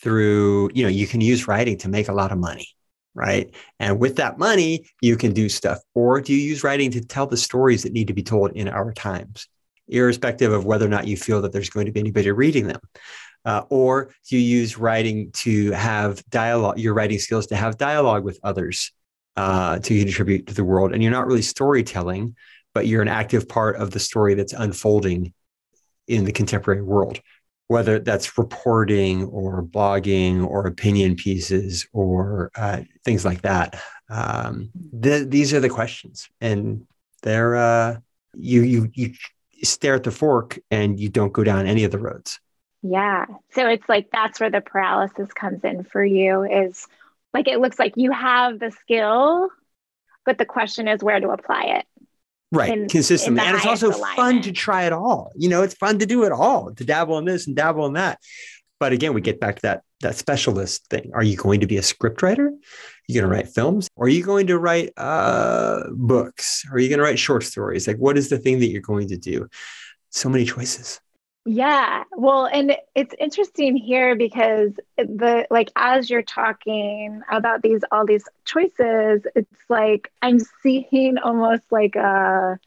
through? 0.01 0.71
You 0.73 0.83
know, 0.83 0.89
you 0.89 1.05
can 1.05 1.21
use 1.21 1.47
writing 1.47 1.77
to 1.79 1.89
make 1.89 2.07
a 2.07 2.13
lot 2.13 2.31
of 2.31 2.39
money 2.39 2.67
right? 3.17 3.53
And 3.79 3.99
with 3.99 4.15
that 4.17 4.37
money, 4.37 4.85
you 5.01 5.17
can 5.17 5.33
do 5.33 5.49
stuff. 5.49 5.79
Or 5.95 6.21
do 6.21 6.33
you 6.33 6.39
use 6.39 6.63
writing 6.63 6.91
to 6.91 7.01
tell 7.01 7.25
the 7.25 7.35
stories 7.35 7.83
that 7.83 7.91
need 7.91 8.07
to 8.07 8.13
be 8.13 8.21
told 8.21 8.51
in 8.51 8.67
our 8.67 8.93
times, 8.93 9.47
irrespective 9.87 10.53
of 10.53 10.65
whether 10.65 10.85
or 10.85 10.89
not 10.89 11.07
you 11.07 11.17
feel 11.17 11.41
that 11.41 11.51
there's 11.51 11.71
going 11.71 11.87
to 11.87 11.91
be 11.91 11.99
anybody 11.99 12.29
reading 12.31 12.67
them? 12.67 12.79
Uh, 13.43 13.63
or 13.69 14.13
do 14.29 14.37
you 14.37 14.59
use 14.59 14.77
writing 14.77 15.31
to 15.31 15.71
have 15.71 16.23
dialogue, 16.29 16.77
your 16.77 16.93
writing 16.93 17.17
skills 17.17 17.47
to 17.47 17.55
have 17.55 17.77
dialogue 17.77 18.23
with 18.23 18.39
others 18.43 18.91
uh, 19.35 19.79
to 19.79 19.99
contribute 19.99 20.45
to 20.47 20.53
the 20.53 20.63
world? 20.63 20.93
And 20.93 21.01
you're 21.01 21.11
not 21.11 21.25
really 21.25 21.41
storytelling, 21.41 22.35
but 22.75 22.85
you're 22.85 23.01
an 23.01 23.07
active 23.07 23.49
part 23.49 23.77
of 23.77 23.89
the 23.89 23.99
story 23.99 24.35
that's 24.35 24.53
unfolding 24.53 25.33
in 26.07 26.23
the 26.23 26.31
contemporary 26.31 26.83
world 26.83 27.19
whether 27.67 27.99
that's 27.99 28.37
reporting 28.37 29.25
or 29.25 29.61
blogging 29.61 30.45
or 30.45 30.65
opinion 30.65 31.15
pieces 31.15 31.87
or 31.91 32.49
uh, 32.55 32.81
things 33.03 33.25
like 33.25 33.41
that. 33.41 33.79
Um, 34.09 34.69
these 34.73 35.53
are 35.53 35.59
the 35.59 35.69
questions, 35.69 36.29
and 36.39 36.87
they're 37.23 37.55
uh, 37.55 37.97
you 38.33 38.61
you 38.61 38.89
you 38.93 39.13
stare 39.63 39.95
at 39.95 40.03
the 40.03 40.11
fork 40.11 40.59
and 40.71 40.99
you 40.99 41.09
don't 41.09 41.33
go 41.33 41.43
down 41.43 41.67
any 41.67 41.83
of 41.83 41.91
the 41.91 41.99
roads. 41.99 42.39
Yeah, 42.83 43.25
so 43.51 43.67
it's 43.67 43.87
like 43.89 44.09
that's 44.11 44.39
where 44.39 44.51
the 44.51 44.61
paralysis 44.61 45.33
comes 45.33 45.63
in 45.63 45.83
for 45.83 46.03
you. 46.03 46.43
Is 46.43 46.87
like 47.33 47.47
it 47.47 47.59
looks 47.59 47.79
like 47.79 47.93
you 47.97 48.11
have 48.11 48.59
the 48.59 48.71
skill, 48.71 49.49
but 50.25 50.37
the 50.37 50.45
question 50.45 50.87
is 50.87 51.03
where 51.03 51.19
to 51.19 51.29
apply 51.29 51.79
it 51.79 51.85
right 52.51 52.71
in, 52.71 52.87
consistently 52.87 53.41
in 53.41 53.47
and 53.47 53.57
it's 53.57 53.65
also 53.65 53.89
alignment. 53.89 54.15
fun 54.15 54.41
to 54.41 54.51
try 54.51 54.83
it 54.83 54.93
all 54.93 55.31
you 55.35 55.49
know 55.49 55.63
it's 55.63 55.73
fun 55.73 55.99
to 55.99 56.05
do 56.05 56.23
it 56.23 56.31
all 56.31 56.73
to 56.73 56.83
dabble 56.85 57.17
in 57.17 57.25
this 57.25 57.47
and 57.47 57.55
dabble 57.55 57.85
in 57.85 57.93
that. 57.93 58.19
But 58.79 58.93
again 58.93 59.13
we 59.13 59.21
get 59.21 59.39
back 59.39 59.55
to 59.57 59.61
that 59.63 59.81
that 60.01 60.15
specialist 60.15 60.87
thing. 60.89 61.11
Are 61.15 61.23
you 61.23 61.35
going 61.35 61.61
to 61.61 61.67
be 61.67 61.77
a 61.77 61.81
script 61.81 62.21
writer? 62.21 62.47
Are 62.49 63.07
you 63.07 63.19
going 63.19 63.29
to 63.29 63.35
write 63.35 63.49
films? 63.49 63.87
Or 63.95 64.05
are 64.05 64.09
you 64.09 64.23
going 64.23 64.45
to 64.47 64.59
write 64.59 64.93
uh, 64.95 65.85
books? 65.91 66.63
Are 66.71 66.77
you 66.77 66.87
going 66.87 66.99
to 66.99 67.03
write 67.03 67.17
short 67.17 67.43
stories? 67.43 67.87
Like 67.87 67.97
what 67.97 68.15
is 68.15 68.29
the 68.29 68.37
thing 68.37 68.59
that 68.59 68.67
you're 68.67 68.81
going 68.81 69.07
to 69.07 69.17
do? 69.17 69.47
So 70.11 70.29
many 70.29 70.45
choices 70.45 71.01
yeah. 71.49 72.03
Well, 72.11 72.45
and 72.45 72.75
it's 72.93 73.15
interesting 73.17 73.77
here 73.77 74.15
because 74.17 74.71
the 74.97 75.47
like 75.49 75.71
as 75.77 76.09
you're 76.09 76.21
talking 76.21 77.21
about 77.31 77.61
these 77.61 77.81
all 77.91 78.05
these 78.05 78.25
choices, 78.43 79.25
it's 79.33 79.61
like 79.69 80.11
I'm 80.21 80.39
seeing 80.61 81.17
almost 81.17 81.63
like 81.71 81.95
a 81.95 82.59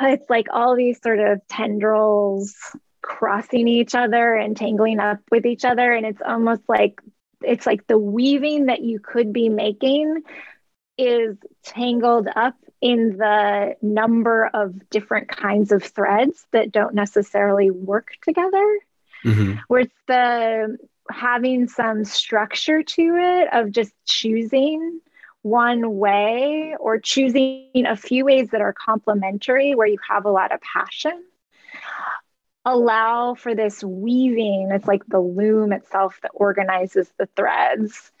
it's 0.00 0.30
like 0.30 0.46
all 0.52 0.76
these 0.76 1.00
sort 1.02 1.18
of 1.18 1.40
tendrils 1.48 2.54
crossing 3.02 3.68
each 3.68 3.94
other 3.94 4.34
and 4.34 4.56
tangling 4.56 5.00
up 5.00 5.20
with 5.30 5.46
each 5.46 5.64
other 5.64 5.92
and 5.92 6.06
it's 6.06 6.22
almost 6.24 6.62
like 6.68 7.00
it's 7.42 7.66
like 7.66 7.86
the 7.86 7.98
weaving 7.98 8.66
that 8.66 8.82
you 8.82 9.00
could 9.00 9.32
be 9.32 9.48
making 9.48 10.22
is 10.98 11.36
tangled 11.64 12.28
up 12.34 12.54
in 12.80 13.16
the 13.16 13.76
number 13.82 14.46
of 14.46 14.88
different 14.90 15.28
kinds 15.28 15.72
of 15.72 15.82
threads 15.82 16.46
that 16.52 16.72
don't 16.72 16.94
necessarily 16.94 17.70
work 17.70 18.12
together. 18.22 18.78
Mm-hmm. 19.24 19.54
Where 19.66 19.80
it's 19.80 19.94
the 20.06 20.78
having 21.10 21.68
some 21.68 22.04
structure 22.04 22.82
to 22.82 23.16
it 23.16 23.48
of 23.52 23.70
just 23.70 23.92
choosing 24.06 25.00
one 25.42 25.96
way 25.96 26.76
or 26.78 26.98
choosing 26.98 27.86
a 27.86 27.96
few 27.96 28.24
ways 28.24 28.50
that 28.50 28.60
are 28.60 28.74
complementary 28.74 29.74
where 29.74 29.86
you 29.86 29.98
have 30.08 30.24
a 30.24 30.30
lot 30.30 30.52
of 30.52 30.60
passion 30.60 31.24
allow 32.64 33.34
for 33.34 33.54
this 33.54 33.82
weaving 33.82 34.68
it's 34.72 34.86
like 34.86 35.06
the 35.06 35.20
loom 35.20 35.72
itself 35.72 36.18
that 36.22 36.30
organizes 36.34 37.10
the 37.18 37.26
threads 37.36 38.12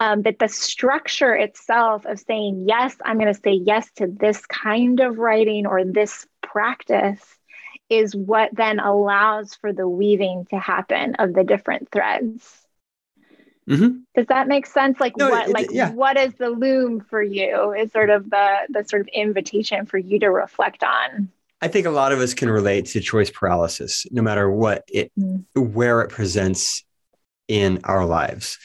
um, 0.00 0.22
but 0.22 0.38
the 0.38 0.48
structure 0.48 1.34
itself 1.34 2.06
of 2.06 2.18
saying, 2.18 2.64
yes, 2.66 2.96
I'm 3.04 3.18
going 3.18 3.32
to 3.32 3.40
say 3.40 3.52
yes 3.52 3.88
to 3.96 4.06
this 4.06 4.44
kind 4.46 4.98
of 4.98 5.18
writing 5.18 5.66
or 5.66 5.84
this 5.84 6.26
practice 6.42 7.22
is 7.90 8.16
what 8.16 8.50
then 8.54 8.78
allows 8.80 9.54
for 9.56 9.74
the 9.74 9.86
weaving 9.86 10.46
to 10.48 10.58
happen 10.58 11.16
of 11.16 11.34
the 11.34 11.44
different 11.44 11.90
threads. 11.90 12.66
Mm-hmm. 13.68 13.98
Does 14.16 14.26
that 14.28 14.48
make 14.48 14.64
sense? 14.64 14.98
Like 14.98 15.18
no, 15.18 15.28
what, 15.28 15.48
it, 15.48 15.52
like 15.52 15.68
yeah. 15.70 15.90
what 15.92 16.16
is 16.16 16.32
the 16.34 16.48
loom 16.48 17.00
for 17.00 17.22
you? 17.22 17.72
Is 17.72 17.92
sort 17.92 18.10
of 18.10 18.28
the 18.30 18.56
the 18.70 18.84
sort 18.84 19.02
of 19.02 19.08
invitation 19.08 19.86
for 19.86 19.98
you 19.98 20.18
to 20.20 20.30
reflect 20.30 20.82
on. 20.82 21.30
I 21.60 21.68
think 21.68 21.86
a 21.86 21.90
lot 21.90 22.10
of 22.10 22.20
us 22.20 22.32
can 22.32 22.48
relate 22.48 22.86
to 22.86 23.00
choice 23.00 23.30
paralysis, 23.30 24.06
no 24.10 24.22
matter 24.22 24.50
what 24.50 24.84
it, 24.88 25.12
mm. 25.16 25.44
where 25.54 26.00
it 26.00 26.08
presents 26.08 26.84
in 27.46 27.80
our 27.84 28.06
lives 28.06 28.58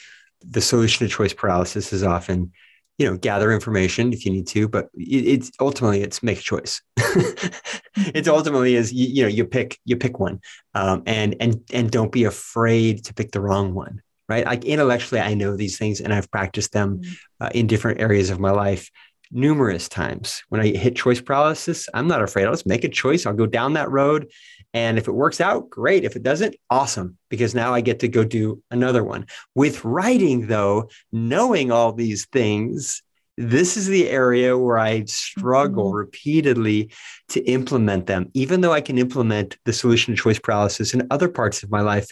the 0.48 0.60
solution 0.60 1.06
to 1.06 1.12
choice 1.12 1.32
paralysis 1.32 1.92
is 1.92 2.02
often 2.02 2.52
you 2.98 3.06
know 3.06 3.16
gather 3.16 3.52
information 3.52 4.12
if 4.12 4.24
you 4.24 4.32
need 4.32 4.46
to 4.46 4.68
but 4.68 4.88
it's 4.94 5.50
ultimately 5.60 6.02
it's 6.02 6.22
make 6.22 6.38
a 6.38 6.42
choice. 6.42 6.82
It's 7.98 8.28
ultimately 8.28 8.74
is 8.74 8.92
you, 8.92 9.06
you, 9.06 9.22
know 9.22 9.28
you 9.28 9.46
pick 9.46 9.78
you 9.86 9.96
pick 9.96 10.20
one 10.20 10.40
um, 10.74 11.02
and 11.06 11.34
and 11.40 11.62
and 11.72 11.90
don't 11.90 12.12
be 12.12 12.24
afraid 12.24 13.04
to 13.06 13.14
pick 13.14 13.32
the 13.32 13.40
wrong 13.40 13.72
one 13.72 14.02
right? 14.28 14.44
Like 14.44 14.64
intellectually 14.64 15.20
i 15.20 15.32
know 15.32 15.56
these 15.56 15.78
things 15.78 16.00
and 16.00 16.12
i've 16.12 16.30
practiced 16.30 16.72
them 16.72 16.98
mm-hmm. 16.98 17.12
uh, 17.40 17.48
in 17.54 17.66
different 17.66 18.00
areas 18.00 18.28
of 18.28 18.38
my 18.38 18.50
life 18.50 18.90
numerous 19.30 19.88
times 19.88 20.42
when 20.48 20.60
i 20.60 20.68
hit 20.68 20.96
choice 20.96 21.20
paralysis 21.20 21.88
i'm 21.94 22.08
not 22.08 22.22
afraid 22.22 22.44
i'll 22.44 22.52
just 22.52 22.66
make 22.66 22.84
a 22.84 22.88
choice 22.88 23.26
i'll 23.26 23.32
go 23.32 23.46
down 23.46 23.72
that 23.72 23.90
road 23.90 24.30
and 24.76 24.98
if 24.98 25.08
it 25.08 25.12
works 25.12 25.40
out, 25.40 25.70
great. 25.70 26.04
If 26.04 26.16
it 26.16 26.22
doesn't, 26.22 26.54
awesome, 26.68 27.16
because 27.30 27.54
now 27.54 27.72
I 27.72 27.80
get 27.80 28.00
to 28.00 28.08
go 28.08 28.24
do 28.24 28.62
another 28.70 29.02
one. 29.02 29.24
With 29.54 29.82
writing, 29.86 30.48
though, 30.48 30.90
knowing 31.10 31.70
all 31.70 31.94
these 31.94 32.26
things, 32.26 33.02
this 33.38 33.78
is 33.78 33.86
the 33.86 34.06
area 34.10 34.56
where 34.58 34.76
I 34.76 35.04
struggle 35.04 35.86
mm-hmm. 35.86 35.96
repeatedly 35.96 36.90
to 37.30 37.40
implement 37.44 38.04
them, 38.04 38.30
even 38.34 38.60
though 38.60 38.74
I 38.74 38.82
can 38.82 38.98
implement 38.98 39.56
the 39.64 39.72
solution 39.72 40.14
to 40.14 40.22
choice 40.22 40.38
paralysis 40.38 40.92
in 40.92 41.06
other 41.10 41.30
parts 41.30 41.62
of 41.62 41.70
my 41.70 41.80
life. 41.80 42.10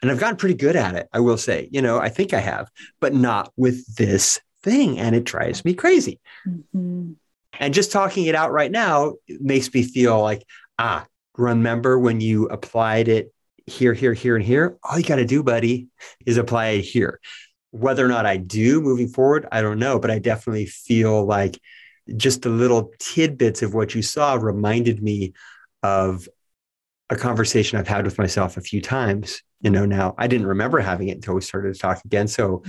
And 0.00 0.10
I've 0.10 0.18
gotten 0.18 0.36
pretty 0.36 0.54
good 0.54 0.76
at 0.76 0.94
it, 0.94 1.08
I 1.12 1.20
will 1.20 1.36
say. 1.36 1.68
You 1.72 1.82
know, 1.82 1.98
I 1.98 2.08
think 2.08 2.32
I 2.32 2.40
have, 2.40 2.70
but 3.00 3.12
not 3.12 3.52
with 3.58 3.96
this 3.96 4.40
thing. 4.68 4.98
And 4.98 5.14
it 5.14 5.24
drives 5.24 5.64
me 5.64 5.74
crazy. 5.74 6.20
Mm-hmm. 6.46 7.12
And 7.60 7.74
just 7.74 7.92
talking 7.92 8.26
it 8.26 8.34
out 8.34 8.52
right 8.52 8.70
now 8.70 9.14
makes 9.28 9.72
me 9.72 9.82
feel 9.82 10.20
like, 10.20 10.44
ah, 10.78 11.06
remember 11.36 11.98
when 11.98 12.20
you 12.20 12.46
applied 12.46 13.08
it 13.08 13.32
here, 13.66 13.94
here, 13.94 14.14
here, 14.14 14.36
and 14.36 14.44
here? 14.44 14.78
All 14.82 14.98
you 14.98 15.04
got 15.04 15.16
to 15.16 15.24
do, 15.24 15.42
buddy, 15.42 15.88
is 16.26 16.36
apply 16.36 16.68
it 16.68 16.82
here. 16.82 17.20
Whether 17.70 18.04
or 18.04 18.08
not 18.08 18.26
I 18.26 18.36
do 18.36 18.80
moving 18.80 19.08
forward, 19.08 19.46
I 19.50 19.60
don't 19.60 19.78
know, 19.78 19.98
but 19.98 20.10
I 20.10 20.18
definitely 20.18 20.66
feel 20.66 21.24
like 21.24 21.60
just 22.16 22.42
the 22.42 22.48
little 22.48 22.92
tidbits 22.98 23.62
of 23.62 23.74
what 23.74 23.94
you 23.94 24.02
saw 24.02 24.34
reminded 24.34 25.02
me 25.02 25.34
of 25.82 26.28
a 27.10 27.16
conversation 27.16 27.78
I've 27.78 27.88
had 27.88 28.04
with 28.04 28.18
myself 28.18 28.56
a 28.56 28.62
few 28.62 28.80
times. 28.80 29.42
You 29.60 29.70
know, 29.70 29.84
now 29.84 30.14
I 30.16 30.26
didn't 30.26 30.46
remember 30.46 30.78
having 30.78 31.08
it 31.08 31.16
until 31.16 31.34
we 31.34 31.40
started 31.40 31.74
to 31.74 31.80
talk 31.80 32.04
again. 32.04 32.28
So, 32.28 32.62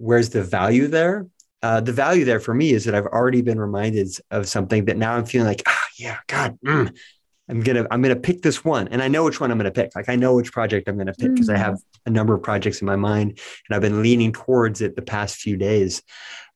where's 0.00 0.30
the 0.30 0.42
value 0.42 0.88
there? 0.88 1.26
uh, 1.62 1.80
the 1.80 1.92
value 1.92 2.24
there 2.24 2.40
for 2.40 2.54
me 2.54 2.70
is 2.70 2.84
that 2.84 2.94
I've 2.94 3.06
already 3.06 3.42
been 3.42 3.60
reminded 3.60 4.08
of 4.30 4.48
something 4.48 4.86
that 4.86 4.96
now 4.96 5.14
I'm 5.14 5.26
feeling 5.26 5.46
like, 5.46 5.62
ah, 5.66 5.86
yeah, 5.98 6.18
God, 6.26 6.58
mm, 6.64 6.96
I'm 7.48 7.60
gonna 7.60 7.86
I'm 7.90 8.00
gonna 8.00 8.16
pick 8.16 8.42
this 8.42 8.64
one, 8.64 8.88
and 8.88 9.02
I 9.02 9.08
know 9.08 9.24
which 9.24 9.40
one 9.40 9.50
I'm 9.50 9.58
gonna 9.58 9.70
pick. 9.70 9.94
Like 9.94 10.08
I 10.08 10.16
know 10.16 10.34
which 10.34 10.52
project 10.52 10.88
I'm 10.88 10.96
gonna 10.96 11.12
pick 11.12 11.32
because 11.32 11.48
mm. 11.48 11.54
I 11.54 11.58
have 11.58 11.76
a 12.06 12.10
number 12.10 12.34
of 12.34 12.42
projects 12.42 12.80
in 12.80 12.86
my 12.86 12.96
mind, 12.96 13.38
and 13.68 13.76
I've 13.76 13.82
been 13.82 14.02
leaning 14.02 14.32
towards 14.32 14.80
it 14.80 14.96
the 14.96 15.02
past 15.02 15.36
few 15.36 15.56
days. 15.56 16.02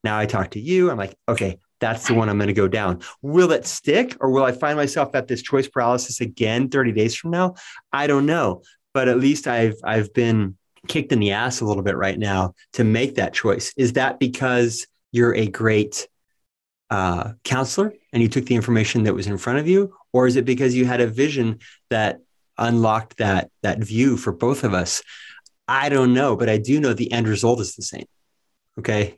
Now 0.02 0.18
I 0.18 0.26
talk 0.26 0.52
to 0.52 0.60
you, 0.60 0.90
I'm 0.90 0.98
like, 0.98 1.16
okay, 1.28 1.58
that's 1.80 2.06
the 2.06 2.14
one 2.14 2.28
I'm 2.28 2.38
going 2.38 2.48
to 2.48 2.54
go 2.54 2.68
down. 2.68 3.00
Will 3.22 3.52
it 3.52 3.66
stick, 3.66 4.16
or 4.20 4.30
will 4.30 4.44
I 4.44 4.52
find 4.52 4.76
myself 4.76 5.14
at 5.14 5.28
this 5.28 5.42
choice 5.42 5.66
paralysis 5.66 6.20
again 6.20 6.68
30 6.68 6.92
days 6.92 7.14
from 7.14 7.30
now? 7.30 7.54
I 7.92 8.06
don't 8.06 8.26
know, 8.26 8.62
but 8.94 9.08
at 9.08 9.18
least 9.18 9.46
I've 9.46 9.76
I've 9.82 10.14
been 10.14 10.56
kicked 10.88 11.12
in 11.12 11.20
the 11.20 11.32
ass 11.32 11.60
a 11.60 11.64
little 11.64 11.82
bit 11.82 11.96
right 11.96 12.18
now 12.18 12.54
to 12.74 12.84
make 12.84 13.16
that 13.16 13.34
choice. 13.34 13.72
Is 13.76 13.94
that 13.94 14.18
because 14.18 14.86
you're 15.12 15.34
a 15.34 15.46
great 15.46 16.08
uh, 16.90 17.32
counselor 17.44 17.92
and 18.12 18.22
you 18.22 18.28
took 18.28 18.46
the 18.46 18.54
information 18.54 19.04
that 19.04 19.14
was 19.14 19.26
in 19.26 19.38
front 19.38 19.58
of 19.58 19.68
you, 19.68 19.94
or 20.12 20.26
is 20.26 20.36
it 20.36 20.44
because 20.44 20.74
you 20.74 20.84
had 20.84 21.00
a 21.00 21.06
vision 21.06 21.58
that 21.90 22.20
unlocked 22.58 23.16
that 23.18 23.50
that 23.62 23.78
view 23.78 24.16
for 24.16 24.32
both 24.32 24.64
of 24.64 24.74
us? 24.74 25.02
I 25.66 25.88
don't 25.88 26.12
know, 26.12 26.36
but 26.36 26.48
I 26.48 26.58
do 26.58 26.80
know 26.80 26.92
the 26.92 27.10
end 27.12 27.26
result 27.26 27.60
is 27.60 27.74
the 27.74 27.82
same. 27.82 28.06
Okay, 28.78 29.16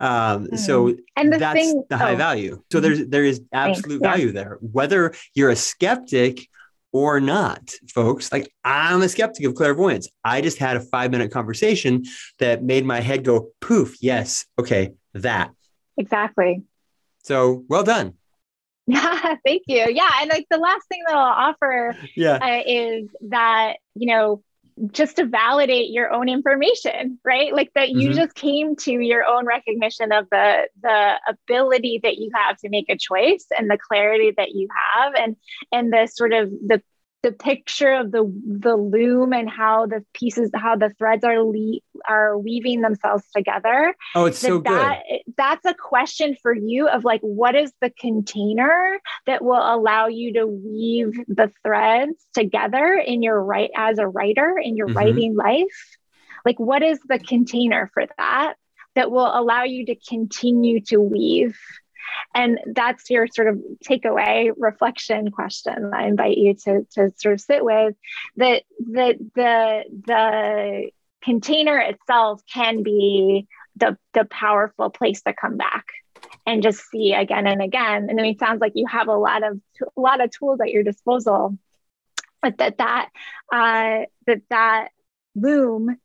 um, 0.00 0.48
mm. 0.48 0.58
so 0.58 0.94
and 1.16 1.32
the 1.32 1.38
that's 1.38 1.58
thing, 1.58 1.84
the 1.88 1.96
high 1.96 2.14
oh. 2.14 2.16
value. 2.16 2.62
So 2.70 2.80
there's 2.80 3.06
there 3.06 3.24
is 3.24 3.40
absolute 3.52 4.00
Thanks, 4.00 4.16
value 4.16 4.26
yeah. 4.26 4.32
there, 4.32 4.58
whether 4.60 5.14
you're 5.34 5.50
a 5.50 5.56
skeptic 5.56 6.48
or 6.96 7.20
not, 7.20 7.72
folks. 7.92 8.32
Like 8.32 8.52
I'm 8.64 9.02
a 9.02 9.08
skeptic 9.08 9.44
of 9.46 9.54
clairvoyance. 9.54 10.08
I 10.24 10.40
just 10.40 10.58
had 10.58 10.76
a 10.76 10.80
five 10.80 11.10
minute 11.10 11.30
conversation 11.30 12.04
that 12.38 12.62
made 12.62 12.84
my 12.84 13.00
head 13.00 13.24
go 13.24 13.48
poof. 13.60 13.96
Yes, 14.00 14.46
okay, 14.58 14.94
that 15.14 15.50
exactly. 15.96 16.62
So 17.22 17.64
well 17.68 17.82
done. 17.82 18.14
Yeah, 18.86 19.34
thank 19.46 19.62
you. 19.66 19.86
Yeah, 19.90 20.08
and 20.20 20.30
like 20.30 20.46
the 20.50 20.58
last 20.58 20.86
thing 20.88 21.02
that 21.06 21.16
I'll 21.16 21.50
offer 21.50 21.96
yeah. 22.14 22.38
Uh, 22.40 22.62
is 22.66 23.08
that 23.28 23.74
you 23.94 24.06
know 24.06 24.42
just 24.92 25.16
to 25.16 25.24
validate 25.24 25.90
your 25.90 26.12
own 26.12 26.28
information 26.28 27.18
right 27.24 27.54
like 27.54 27.72
that 27.74 27.90
you 27.90 28.10
mm-hmm. 28.10 28.18
just 28.18 28.34
came 28.34 28.76
to 28.76 28.92
your 28.92 29.24
own 29.24 29.46
recognition 29.46 30.12
of 30.12 30.28
the 30.30 30.68
the 30.82 31.14
ability 31.28 31.98
that 32.02 32.18
you 32.18 32.30
have 32.34 32.58
to 32.58 32.68
make 32.68 32.90
a 32.90 32.96
choice 32.96 33.46
and 33.56 33.70
the 33.70 33.78
clarity 33.78 34.32
that 34.36 34.50
you 34.50 34.68
have 34.94 35.14
and 35.14 35.36
and 35.72 35.92
the 35.92 36.06
sort 36.06 36.32
of 36.32 36.50
the 36.50 36.82
the 37.22 37.32
picture 37.32 37.92
of 37.92 38.12
the 38.12 38.22
the 38.46 38.76
loom 38.76 39.32
and 39.32 39.48
how 39.48 39.86
the 39.86 40.04
pieces 40.14 40.50
how 40.54 40.76
the 40.76 40.90
threads 40.90 41.24
are 41.24 41.42
le- 41.42 41.80
are 42.08 42.38
weaving 42.38 42.82
themselves 42.82 43.24
together. 43.34 43.94
Oh 44.14 44.26
it's 44.26 44.38
so 44.38 44.58
that, 44.60 45.02
good. 45.08 45.34
that's 45.36 45.64
a 45.64 45.74
question 45.74 46.36
for 46.40 46.54
you 46.54 46.88
of 46.88 47.04
like 47.04 47.20
what 47.22 47.54
is 47.54 47.72
the 47.80 47.90
container 47.90 49.00
that 49.26 49.42
will 49.42 49.54
allow 49.54 50.06
you 50.06 50.34
to 50.34 50.46
weave 50.46 51.14
the 51.26 51.50
threads 51.64 52.14
together 52.34 52.94
in 52.94 53.22
your 53.22 53.42
right 53.42 53.70
as 53.76 53.98
a 53.98 54.06
writer 54.06 54.58
in 54.62 54.76
your 54.76 54.88
mm-hmm. 54.88 54.96
writing 54.96 55.34
life? 55.34 55.96
Like 56.44 56.60
what 56.60 56.82
is 56.82 57.00
the 57.08 57.18
container 57.18 57.90
for 57.92 58.04
that 58.18 58.54
that 58.94 59.10
will 59.10 59.26
allow 59.26 59.64
you 59.64 59.86
to 59.86 59.96
continue 59.96 60.80
to 60.80 60.98
weave 60.98 61.58
and 62.34 62.58
that's 62.74 63.10
your 63.10 63.26
sort 63.26 63.48
of 63.48 63.60
takeaway 63.84 64.50
reflection 64.56 65.30
question 65.30 65.90
I 65.94 66.06
invite 66.06 66.36
you 66.36 66.54
to, 66.64 66.86
to 66.92 67.12
sort 67.16 67.34
of 67.34 67.40
sit 67.40 67.64
with 67.64 67.94
that 68.36 68.62
that 68.92 69.16
the 69.34 69.84
the 70.06 70.90
container 71.22 71.78
itself 71.78 72.42
can 72.52 72.82
be 72.82 73.46
the 73.76 73.96
the 74.14 74.24
powerful 74.24 74.90
place 74.90 75.22
to 75.22 75.32
come 75.32 75.56
back 75.56 75.86
and 76.46 76.62
just 76.62 76.88
see 76.90 77.12
again 77.12 77.46
and 77.46 77.60
again. 77.60 78.08
And 78.08 78.18
it 78.20 78.38
sounds 78.38 78.60
like 78.60 78.72
you 78.74 78.86
have 78.86 79.08
a 79.08 79.16
lot 79.16 79.42
of 79.42 79.60
a 79.96 80.00
lot 80.00 80.20
of 80.22 80.30
tools 80.30 80.60
at 80.60 80.70
your 80.70 80.82
disposal, 80.82 81.58
but 82.40 82.58
that 82.58 82.78
that 82.78 83.08
uh, 83.52 84.06
that 84.26 84.42
that 84.50 84.88
loom 85.34 85.98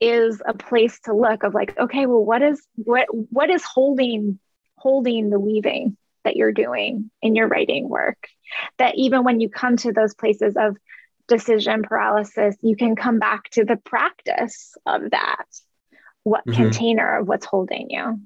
is 0.00 0.42
a 0.44 0.54
place 0.54 1.00
to 1.00 1.14
look 1.14 1.42
of 1.42 1.54
like, 1.54 1.76
okay, 1.78 2.06
well, 2.06 2.24
what 2.24 2.42
is 2.42 2.64
what 2.74 3.06
what 3.12 3.50
is 3.50 3.64
holding 3.64 4.38
holding 4.78 5.30
the 5.30 5.38
weaving 5.40 5.96
that 6.24 6.36
you're 6.36 6.52
doing 6.52 7.10
in 7.22 7.34
your 7.34 7.48
writing 7.48 7.88
work. 7.88 8.28
That 8.78 8.94
even 8.96 9.24
when 9.24 9.40
you 9.40 9.48
come 9.48 9.76
to 9.78 9.92
those 9.92 10.14
places 10.14 10.56
of 10.56 10.76
decision 11.26 11.82
paralysis, 11.82 12.56
you 12.62 12.76
can 12.76 12.96
come 12.96 13.18
back 13.18 13.50
to 13.50 13.64
the 13.64 13.76
practice 13.76 14.74
of 14.86 15.10
that. 15.10 15.44
What 16.24 16.46
mm-hmm. 16.46 16.62
container 16.62 17.18
of 17.18 17.28
what's 17.28 17.46
holding 17.46 17.90
you? 17.90 18.20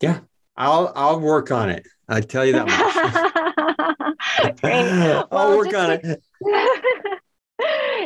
Yeah, 0.00 0.20
I'll 0.56 0.92
I'll 0.94 1.20
work 1.20 1.50
on 1.50 1.70
it. 1.70 1.86
I 2.08 2.20
tell 2.20 2.44
you 2.44 2.52
that 2.52 2.66
much. 2.66 4.60
Great. 4.60 5.24
I'll 5.30 5.56
work 5.56 5.74
on 5.74 5.90
it. 5.92 6.22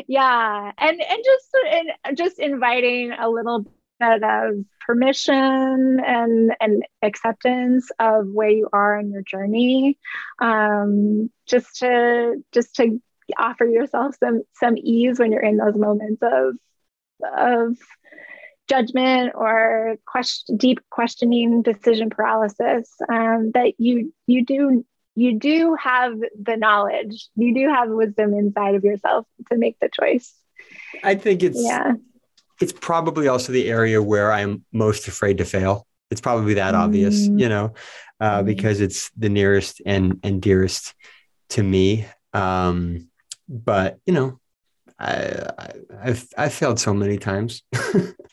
yeah, 0.06 0.72
and 0.78 1.00
and 1.00 1.24
just 1.24 1.56
and 2.06 2.18
just 2.18 2.38
inviting 2.38 3.12
a 3.12 3.28
little 3.28 3.66
bit 3.98 4.22
of 4.22 4.64
permission 4.86 6.00
and 6.00 6.52
and 6.60 6.82
acceptance 7.02 7.90
of 7.98 8.26
where 8.28 8.50
you 8.50 8.68
are 8.72 8.98
in 8.98 9.10
your 9.10 9.22
journey 9.22 9.98
um, 10.38 11.30
just 11.46 11.76
to 11.76 12.42
just 12.52 12.74
to 12.76 13.00
offer 13.36 13.64
yourself 13.64 14.14
some 14.18 14.42
some 14.54 14.76
ease 14.78 15.18
when 15.18 15.32
you're 15.32 15.42
in 15.42 15.56
those 15.56 15.76
moments 15.76 16.22
of 16.22 16.56
of 17.36 17.76
judgment 18.68 19.32
or 19.34 19.96
question, 20.06 20.56
deep 20.56 20.78
questioning 20.90 21.62
decision 21.62 22.10
paralysis 22.10 22.90
um, 23.08 23.50
that 23.54 23.74
you 23.78 24.12
you 24.26 24.44
do 24.44 24.84
you 25.14 25.38
do 25.38 25.74
have 25.74 26.12
the 26.40 26.56
knowledge 26.56 27.28
you 27.34 27.52
do 27.52 27.68
have 27.68 27.88
wisdom 27.88 28.34
inside 28.34 28.74
of 28.74 28.84
yourself 28.84 29.26
to 29.50 29.58
make 29.58 29.76
the 29.80 29.90
choice. 29.92 30.32
I 31.02 31.14
think 31.14 31.42
it's 31.42 31.60
yeah 31.60 31.94
it's 32.60 32.72
probably 32.72 33.28
also 33.28 33.52
the 33.52 33.68
area 33.68 34.02
where 34.02 34.32
I'm 34.32 34.64
most 34.72 35.08
afraid 35.08 35.38
to 35.38 35.44
fail. 35.44 35.86
It's 36.10 36.20
probably 36.20 36.54
that 36.54 36.74
mm. 36.74 36.78
obvious, 36.78 37.26
you 37.26 37.48
know, 37.48 37.74
uh, 38.20 38.42
because 38.42 38.80
it's 38.80 39.10
the 39.16 39.28
nearest 39.28 39.82
and 39.84 40.20
and 40.22 40.40
dearest 40.40 40.94
to 41.50 41.62
me. 41.62 42.06
Um, 42.32 43.08
but 43.48 43.98
you 44.06 44.14
know, 44.14 44.40
I, 44.98 45.50
I 45.58 45.70
I've 46.02 46.26
I've 46.36 46.54
failed 46.54 46.80
so 46.80 46.94
many 46.94 47.18
times. 47.18 47.62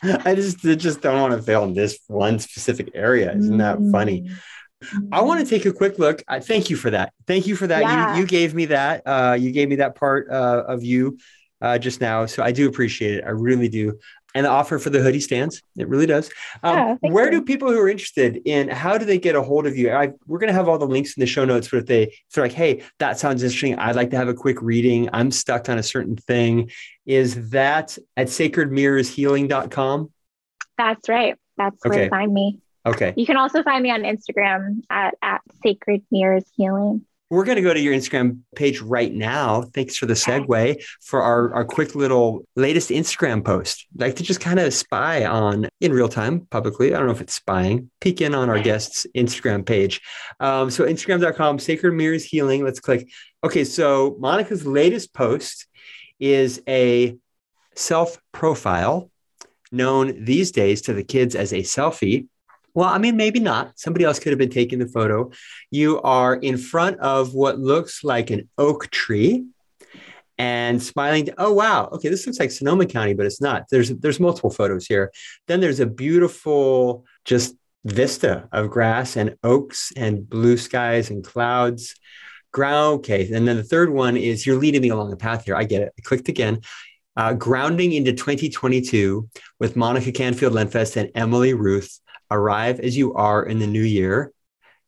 I 0.04 0.36
just 0.36 0.66
I 0.66 0.76
just 0.76 1.02
don't 1.02 1.22
want 1.22 1.34
to 1.34 1.42
fail 1.42 1.64
in 1.64 1.74
this 1.74 2.00
one 2.08 2.40
specific 2.40 2.92
area. 2.94 3.36
Isn't 3.36 3.58
that 3.58 3.78
funny? 3.92 4.22
Mm. 4.84 5.10
I 5.12 5.22
want 5.22 5.40
to 5.40 5.50
take 5.50 5.66
a 5.66 5.74
quick 5.74 6.00
look. 6.00 6.24
I 6.28 6.40
thank 6.40 6.70
you 6.70 6.76
for 6.76 6.92
that. 6.92 7.14
Thank 7.28 7.48
you 7.48 7.56
for 7.56 7.68
that. 7.68 7.82
Yeah. 7.82 8.16
You 8.16 8.22
you 8.22 8.28
gave 8.28 8.54
me 8.54 8.66
that. 8.66 9.04
Uh, 9.06 9.36
you 9.40 9.52
gave 9.52 9.70
me 9.70 9.78
that 9.78 9.96
part 9.96 10.30
uh, 10.30 10.64
of 10.68 10.84
you 10.84 11.18
uh, 11.62 11.78
just 11.78 12.02
now. 12.02 12.26
So 12.26 12.44
I 12.44 12.52
do 12.52 12.68
appreciate 12.68 13.16
it. 13.16 13.24
I 13.26 13.30
really 13.30 13.70
do. 13.70 13.98
And 14.34 14.46
the 14.46 14.50
offer 14.50 14.80
for 14.80 14.90
the 14.90 15.00
hoodie 15.00 15.22
stands. 15.22 15.62
It 15.78 15.88
really 15.88 16.06
does. 16.06 16.30
Um, 16.62 17.00
yeah, 17.02 17.10
where 17.10 17.32
you. 17.32 17.40
do 17.40 17.46
people 17.46 17.72
who 17.72 17.80
are 17.80 17.88
interested 17.88 18.42
in 18.44 18.68
how 18.68 18.98
do 18.98 19.06
they 19.06 19.18
get 19.18 19.34
a 19.34 19.42
hold 19.42 19.66
of 19.66 19.78
you? 19.78 19.92
I, 19.92 20.12
we're 20.28 20.40
going 20.40 20.50
to 20.50 20.54
have 20.54 20.68
all 20.68 20.78
the 20.78 20.86
links 20.86 21.16
in 21.16 21.22
the 21.22 21.26
show 21.26 21.46
notes. 21.46 21.70
But 21.70 21.78
if 21.78 21.86
they 21.86 22.04
if 22.04 22.14
they're 22.34 22.44
like, 22.44 22.52
hey, 22.52 22.84
that 23.00 23.18
sounds 23.18 23.44
interesting. 23.44 23.80
I'd 23.80 23.96
like 23.96 24.10
to 24.10 24.18
have 24.18 24.28
a 24.28 24.34
quick 24.34 24.62
reading. 24.62 25.10
I'm 25.14 25.32
stuck 25.32 25.70
on 25.70 25.78
a 25.78 25.84
certain 25.84 26.18
thing. 26.18 26.70
Is 27.06 27.52
that 27.52 27.98
at 28.18 28.28
sacredmirrorshealing.com? 28.28 30.12
That's 30.78 31.08
right. 31.08 31.36
That's 31.58 31.86
okay. 31.86 31.90
where 31.90 32.04
to 32.06 32.10
find 32.10 32.34
me. 32.34 32.60
Okay. 32.86 33.14
You 33.16 33.26
can 33.26 33.38
also 33.38 33.64
find 33.64 33.82
me 33.82 33.90
on 33.90 34.04
Instagram 34.04 34.82
at, 34.90 35.16
at 35.22 35.42
Sacred 35.64 36.04
Mirrors 36.12 36.46
Healing. 36.56 37.06
We're 37.30 37.44
going 37.44 37.56
to 37.56 37.62
go 37.62 37.74
to 37.74 37.80
your 37.80 37.94
Instagram 37.94 38.40
page 38.56 38.82
right 38.82 39.12
now. 39.12 39.64
Thanks 39.64 39.98
for 39.98 40.06
the 40.06 40.14
segue 40.14 40.82
for 41.02 41.24
our, 41.24 41.54
our 41.56 41.66
quick 41.66 41.96
little 41.96 42.46
latest 42.56 42.92
Instagram 42.92 43.44
post. 43.44 43.88
I'd 43.96 44.02
like 44.02 44.16
to 44.18 44.24
just 44.24 44.40
kind 44.40 44.60
of 44.60 44.74
spy 44.74 45.26
on 45.26 45.68
in 45.82 45.92
real 45.92 46.08
time 46.08 46.42
publicly. 46.52 46.94
I 46.94 46.98
don't 46.98 47.08
know 47.08 47.14
if 47.14 47.22
it's 47.22 47.34
spying, 47.34 47.90
peek 48.00 48.22
in 48.22 48.36
on 48.36 48.50
our 48.50 48.60
guest's 48.60 49.08
Instagram 49.16 49.66
page. 49.66 50.02
Um, 50.40 50.70
so, 50.70 50.86
Instagram.com, 50.86 51.58
Sacred 51.60 51.94
Mirrors 51.94 52.24
Healing. 52.24 52.64
Let's 52.64 52.80
click. 52.80 53.10
Okay. 53.44 53.64
So, 53.64 54.16
Monica's 54.20 54.66
latest 54.66 55.14
post 55.14 55.68
is 56.20 56.62
a 56.68 57.18
self 57.76 58.20
profile 58.32 59.10
known 59.72 60.24
these 60.24 60.52
days 60.52 60.84
to 60.84 60.94
the 60.94 61.04
kids 61.04 61.36
as 61.36 61.54
a 61.54 61.60
selfie. 61.60 62.28
Well, 62.76 62.90
I 62.90 62.98
mean, 62.98 63.16
maybe 63.16 63.40
not. 63.40 63.80
Somebody 63.80 64.04
else 64.04 64.20
could 64.20 64.32
have 64.32 64.38
been 64.38 64.50
taking 64.50 64.80
the 64.80 64.88
photo. 64.88 65.32
You 65.72 66.02
are 66.02 66.36
in 66.36 66.58
front 66.58 67.00
of 67.00 67.34
what 67.34 67.58
looks 67.58 68.04
like 68.04 68.30
an 68.30 68.50
oak 68.58 68.92
tree 68.92 69.46
and 70.38 70.84
smiling. 70.84 71.30
Oh, 71.38 71.54
wow. 71.54 71.88
Okay, 71.94 72.10
this 72.10 72.28
looks 72.28 72.38
like 72.38 72.52
Sonoma 72.52 72.86
County, 72.86 73.14
but 73.14 73.26
it's 73.26 73.40
not. 73.40 73.64
There's 73.72 73.90
there's 73.90 74.20
multiple 74.20 74.50
photos 74.50 74.86
here. 74.86 75.14
Then 75.48 75.62
there's 75.62 75.80
a 75.80 75.86
beautiful 75.86 77.06
just 77.24 77.56
vista 77.86 78.50
of 78.52 78.70
grass 78.70 79.16
and 79.16 79.38
oaks 79.42 79.94
and 79.96 80.30
blue 80.30 80.58
skies 80.58 81.10
and 81.10 81.24
clouds. 81.24 81.96
Ground. 82.52 83.00
Okay, 83.00 83.32
and 83.32 83.48
then 83.48 83.56
the 83.56 83.64
third 83.64 83.90
one 83.90 84.18
is 84.18 84.46
you're 84.46 84.60
leading 84.60 84.82
me 84.82 84.90
along 84.90 85.12
the 85.12 85.18
path 85.18 85.46
here. 85.46 85.56
I 85.56 85.64
get 85.64 85.82
it. 85.82 85.94
I 85.98 86.02
clicked 86.02 86.28
again. 86.28 86.62
Uh, 87.18 87.32
grounding 87.32 87.94
into 87.94 88.12
2022 88.12 89.30
with 89.60 89.78
Monica 89.78 90.12
Canfield 90.12 90.52
Lenfest 90.52 90.98
and 90.98 91.10
Emily 91.16 91.54
Ruth 91.54 92.02
arrive 92.32 92.80
as 92.80 92.98
you 92.98 93.14
are 93.14 93.44
in 93.44 93.60
the 93.60 93.68
new 93.68 93.84
year. 93.84 94.32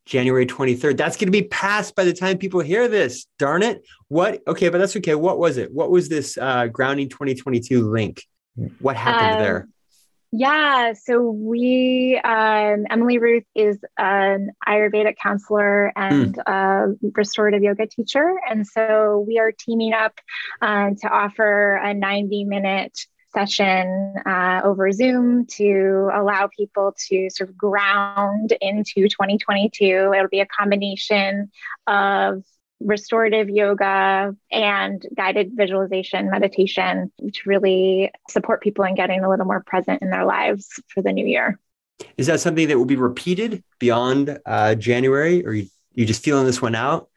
January 0.06 0.46
23rd. 0.46 0.96
That's 0.96 1.18
going 1.18 1.28
to 1.28 1.32
be 1.32 1.42
passed 1.42 1.94
by 1.94 2.04
the 2.04 2.14
time 2.14 2.38
people 2.38 2.60
hear 2.60 2.88
this. 2.88 3.26
Darn 3.38 3.62
it. 3.62 3.86
What? 4.08 4.40
Okay, 4.46 4.70
but 4.70 4.78
that's 4.78 4.96
okay. 4.96 5.14
What 5.14 5.38
was 5.38 5.58
it? 5.58 5.70
What 5.70 5.90
was 5.90 6.08
this 6.08 6.38
uh, 6.38 6.68
Grounding 6.68 7.10
2022 7.10 7.90
link? 7.90 8.24
What 8.80 8.96
happened 8.96 9.34
um, 9.34 9.42
there? 9.42 9.68
Yeah, 10.30 10.92
so 10.92 11.30
we, 11.30 12.20
um, 12.22 12.84
Emily 12.90 13.18
Ruth 13.18 13.44
is 13.54 13.78
an 13.98 14.50
Ayurvedic 14.66 15.16
counselor 15.22 15.90
and 15.96 16.36
mm. 16.36 16.42
a 16.46 16.94
restorative 17.14 17.62
yoga 17.62 17.86
teacher. 17.86 18.34
And 18.48 18.66
so 18.66 19.24
we 19.26 19.38
are 19.38 19.52
teaming 19.52 19.94
up 19.94 20.12
uh, 20.60 20.90
to 21.00 21.08
offer 21.08 21.76
a 21.76 21.94
90 21.94 22.44
minute 22.44 22.98
session 23.38 24.14
uh, 24.26 24.60
over 24.64 24.90
Zoom 24.90 25.46
to 25.46 26.10
allow 26.12 26.48
people 26.56 26.94
to 27.08 27.30
sort 27.30 27.50
of 27.50 27.56
ground 27.56 28.52
into 28.60 29.08
2022. 29.08 30.12
It'll 30.14 30.28
be 30.28 30.40
a 30.40 30.46
combination 30.46 31.50
of 31.86 32.42
restorative 32.80 33.48
yoga 33.48 34.34
and 34.50 35.04
guided 35.16 35.52
visualization 35.54 36.30
meditation 36.30 37.12
to 37.20 37.40
really 37.46 38.10
support 38.28 38.62
people 38.62 38.84
in 38.84 38.94
getting 38.94 39.24
a 39.24 39.28
little 39.28 39.46
more 39.46 39.62
present 39.64 40.02
in 40.02 40.10
their 40.10 40.24
lives 40.24 40.68
for 40.88 41.02
the 41.02 41.12
new 41.12 41.26
year. 41.26 41.58
Is 42.16 42.26
that 42.28 42.40
something 42.40 42.68
that 42.68 42.78
will 42.78 42.84
be 42.84 42.96
repeated 42.96 43.62
beyond 43.78 44.38
uh, 44.46 44.74
January, 44.76 45.44
or 45.44 45.52
you, 45.52 45.66
you 45.94 46.06
just 46.06 46.22
feeling 46.24 46.46
this 46.46 46.62
one 46.62 46.74
out? 46.74 47.08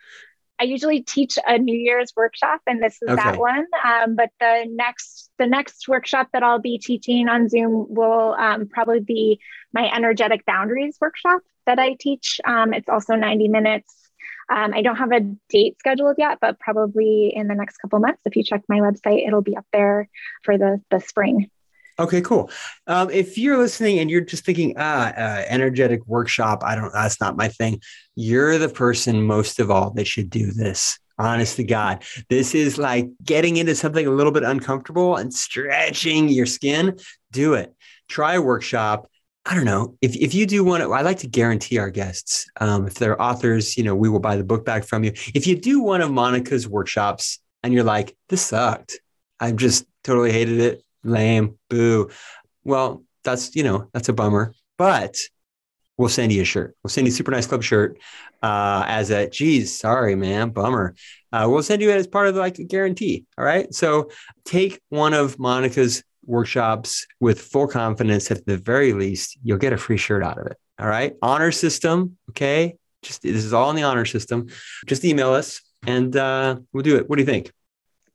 I 0.61 0.65
usually 0.65 1.01
teach 1.01 1.39
a 1.45 1.57
New 1.57 1.75
Year's 1.75 2.13
workshop, 2.15 2.61
and 2.67 2.81
this 2.81 3.01
is 3.01 3.09
okay. 3.09 3.15
that 3.15 3.37
one. 3.37 3.65
Um, 3.83 4.15
but 4.15 4.29
the 4.39 4.65
next 4.69 5.31
the 5.39 5.47
next 5.47 5.87
workshop 5.87 6.29
that 6.33 6.43
I'll 6.43 6.59
be 6.59 6.77
teaching 6.77 7.27
on 7.27 7.49
Zoom 7.49 7.87
will 7.89 8.35
um, 8.37 8.67
probably 8.67 8.99
be 8.99 9.39
my 9.73 9.89
energetic 9.91 10.45
boundaries 10.45 10.97
workshop 11.01 11.41
that 11.65 11.79
I 11.79 11.95
teach. 11.99 12.39
Um, 12.45 12.73
it's 12.73 12.89
also 12.89 13.15
90 13.15 13.47
minutes 13.47 14.01
um, 14.51 14.73
I 14.73 14.81
don't 14.81 14.97
have 14.97 15.13
a 15.13 15.21
date 15.49 15.79
scheduled 15.79 16.15
yet, 16.17 16.39
but 16.41 16.59
probably 16.59 17.31
in 17.33 17.47
the 17.47 17.55
next 17.55 17.77
couple 17.77 17.99
months. 17.99 18.21
If 18.25 18.35
you 18.35 18.43
check 18.43 18.61
my 18.67 18.79
website, 18.79 19.25
it'll 19.25 19.41
be 19.41 19.55
up 19.55 19.65
there 19.71 20.09
for 20.43 20.57
the 20.57 20.81
the 20.91 20.99
spring. 20.99 21.49
Okay, 21.99 22.21
cool. 22.21 22.49
Um, 22.87 23.09
if 23.09 23.37
you're 23.37 23.57
listening 23.57 23.99
and 23.99 24.09
you're 24.09 24.21
just 24.21 24.45
thinking, 24.45 24.75
ah, 24.77 25.09
uh, 25.09 25.43
energetic 25.47 26.05
workshop, 26.07 26.63
I 26.63 26.75
don't, 26.75 26.91
that's 26.93 27.21
not 27.21 27.37
my 27.37 27.47
thing. 27.47 27.81
You're 28.15 28.57
the 28.57 28.69
person 28.69 29.23
most 29.23 29.59
of 29.59 29.69
all 29.69 29.91
that 29.91 30.07
should 30.07 30.29
do 30.29 30.51
this. 30.51 30.97
Honest 31.17 31.57
to 31.57 31.63
God, 31.63 32.03
this 32.29 32.55
is 32.55 32.77
like 32.79 33.07
getting 33.23 33.57
into 33.57 33.75
something 33.75 34.07
a 34.07 34.11
little 34.11 34.31
bit 34.31 34.43
uncomfortable 34.43 35.17
and 35.17 35.31
stretching 35.31 36.29
your 36.29 36.47
skin. 36.47 36.97
Do 37.31 37.53
it. 37.53 37.75
Try 38.07 38.33
a 38.33 38.41
workshop 38.41 39.07
I 39.45 39.55
don't 39.55 39.65
know 39.65 39.97
if, 40.01 40.15
if 40.15 40.35
you 40.35 40.45
do 40.45 40.63
to, 40.77 40.91
I 40.91 41.01
like 41.01 41.19
to 41.19 41.27
guarantee 41.27 41.79
our 41.79 41.89
guests, 41.89 42.45
um, 42.59 42.85
if 42.85 42.95
they're 42.95 43.19
authors, 43.19 43.75
you 43.75 43.83
know, 43.83 43.95
we 43.95 44.07
will 44.07 44.19
buy 44.19 44.35
the 44.35 44.43
book 44.43 44.65
back 44.65 44.83
from 44.83 45.03
you. 45.03 45.13
If 45.33 45.47
you 45.47 45.59
do 45.59 45.81
one 45.81 46.01
of 46.01 46.11
Monica's 46.11 46.67
workshops 46.67 47.39
and 47.63 47.73
you're 47.73 47.83
like, 47.83 48.15
this 48.29 48.43
sucked, 48.43 48.99
I 49.39 49.51
just 49.51 49.85
totally 50.03 50.31
hated 50.31 50.59
it, 50.59 50.83
lame, 51.03 51.57
boo. 51.69 52.09
Well, 52.63 53.03
that's, 53.23 53.55
you 53.55 53.63
know, 53.63 53.89
that's 53.93 54.09
a 54.09 54.13
bummer, 54.13 54.53
but 54.77 55.17
we'll 55.97 56.09
send 56.09 56.31
you 56.31 56.41
a 56.41 56.45
shirt. 56.45 56.75
We'll 56.83 56.89
send 56.89 57.07
you 57.07 57.13
a 57.13 57.15
super 57.15 57.31
nice 57.31 57.47
club 57.47 57.63
shirt 57.63 57.99
uh, 58.41 58.83
as 58.87 59.11
a, 59.11 59.29
geez, 59.29 59.77
sorry, 59.77 60.15
man, 60.15 60.49
bummer. 60.49 60.95
Uh, 61.31 61.47
we'll 61.49 61.63
send 61.63 61.81
you 61.81 61.89
it 61.91 61.97
as 61.97 62.07
part 62.07 62.27
of 62.27 62.35
like 62.35 62.59
a 62.59 62.63
guarantee. 62.63 63.25
All 63.37 63.45
right. 63.45 63.73
So 63.73 64.09
take 64.45 64.81
one 64.89 65.13
of 65.13 65.37
Monica's 65.39 66.03
workshops 66.25 67.07
with 67.19 67.41
full 67.41 67.67
confidence 67.67 68.31
at 68.31 68.45
the 68.45 68.57
very 68.57 68.93
least 68.93 69.37
you'll 69.43 69.57
get 69.57 69.73
a 69.73 69.77
free 69.77 69.97
shirt 69.97 70.23
out 70.23 70.37
of 70.37 70.45
it 70.47 70.57
all 70.79 70.87
right 70.87 71.13
honor 71.21 71.51
system 71.51 72.17
okay 72.29 72.77
just 73.01 73.23
this 73.23 73.43
is 73.43 73.53
all 73.53 73.69
in 73.69 73.75
the 73.75 73.83
honor 73.83 74.05
system 74.05 74.47
just 74.85 75.03
email 75.03 75.33
us 75.33 75.61
and 75.87 76.15
uh, 76.15 76.55
we'll 76.73 76.83
do 76.83 76.97
it 76.97 77.09
what 77.09 77.15
do 77.15 77.21
you 77.21 77.25
think 77.25 77.51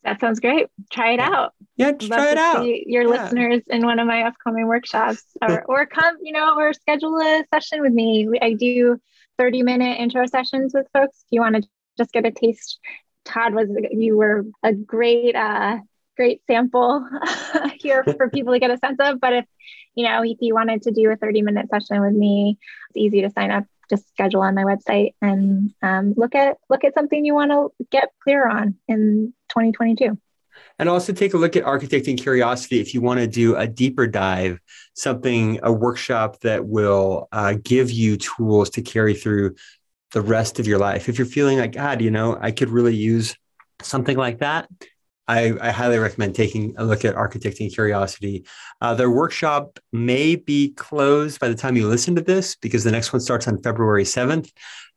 that 0.06 0.20
sounds 0.20 0.40
great 0.40 0.68
try 0.90 1.12
it 1.12 1.20
out 1.20 1.52
yeah 1.76 1.92
just 1.92 2.10
try 2.10 2.30
it 2.30 2.38
out 2.38 2.64
your 2.64 3.02
yeah. 3.02 3.08
listeners 3.08 3.62
in 3.68 3.84
one 3.84 3.98
of 3.98 4.06
my 4.06 4.22
upcoming 4.22 4.66
workshops 4.66 5.24
or, 5.42 5.64
or 5.64 5.86
come 5.86 6.16
you 6.22 6.32
know 6.32 6.54
or 6.56 6.72
schedule 6.72 7.18
a 7.18 7.44
session 7.52 7.82
with 7.82 7.92
me 7.92 8.28
i 8.40 8.54
do 8.54 8.98
30 9.38 9.62
minute 9.62 9.98
intro 10.00 10.24
sessions 10.26 10.72
with 10.74 10.86
folks 10.92 11.18
if 11.18 11.26
you 11.30 11.40
want 11.40 11.56
to 11.56 11.68
just 11.98 12.12
get 12.12 12.24
a 12.24 12.30
taste 12.30 12.78
todd 13.26 13.54
was 13.54 13.68
you 13.90 14.16
were 14.16 14.44
a 14.62 14.72
great 14.72 15.34
uh, 15.34 15.78
great 16.16 16.40
sample 16.46 17.06
here 17.78 18.02
for 18.02 18.30
people 18.34 18.52
to 18.52 18.58
get 18.58 18.70
a 18.70 18.78
sense 18.78 18.98
of. 19.00 19.20
But 19.20 19.32
if, 19.34 19.44
you 19.94 20.04
know, 20.04 20.24
if 20.24 20.38
you 20.40 20.54
wanted 20.54 20.82
to 20.82 20.90
do 20.90 21.10
a 21.10 21.16
30 21.16 21.42
minute 21.42 21.68
session 21.68 22.00
with 22.00 22.14
me, 22.14 22.58
it's 22.90 22.96
easy 22.96 23.22
to 23.22 23.30
sign 23.30 23.50
up. 23.50 23.64
Just 23.88 24.08
schedule 24.08 24.40
on 24.40 24.56
my 24.56 24.64
website 24.64 25.14
and 25.22 25.72
um, 25.80 26.14
look 26.16 26.34
at 26.34 26.56
look 26.68 26.82
at 26.82 26.94
something 26.94 27.24
you 27.24 27.34
want 27.34 27.52
to 27.52 27.68
get 27.92 28.08
clear 28.24 28.48
on 28.48 28.74
in 28.88 29.32
2022. 29.48 30.18
And 30.78 30.88
also 30.88 31.12
take 31.12 31.34
a 31.34 31.38
look 31.38 31.56
at 31.56 31.64
architecting 31.64 32.18
curiosity 32.18 32.80
if 32.80 32.92
you 32.92 33.00
want 33.00 33.20
to 33.20 33.26
do 33.26 33.56
a 33.56 33.66
deeper 33.66 34.06
dive, 34.06 34.58
something, 34.94 35.60
a 35.62 35.72
workshop 35.72 36.40
that 36.40 36.66
will 36.66 37.28
uh, 37.32 37.54
give 37.62 37.90
you 37.90 38.16
tools 38.16 38.70
to 38.70 38.82
carry 38.82 39.14
through 39.14 39.54
the 40.12 40.20
rest 40.20 40.58
of 40.58 40.66
your 40.66 40.78
life. 40.78 41.08
If 41.08 41.18
you're 41.18 41.26
feeling 41.26 41.58
like, 41.58 41.72
God, 41.72 42.00
you 42.00 42.10
know, 42.10 42.38
I 42.40 42.50
could 42.50 42.70
really 42.70 42.94
use 42.94 43.36
something 43.82 44.16
like 44.16 44.38
that, 44.38 44.68
I, 45.28 45.54
I, 45.60 45.70
highly 45.72 45.98
recommend 45.98 46.34
taking 46.34 46.74
a 46.78 46.84
look 46.84 47.04
at 47.04 47.16
Architecting 47.16 47.72
Curiosity. 47.74 48.46
Uh, 48.80 48.94
their 48.94 49.10
workshop 49.10 49.80
may 49.92 50.36
be 50.36 50.70
closed 50.70 51.40
by 51.40 51.48
the 51.48 51.54
time 51.54 51.76
you 51.76 51.88
listen 51.88 52.14
to 52.14 52.22
this 52.22 52.54
because 52.54 52.84
the 52.84 52.92
next 52.92 53.12
one 53.12 53.20
starts 53.20 53.48
on 53.48 53.60
February 53.60 54.04
7th, 54.04 54.52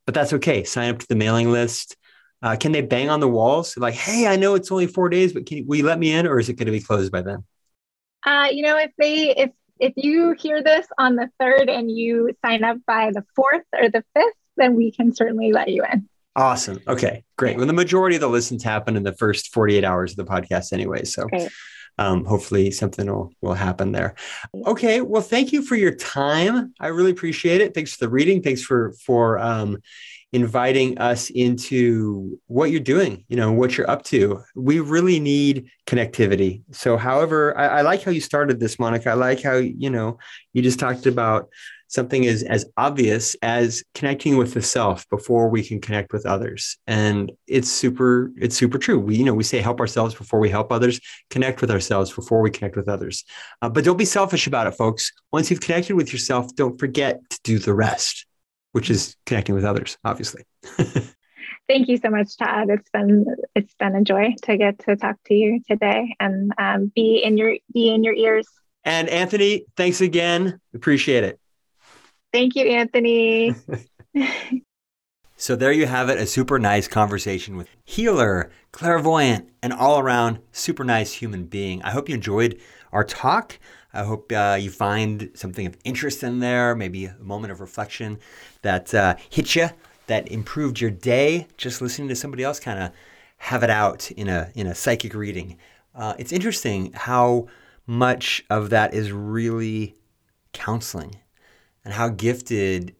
but 0.05 0.13
that's 0.13 0.33
okay. 0.33 0.63
Sign 0.63 0.91
up 0.91 0.99
to 0.99 1.07
the 1.07 1.15
mailing 1.15 1.51
list. 1.51 1.97
Uh, 2.41 2.55
can 2.55 2.71
they 2.71 2.81
bang 2.81 3.09
on 3.09 3.19
the 3.19 3.27
walls 3.27 3.75
like, 3.77 3.93
hey, 3.93 4.27
I 4.27 4.35
know 4.35 4.55
it's 4.55 4.71
only 4.71 4.87
four 4.87 5.09
days, 5.09 5.33
but 5.33 5.45
can 5.45 5.57
you, 5.57 5.65
will 5.65 5.77
you 5.77 5.85
let 5.85 5.99
me 5.99 6.11
in 6.11 6.25
or 6.25 6.39
is 6.39 6.49
it 6.49 6.53
going 6.53 6.67
to 6.67 6.71
be 6.71 6.79
closed 6.79 7.11
by 7.11 7.21
then? 7.21 7.43
Uh, 8.25 8.47
you 8.51 8.63
know, 8.63 8.77
if 8.77 8.91
they, 8.97 9.35
if, 9.35 9.51
if 9.79 9.93
you 9.95 10.31
hear 10.31 10.63
this 10.63 10.87
on 10.97 11.15
the 11.15 11.29
third 11.39 11.69
and 11.69 11.91
you 11.91 12.31
sign 12.43 12.63
up 12.63 12.77
by 12.85 13.11
the 13.11 13.23
fourth 13.35 13.63
or 13.73 13.89
the 13.89 14.03
fifth, 14.15 14.33
then 14.57 14.75
we 14.75 14.91
can 14.91 15.13
certainly 15.13 15.51
let 15.51 15.69
you 15.69 15.83
in. 15.91 16.07
Awesome. 16.35 16.79
Okay, 16.87 17.23
great. 17.37 17.57
Well, 17.57 17.65
the 17.65 17.73
majority 17.73 18.15
of 18.15 18.21
the 18.21 18.29
listens 18.29 18.63
happen 18.63 18.95
in 18.95 19.03
the 19.03 19.13
first 19.13 19.53
48 19.53 19.83
hours 19.83 20.11
of 20.11 20.17
the 20.17 20.25
podcast 20.25 20.71
anyway. 20.71 21.03
So 21.03 21.27
um, 21.97 22.23
hopefully 22.23 22.71
something 22.71 23.07
will, 23.07 23.33
will 23.41 23.55
happen 23.55 23.91
there. 23.91 24.15
Okay. 24.65 25.01
Well, 25.01 25.21
thank 25.21 25.51
you 25.51 25.61
for 25.61 25.75
your 25.75 25.93
time. 25.93 26.73
I 26.79 26.87
really 26.87 27.11
appreciate 27.11 27.61
it. 27.61 27.73
Thanks 27.73 27.93
for 27.93 28.05
the 28.05 28.09
reading. 28.09 28.41
Thanks 28.41 28.61
for, 28.61 28.93
for, 29.05 29.37
um, 29.39 29.79
inviting 30.31 30.97
us 30.99 31.29
into 31.31 32.39
what 32.47 32.71
you're 32.71 32.79
doing, 32.79 33.25
you 33.29 33.35
know, 33.35 33.51
what 33.51 33.77
you're 33.77 33.89
up 33.89 34.03
to. 34.03 34.43
We 34.55 34.79
really 34.79 35.19
need 35.19 35.69
connectivity. 35.87 36.61
So, 36.71 36.97
however, 36.97 37.57
I, 37.57 37.79
I 37.79 37.81
like 37.81 38.03
how 38.03 38.11
you 38.11 38.21
started 38.21 38.59
this, 38.59 38.77
Monica. 38.77 39.09
I 39.09 39.13
like 39.13 39.41
how, 39.41 39.55
you 39.55 39.89
know, 39.89 40.19
you 40.53 40.61
just 40.61 40.79
talked 40.79 41.05
about 41.07 41.49
something 41.89 42.27
as, 42.27 42.43
as 42.43 42.67
obvious 42.77 43.35
as 43.41 43.83
connecting 43.95 44.37
with 44.37 44.53
the 44.53 44.61
self 44.61 45.09
before 45.09 45.49
we 45.49 45.63
can 45.63 45.81
connect 45.81 46.13
with 46.13 46.25
others. 46.25 46.77
And 46.85 47.31
it's 47.47 47.69
super, 47.69 48.31
it's 48.37 48.55
super 48.55 48.77
true. 48.77 48.99
We, 48.99 49.15
you 49.15 49.25
know, 49.25 49.33
we 49.33 49.43
say 49.43 49.59
help 49.59 49.79
ourselves 49.79 50.13
before 50.13 50.39
we 50.39 50.49
help 50.49 50.71
others, 50.71 50.99
connect 51.31 51.61
with 51.61 51.71
ourselves 51.71 52.13
before 52.13 52.41
we 52.41 52.51
connect 52.51 52.75
with 52.75 52.87
others. 52.87 53.25
Uh, 53.61 53.69
but 53.69 53.83
don't 53.83 53.97
be 53.97 54.05
selfish 54.05 54.45
about 54.45 54.67
it, 54.67 54.75
folks. 54.75 55.11
Once 55.31 55.49
you've 55.49 55.61
connected 55.61 55.95
with 55.95 56.13
yourself, 56.13 56.55
don't 56.55 56.79
forget 56.79 57.27
to 57.31 57.39
do 57.43 57.57
the 57.57 57.73
rest, 57.73 58.27
which 58.71 58.89
is 58.89 59.15
connecting 59.25 59.55
with 59.55 59.65
others, 59.65 59.97
obviously. 60.03 60.43
Thank 61.67 61.87
you 61.87 61.97
so 61.97 62.09
much, 62.09 62.35
Todd. 62.35 62.69
It's 62.69 62.89
been 62.89 63.25
it's 63.55 63.75
been 63.75 63.95
a 63.95 64.01
joy 64.01 64.33
to 64.43 64.57
get 64.57 64.79
to 64.79 64.95
talk 64.95 65.17
to 65.25 65.35
you 65.35 65.61
today 65.67 66.15
and 66.19 66.51
um, 66.57 66.91
be 66.95 67.21
in 67.23 67.37
your 67.37 67.57
be 67.71 67.93
in 67.93 68.03
your 68.03 68.15
ears. 68.15 68.47
And 68.83 69.07
Anthony, 69.07 69.65
thanks 69.77 70.01
again. 70.01 70.59
Appreciate 70.73 71.23
it. 71.23 71.39
Thank 72.33 72.55
you, 72.55 72.65
Anthony. 72.65 73.53
so 75.37 75.55
there 75.55 75.71
you 75.71 75.85
have 75.85 76.09
it, 76.09 76.17
a 76.17 76.25
super 76.25 76.57
nice 76.57 76.87
conversation 76.87 77.55
with 77.55 77.69
healer, 77.85 78.49
clairvoyant, 78.71 79.49
and 79.61 79.73
all 79.73 79.99
around 79.99 80.39
super 80.51 80.83
nice 80.83 81.13
human 81.13 81.45
being. 81.45 81.83
I 81.83 81.91
hope 81.91 82.09
you 82.09 82.15
enjoyed 82.15 82.59
our 82.91 83.03
talk. 83.03 83.59
I 83.93 84.03
hope 84.03 84.31
uh, 84.31 84.57
you 84.59 84.69
find 84.69 85.31
something 85.33 85.65
of 85.65 85.75
interest 85.83 86.23
in 86.23 86.39
there, 86.39 86.75
maybe 86.75 87.05
a 87.05 87.15
moment 87.19 87.51
of 87.51 87.59
reflection 87.59 88.19
that 88.61 88.93
uh, 88.93 89.15
hit 89.29 89.55
you, 89.55 89.69
that 90.07 90.27
improved 90.27 90.79
your 90.79 90.91
day. 90.91 91.47
Just 91.57 91.81
listening 91.81 92.07
to 92.09 92.15
somebody 92.15 92.43
else 92.43 92.59
kind 92.59 92.79
of 92.79 92.91
have 93.37 93.63
it 93.63 93.69
out 93.69 94.11
in 94.11 94.27
a 94.27 94.51
in 94.53 94.67
a 94.67 94.75
psychic 94.75 95.13
reading. 95.13 95.57
Uh, 95.95 96.13
it's 96.19 96.31
interesting 96.31 96.91
how 96.93 97.47
much 97.87 98.43
of 98.49 98.69
that 98.69 98.93
is 98.93 99.11
really 99.11 99.95
counseling 100.53 101.15
and 101.83 101.93
how 101.93 102.09
gifted 102.09 102.95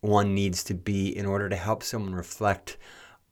one 0.00 0.34
needs 0.34 0.64
to 0.64 0.74
be 0.74 1.14
in 1.16 1.26
order 1.26 1.48
to 1.48 1.56
help 1.56 1.82
someone 1.82 2.14
reflect 2.14 2.76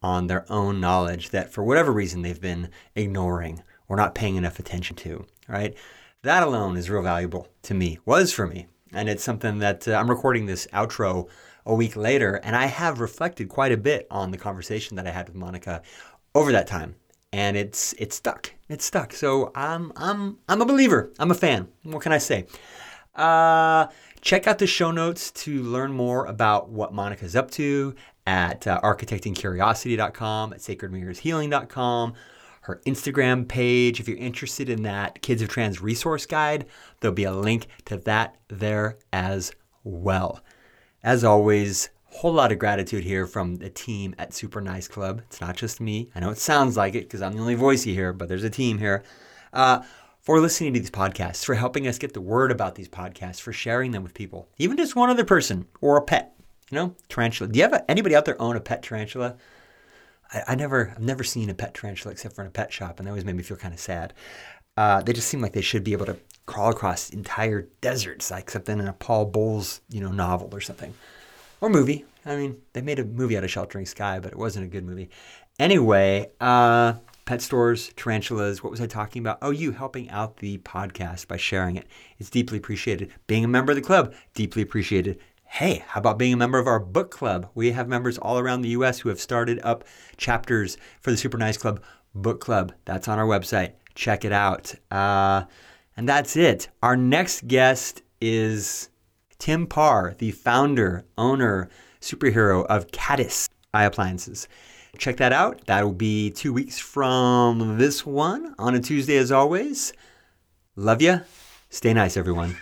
on 0.02 0.26
their 0.26 0.50
own 0.50 0.80
knowledge 0.80 1.30
that 1.30 1.52
for 1.52 1.64
whatever 1.64 1.92
reason 1.92 2.22
they've 2.22 2.40
been 2.40 2.68
ignoring 2.94 3.62
or 3.88 3.96
not 3.96 4.14
paying 4.14 4.36
enough 4.36 4.58
attention 4.58 4.96
to, 4.96 5.26
right? 5.48 5.74
That 6.22 6.42
alone 6.42 6.76
is 6.76 6.90
real 6.90 7.02
valuable 7.02 7.48
to 7.62 7.72
me, 7.72 7.98
was 8.04 8.30
for 8.30 8.46
me. 8.46 8.66
And 8.92 9.08
it's 9.08 9.24
something 9.24 9.58
that 9.60 9.88
uh, 9.88 9.92
I'm 9.92 10.10
recording 10.10 10.44
this 10.44 10.66
outro 10.70 11.28
a 11.64 11.74
week 11.74 11.96
later, 11.96 12.34
and 12.44 12.54
I 12.54 12.66
have 12.66 13.00
reflected 13.00 13.48
quite 13.48 13.72
a 13.72 13.78
bit 13.78 14.06
on 14.10 14.30
the 14.30 14.36
conversation 14.36 14.96
that 14.96 15.06
I 15.06 15.12
had 15.12 15.28
with 15.28 15.36
Monica 15.36 15.80
over 16.34 16.52
that 16.52 16.66
time. 16.66 16.96
And 17.32 17.56
it's 17.56 17.94
it's 17.94 18.16
stuck. 18.16 18.52
It's 18.68 18.84
stuck. 18.84 19.14
So 19.14 19.50
I'm 19.54 19.92
I'm 19.96 20.36
I'm 20.46 20.60
a 20.60 20.66
believer. 20.66 21.10
I'm 21.18 21.30
a 21.30 21.34
fan. 21.34 21.68
What 21.84 22.02
can 22.02 22.12
I 22.12 22.18
say? 22.18 22.46
Uh, 23.14 23.86
check 24.20 24.46
out 24.46 24.58
the 24.58 24.66
show 24.66 24.90
notes 24.90 25.30
to 25.30 25.62
learn 25.62 25.92
more 25.92 26.26
about 26.26 26.68
what 26.68 26.92
Monica's 26.92 27.34
up 27.34 27.50
to 27.52 27.94
at 28.26 28.66
uh, 28.66 28.78
architectingcuriosity.com, 28.82 30.52
at 30.52 30.58
sacredmirrorshealing.com, 30.58 32.14
her 32.60 32.80
Instagram 32.86 33.48
page. 33.48 34.00
If 34.00 34.08
you're 34.08 34.18
interested 34.18 34.68
in 34.68 34.82
that 34.82 35.22
Kids 35.22 35.42
of 35.42 35.48
Trans 35.48 35.80
resource 35.80 36.26
guide, 36.26 36.66
there'll 37.00 37.14
be 37.14 37.24
a 37.24 37.32
link 37.32 37.66
to 37.86 37.96
that 37.98 38.36
there 38.48 38.98
as 39.12 39.52
well. 39.84 40.40
As 41.02 41.24
always, 41.24 41.88
whole 42.04 42.32
lot 42.32 42.52
of 42.52 42.58
gratitude 42.58 43.04
here 43.04 43.26
from 43.26 43.56
the 43.56 43.70
team 43.70 44.14
at 44.18 44.34
Super 44.34 44.60
Nice 44.60 44.88
Club. 44.88 45.22
It's 45.26 45.40
not 45.40 45.56
just 45.56 45.80
me. 45.80 46.10
I 46.14 46.20
know 46.20 46.30
it 46.30 46.38
sounds 46.38 46.76
like 46.76 46.94
it 46.94 47.04
because 47.04 47.22
I'm 47.22 47.32
the 47.32 47.40
only 47.40 47.54
voice 47.54 47.86
you 47.86 47.94
hear, 47.94 48.12
but 48.12 48.28
there's 48.28 48.44
a 48.44 48.50
team 48.50 48.78
here. 48.78 49.04
Uh, 49.52 49.82
for 50.20 50.38
listening 50.38 50.74
to 50.74 50.80
these 50.80 50.90
podcasts, 50.90 51.44
for 51.44 51.54
helping 51.54 51.86
us 51.86 51.98
get 51.98 52.12
the 52.12 52.20
word 52.20 52.52
about 52.52 52.74
these 52.74 52.88
podcasts, 52.88 53.40
for 53.40 53.52
sharing 53.52 53.92
them 53.92 54.02
with 54.02 54.12
people, 54.12 54.48
even 54.58 54.76
just 54.76 54.94
one 54.94 55.08
other 55.08 55.24
person 55.24 55.66
or 55.80 55.96
a 55.96 56.02
pet. 56.02 56.34
You 56.70 56.76
know, 56.76 56.94
tarantula. 57.08 57.50
Do 57.50 57.58
you 57.58 57.64
have 57.64 57.72
a, 57.72 57.90
anybody 57.90 58.14
out 58.14 58.26
there 58.26 58.40
own 58.40 58.54
a 58.54 58.60
pet 58.60 58.82
tarantula? 58.82 59.36
I, 60.32 60.42
I, 60.48 60.54
never, 60.54 60.92
I've 60.94 61.02
never 61.02 61.24
seen 61.24 61.50
a 61.50 61.54
pet 61.54 61.74
tarantula 61.74 62.12
except 62.12 62.34
for 62.34 62.42
in 62.42 62.48
a 62.48 62.50
pet 62.50 62.72
shop, 62.72 62.98
and 62.98 63.06
that 63.06 63.10
always 63.10 63.24
made 63.24 63.36
me 63.36 63.42
feel 63.42 63.56
kind 63.56 63.74
of 63.74 63.80
sad. 63.80 64.12
Uh, 64.76 65.02
they 65.02 65.12
just 65.12 65.28
seem 65.28 65.40
like 65.40 65.52
they 65.52 65.60
should 65.60 65.84
be 65.84 65.92
able 65.92 66.06
to 66.06 66.16
crawl 66.46 66.70
across 66.70 67.10
entire 67.10 67.68
deserts, 67.80 68.30
like 68.30 68.50
something 68.50 68.78
in 68.78 68.86
a 68.86 68.92
Paul 68.92 69.26
Bowles, 69.26 69.80
you 69.88 70.00
know, 70.00 70.10
novel 70.10 70.48
or 70.52 70.60
something, 70.60 70.94
or 71.60 71.68
movie. 71.68 72.04
I 72.24 72.36
mean, 72.36 72.60
they 72.72 72.80
made 72.80 72.98
a 72.98 73.04
movie 73.04 73.36
out 73.36 73.44
of 73.44 73.50
Sheltering 73.50 73.86
Sky, 73.86 74.20
but 74.20 74.32
it 74.32 74.38
wasn't 74.38 74.66
a 74.66 74.68
good 74.68 74.84
movie. 74.84 75.10
Anyway, 75.58 76.30
uh, 76.40 76.94
pet 77.24 77.42
stores, 77.42 77.92
tarantulas. 77.96 78.62
What 78.62 78.70
was 78.70 78.80
I 78.80 78.86
talking 78.86 79.20
about? 79.20 79.38
Oh, 79.42 79.50
you 79.50 79.72
helping 79.72 80.10
out 80.10 80.38
the 80.38 80.58
podcast 80.58 81.28
by 81.28 81.36
sharing 81.36 81.76
it. 81.76 81.86
It's 82.18 82.30
deeply 82.30 82.58
appreciated. 82.58 83.12
Being 83.26 83.44
a 83.44 83.48
member 83.48 83.72
of 83.72 83.76
the 83.76 83.82
club, 83.82 84.14
deeply 84.34 84.62
appreciated 84.62 85.20
hey, 85.52 85.84
how 85.88 85.98
about 85.98 86.16
being 86.16 86.32
a 86.32 86.36
member 86.36 86.60
of 86.60 86.68
our 86.68 86.78
book 86.78 87.10
club? 87.10 87.50
We 87.56 87.72
have 87.72 87.88
members 87.88 88.18
all 88.18 88.38
around 88.38 88.62
the 88.62 88.68
US 88.70 89.00
who 89.00 89.08
have 89.08 89.18
started 89.20 89.58
up 89.64 89.82
chapters 90.16 90.78
for 91.00 91.10
the 91.10 91.16
Super 91.16 91.36
Nice 91.36 91.58
Club 91.58 91.82
book 92.14 92.40
club. 92.40 92.72
That's 92.84 93.08
on 93.08 93.18
our 93.18 93.26
website. 93.26 93.72
Check 93.96 94.24
it 94.24 94.32
out. 94.32 94.72
Uh, 94.92 95.44
and 95.96 96.08
that's 96.08 96.36
it. 96.36 96.68
Our 96.84 96.96
next 96.96 97.48
guest 97.48 98.02
is 98.20 98.90
Tim 99.38 99.66
Parr, 99.66 100.14
the 100.18 100.30
founder, 100.30 101.04
owner, 101.18 101.68
superhero 102.00 102.64
of 102.66 102.92
Caddis 102.92 103.48
Eye 103.74 103.84
Appliances. 103.84 104.46
Check 104.98 105.16
that 105.16 105.32
out. 105.32 105.66
That 105.66 105.82
will 105.82 105.92
be 105.92 106.30
two 106.30 106.52
weeks 106.52 106.78
from 106.78 107.76
this 107.76 108.06
one 108.06 108.54
on 108.56 108.76
a 108.76 108.80
Tuesday, 108.80 109.16
as 109.16 109.32
always. 109.32 109.92
Love 110.76 111.02
you. 111.02 111.22
Stay 111.70 111.92
nice, 111.92 112.16
everyone. 112.16 112.56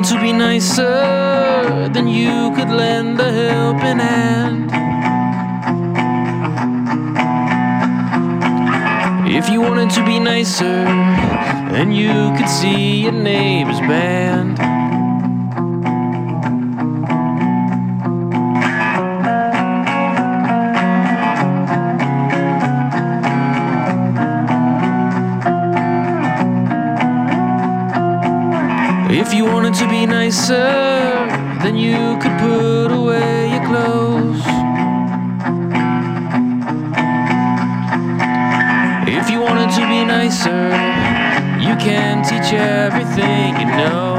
To 0.00 0.18
be 0.18 0.32
nicer, 0.32 1.88
then 1.92 2.08
you 2.08 2.52
could 2.56 2.70
lend 2.70 3.20
a 3.20 3.30
helping 3.30 3.98
hand. 3.98 4.70
If 9.28 9.48
you 9.50 9.60
wanted 9.60 9.90
to 9.90 10.04
be 10.04 10.18
nicer, 10.18 10.84
then 11.70 11.92
you 11.92 12.34
could 12.36 12.48
see 12.48 13.02
your 13.02 13.12
neighbor's 13.12 13.78
band. 13.80 14.69
To 29.80 29.88
be 29.88 30.04
nicer, 30.04 31.26
then 31.62 31.74
you 31.74 32.18
could 32.20 32.38
put 32.38 32.88
away 32.92 33.50
your 33.50 33.64
clothes. 33.64 34.42
If 39.08 39.30
you 39.30 39.40
wanted 39.40 39.70
to 39.78 39.88
be 39.88 40.04
nicer, 40.04 40.68
you 41.66 41.74
can 41.76 42.22
teach 42.22 42.52
everything 42.52 43.58
you 43.58 43.68
know. 43.78 44.16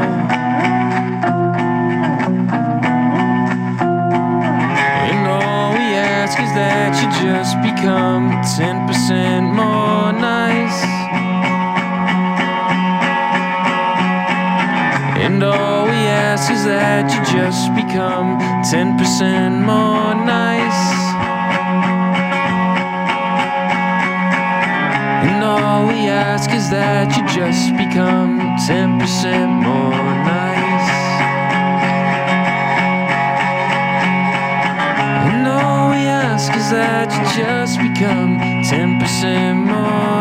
And 5.09 5.27
all 5.27 5.73
we 5.73 5.87
ask 5.93 6.39
is 6.39 6.51
that 6.55 6.97
you 6.99 7.07
just 7.21 7.61
become 7.61 8.31
10% 8.57 9.53
more 9.53 10.11
nice. 10.11 10.90
Is 16.49 16.63
that 16.65 17.05
you 17.13 17.21
just 17.37 17.69
become 17.75 18.39
10% 18.63 19.61
more 19.63 20.15
nice. 20.25 20.83
And 25.27 25.43
all 25.43 25.87
we 25.87 26.07
ask 26.07 26.49
is 26.51 26.69
that 26.71 27.15
you 27.15 27.23
just 27.29 27.77
become 27.77 28.39
10% 28.65 29.49
more 29.67 30.13
nice. 30.25 30.89
And 35.29 35.47
all 35.47 35.89
we 35.91 36.07
ask 36.07 36.51
is 36.55 36.71
that 36.71 37.11
you 37.17 37.23
just 37.43 37.77
become 37.77 38.39
10% 38.65 39.55
more 39.69 40.20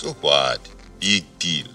So 0.00 0.14
what? 0.22 0.66
Big 0.98 1.26
deal. 1.38 1.66